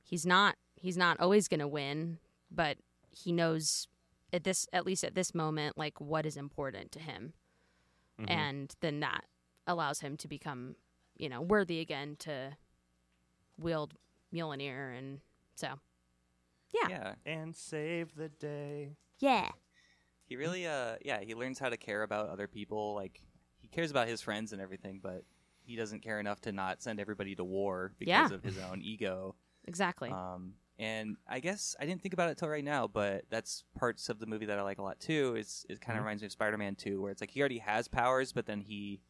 he's 0.02 0.24
not 0.26 0.56
he's 0.76 0.96
not 0.96 1.18
always 1.20 1.48
gonna 1.48 1.66
win, 1.68 2.18
but 2.50 2.76
he 3.10 3.32
knows 3.32 3.88
at 4.32 4.44
this 4.44 4.66
at 4.72 4.84
least 4.86 5.02
at 5.04 5.14
this 5.14 5.34
moment 5.34 5.78
like 5.78 6.00
what 6.00 6.26
is 6.26 6.36
important 6.36 6.92
to 6.92 6.98
him, 7.00 7.32
Mhm. 8.20 8.30
and 8.30 8.74
then 8.80 9.00
that 9.00 9.24
allows 9.66 10.00
him 10.00 10.16
to 10.18 10.28
become 10.28 10.76
you 11.16 11.28
know 11.28 11.40
worthy 11.40 11.80
again 11.80 12.16
to 12.20 12.56
wield 13.58 13.94
Mjolnir, 14.32 14.96
and 14.96 15.20
so 15.54 15.78
yeah, 16.72 16.88
yeah. 16.88 17.14
and 17.24 17.54
save 17.56 18.14
the 18.16 18.28
day. 18.28 18.96
yeah, 19.20 19.52
He 20.26 20.36
really, 20.36 20.66
uh, 20.66 20.96
yeah, 21.04 21.20
he 21.20 21.34
learns 21.34 21.58
how 21.58 21.68
to 21.68 21.76
care 21.76 22.02
about 22.02 22.28
other 22.30 22.48
people. 22.48 22.94
Like 22.94 23.20
he 23.58 23.68
cares 23.68 23.90
about 23.90 24.08
his 24.08 24.20
friends 24.22 24.52
and 24.52 24.60
everything, 24.62 25.00
but 25.02 25.24
he 25.66 25.76
doesn't 25.76 26.00
care 26.02 26.20
enough 26.20 26.40
to 26.42 26.52
not 26.52 26.82
send 26.82 27.00
everybody 27.00 27.34
to 27.36 27.44
war 27.44 27.92
because 27.98 28.30
Yeah. 28.30 28.34
of 28.36 28.42
his 28.42 28.58
own 28.58 28.82
ego. 28.82 29.34
exactly. 29.66 30.10
Um, 30.10 30.54
and 30.78 31.16
I 31.26 31.40
guess 31.40 31.74
I 31.80 31.86
didn't 31.86 32.02
think 32.02 32.12
about 32.12 32.28
it 32.30 32.36
till 32.36 32.48
right 32.48 32.64
now, 32.64 32.86
but 32.86 33.24
that's 33.30 33.64
parts 33.78 34.08
of 34.10 34.18
the 34.18 34.26
movie 34.26 34.44
that 34.46 34.58
I 34.58 34.62
like 34.62 34.76
a 34.78 34.82
lot 34.82 35.00
too. 35.00 35.36
Is 35.36 35.64
it 35.70 35.80
kind 35.80 35.96
of 35.96 36.02
Mhm. 36.02 36.04
reminds 36.06 36.22
me 36.22 36.26
of 36.26 36.32
Spider-Man 36.32 36.74
Two, 36.74 37.00
where 37.00 37.10
it's 37.10 37.22
like 37.22 37.30
he 37.30 37.40
already 37.40 37.58
has 37.60 37.88
powers, 37.88 38.32
but 38.32 38.44
then 38.44 38.60
he 38.60 39.00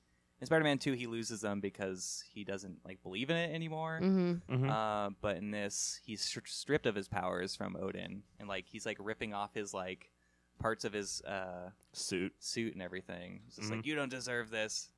in 0.40 0.46
Spider-Man 0.46 0.78
Two 0.78 0.92
he 0.92 1.06
loses 1.08 1.40
them 1.40 1.60
because 1.60 2.22
he 2.28 2.44
doesn't 2.44 2.84
like 2.84 3.02
believe 3.02 3.30
in 3.30 3.36
it 3.36 3.52
anymore. 3.54 3.98
mm-hmm. 4.00 4.64
Mhm. 4.64 4.70
Uh, 4.70 5.10
but 5.20 5.38
in 5.38 5.50
this, 5.50 6.00
he's 6.04 6.22
stri- 6.22 6.46
stripped 6.46 6.86
of 6.86 6.94
his 6.94 7.08
powers 7.08 7.56
from 7.56 7.74
Odin, 7.76 8.22
and 8.38 8.46
like 8.48 8.66
he's 8.68 8.84
like 8.86 8.98
ripping 9.00 9.32
off 9.34 9.54
his 9.54 9.72
like 9.74 10.10
parts 10.58 10.84
of 10.84 10.92
his 10.92 11.20
uh, 11.22 11.70
Suit. 11.92 12.32
suit 12.38 12.72
and 12.74 12.82
everything. 12.82 13.42
It's 13.46 13.56
just 13.56 13.68
Mhm. 13.70 13.76
like 13.76 13.86
you 13.86 13.94
don't 13.94 14.08
deserve 14.10 14.50
this. 14.50 14.90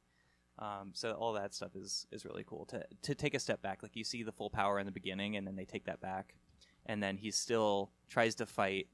Um, 0.58 0.92
so 0.94 1.12
all 1.12 1.34
that 1.34 1.52
stuff 1.54 1.76
is 1.76 2.06
is 2.10 2.24
really 2.24 2.44
cool 2.44 2.64
to 2.66 2.86
to 3.02 3.14
take 3.14 3.34
a 3.34 3.38
step 3.38 3.60
back. 3.60 3.82
Like 3.82 3.94
you 3.96 4.04
see 4.04 4.22
the 4.22 4.32
full 4.32 4.48
power 4.50 4.78
in 4.78 4.86
the 4.86 4.92
beginning, 4.92 5.36
and 5.36 5.46
then 5.46 5.54
they 5.56 5.66
take 5.66 5.84
that 5.84 6.00
back, 6.00 6.34
and 6.86 7.02
then 7.02 7.18
he 7.18 7.30
still 7.30 7.90
tries 8.08 8.34
to 8.36 8.46
fight 8.46 8.88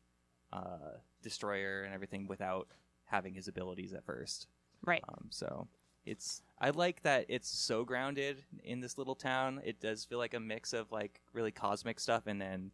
uh, 0.53 0.97
Destroyer 1.23 1.83
and 1.83 1.95
everything 1.95 2.27
without 2.27 2.69
having 3.05 3.35
his 3.35 3.47
abilities 3.49 3.93
at 3.95 4.05
first. 4.05 4.49
right. 4.85 5.03
Um, 5.09 5.29
so 5.31 5.69
it's 6.05 6.43
I 6.59 6.71
like 6.71 7.03
that 7.03 7.27
it's 7.29 7.49
so 7.49 7.85
grounded 7.85 8.45
in 8.65 8.81
this 8.81 8.99
little 8.99 9.15
town. 9.15 9.61
It 9.65 9.79
does 9.81 10.05
feel 10.05 10.19
like 10.19 10.35
a 10.35 10.41
mix 10.41 10.73
of 10.73 10.91
like 10.91 11.21
really 11.33 11.53
cosmic 11.53 12.01
stuff 12.01 12.27
and 12.27 12.41
then 12.41 12.73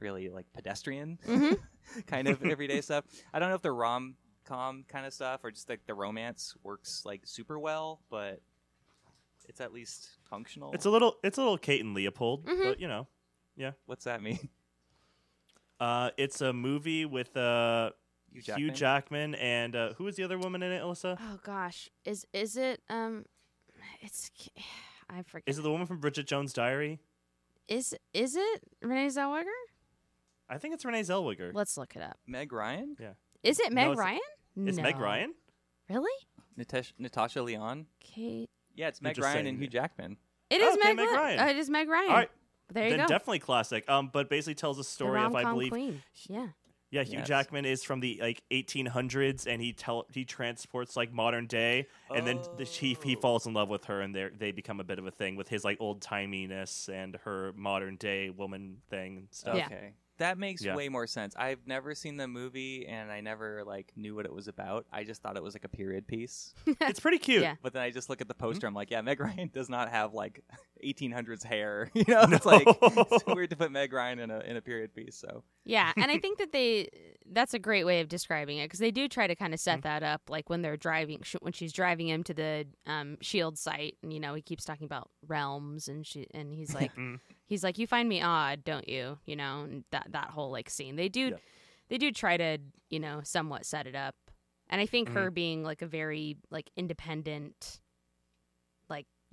really 0.00 0.28
like 0.28 0.46
pedestrian 0.52 1.18
Mhm. 1.26 1.58
kind 2.06 2.28
of 2.28 2.42
everyday 2.44 2.80
stuff. 2.80 3.04
I 3.32 3.38
don't 3.38 3.48
know 3.48 3.54
if 3.56 3.62
the 3.62 3.72
rom 3.72 4.16
com 4.44 4.84
kind 4.88 5.06
of 5.06 5.12
stuff 5.14 5.40
or 5.44 5.50
just 5.50 5.68
like 5.68 5.86
the 5.86 5.94
romance 5.94 6.54
works 6.62 7.02
like 7.06 7.22
super 7.24 7.58
well, 7.58 8.00
but 8.10 8.40
it's 9.48 9.60
at 9.60 9.72
least 9.72 10.08
functional. 10.28 10.72
It's 10.72 10.84
a 10.84 10.90
little 10.90 11.16
it's 11.22 11.38
a 11.38 11.40
little 11.40 11.58
Kate 11.58 11.82
and 11.84 11.94
Leopold, 11.94 12.44
Mhm. 12.46 12.62
but 12.64 12.80
you 12.80 12.88
know, 12.88 13.06
yeah. 13.56 13.72
What's 13.86 14.04
that 14.04 14.22
mean? 14.22 14.48
uh, 15.80 16.10
it's 16.16 16.40
a 16.40 16.52
movie 16.52 17.04
with 17.04 17.36
uh, 17.36 17.90
Hugh 18.32 18.54
Hugh 18.56 18.70
Jackman 18.70 19.34
and 19.36 19.74
uh, 19.76 19.92
who 19.94 20.04
was 20.04 20.16
the 20.16 20.24
other 20.24 20.38
woman 20.38 20.62
in 20.62 20.72
it, 20.72 20.82
Alyssa? 20.82 21.16
Oh 21.20 21.38
gosh, 21.42 21.88
is 22.04 22.26
is 22.32 22.56
it 22.56 22.80
um, 22.88 23.24
it's 24.00 24.30
I 25.10 25.22
forget. 25.22 25.44
Is 25.46 25.58
it 25.58 25.62
the 25.62 25.70
woman 25.70 25.86
from 25.86 25.98
Bridget 26.00 26.26
Jones' 26.26 26.52
Diary? 26.52 27.00
Is 27.68 27.94
is 28.12 28.36
it 28.36 28.62
Renee 28.82 29.06
Zellweger? 29.08 29.44
I 30.48 30.58
think 30.58 30.74
it's 30.74 30.84
Renee 30.84 31.00
Zellweger. 31.02 31.52
Let's 31.54 31.76
look 31.76 31.96
it 31.96 32.02
up. 32.02 32.18
Meg 32.26 32.52
Ryan, 32.52 32.96
Yeah. 33.00 33.12
Is 33.42 33.60
it 33.60 33.70
No, 33.72 33.74
Meg 33.74 33.84
it's- 33.92 33.98
Ryan? 33.98 34.68
It's 34.68 34.78
Meg 34.78 34.96
No. 34.96 35.02
Ryan. 35.02 35.34
Really? 35.88 36.26
Natesh- 36.58 36.92
Natasha 36.98 37.42
Lyonne. 37.42 37.86
Kate. 38.00 38.48
Yeah, 38.74 38.88
it's 38.88 39.02
Meg 39.02 39.16
just 39.16 39.24
Ryan 39.24 39.36
saying 39.36 39.46
and 39.48 39.58
Hugh. 39.58 39.68
Jackman. 39.68 40.16
It 40.50 40.60
is 40.60 40.68
Oh, 40.68 40.72
okay, 40.78 40.88
Meg, 40.88 40.96
Meg 40.96 41.08
Li- 41.10 41.14
Ryan. 41.16 41.38
uh, 41.40 41.46
it 41.46 41.56
is 41.56 41.68
Meg 41.70 41.88
Ryan. 41.88 42.10
All 42.10 42.16
right, 42.16 42.30
There 42.70 42.84
you 42.84 42.90
then 42.96 43.00
go. 43.00 43.06
definitely 43.06 43.38
classic. 43.40 43.88
Um, 43.88 44.08
but 44.12 44.28
basically 44.30 44.54
tells 44.54 44.78
a 44.78 44.80
the 44.80 44.84
story 44.84 45.20
of 45.20 45.34
I 45.34 45.42
rom-com 45.42 45.52
believe 45.54 45.70
queen. 45.70 46.02
Yeah. 46.28 46.48
Yeah, 46.90 47.02
Hugh 47.02 47.18
Yes. 47.18 47.28
Jackman 47.28 47.64
is 47.64 47.82
from 47.82 47.98
the 48.00 48.18
like 48.20 48.42
1800s, 48.52 49.46
and 49.48 49.60
he 49.60 49.72
tell 49.72 50.06
he 50.12 50.24
transports 50.24 50.96
like 50.96 51.12
modern 51.12 51.46
day, 51.48 51.88
and 52.14 52.24
then 52.24 52.40
the, 52.56 52.64
he 52.64 52.96
he 53.02 53.16
Oh. 53.16 53.20
falls 53.20 53.46
in 53.46 53.52
love 53.54 53.68
with 53.68 53.86
her, 53.86 54.00
and 54.00 54.14
they 54.14 54.28
they 54.28 54.52
become 54.52 54.78
a 54.78 54.84
bit 54.84 55.00
of 55.00 55.06
a 55.06 55.10
thing 55.10 55.34
with 55.34 55.48
his 55.48 55.64
like 55.64 55.80
old 55.80 56.00
timiness 56.02 56.88
and 56.88 57.16
her 57.24 57.52
modern 57.56 57.96
day 57.96 58.30
woman 58.30 58.80
thing 58.90 59.16
and 59.16 59.28
stuff. 59.32 59.56
Yeah. 59.56 59.66
Okay. 59.66 59.94
That 60.18 60.38
makes 60.38 60.62
Yeah. 60.64 60.76
way 60.76 60.88
more 60.88 61.06
sense. 61.08 61.34
I've 61.36 61.66
never 61.66 61.94
seen 61.94 62.16
the 62.16 62.28
movie 62.28 62.86
and 62.86 63.10
I 63.10 63.20
never 63.20 63.64
like 63.64 63.92
knew 63.96 64.14
what 64.14 64.26
it 64.26 64.32
was 64.32 64.46
about. 64.48 64.86
I 64.92 65.02
just 65.04 65.22
thought 65.22 65.36
it 65.36 65.42
was 65.42 65.54
like 65.54 65.64
a 65.64 65.68
period 65.68 66.06
piece. 66.06 66.54
It's 66.80 67.00
pretty 67.00 67.18
cute. 67.18 67.42
Yeah. 67.42 67.56
But 67.62 67.72
then 67.72 67.82
I 67.82 67.90
just 67.90 68.08
look 68.08 68.20
at 68.20 68.28
the 68.28 68.34
poster. 68.34 68.58
Mm-hmm. 68.60 68.66
I'm 68.68 68.74
like, 68.74 68.90
yeah, 68.90 69.00
Meg 69.02 69.18
Ryan 69.20 69.50
does 69.54 69.68
not 69.68 69.90
have 69.90 70.14
like 70.14 70.44
1800s 70.84 71.42
hair. 71.44 71.90
You 71.94 72.04
know, 72.08 72.26
it's 72.28 72.44
like 72.46 72.66
it's 72.66 73.26
weird 73.26 73.50
to 73.50 73.56
put 73.56 73.72
Meg 73.72 73.92
Ryan 73.92 74.18
in 74.20 74.30
a 74.30 74.40
in 74.40 74.56
a 74.56 74.60
period 74.62 74.94
piece. 74.94 75.16
So 75.16 75.42
Yeah, 75.64 75.92
and 75.96 76.10
I 76.10 76.18
think 76.24 76.38
that 76.38 76.52
they 76.52 76.88
that's 77.32 77.54
a 77.54 77.58
great 77.58 77.84
way 77.84 78.00
of 78.00 78.08
describing 78.08 78.58
it 78.58 78.66
because 78.66 78.80
they 78.80 78.90
do 78.90 79.08
try 79.08 79.26
to 79.26 79.34
kind 79.34 79.54
of 79.54 79.60
set 79.60 79.82
that 79.82 80.02
up 80.02 80.22
like 80.28 80.50
when 80.50 80.60
they're 80.62 80.76
driving 80.76 81.20
sh- 81.22 81.36
when 81.40 81.52
she's 81.54 81.72
driving 81.72 82.08
him 82.08 82.22
to 82.24 82.34
the 82.34 82.66
um, 82.86 83.16
shield 83.22 83.56
site 83.58 83.96
and 84.02 84.12
you 84.12 84.20
know 84.20 84.34
he 84.34 84.42
keeps 84.42 84.64
talking 84.64 84.84
about 84.84 85.08
realms 85.26 85.88
and 85.88 86.06
she 86.06 86.26
and 86.34 86.54
he's 86.54 86.74
like 86.80 86.94
Mm. 86.96 87.18
he's 87.46 87.64
like 87.64 87.78
you 87.78 87.86
find 87.86 88.08
me 88.08 88.20
odd 88.22 88.62
don't 88.64 88.88
you 88.88 89.18
you 89.24 89.36
know 89.36 89.62
and 89.62 89.84
that 89.90 90.08
that 90.10 90.28
whole 90.30 90.50
like 90.50 90.68
scene 90.68 90.96
they 90.96 91.08
do 91.08 91.28
Yeah. 91.30 91.36
they 91.88 91.96
do 91.98 92.12
try 92.12 92.36
to 92.36 92.58
you 92.90 93.00
know 93.00 93.20
somewhat 93.24 93.64
set 93.64 93.86
it 93.86 93.94
up 93.96 94.14
and 94.68 94.80
I 94.80 94.86
think 94.86 95.08
her 95.10 95.30
being 95.30 95.62
like 95.64 95.80
a 95.82 95.86
very 95.86 96.36
like 96.50 96.70
independent 96.76 97.54
like 97.64 97.80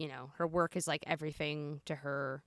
you 0.02 0.08
know 0.08 0.32
her 0.38 0.48
work 0.48 0.76
is 0.76 0.88
like 0.88 1.04
everything 1.08 1.82
to 1.86 1.96
her 1.96 2.44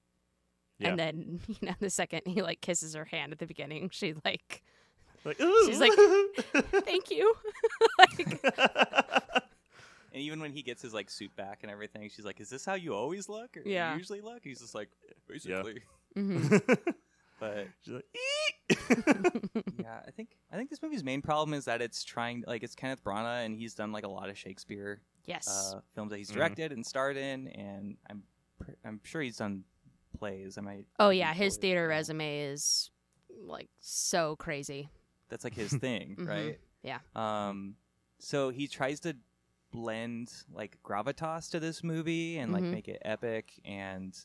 Yeah. 0.78 0.88
and 0.90 0.98
then 0.98 1.40
you 1.48 1.56
know 1.68 1.74
the 1.80 1.90
second 1.90 2.22
he 2.26 2.42
like 2.42 2.60
kisses 2.60 2.94
her 2.94 3.04
hand 3.04 3.32
at 3.32 3.38
the 3.38 3.46
beginning 3.46 3.90
she 3.92 4.14
like 4.24 4.62
Like, 5.24 5.40
Ooh. 5.40 5.66
She's 5.66 5.80
like, 5.80 5.92
thank 6.84 7.10
you 7.10 7.34
like 7.98 8.40
and 10.12 10.22
even 10.22 10.38
when 10.40 10.52
he 10.52 10.62
gets 10.62 10.82
his 10.82 10.92
like 10.94 11.10
suit 11.10 11.34
back 11.34 11.60
and 11.62 11.72
everything, 11.72 12.08
she's 12.14 12.24
like, 12.24 12.40
"Is 12.40 12.48
this 12.50 12.64
how 12.64 12.74
you 12.74 12.94
always 12.94 13.28
look? 13.28 13.56
Or 13.56 13.62
Yeah. 13.64 13.92
you 13.92 13.98
usually 13.98 14.20
look?" 14.20 14.40
He's 14.44 14.60
just 14.60 14.74
like, 14.74 14.90
basically. 15.26 15.80
mhm. 16.16 16.78
But 17.40 17.66
She's 17.82 17.94
like, 17.94 18.04
yeah, 19.80 20.00
I 20.06 20.10
think 20.12 20.36
I 20.52 20.56
think 20.56 20.70
this 20.70 20.80
movie's 20.82 21.02
main 21.02 21.20
problem 21.20 21.52
is 21.54 21.64
that 21.64 21.82
it's 21.82 22.04
trying 22.04 22.44
like 22.46 22.62
it's 22.62 22.74
Kenneth 22.76 23.02
Branagh 23.02 23.44
and 23.44 23.56
he's 23.56 23.74
done 23.74 23.90
like 23.92 24.04
a 24.04 24.08
lot 24.08 24.28
of 24.28 24.38
Shakespeare 24.38 25.00
yes 25.26 25.72
uh, 25.74 25.80
films 25.94 26.10
that 26.10 26.18
he's 26.18 26.30
Mhm. 26.30 26.34
directed 26.34 26.72
and 26.72 26.84
starred 26.84 27.16
in, 27.16 27.48
and 27.48 27.96
I'm 28.10 28.22
pr- 28.58 28.72
I'm 28.84 29.00
sure 29.04 29.22
he's 29.22 29.36
done 29.38 29.64
plays. 30.18 30.56
I 30.58 30.60
might. 30.60 30.86
oh 30.98 31.10
yeah 31.10 31.32
his 31.34 31.56
theater 31.56 31.88
resume 31.88 32.40
is 32.40 32.90
like 33.40 33.68
so 33.80 34.36
crazy 34.36 34.88
That's 35.28 35.44
like 35.44 35.54
his 35.54 35.72
thing, 35.86 36.16
Mhm. 36.18 36.28
right? 36.28 36.60
Yeah. 36.82 36.98
Um, 37.16 37.76
so 38.18 38.50
he 38.50 38.68
tries 38.68 39.00
to 39.00 39.16
blend 39.72 40.30
like 40.52 40.78
gravitas 40.84 41.50
to 41.50 41.58
this 41.58 41.82
movie 41.82 42.38
and 42.38 42.52
like 42.52 42.62
Mhm. 42.62 42.70
make 42.70 42.88
it 42.88 43.02
epic 43.04 43.60
and 43.64 44.16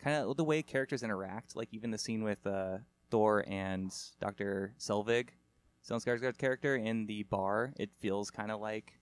kind 0.00 0.16
of 0.16 0.36
the 0.36 0.44
way 0.44 0.62
characters 0.62 1.02
interact. 1.02 1.54
Like 1.54 1.68
even 1.72 1.90
the 1.90 1.98
scene 1.98 2.24
with 2.24 2.44
uh, 2.46 2.78
Thor 3.10 3.44
and 3.46 3.92
Doctor 4.20 4.74
Selvig, 4.78 5.28
Stellan 5.84 6.02
Skarsgård's 6.04 6.36
character 6.36 6.74
in 6.76 7.06
the 7.06 7.22
bar. 7.24 7.72
It 7.76 7.90
feels 8.00 8.30
kind 8.30 8.50
of 8.50 8.60
like 8.60 8.98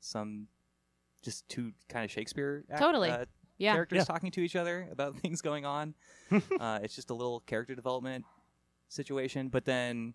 some 0.00 0.48
just 1.22 1.48
two 1.48 1.72
kind 1.88 2.04
of 2.04 2.10
Shakespeare 2.10 2.64
act- 2.70 2.80
Totally. 2.80 3.10
uh, 3.10 3.24
yeah 3.58 3.72
characters 3.72 3.96
Yeah. 3.98 4.04
talking 4.04 4.30
to 4.32 4.40
each 4.40 4.54
other 4.56 4.88
about 4.92 5.16
things 5.20 5.40
going 5.42 5.64
on. 5.64 5.94
uh, 6.60 6.80
it's 6.82 6.94
just 6.94 7.10
a 7.10 7.14
little 7.14 7.40
character 7.40 7.74
development 7.74 8.24
situation, 8.88 9.48
but 9.48 9.64
then 9.64 10.14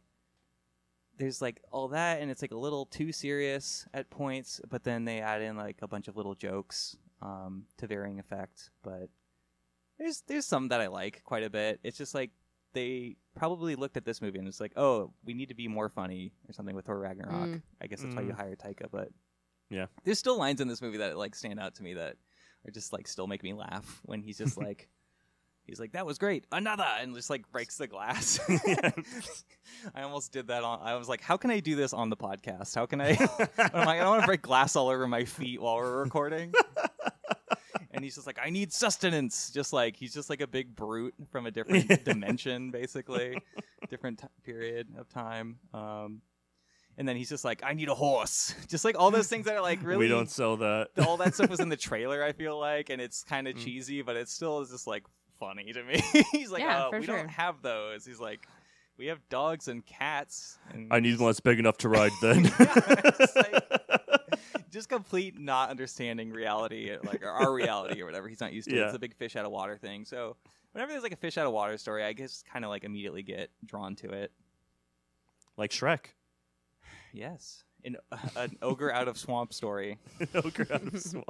there's 1.17 1.41
like 1.41 1.61
all 1.71 1.89
that, 1.89 2.21
and 2.21 2.31
it's 2.31 2.41
like 2.41 2.51
a 2.51 2.57
little 2.57 2.85
too 2.85 3.11
serious 3.11 3.85
at 3.93 4.09
points. 4.09 4.61
But 4.69 4.83
then 4.83 5.05
they 5.05 5.19
add 5.19 5.41
in 5.41 5.55
like 5.57 5.77
a 5.81 5.87
bunch 5.87 6.07
of 6.07 6.15
little 6.17 6.35
jokes 6.35 6.95
um, 7.21 7.65
to 7.77 7.87
varying 7.87 8.19
effect. 8.19 8.71
But 8.83 9.09
there's 9.99 10.23
there's 10.27 10.45
some 10.45 10.69
that 10.69 10.81
I 10.81 10.87
like 10.87 11.21
quite 11.23 11.43
a 11.43 11.49
bit. 11.49 11.79
It's 11.83 11.97
just 11.97 12.15
like 12.15 12.31
they 12.73 13.17
probably 13.35 13.75
looked 13.75 13.97
at 13.97 14.05
this 14.05 14.21
movie 14.21 14.39
and 14.39 14.47
it's 14.47 14.61
like, 14.61 14.73
oh, 14.77 15.13
we 15.25 15.33
need 15.33 15.49
to 15.49 15.55
be 15.55 15.67
more 15.67 15.89
funny 15.89 16.33
or 16.47 16.53
something 16.53 16.75
with 16.75 16.85
Thor 16.85 16.99
Ragnarok. 16.99 17.49
Mm. 17.49 17.61
I 17.81 17.87
guess 17.87 18.01
that's 18.01 18.15
why 18.15 18.21
you 18.21 18.29
Mm. 18.31 18.37
hire 18.37 18.55
Taika, 18.55 18.85
but 18.91 19.09
Yeah. 19.71 19.85
there's 20.03 20.19
still 20.19 20.37
lines 20.37 20.61
in 20.61 20.67
this 20.67 20.81
movie 20.81 20.97
that 20.97 21.17
like 21.17 21.33
stand 21.33 21.59
out 21.59 21.75
to 21.75 21.83
me 21.83 21.93
that 21.95 22.17
are 22.67 22.71
just 22.71 22.91
like 22.93 23.07
still 23.07 23.25
make 23.25 23.41
me 23.41 23.53
laugh 23.53 24.01
when 24.03 24.21
he's 24.21 24.37
just 24.37 24.57
like 24.65 24.87
he's 25.63 25.79
like 25.79 25.93
that 25.93 26.05
was 26.05 26.17
great. 26.17 26.45
Another! 26.51 26.85
and 26.99 27.15
just 27.15 27.29
like 27.29 27.49
breaks 27.51 27.77
the 27.77 27.87
glass. 27.87 28.39
I 29.95 30.01
almost 30.03 30.31
did 30.33 30.47
that 30.47 30.63
on 30.63 30.79
i 30.83 30.95
was 30.95 31.07
like 31.09 31.21
how 31.21 31.37
can 31.37 31.49
i 31.49 31.59
do 31.59 31.75
this 31.75 31.93
on 31.93 32.09
the 32.09 32.17
podcast? 32.17 32.75
How 32.75 32.85
can 32.85 32.99
i 33.01 33.11
i'm 33.57 33.85
like 33.85 33.99
i 33.99 33.99
don't 33.99 34.09
want 34.09 34.21
to 34.23 34.27
break 34.27 34.41
glass 34.41 34.75
all 34.75 34.89
over 34.89 35.07
my 35.07 35.23
feet 35.25 35.61
while 35.61 35.77
we're 35.77 36.03
recording. 36.03 36.53
And 37.93 38.03
he's 38.03 38.15
just 38.15 38.27
like 38.27 38.39
i 38.43 38.49
need 38.49 38.71
sustenance. 38.73 39.51
Just 39.51 39.73
like 39.73 39.95
he's 39.95 40.13
just 40.13 40.29
like 40.29 40.41
a 40.41 40.47
big 40.47 40.75
brute 40.75 41.13
from 41.31 41.45
a 41.45 41.51
different 41.51 42.03
dimension 42.03 42.71
basically. 42.71 43.37
Different 43.89 44.19
t- 44.19 44.27
period 44.43 44.87
of 44.97 45.07
time. 45.09 45.57
Um 45.73 46.21
and 46.97 47.07
then 47.07 47.15
he's 47.15 47.29
just 47.29 47.43
like 47.45 47.61
i 47.63 47.73
need 47.73 47.87
a 47.89 47.95
horse 47.95 48.53
just 48.67 48.83
like 48.85 48.97
all 48.99 49.11
those 49.11 49.27
things 49.27 49.45
that 49.45 49.55
are 49.55 49.61
like 49.61 49.81
really 49.83 49.97
we 49.99 50.07
don't 50.07 50.29
sell 50.29 50.57
that. 50.57 50.89
all 51.07 51.17
that 51.17 51.33
stuff 51.33 51.49
was 51.49 51.59
in 51.59 51.69
the 51.69 51.77
trailer. 51.89 52.23
I 52.23 52.31
feel 52.33 52.59
like, 52.59 52.89
and 52.89 53.01
it's 53.01 53.23
kind 53.23 53.47
of 53.47 53.55
Mm. 53.55 53.63
cheesy, 53.63 54.01
but 54.01 54.15
it 54.15 54.27
still 54.29 54.59
is 54.61 54.69
just 54.69 54.87
like 54.87 55.03
funny 55.39 55.71
to 55.73 55.83
me. 55.83 56.01
He's 56.31 56.51
like, 56.51 56.61
Yeah, 56.61 56.89
"Oh, 56.91 56.97
we 56.97 57.05
sure. 57.05 57.17
don't 57.17 57.29
have 57.29 57.61
those." 57.61 58.05
He's 58.05 58.19
like, 58.19 58.45
"We 58.97 59.07
have 59.07 59.19
dogs 59.29 59.67
and 59.67 59.83
cats." 59.85 60.59
And 60.71 60.91
I 60.93 60.99
need 60.99 61.17
one 61.19 61.29
that's 61.29 61.39
big 61.39 61.57
enough 61.59 61.77
to 61.79 61.89
ride. 61.89 62.11
Then. 62.21 62.43
Yeah, 62.45 63.11
just 63.17 63.35
like- 63.35 63.63
just 64.69 64.87
complete 64.89 65.37
not 65.39 65.69
understanding 65.69 66.31
reality, 66.31 66.95
like 67.03 67.25
our 67.25 67.51
reality 67.53 68.01
or 68.01 68.05
whatever. 68.05 68.27
He's 68.29 68.39
not 68.39 68.53
used 68.53 68.69
to. 68.69 68.75
it. 68.77 68.85
It's 68.85 68.95
a 68.95 68.99
big 68.99 69.15
fish 69.15 69.35
out 69.35 69.43
of 69.45 69.51
water 69.51 69.77
thing. 69.77 70.05
So 70.05 70.37
whenever 70.71 70.91
there's 70.93 71.03
like 71.03 71.11
a 71.11 71.17
fish 71.17 71.37
out 71.37 71.45
of 71.47 71.51
water 71.53 71.77
story, 71.77 72.03
I 72.05 72.13
guess 72.13 72.43
kind 72.51 72.63
of 72.63 72.69
like 72.69 72.83
immediately 72.85 73.21
get 73.23 73.49
drawn 73.65 73.95
to 73.97 74.11
it. 74.11 74.31
like 75.57 75.71
Shrek. 75.71 76.05
Yes, 77.13 77.63
an, 77.83 77.97
an 78.35 78.57
ogre 78.61 78.91
out 78.93 79.07
of 79.07 79.17
swamp 79.17 79.53
story. 79.53 79.97
Ogre 80.35 80.67
out 80.71 80.83
of 80.93 81.01
swamp. 81.01 81.25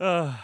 Uh, 0.00 0.34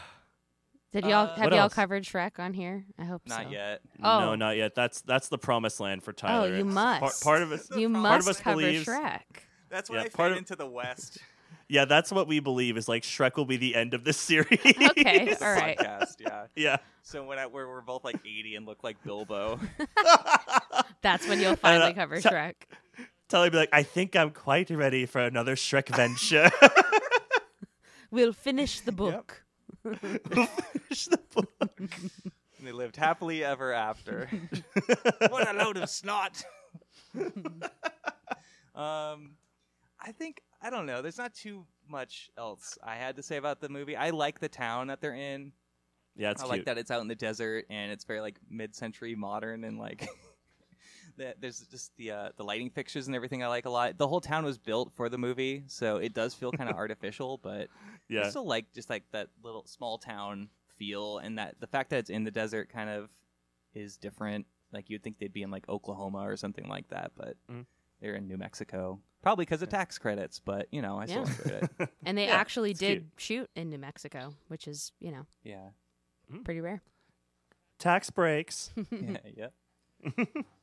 did 0.93 1.05
y'all 1.05 1.13
Uh, 1.27 1.35
have 1.35 1.45
What 1.45 1.53
y'all 1.53 1.61
else? 1.63 1.75
covered 1.75 2.05
shrek 2.05 2.39
on 2.39 2.53
here 2.55 2.85
i 2.99 3.05
hope 3.05 3.23
Not 3.27 3.45
so 3.45 3.51
yet. 3.51 3.81
Oh. 4.03 4.21
No, 4.21 4.35
not 4.35 4.57
yet. 4.57 4.75
That's 4.75 5.01
that's 5.03 5.29
the 5.29 5.39
promised 5.39 5.81
land 5.81 6.03
for 6.03 6.13
Tyler. 6.13 6.49
you 6.57 6.65
It's 6.65 6.75
must. 6.75 7.01
Part, 7.01 7.15
part 7.23 7.43
of 7.43 7.53
it. 7.53 7.61
you 7.77 7.89
Part 7.91 8.21
of 8.21 8.27
must 8.27 8.29
us 8.29 8.41
cover 8.41 8.61
believes- 8.61 8.87
shrek 8.87 9.21
That's 9.71 9.91
when 9.91 10.01
Yeah, 10.01 10.07
I 10.07 10.09
part 10.09 10.29
fade 10.31 10.33
of- 10.33 10.39
into 10.39 10.57
the 10.57 10.67
west. 10.67 11.19
Yeah, 11.75 11.87
that's 11.87 12.13
what 12.13 12.29
we 12.29 12.39
believe 12.39 12.77
is 12.77 12.89
like 12.89 13.03
Shrek 13.03 13.35
will 13.37 13.47
be 13.47 13.57
the 13.57 13.75
end 13.75 13.95
of 13.95 14.05
this 14.05 14.17
series. 14.31 14.61
okay 14.65 15.35
all 15.43 15.53
right 15.53 15.77
podcast. 15.77 16.15
Yeah. 16.21 16.47
yeah. 16.55 16.77
So 17.03 17.25
when 17.25 17.37
I, 17.37 17.49
we're, 17.49 17.69
we're 17.69 17.81
both 17.81 18.05
like 18.05 18.21
80 18.25 18.55
and 18.55 18.65
look 18.65 18.85
like 18.85 19.03
Bilbo. 19.03 19.59
that's 21.03 21.27
when 21.27 21.41
you'll 21.41 21.49
And, 21.51 21.59
uh, 21.59 21.63
finally 21.63 21.95
cover 21.95 22.21
t- 22.21 22.29
shrek 22.29 22.55
Tyler 23.29 23.51
be 23.51 23.57
like, 23.57 23.71
I 23.73 23.83
think 23.83 24.15
I'm 24.15 24.31
quite 24.31 24.71
ready 24.71 25.05
for 25.05 25.21
another 25.21 25.57
Shrek 25.57 25.89
venture. 25.89 26.49
we'll 28.13 28.33
finish 28.33 28.79
the 28.81 28.93
book 28.93 29.43
Finish 29.83 31.07
the 31.07 31.19
book. 31.35 31.51
and 31.81 31.91
they 32.63 32.71
lived 32.71 32.95
happily 32.95 33.43
ever 33.43 33.73
after. 33.73 34.29
what 35.29 35.53
a 35.53 35.59
load 35.59 35.77
of 35.79 35.91
snot. 35.91 36.45
um, 38.77 39.33
I 40.01 40.13
think 40.17 40.41
I 40.65 40.71
don't 40.71 40.87
know. 40.87 41.03
There's 41.03 41.19
not 41.19 41.35
too 41.35 41.67
much 41.89 42.31
else 42.39 42.79
I 42.83 42.95
had 42.97 43.17
to 43.17 43.23
say 43.23 43.37
about 43.37 43.61
the 43.61 43.69
movie. 43.69 43.97
I 43.97 44.11
like 44.11 44.41
the 44.41 44.49
town 44.49 44.87
that 44.87 45.03
they're 45.03 45.15
in. 45.15 45.53
Yeah, 46.17 46.31
it's 46.31 46.41
I 46.41 46.47
cute. 46.47 46.59
like 46.59 46.65
that 46.65 46.79
it's 46.79 46.91
out 46.91 47.03
in 47.03 47.09
the 47.09 47.15
desert 47.15 47.67
and 47.69 47.93
it's 47.93 48.05
very 48.05 48.21
like 48.21 48.39
mid-century 48.49 49.15
modern 49.15 49.65
and 49.65 49.79
like 49.79 50.09
that 51.19 51.41
there's 51.41 51.61
just 51.61 51.95
the 51.97 52.13
uh, 52.13 52.29
the 52.37 52.45
lighting 52.45 52.71
fixtures 52.71 53.07
and 53.09 53.15
everything 53.15 53.43
I 53.43 53.49
like 53.49 53.67
a 53.67 53.71
lot. 53.71 53.99
The 53.99 54.09
whole 54.09 54.23
town 54.23 54.45
was 54.45 54.57
built 54.57 54.93
for 54.95 55.09
the 55.11 55.19
movie, 55.19 55.65
so 55.67 55.99
it 55.99 56.15
does 56.15 56.33
feel 56.35 56.51
kind 56.51 56.71
of 56.71 56.77
artificial, 56.79 57.39
but 57.43 57.69
I 58.11 58.15
Yeah. 58.15 58.31
still 58.31 58.47
like 58.47 58.73
just 58.73 58.89
like 58.89 59.03
that 59.13 59.29
little 59.43 59.67
small 59.67 59.99
town 59.99 60.49
feel 60.79 61.19
and 61.19 61.39
that 61.39 61.57
the 61.61 61.67
fact 61.67 61.91
that 61.91 61.99
it's 61.99 62.11
in 62.11 62.25
the 62.25 62.31
desert 62.31 62.71
kind 62.71 62.89
of 62.89 63.11
is 63.75 63.99
different. 63.99 64.47
Like 64.73 64.89
you'd 64.89 65.03
think 65.03 65.19
they'd 65.19 65.33
be 65.33 65.43
in 65.43 65.51
like 65.51 65.69
Oklahoma 65.69 66.21
or 66.27 66.37
something 66.37 66.69
like 66.69 66.89
that, 66.89 67.13
but 67.17 67.37
Mhm. 67.51 67.67
They're 68.05 68.15
in 68.17 68.29
New 68.29 68.37
Mexico. 68.37 69.01
Probably 69.23 69.47
because 69.47 69.63
of 69.63 69.71
tax 69.71 69.97
credits, 69.99 70.39
but 70.39 70.69
you 70.71 70.83
know, 70.83 70.99
I 70.99 71.07
still 71.07 71.25
Yeah. 71.25 71.31
enjoyed 71.31 71.71
it. 71.79 71.89
And 72.05 72.19
they 72.19 72.27
Yeah, 72.27 72.35
actually 72.35 72.73
it's 72.73 72.81
did 72.81 73.11
shoot 73.17 73.49
in 73.57 73.71
New 73.71 73.79
Mexico, 73.79 74.35
which 74.49 74.69
is, 74.69 74.93
you 75.01 75.11
know, 75.11 75.25
Yeah. 75.43 75.69
pretty 76.45 76.61
rare. 76.61 76.83
Tax 77.79 78.11
breaks. 78.11 78.71
yeah, 78.91 79.17
yeah. 79.35 79.49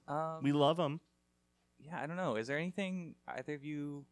Um, 0.08 0.44
we 0.44 0.52
love 0.52 0.78
them. 0.78 1.00
yeah, 1.80 2.00
I 2.02 2.06
don't 2.06 2.18
know. 2.18 2.36
Is 2.36 2.46
there 2.48 2.58
anything 2.60 3.16
either 3.28 3.56
of 3.56 3.64
you 3.66 4.06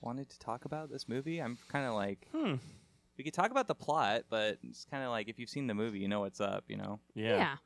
wanted 0.00 0.28
to 0.30 0.38
talk 0.40 0.64
about 0.64 0.90
this 0.90 1.08
movie? 1.08 1.40
I'm 1.40 1.56
kind 1.68 1.86
of 1.86 1.94
like 1.94 2.26
Hmm. 2.32 2.54
we 3.16 3.22
could 3.24 3.34
talk 3.34 3.52
about 3.52 3.68
the 3.68 3.74
plot, 3.76 4.24
but 4.28 4.58
it's 4.64 4.84
kind 4.90 5.04
of 5.04 5.10
like 5.10 5.28
if 5.28 5.38
you've 5.38 5.48
seen 5.50 5.68
the 5.68 5.74
movie, 5.74 6.00
you 6.00 6.08
know 6.08 6.20
what's 6.20 6.40
up. 6.40 6.64
You 6.68 6.76
know. 6.78 6.98
Yeah. 7.14 7.56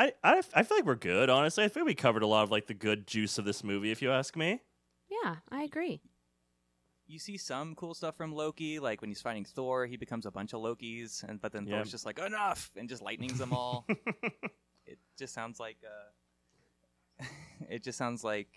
Yeah. 0.00 0.10
I, 0.22 0.32
I 0.38 0.42
I 0.54 0.62
feel 0.62 0.76
like 0.78 0.86
we're 0.86 0.94
good. 0.94 1.30
Honestly, 1.30 1.64
I 1.64 1.68
feel 1.68 1.84
we 1.84 1.94
covered 1.94 2.22
a 2.22 2.26
lot 2.26 2.42
of 2.42 2.50
like 2.50 2.66
the 2.66 2.74
good 2.74 3.06
juice 3.06 3.38
of 3.38 3.44
this 3.44 3.62
movie. 3.64 3.90
If 3.90 4.02
you 4.02 4.10
ask 4.10 4.36
me. 4.36 4.60
Yeah, 5.24 5.36
I 5.50 5.62
agree. 5.62 6.00
You 7.06 7.18
see 7.18 7.36
some 7.36 7.74
cool 7.74 7.94
stuff 7.94 8.16
from 8.16 8.32
Loki, 8.32 8.78
like 8.78 9.00
when 9.00 9.10
he's 9.10 9.20
fighting 9.20 9.44
Thor, 9.44 9.84
he 9.86 9.96
becomes 9.96 10.26
a 10.26 10.30
bunch 10.30 10.52
of 10.54 10.60
Lokis, 10.60 11.24
and 11.24 11.40
but 11.40 11.52
then 11.52 11.66
Yeah. 11.66 11.76
Thor's 11.76 11.90
just 11.90 12.06
like 12.06 12.18
enough 12.20 12.70
and 12.76 12.88
just 12.88 13.02
lightnings 13.02 13.38
them 13.38 13.52
all. 13.52 13.84
it 14.86 14.98
just 15.18 15.34
sounds 15.34 15.58
like 15.58 15.78
uh, 15.84 17.24
it 17.68 17.82
just 17.82 17.98
sounds 17.98 18.22
like 18.22 18.48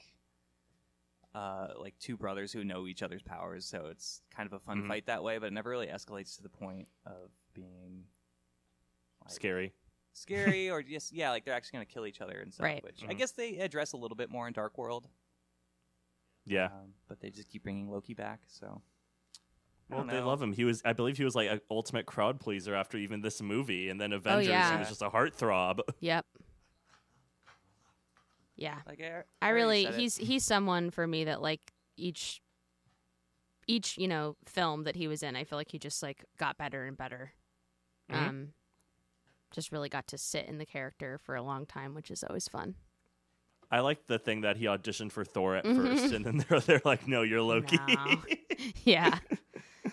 uh, 1.33 1.69
like 1.79 1.97
two 1.99 2.15
brothers 2.15 2.51
who 2.53 2.63
know 2.63 2.85
each 2.87 3.01
other's 3.01 3.23
powers. 3.23 3.65
So 3.65 3.87
it's 3.89 4.21
kind 4.35 4.45
of 4.45 4.53
a 4.53 4.59
fun 4.59 4.83
Mhm. 4.83 4.87
fight 4.87 5.07
that 5.07 5.23
way, 5.23 5.39
but 5.39 5.47
it 5.47 5.53
never 5.53 5.71
really 5.71 5.87
escalates 5.87 6.35
to 6.37 6.43
the 6.43 6.49
point 6.49 6.87
of 7.07 7.31
being 7.55 8.05
like, 9.25 9.33
Scary. 9.33 9.73
Scary, 10.13 10.69
or 10.71 10.81
just 10.83 11.11
yeah, 11.11 11.29
like 11.29 11.45
they're 11.45 11.53
actually 11.53 11.77
gonna 11.77 11.85
kill 11.85 12.05
each 12.05 12.21
other 12.21 12.39
and 12.39 12.53
stuff. 12.53 12.63
Right. 12.65 12.83
Which 12.83 13.03
I 13.07 13.13
Mhm. 13.13 13.17
guess 13.17 13.31
they 13.31 13.57
address 13.57 13.93
a 13.93 13.97
little 13.97 14.15
bit 14.17 14.29
more 14.29 14.47
in 14.47 14.53
Dark 14.53 14.77
World. 14.77 15.07
Yeah. 16.45 16.65
um, 16.65 16.93
but 17.07 17.19
they 17.21 17.29
just 17.29 17.47
keep 17.49 17.63
bringing 17.63 17.89
Loki 17.89 18.13
back. 18.13 18.41
So 18.47 18.81
I 19.89 19.95
Well, 19.95 19.99
don't 19.99 20.07
they 20.07 20.19
know. 20.19 20.27
love 20.27 20.41
him. 20.41 20.51
He 20.53 20.65
was, 20.65 20.81
I 20.83 20.91
believe, 20.93 21.17
he 21.17 21.23
was 21.23 21.35
like 21.35 21.49
an 21.49 21.61
ultimate 21.71 22.05
crowd 22.05 22.39
pleaser 22.39 22.73
after 22.75 22.97
even 22.97 23.21
this 23.21 23.41
movie, 23.41 23.89
and 23.89 23.99
then 23.99 24.11
Avengers, 24.13 24.47
yeah. 24.47 24.73
he 24.73 24.79
was 24.79 24.89
just 24.89 25.01
a 25.01 25.09
heartthrob. 25.09 25.79
Yep. 26.01 26.25
Yeah. 28.55 28.77
Like 28.87 29.01
I, 29.01 29.23
I 29.41 29.49
already 29.49 29.55
really 29.63 29.83
said 29.85 29.93
it. 29.95 29.99
he's 29.99 30.17
he's 30.17 30.45
someone 30.45 30.91
for 30.91 31.07
me 31.07 31.23
that 31.25 31.41
like 31.41 31.73
each 31.97 32.41
each, 33.67 33.97
you 33.97 34.07
know, 34.07 34.35
film 34.45 34.83
that 34.83 34.95
he 34.95 35.07
was 35.07 35.23
in, 35.23 35.35
I 35.35 35.43
feel 35.45 35.57
like 35.57 35.71
he 35.71 35.79
just 35.79 36.03
like 36.03 36.23
got 36.37 36.57
better 36.57 36.85
and 36.85 36.97
better. 36.97 37.31
Mhm. 38.11 38.15
Um 38.27 38.53
just 39.53 39.71
really 39.71 39.87
got 39.89 40.07
to 40.07 40.17
sit 40.17 40.45
in 40.47 40.57
the 40.57 40.65
character 40.65 41.17
for 41.17 41.35
a 41.35 41.41
long 41.41 41.65
time, 41.65 41.93
which 41.95 42.11
is 42.11 42.23
always 42.23 42.47
fun. 42.49 42.75
I 43.71 43.79
like 43.79 44.05
the 44.07 44.19
thing 44.19 44.41
that 44.41 44.57
he 44.57 44.65
auditioned 44.65 45.11
for 45.13 45.23
Thor 45.23 45.55
at 45.55 45.63
Mhm. 45.65 45.75
first, 45.77 46.13
and 46.13 46.25
then 46.25 46.37
they're 46.49 46.59
they're 46.59 46.81
like, 46.85 47.07
"No, 47.07 47.21
you're 47.21 47.41
Loki." 47.41 47.77
No. 47.87 48.21
yeah. 48.83 49.19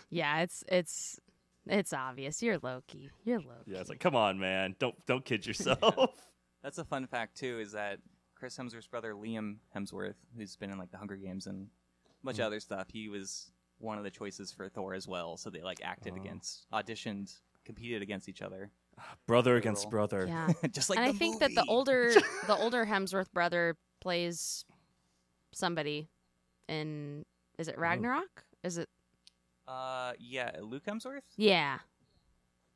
Yeah, 0.08 0.40
it's 0.42 0.62
it's 0.68 1.20
it's 1.66 1.92
obvious. 1.92 2.42
You're 2.42 2.58
Loki. 2.58 3.10
You're 3.24 3.40
Loki. 3.40 3.72
yeah, 3.72 3.78
it's 3.80 3.88
like, 3.88 4.00
come 4.00 4.14
on, 4.16 4.38
man, 4.38 4.74
don't 4.78 4.94
don't 5.06 5.24
kid 5.24 5.44
yourself. 5.46 6.28
That's 6.62 6.78
a 6.78 6.84
fun 6.84 7.06
fact 7.06 7.36
too. 7.36 7.58
Is 7.60 7.72
that 7.72 7.98
Chris 8.36 8.56
Hemsworth's 8.56 8.86
brother 8.86 9.14
Liam 9.14 9.56
Hemsworth, 9.76 10.14
who's 10.36 10.56
been 10.56 10.70
in 10.70 10.78
like 10.78 10.90
the 10.90 10.96
Hunger 10.98 11.16
Games 11.16 11.46
and 11.46 11.68
a 12.22 12.24
bunch 12.24 12.36
Mhm. 12.36 12.40
of 12.40 12.46
other 12.46 12.60
stuff, 12.60 12.88
he 12.90 13.08
was 13.08 13.50
one 13.78 13.98
of 13.98 14.04
the 14.04 14.10
choices 14.10 14.52
for 14.52 14.68
Thor 14.68 14.94
as 14.94 15.08
well. 15.08 15.36
So 15.36 15.50
they 15.50 15.62
like 15.62 15.80
acted 15.82 16.12
Oh. 16.14 16.20
against, 16.20 16.66
auditioned, 16.72 17.36
competed 17.64 18.02
against 18.02 18.28
each 18.28 18.42
other, 18.42 18.70
brother 19.26 19.56
against 19.56 19.90
brother. 19.90 20.26
Yeah. 20.26 20.48
just 20.72 20.90
like. 20.90 20.98
and 20.98 21.06
the 21.08 21.10
I 21.10 21.12
think 21.18 21.40
that 21.40 21.54
the 21.54 21.64
older 21.68 22.12
the 22.46 22.56
older 22.56 22.84
Hemsworth 22.86 23.30
brother 23.32 23.76
plays 24.00 24.64
somebody 25.52 26.08
in 26.68 27.24
is 27.58 27.68
it 27.68 27.78
Ragnarok? 27.78 28.44
Is 28.62 28.78
it 28.78 28.88
uh, 29.68 30.12
yeah, 30.18 30.50
Luke 30.60 30.84
Hemsworth. 30.84 31.20
Yeah. 31.36 31.78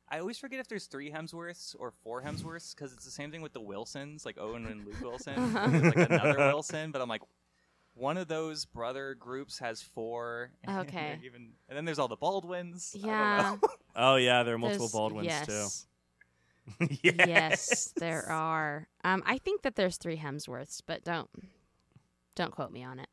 I 0.07 0.19
always 0.19 0.37
forget 0.37 0.59
if 0.59 0.67
there's 0.67 0.85
three 0.85 1.11
Hemsworths 1.11 1.75
or 1.77 1.91
four 2.03 2.21
Hemsworths 2.21 2.73
because 2.75 2.93
it's 2.93 3.03
the 3.03 3.11
same 3.11 3.31
thing 3.31 3.41
with 3.41 3.53
the 3.53 3.59
Wilsons, 3.59 4.25
like 4.25 4.37
Owen 4.39 4.65
and 4.67 4.85
Luke 4.85 4.95
Wilson. 5.01 5.33
Uh-huh. 5.33 5.67
There's 5.67 5.95
like 5.95 6.09
another 6.09 6.37
Wilson, 6.37 6.91
but 6.91 7.01
I'm 7.01 7.09
like, 7.09 7.23
one 7.95 8.17
of 8.17 8.27
those 8.27 8.65
brother 8.65 9.15
groups 9.15 9.59
has 9.59 9.81
four. 9.81 10.51
and 10.63 10.79
Okay. 10.87 11.17
they're 11.17 11.25
Even 11.25 11.49
and 11.67 11.75
then 11.77 11.85
there's 11.85 11.99
all 11.99 12.07
the 12.07 12.15
Baldwins. 12.15 12.95
I 12.95 12.99
don't 12.99 13.07
Yeah. 13.09 13.55
know. 13.61 13.69
Oh 13.95 14.15
yeah, 14.17 14.43
there 14.43 14.55
are 14.55 14.57
multiple 14.57 14.85
There's- 14.87 14.93
Baldwins 14.93 15.25
yes. 15.27 15.47
too. 15.47 15.67
Yes. 16.89 16.99
yes, 17.27 17.93
there 17.97 18.29
are. 18.29 18.87
Um 19.03 19.23
I 19.25 19.37
think 19.37 19.61
that 19.63 19.75
there's 19.75 19.97
three 19.97 20.17
Hemsworths, 20.17 20.81
but 20.85 21.03
don't 21.03 21.29
don't 22.35 22.51
quote 22.51 22.71
me 22.71 22.83
on 22.83 22.99
it. 22.99 23.07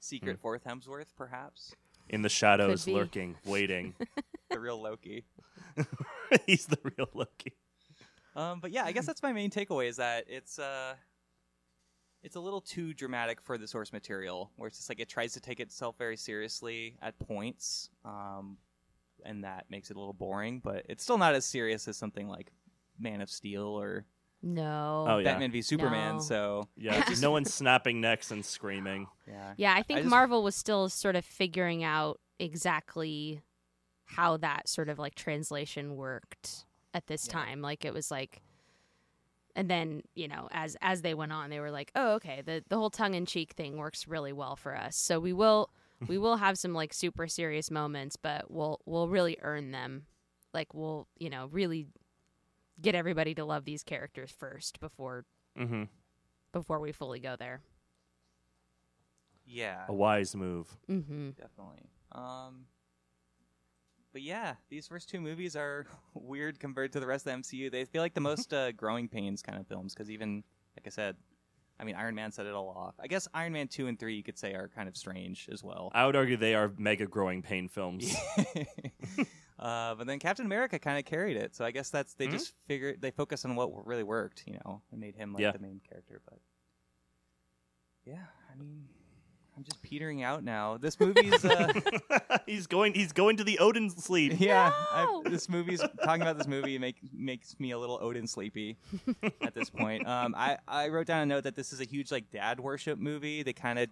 Secret 0.00 0.40
fourth 0.40 0.64
Hemsworth, 0.64 1.14
perhaps 1.16 1.74
In 2.08 2.22
the 2.22 2.28
shadows, 2.28 2.88
lurking, 2.88 3.36
waiting. 3.44 3.94
the 4.50 4.58
real 4.58 4.80
Loki. 4.80 5.24
He's 6.46 6.66
the 6.66 6.78
real 6.82 7.08
Loki. 7.14 7.54
Um, 8.34 8.60
but 8.60 8.70
yeah, 8.72 8.84
I 8.84 8.92
guess 8.92 9.06
that's 9.06 9.22
my 9.22 9.32
main 9.32 9.50
takeaway 9.50 9.88
is 9.88 9.96
that 9.96 10.24
it's 10.26 10.58
uh, 10.58 10.94
it's 12.22 12.36
a 12.36 12.40
little 12.40 12.60
too 12.60 12.94
dramatic 12.94 13.40
for 13.40 13.58
the 13.58 13.66
source 13.66 13.92
material, 13.92 14.50
where 14.56 14.68
it's 14.68 14.78
just 14.78 14.88
like 14.88 15.00
it 15.00 15.08
tries 15.08 15.32
to 15.34 15.40
take 15.40 15.60
itself 15.60 15.96
very 15.98 16.16
seriously 16.16 16.96
at 17.02 17.18
points, 17.18 17.90
um, 18.04 18.56
and 19.24 19.44
that 19.44 19.66
makes 19.70 19.90
it 19.90 19.96
a 19.96 20.00
little 20.00 20.14
boring. 20.14 20.60
But 20.62 20.86
it's 20.88 21.02
still 21.02 21.18
not 21.18 21.34
as 21.34 21.44
serious 21.44 21.88
as 21.88 21.96
something 21.96 22.28
like 22.28 22.52
Man 23.02 23.20
of 23.20 23.28
Steel 23.30 23.64
or 23.64 24.04
No. 24.42 25.06
Oh, 25.08 25.18
yeah. 25.18 25.24
Batman 25.32 25.50
v 25.52 25.60
Superman. 25.62 26.16
No. 26.16 26.20
So 26.22 26.68
Yeah, 26.76 27.04
no 27.20 27.30
one's 27.30 27.52
snapping 27.52 28.00
necks 28.00 28.30
and 28.30 28.44
screaming. 28.44 29.06
yeah, 29.28 29.54
Yeah, 29.56 29.74
I 29.76 29.82
think 29.82 30.00
just- 30.00 30.10
Marvel 30.10 30.42
was 30.42 30.54
still 30.54 30.88
sort 30.88 31.16
of 31.16 31.24
figuring 31.24 31.84
out 31.84 32.20
exactly 32.38 33.42
how 34.04 34.36
that 34.38 34.68
sort 34.68 34.88
of 34.88 34.98
like 34.98 35.14
translation 35.14 35.96
worked 35.96 36.66
at 36.94 37.06
this 37.06 37.26
Yeah. 37.26 37.32
time. 37.32 37.62
Like 37.62 37.84
it 37.84 37.92
was 37.94 38.10
like 38.10 38.42
and 39.54 39.68
then, 39.68 40.02
you 40.14 40.28
know, 40.28 40.48
as 40.50 40.78
as 40.80 41.02
they 41.02 41.12
went 41.12 41.30
on, 41.30 41.50
they 41.50 41.60
were 41.60 41.70
like, 41.70 41.92
"Oh, 41.94 42.14
okay, 42.14 42.40
the 42.40 42.64
the 42.70 42.76
whole 42.78 42.88
tongue-in-cheek 42.88 43.52
thing 43.52 43.76
works 43.76 44.08
really 44.08 44.32
well 44.32 44.56
for 44.56 44.74
us." 44.74 44.96
So 44.96 45.20
we 45.20 45.34
will 45.34 45.68
we 46.08 46.16
will 46.16 46.38
have 46.38 46.56
some 46.58 46.72
like 46.72 46.94
super 46.94 47.26
serious 47.28 47.70
moments, 47.70 48.16
but 48.16 48.50
we'll 48.50 48.80
we'll 48.86 49.08
really 49.08 49.36
earn 49.42 49.70
them. 49.70 50.06
Like 50.54 50.72
we'll, 50.72 51.06
you 51.18 51.28
know, 51.28 51.48
really 51.52 51.86
get 52.82 52.94
everybody 52.94 53.34
to 53.36 53.44
love 53.44 53.64
these 53.64 53.82
characters 53.82 54.30
first 54.30 54.80
before 54.80 55.24
hmm 55.56 55.84
before 56.52 56.80
we 56.80 56.92
fully 56.92 57.18
go 57.20 57.34
there. 57.36 57.62
yeah, 59.46 59.84
A 59.88 59.92
wise 59.94 60.34
move. 60.36 60.68
Mm-hmm. 60.90 61.30
definitely. 61.30 61.88
Um, 62.12 62.66
but 64.12 64.20
yeah, 64.22 64.54
these 64.68 64.86
first 64.86 65.08
two 65.08 65.20
movies 65.20 65.56
are 65.56 65.86
weird 66.14 66.60
compared 66.60 66.92
to 66.92 67.00
the 67.00 67.06
rest 67.06 67.26
of 67.26 67.32
the 67.32 67.38
MCU. 67.38 67.70
They 67.72 67.84
feel 67.86 68.02
like 68.02 68.12
the 68.14 68.20
most 68.20 68.52
uh, 68.54 68.72
growing 68.72 69.08
pains 69.08 69.40
kind 69.42 69.58
of 69.58 69.66
films 69.66 69.94
because 69.94 70.10
even 70.10 70.44
like 70.76 70.86
I 70.86 70.90
said, 70.90 71.16
I 71.80 71.84
mean 71.84 71.94
Iron 71.96 72.14
Man 72.14 72.30
set 72.32 72.44
it 72.46 72.52
all 72.52 72.68
off. 72.68 72.94
I 73.00 73.06
guess 73.06 73.26
Iron 73.32 73.52
Man 73.54 73.66
two 73.68 73.86
and 73.86 73.98
three 73.98 74.14
you 74.14 74.22
could 74.22 74.38
say 74.38 74.52
are 74.52 74.68
kind 74.68 74.88
of 74.88 74.96
strange 74.96 75.48
as 75.50 75.64
well. 75.64 75.90
I 75.94 76.04
would 76.06 76.16
argue 76.16 76.36
they 76.36 76.54
are 76.54 76.70
mega 76.76 77.06
growing 77.06 77.40
pain 77.42 77.68
films. 77.68 78.14
uh, 79.62 79.94
but 79.94 80.06
then 80.06 80.18
Captain 80.18 80.44
America 80.44 80.78
kind 80.78 80.98
of 80.98 81.04
carried 81.04 81.36
it, 81.36 81.54
so 81.54 81.64
I 81.64 81.70
guess 81.70 81.88
that's 81.90 82.14
they 82.14 82.26
Mhm. 82.26 82.32
just 82.32 82.52
figured 82.66 83.00
they 83.00 83.10
focused 83.12 83.44
on 83.46 83.54
what 83.56 83.86
really 83.86 84.02
worked, 84.02 84.42
you 84.46 84.58
know, 84.64 84.82
and 84.90 85.00
made 85.00 85.14
him 85.16 85.32
like 85.32 85.42
Yeah. 85.42 85.52
the 85.52 85.58
main 85.60 85.80
character. 85.88 86.20
But 86.28 86.38
yeah, 88.04 88.24
I 88.52 88.56
mean, 88.58 88.88
I'm 89.56 89.64
just 89.64 89.82
petering 89.82 90.22
out 90.22 90.42
now. 90.42 90.78
This 90.78 90.98
movie's. 90.98 91.44
Uh, 91.44 91.72
he's 92.46 92.66
going. 92.66 92.94
He's 92.94 93.12
going 93.12 93.36
to 93.36 93.44
the 93.44 93.58
Odin 93.58 93.90
sleep. 93.90 94.34
Yeah, 94.40 94.72
No! 94.94 95.22
I, 95.26 95.28
this 95.30 95.48
movie's 95.48 95.80
talking 96.02 96.22
about 96.22 96.38
this 96.38 96.46
movie 96.48 96.78
make 96.78 96.96
makes 97.12 97.58
me 97.60 97.70
a 97.72 97.78
little 97.78 97.98
Odin 98.00 98.26
sleepy 98.26 98.78
at 99.42 99.54
this 99.54 99.70
point. 99.70 100.06
Um, 100.06 100.34
I 100.36 100.58
I 100.66 100.88
wrote 100.88 101.06
down 101.06 101.22
a 101.22 101.26
note 101.26 101.44
that 101.44 101.54
this 101.54 101.72
is 101.72 101.80
a 101.80 101.84
huge 101.84 102.10
like 102.10 102.30
dad 102.30 102.60
worship 102.60 102.98
movie. 102.98 103.42
They 103.42 103.52
kind 103.52 103.78
of 103.78 103.88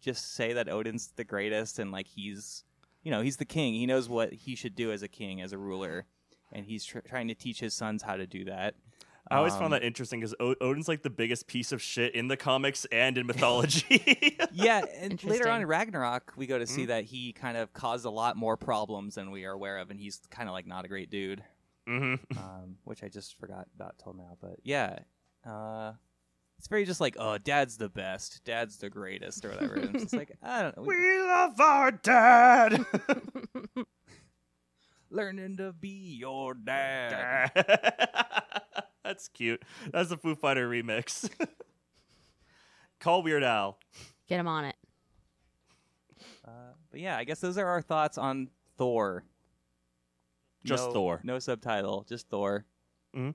just 0.00 0.34
say 0.34 0.54
that 0.54 0.68
Odin's 0.68 1.12
the 1.16 1.24
greatest 1.24 1.78
and 1.78 1.92
like 1.92 2.06
he's 2.06 2.64
you 3.02 3.10
know 3.10 3.20
he's 3.22 3.36
the 3.38 3.44
king. 3.44 3.74
He 3.74 3.86
knows 3.86 4.08
what 4.08 4.32
he 4.32 4.54
should 4.54 4.74
do 4.74 4.90
as 4.92 5.02
a 5.02 5.08
king, 5.08 5.40
as 5.40 5.52
a 5.52 5.58
ruler, 5.58 6.06
and 6.52 6.66
he's 6.66 6.84
tr- 6.84 7.00
trying 7.00 7.28
to 7.28 7.34
teach 7.34 7.60
his 7.60 7.74
sons 7.74 8.02
how 8.02 8.16
to 8.16 8.26
do 8.26 8.44
that. 8.44 8.74
I 9.30 9.36
always 9.36 9.52
Um, 9.52 9.58
found 9.60 9.72
that 9.74 9.82
interesting 9.84 10.20
because 10.20 10.34
o- 10.40 10.54
Odin's 10.62 10.88
like 10.88 11.02
the 11.02 11.10
biggest 11.10 11.46
piece 11.48 11.70
of 11.70 11.82
shit 11.82 12.14
in 12.14 12.28
the 12.28 12.36
comics 12.38 12.86
and 12.90 13.18
in 13.18 13.26
mythology. 13.26 14.38
Yeah, 14.52 14.82
and 14.96 15.22
later 15.22 15.50
on 15.50 15.60
in 15.60 15.66
Ragnarok, 15.68 16.32
we 16.36 16.46
go 16.46 16.58
to 16.58 16.66
see 16.66 16.84
Mhm. 16.84 16.88
that 16.88 17.04
he 17.04 17.32
kind 17.34 17.56
of 17.58 17.72
caused 17.74 18.06
a 18.06 18.10
lot 18.10 18.36
more 18.38 18.56
problems 18.56 19.16
than 19.16 19.30
we 19.30 19.44
are 19.44 19.52
aware 19.52 19.78
of, 19.78 19.90
and 19.90 20.00
he's 20.00 20.18
kind 20.30 20.48
of 20.48 20.54
like 20.54 20.66
not 20.66 20.84
a 20.84 20.88
great 20.88 21.10
dude. 21.10 21.44
Mm-hmm. 21.86 22.36
um, 22.38 22.76
which 22.84 23.02
I 23.02 23.08
just 23.08 23.38
forgot 23.38 23.66
about 23.74 23.98
till 24.02 24.12
now. 24.12 24.36
But 24.42 24.56
yeah, 24.62 24.98
uh, 25.46 25.92
it's 26.58 26.68
very 26.68 26.84
just 26.84 27.00
like, 27.00 27.16
oh, 27.18 27.38
dad's 27.38 27.76
the 27.76 27.88
best, 27.88 28.42
dad's 28.44 28.78
the 28.78 28.90
greatest, 28.90 29.44
or 29.44 29.50
whatever. 29.50 29.74
And 29.74 29.94
it's 29.94 30.04
just 30.04 30.16
like, 30.16 30.32
I 30.42 30.62
don't 30.62 30.76
know. 30.76 30.82
We 30.82 30.96
love 31.20 31.60
our 31.60 31.90
dad. 31.92 32.84
learning 35.10 35.56
to 35.58 35.72
be 35.72 36.16
your 36.18 36.54
dad. 36.54 37.50
That's 39.04 39.28
cute. 39.28 39.62
That's 39.92 40.10
the 40.10 40.16
Foo 40.18 40.34
Fighter 40.34 40.68
remix. 40.68 41.30
Call 43.00 43.22
Weird 43.22 43.42
Al. 43.42 43.78
Get 44.28 44.38
him 44.40 44.48
on 44.48 44.66
it. 44.66 44.76
Uh, 46.46 46.50
but 46.90 47.00
yeah, 47.00 47.16
I 47.16 47.24
guess 47.24 47.40
those 47.40 47.56
are 47.56 47.66
our 47.66 47.80
thoughts 47.80 48.18
on 48.18 48.48
Thor. 48.76 49.24
Just 50.64 50.88
No- 50.88 50.92
Thor. 50.92 51.20
No 51.22 51.38
subtitle, 51.38 52.04
just 52.08 52.28
Thor. 52.28 52.66
Mhm. 53.16 53.34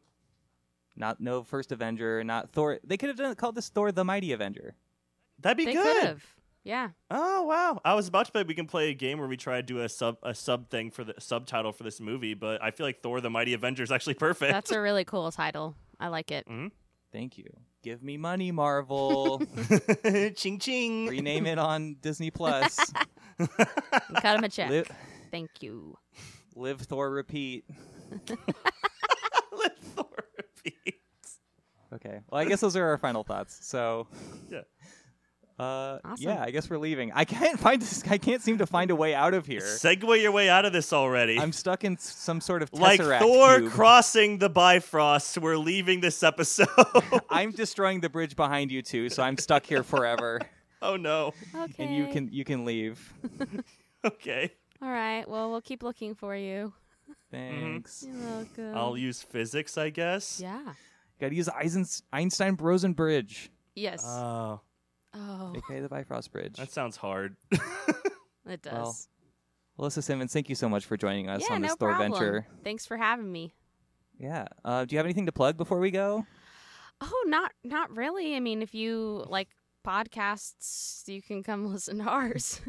Not 0.96 1.20
no 1.20 1.44
first 1.44 1.72
Avenger, 1.72 2.24
not 2.24 2.52
Thor. 2.52 2.80
They 2.84 2.98
could 2.98 3.10
have 3.10 3.18
done 3.18 3.34
called 3.36 3.56
this 3.56 3.70
Thor 3.70 3.92
the 3.92 4.04
Mighty 4.04 4.32
Avenger. 4.32 4.76
That'd 5.40 5.58
be 5.58 5.66
They 5.66 5.74
good. 5.74 5.84
could 5.84 6.06
have. 6.06 6.24
Yeah. 6.64 6.90
Oh 7.12 7.44
wow! 7.44 7.82
I 7.84 7.94
was 7.96 8.08
about 8.08 8.28
to 8.28 8.32
play. 8.32 8.44
We 8.44 8.54
can 8.54 8.68
play 8.68 8.90
a 8.90 8.94
game 8.94 9.18
where 9.20 9.28
we 9.28 9.36
try 9.36 9.58
to 9.58 9.64
do 9.64 9.82
a 9.82 9.90
sub 9.90 10.18
a 10.24 10.34
sub 10.34 10.70
thing 10.70 10.92
for 10.92 11.04
the 11.04 11.14
subtitle 11.20 11.74
for 11.74 11.84
this 11.84 12.00
movie, 12.00 12.36
but 12.36 12.64
I 12.64 12.72
feel 12.72 12.86
like 12.86 13.02
Thor: 13.02 13.20
The 13.20 13.30
Mighty 13.30 13.54
Avenger 13.54 13.84
is 13.84 13.92
actually 13.92 14.14
perfect. 14.28 14.54
That's 14.54 14.72
a 14.72 14.80
really 14.80 15.04
cool 15.04 15.30
title. 15.32 15.76
I 16.00 16.08
like 16.08 16.32
it. 16.32 16.46
Hmm. 16.48 16.68
Thank 17.12 17.38
you. 17.38 17.46
Give 17.82 18.02
me 18.02 18.16
money, 18.16 18.52
Marvel. 18.54 19.42
ching 20.36 20.58
ching. 20.58 21.08
Rename 21.08 21.46
it 21.48 21.60
on 21.60 21.98
Disney 22.02 22.32
Plus. 22.32 22.80
Cut 24.22 24.38
him 24.38 24.44
a 24.46 24.50
check. 24.50 24.70
Live, 24.70 24.90
Thank 25.32 25.50
you. 25.62 25.98
live 26.56 26.80
Thor, 26.82 27.10
repeat. 27.12 27.66
Let 30.66 30.74
Thor 30.74 30.82
repeat. 30.86 30.96
Okay. 31.94 32.20
Well, 32.30 32.42
I 32.42 32.46
guess 32.46 32.62
those 32.62 32.76
are 32.76 32.86
our 32.86 32.98
final 32.98 33.24
thoughts. 33.24 33.60
So, 33.62 34.08
Yeah. 34.50 34.62
uh, 35.60 36.00
Awesome. 36.04 36.16
yeah, 36.18 36.42
I 36.42 36.50
guess 36.50 36.68
we're 36.70 36.80
leaving. 36.80 37.12
I 37.14 37.24
can't 37.26 37.60
find 37.60 37.80
this. 37.82 38.04
I 38.10 38.18
can't 38.18 38.42
seem 38.42 38.58
to 38.58 38.66
find 38.66 38.90
a 38.90 38.96
way 38.96 39.14
out 39.14 39.36
of 39.36 39.46
here. 39.46 39.62
Segue 39.62 40.20
your 40.22 40.32
way 40.32 40.50
out 40.50 40.66
of 40.66 40.74
this 40.74 40.92
already. 40.92 41.40
I'm 41.40 41.52
stuck 41.52 41.84
in 41.84 41.98
some 42.00 42.42
sort 42.42 42.64
of 42.64 42.74
like 42.74 43.00
Thor 43.00 43.60
cube. 43.60 43.72
crossing 43.72 44.40
the 44.40 44.50
Bifrost. 44.50 45.38
We're 45.38 45.58
leaving 45.58 46.02
this 46.02 46.24
episode. 46.24 46.68
I'm 47.30 47.52
destroying 47.52 48.02
the 48.02 48.10
bridge 48.10 48.36
behind 48.36 48.72
you 48.72 48.82
two, 48.82 49.10
so 49.10 49.22
I'm 49.22 49.38
stuck 49.38 49.66
here 49.66 49.84
forever. 49.84 50.42
oh 50.82 50.96
no. 50.96 51.34
Okay. 51.56 51.84
and 51.84 51.96
you 51.96 52.08
can 52.08 52.30
you 52.32 52.44
can 52.44 52.66
leave. 52.66 53.14
Okay. 54.04 54.52
All 54.82 54.90
right. 54.90 55.30
Well, 55.30 55.52
we'll 55.52 55.62
keep 55.62 55.84
looking 55.84 56.16
for 56.16 56.36
you. 56.36 56.74
Thanks. 57.34 58.06
You're 58.08 58.16
welcome. 58.30 58.78
I'll 58.78 58.96
use 58.98 59.22
physics, 59.24 59.78
I 59.78 59.90
guess. 59.90 60.40
Yeah. 60.40 60.62
Got 61.20 61.30
to 61.30 61.36
use 61.36 61.50
Eisen- 61.50 61.86
Einstein 62.12 62.56
Rosen 62.60 62.94
Bridge, 62.94 63.50
Yes. 63.76 64.04
Oh, 64.06 64.62
oh, 65.16 65.54
aka 65.56 65.80
the 65.82 65.90
Bifrost 65.90 66.32
Bridge. 66.32 66.58
that 66.58 66.72
sounds 66.72 66.96
hard. 66.96 67.36
it 68.48 68.62
does. 68.62 69.08
well, 69.78 69.90
Alyssa 69.90 70.04
Simmons, 70.04 70.32
thank 70.32 70.48
you 70.50 70.56
so 70.56 70.70
much 70.70 70.86
for 70.86 70.96
joining 70.96 71.28
us 71.30 71.44
yeah, 71.48 71.56
on 71.56 71.62
this 71.62 71.72
no 71.72 71.76
Thor 71.78 71.90
problem. 71.90 72.12
venture. 72.12 72.48
Thanks 72.64 72.86
for 72.86 72.98
having 72.98 73.32
me. 73.32 73.54
Yeah. 74.20 74.46
Uh, 74.64 74.86
do 74.86 74.94
you 74.94 74.98
have 75.00 75.06
anything 75.08 75.26
to 75.26 75.32
plug 75.32 75.58
before 75.58 75.80
we 75.80 75.90
go? 75.92 76.26
Oh, 77.02 77.24
not 77.28 77.52
not 77.64 77.96
really. 77.98 78.36
I 78.36 78.40
mean, 78.40 78.62
if 78.62 78.76
you 78.76 79.26
like 79.28 79.50
podcasts, 79.86 81.08
you 81.08 81.22
can 81.22 81.42
come 81.44 81.66
listen 81.74 81.98
to 81.98 82.04
ours. 82.06 82.62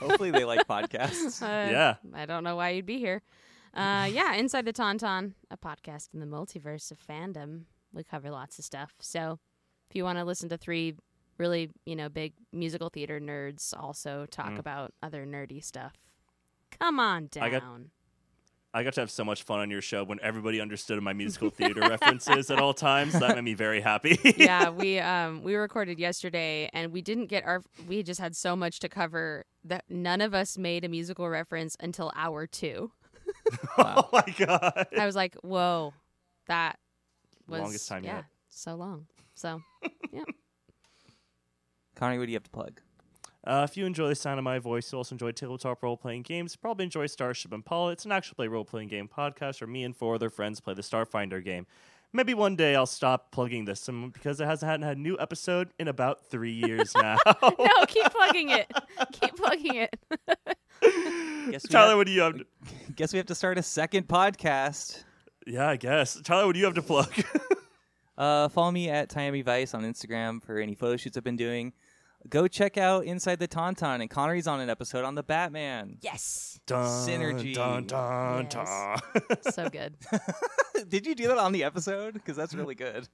Hopefully 0.00 0.30
they 0.30 0.44
like 0.44 0.66
podcasts. 0.68 1.42
Uh, 1.42 1.70
Yeah. 1.70 1.94
I 2.14 2.24
don't 2.26 2.44
know 2.44 2.56
why 2.56 2.70
you'd 2.70 2.86
be 2.86 2.98
here. 2.98 3.22
Uh, 3.76 4.08
yeah, 4.10 4.34
Inside 4.34 4.64
the 4.64 4.72
Tauntaun, 4.72 5.34
a 5.50 5.56
podcast 5.56 6.08
in 6.14 6.20
the 6.20 6.26
multiverse 6.26 6.90
of 6.90 6.98
fandom. 6.98 7.62
We 7.92 8.04
cover 8.04 8.30
lots 8.30 8.58
of 8.58 8.64
stuff. 8.64 8.94
So 9.00 9.38
if 9.90 9.94
you 9.96 10.02
want 10.04 10.18
to 10.18 10.24
listen 10.24 10.48
to 10.48 10.56
three 10.56 10.94
really, 11.38 11.70
you 11.84 11.94
know, 11.96 12.08
big 12.08 12.32
musical 12.52 12.88
theater 12.88 13.20
nerds 13.20 13.74
also 13.78 14.26
talk 14.30 14.52
Mm. 14.52 14.58
about 14.58 14.94
other 15.02 15.26
nerdy 15.26 15.62
stuff, 15.62 15.92
come 16.80 16.98
on 16.98 17.26
down. 17.30 17.44
I 17.44 17.50
got- 17.50 17.62
I 18.74 18.82
got 18.82 18.92
to 18.94 19.00
have 19.00 19.10
so 19.10 19.24
much 19.24 19.42
fun 19.42 19.60
on 19.60 19.70
your 19.70 19.80
show 19.80 20.04
when 20.04 20.18
everybody 20.22 20.60
understood 20.60 21.02
my 21.02 21.12
musical 21.22 21.48
theater 21.48 21.80
references 21.80 22.50
at 22.50 22.58
all 22.58 22.74
times. 22.74 23.14
That 23.14 23.34
made 23.34 23.44
me 23.44 23.54
very 23.54 23.80
happy. 23.80 24.18
yeah, 24.36 24.68
we 24.82 24.98
um 24.98 25.42
we 25.42 25.54
recorded 25.54 25.98
yesterday 25.98 26.68
and 26.74 26.92
we 26.92 27.00
didn't 27.00 27.26
get 27.26 27.44
our 27.44 27.62
we 27.88 28.02
just 28.02 28.20
had 28.20 28.36
so 28.36 28.54
much 28.54 28.78
to 28.80 28.88
cover 28.90 29.44
that 29.64 29.84
none 29.88 30.20
of 30.20 30.34
us 30.34 30.58
made 30.58 30.84
a 30.84 30.88
musical 30.90 31.26
reference 31.28 31.74
until 31.80 32.12
hour 32.16 32.46
2. 32.46 32.90
oh 33.78 34.08
my 34.12 34.34
god. 34.38 34.86
I 34.98 35.06
was 35.06 35.16
like, 35.16 35.34
"Whoa. 35.36 35.94
That 36.46 36.78
was 37.48 37.60
Longest 37.60 37.88
time 37.88 38.04
yeah, 38.04 38.16
yet. 38.16 38.24
so 38.48 38.74
long." 38.74 39.06
So, 39.34 39.60
yeah. 40.12 40.22
Connie, 41.94 42.18
what 42.18 42.26
do 42.26 42.32
you 42.32 42.36
have 42.36 42.44
to 42.44 42.50
plug? 42.50 42.80
Uh, 43.46 43.64
if 43.68 43.76
you 43.76 43.86
enjoy 43.86 44.08
the 44.08 44.14
sound 44.14 44.38
of 44.38 44.44
my 44.44 44.58
voice, 44.58 44.90
you 44.90 44.98
also 44.98 45.14
enjoy 45.14 45.30
tabletop 45.30 45.82
role 45.82 45.96
playing 45.96 46.22
games, 46.22 46.56
probably 46.56 46.84
enjoy 46.84 47.06
Starship 47.06 47.52
Impala. 47.52 47.92
It's 47.92 48.04
an 48.04 48.10
actual 48.10 48.34
play 48.34 48.48
role 48.48 48.64
playing 48.64 48.88
game 48.88 49.08
podcast 49.08 49.60
where 49.60 49.68
me 49.68 49.84
and 49.84 49.94
four 49.94 50.16
other 50.16 50.30
friends 50.30 50.60
play 50.60 50.74
the 50.74 50.82
Starfinder 50.82 51.42
game. 51.44 51.66
Maybe 52.12 52.32
one 52.34 52.56
day 52.56 52.74
I'll 52.74 52.86
stop 52.86 53.30
plugging 53.30 53.64
this 53.66 53.88
because 54.14 54.40
it 54.40 54.46
hasn't 54.46 54.70
had 54.70 54.96
a 54.96 54.98
new 55.00 55.16
episode 55.20 55.70
in 55.78 55.88
about 55.88 56.24
three 56.26 56.52
years 56.52 56.92
now. 57.00 57.16
no, 57.42 57.68
keep 57.88 58.06
plugging 58.10 58.50
it. 58.50 58.70
Keep 59.12 59.36
plugging 59.36 59.74
it. 59.74 59.96
Guess 61.50 61.64
Tyler, 61.68 61.88
have- 61.90 61.96
what 61.98 62.06
do 62.06 62.12
you 62.12 62.20
have? 62.22 62.38
To, 62.38 62.44
Guess 62.96 63.12
we 63.12 63.18
have 63.18 63.26
to 63.26 63.34
start 63.34 63.58
a 63.58 63.62
second 63.62 64.08
podcast. 64.08 65.04
yeah, 65.46 65.68
I 65.68 65.76
guess. 65.76 66.18
Tyler, 66.22 66.46
what 66.46 66.52
do 66.54 66.58
you 66.58 66.64
have 66.64 66.74
to 66.74 66.82
plug? 66.82 67.12
Uh, 68.18 68.48
follow 68.48 68.70
me 68.70 68.88
at 68.88 69.14
Miami 69.14 69.42
Vice 69.42 69.74
on 69.74 69.82
Instagram 69.82 70.42
for 70.42 70.58
any 70.58 70.74
photo 70.74 70.96
shoots 70.96 71.16
I've 71.18 71.24
been 71.24 71.36
doing. 71.36 71.74
Go 72.28 72.48
check 72.48 72.76
out 72.76 73.04
Inside 73.04 73.38
the 73.38 73.48
Tauntaun, 73.48 74.00
and 74.00 74.10
Konnery's 74.10 74.46
on 74.46 74.60
an 74.60 74.68
episode 74.70 75.04
on 75.04 75.14
the 75.14 75.22
Batman. 75.22 75.98
yes. 76.02 76.58
dun, 76.66 76.84
Synergy. 76.86 77.54
Dun, 77.54 77.86
dun, 77.86 78.48
Yes. 78.52 79.00
dun. 79.42 79.52
So 79.52 79.68
good. 79.68 79.96
Did 80.88 81.06
you 81.06 81.14
do 81.14 81.28
that 81.28 81.38
on 81.38 81.52
the 81.52 81.64
episode? 81.64 82.14
Because 82.14 82.36
that's 82.36 82.54
really 82.54 82.74
good. 82.74 83.08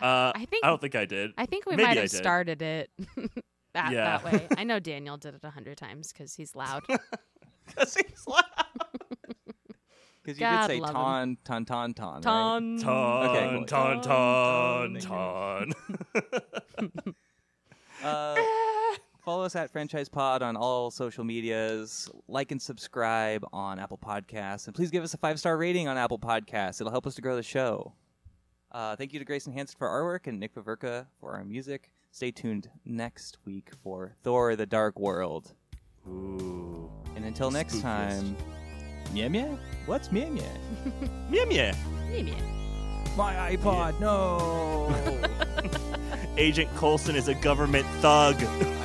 Uh, 0.00 0.32
I 0.34 0.46
think 0.50 0.64
I 0.64 0.68
don't 0.68 0.80
think 0.80 0.94
I 0.94 1.04
did. 1.04 1.32
I 1.38 1.46
think 1.46 1.66
we 1.66 1.76
Maybe 1.76 1.86
might 1.86 1.96
have 1.98 2.10
started 2.10 2.60
it 2.62 2.90
that, 3.74 3.92
Yeah. 3.92 4.18
that 4.18 4.24
way. 4.24 4.46
I 4.58 4.64
know 4.64 4.78
Daniel 4.80 5.16
did 5.16 5.34
it 5.34 5.44
a 5.44 5.50
hundred 5.50 5.76
times 5.78 6.12
because 6.12 6.34
he's 6.34 6.54
loud. 6.56 6.82
'Cause 7.76 7.94
he's 7.94 8.26
loud. 8.26 8.44
Because 10.22 10.38
you 10.38 10.46
God 10.46 10.66
did 10.68 10.74
say 10.74 10.80
love 10.80 10.92
ton, 10.92 11.36
ton, 11.44 11.64
ton, 11.66 11.94
ton. 11.94 12.14
Right? 12.14 12.22
Ton. 12.22 12.78
Ton, 12.78 13.26
Okay, 13.28 13.50
cool. 13.56 13.64
ton, 13.66 14.00
ton, 14.00 14.98
Ton, 15.00 15.72
ton. 15.94 17.14
Uh, 18.02 18.34
follow 19.24 19.44
us 19.44 19.56
at 19.56 19.70
Friendchise 19.70 20.08
Pod 20.08 20.42
on 20.42 20.56
all 20.56 20.90
social 20.90 21.24
medias. 21.24 22.10
Like 22.28 22.52
and 22.52 22.60
subscribe 22.60 23.44
on 23.52 23.78
Apple 23.78 23.98
Podcasts, 23.98 24.66
and 24.66 24.74
please 24.74 24.90
give 24.90 25.02
us 25.02 25.14
a 25.14 25.18
five 25.18 25.38
star 25.38 25.56
rating 25.56 25.88
on 25.88 25.96
Apple 25.96 26.18
Podcasts. 26.18 26.80
It'll 26.80 26.90
help 26.90 27.06
us 27.06 27.14
to 27.14 27.22
grow 27.22 27.36
the 27.36 27.42
show. 27.42 27.92
Uh, 28.70 28.96
thank 28.96 29.12
you 29.12 29.18
to 29.18 29.24
Grayson 29.24 29.52
Hansen 29.52 29.76
for 29.78 29.88
artwork 29.88 30.26
and 30.26 30.38
Nick 30.38 30.54
Paverka 30.54 31.06
for 31.20 31.32
our 31.32 31.44
music. 31.44 31.90
Stay 32.10 32.30
tuned 32.30 32.68
next 32.84 33.38
week 33.44 33.70
for 33.82 34.14
Thor: 34.22 34.56
The 34.56 34.66
Dark 34.66 34.98
World. 34.98 35.54
Ooh. 36.06 36.90
And 37.16 37.24
until 37.24 37.50
next 37.50 37.76
Spookiest. 37.76 37.82
time, 37.82 38.36
Meow 39.12 39.28
Meow? 39.28 39.58
What's 39.86 40.12
Meow 40.12 40.28
Meow? 40.28 40.42
Meow 41.30 41.44
meow. 41.46 41.72
Maybe. 42.10 42.34
My 43.16 43.56
iPod, 43.56 44.00
no! 44.00 44.92
Agent 46.36 46.68
Coulson 46.76 47.14
is 47.14 47.28
a 47.28 47.34
government 47.34 47.86
thug. 48.00 48.36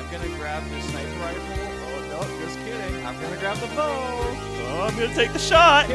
grab 3.54 3.68
the 3.68 3.74
bow. 3.74 3.82
Oh, 3.82 4.86
I'm 4.88 4.96
gonna 4.96 5.14
take 5.14 5.32
the 5.32 5.38
shot. 5.38 5.86
Say 5.88 5.94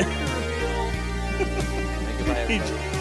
goodbye, 2.17 2.39
everybody. 2.39 2.91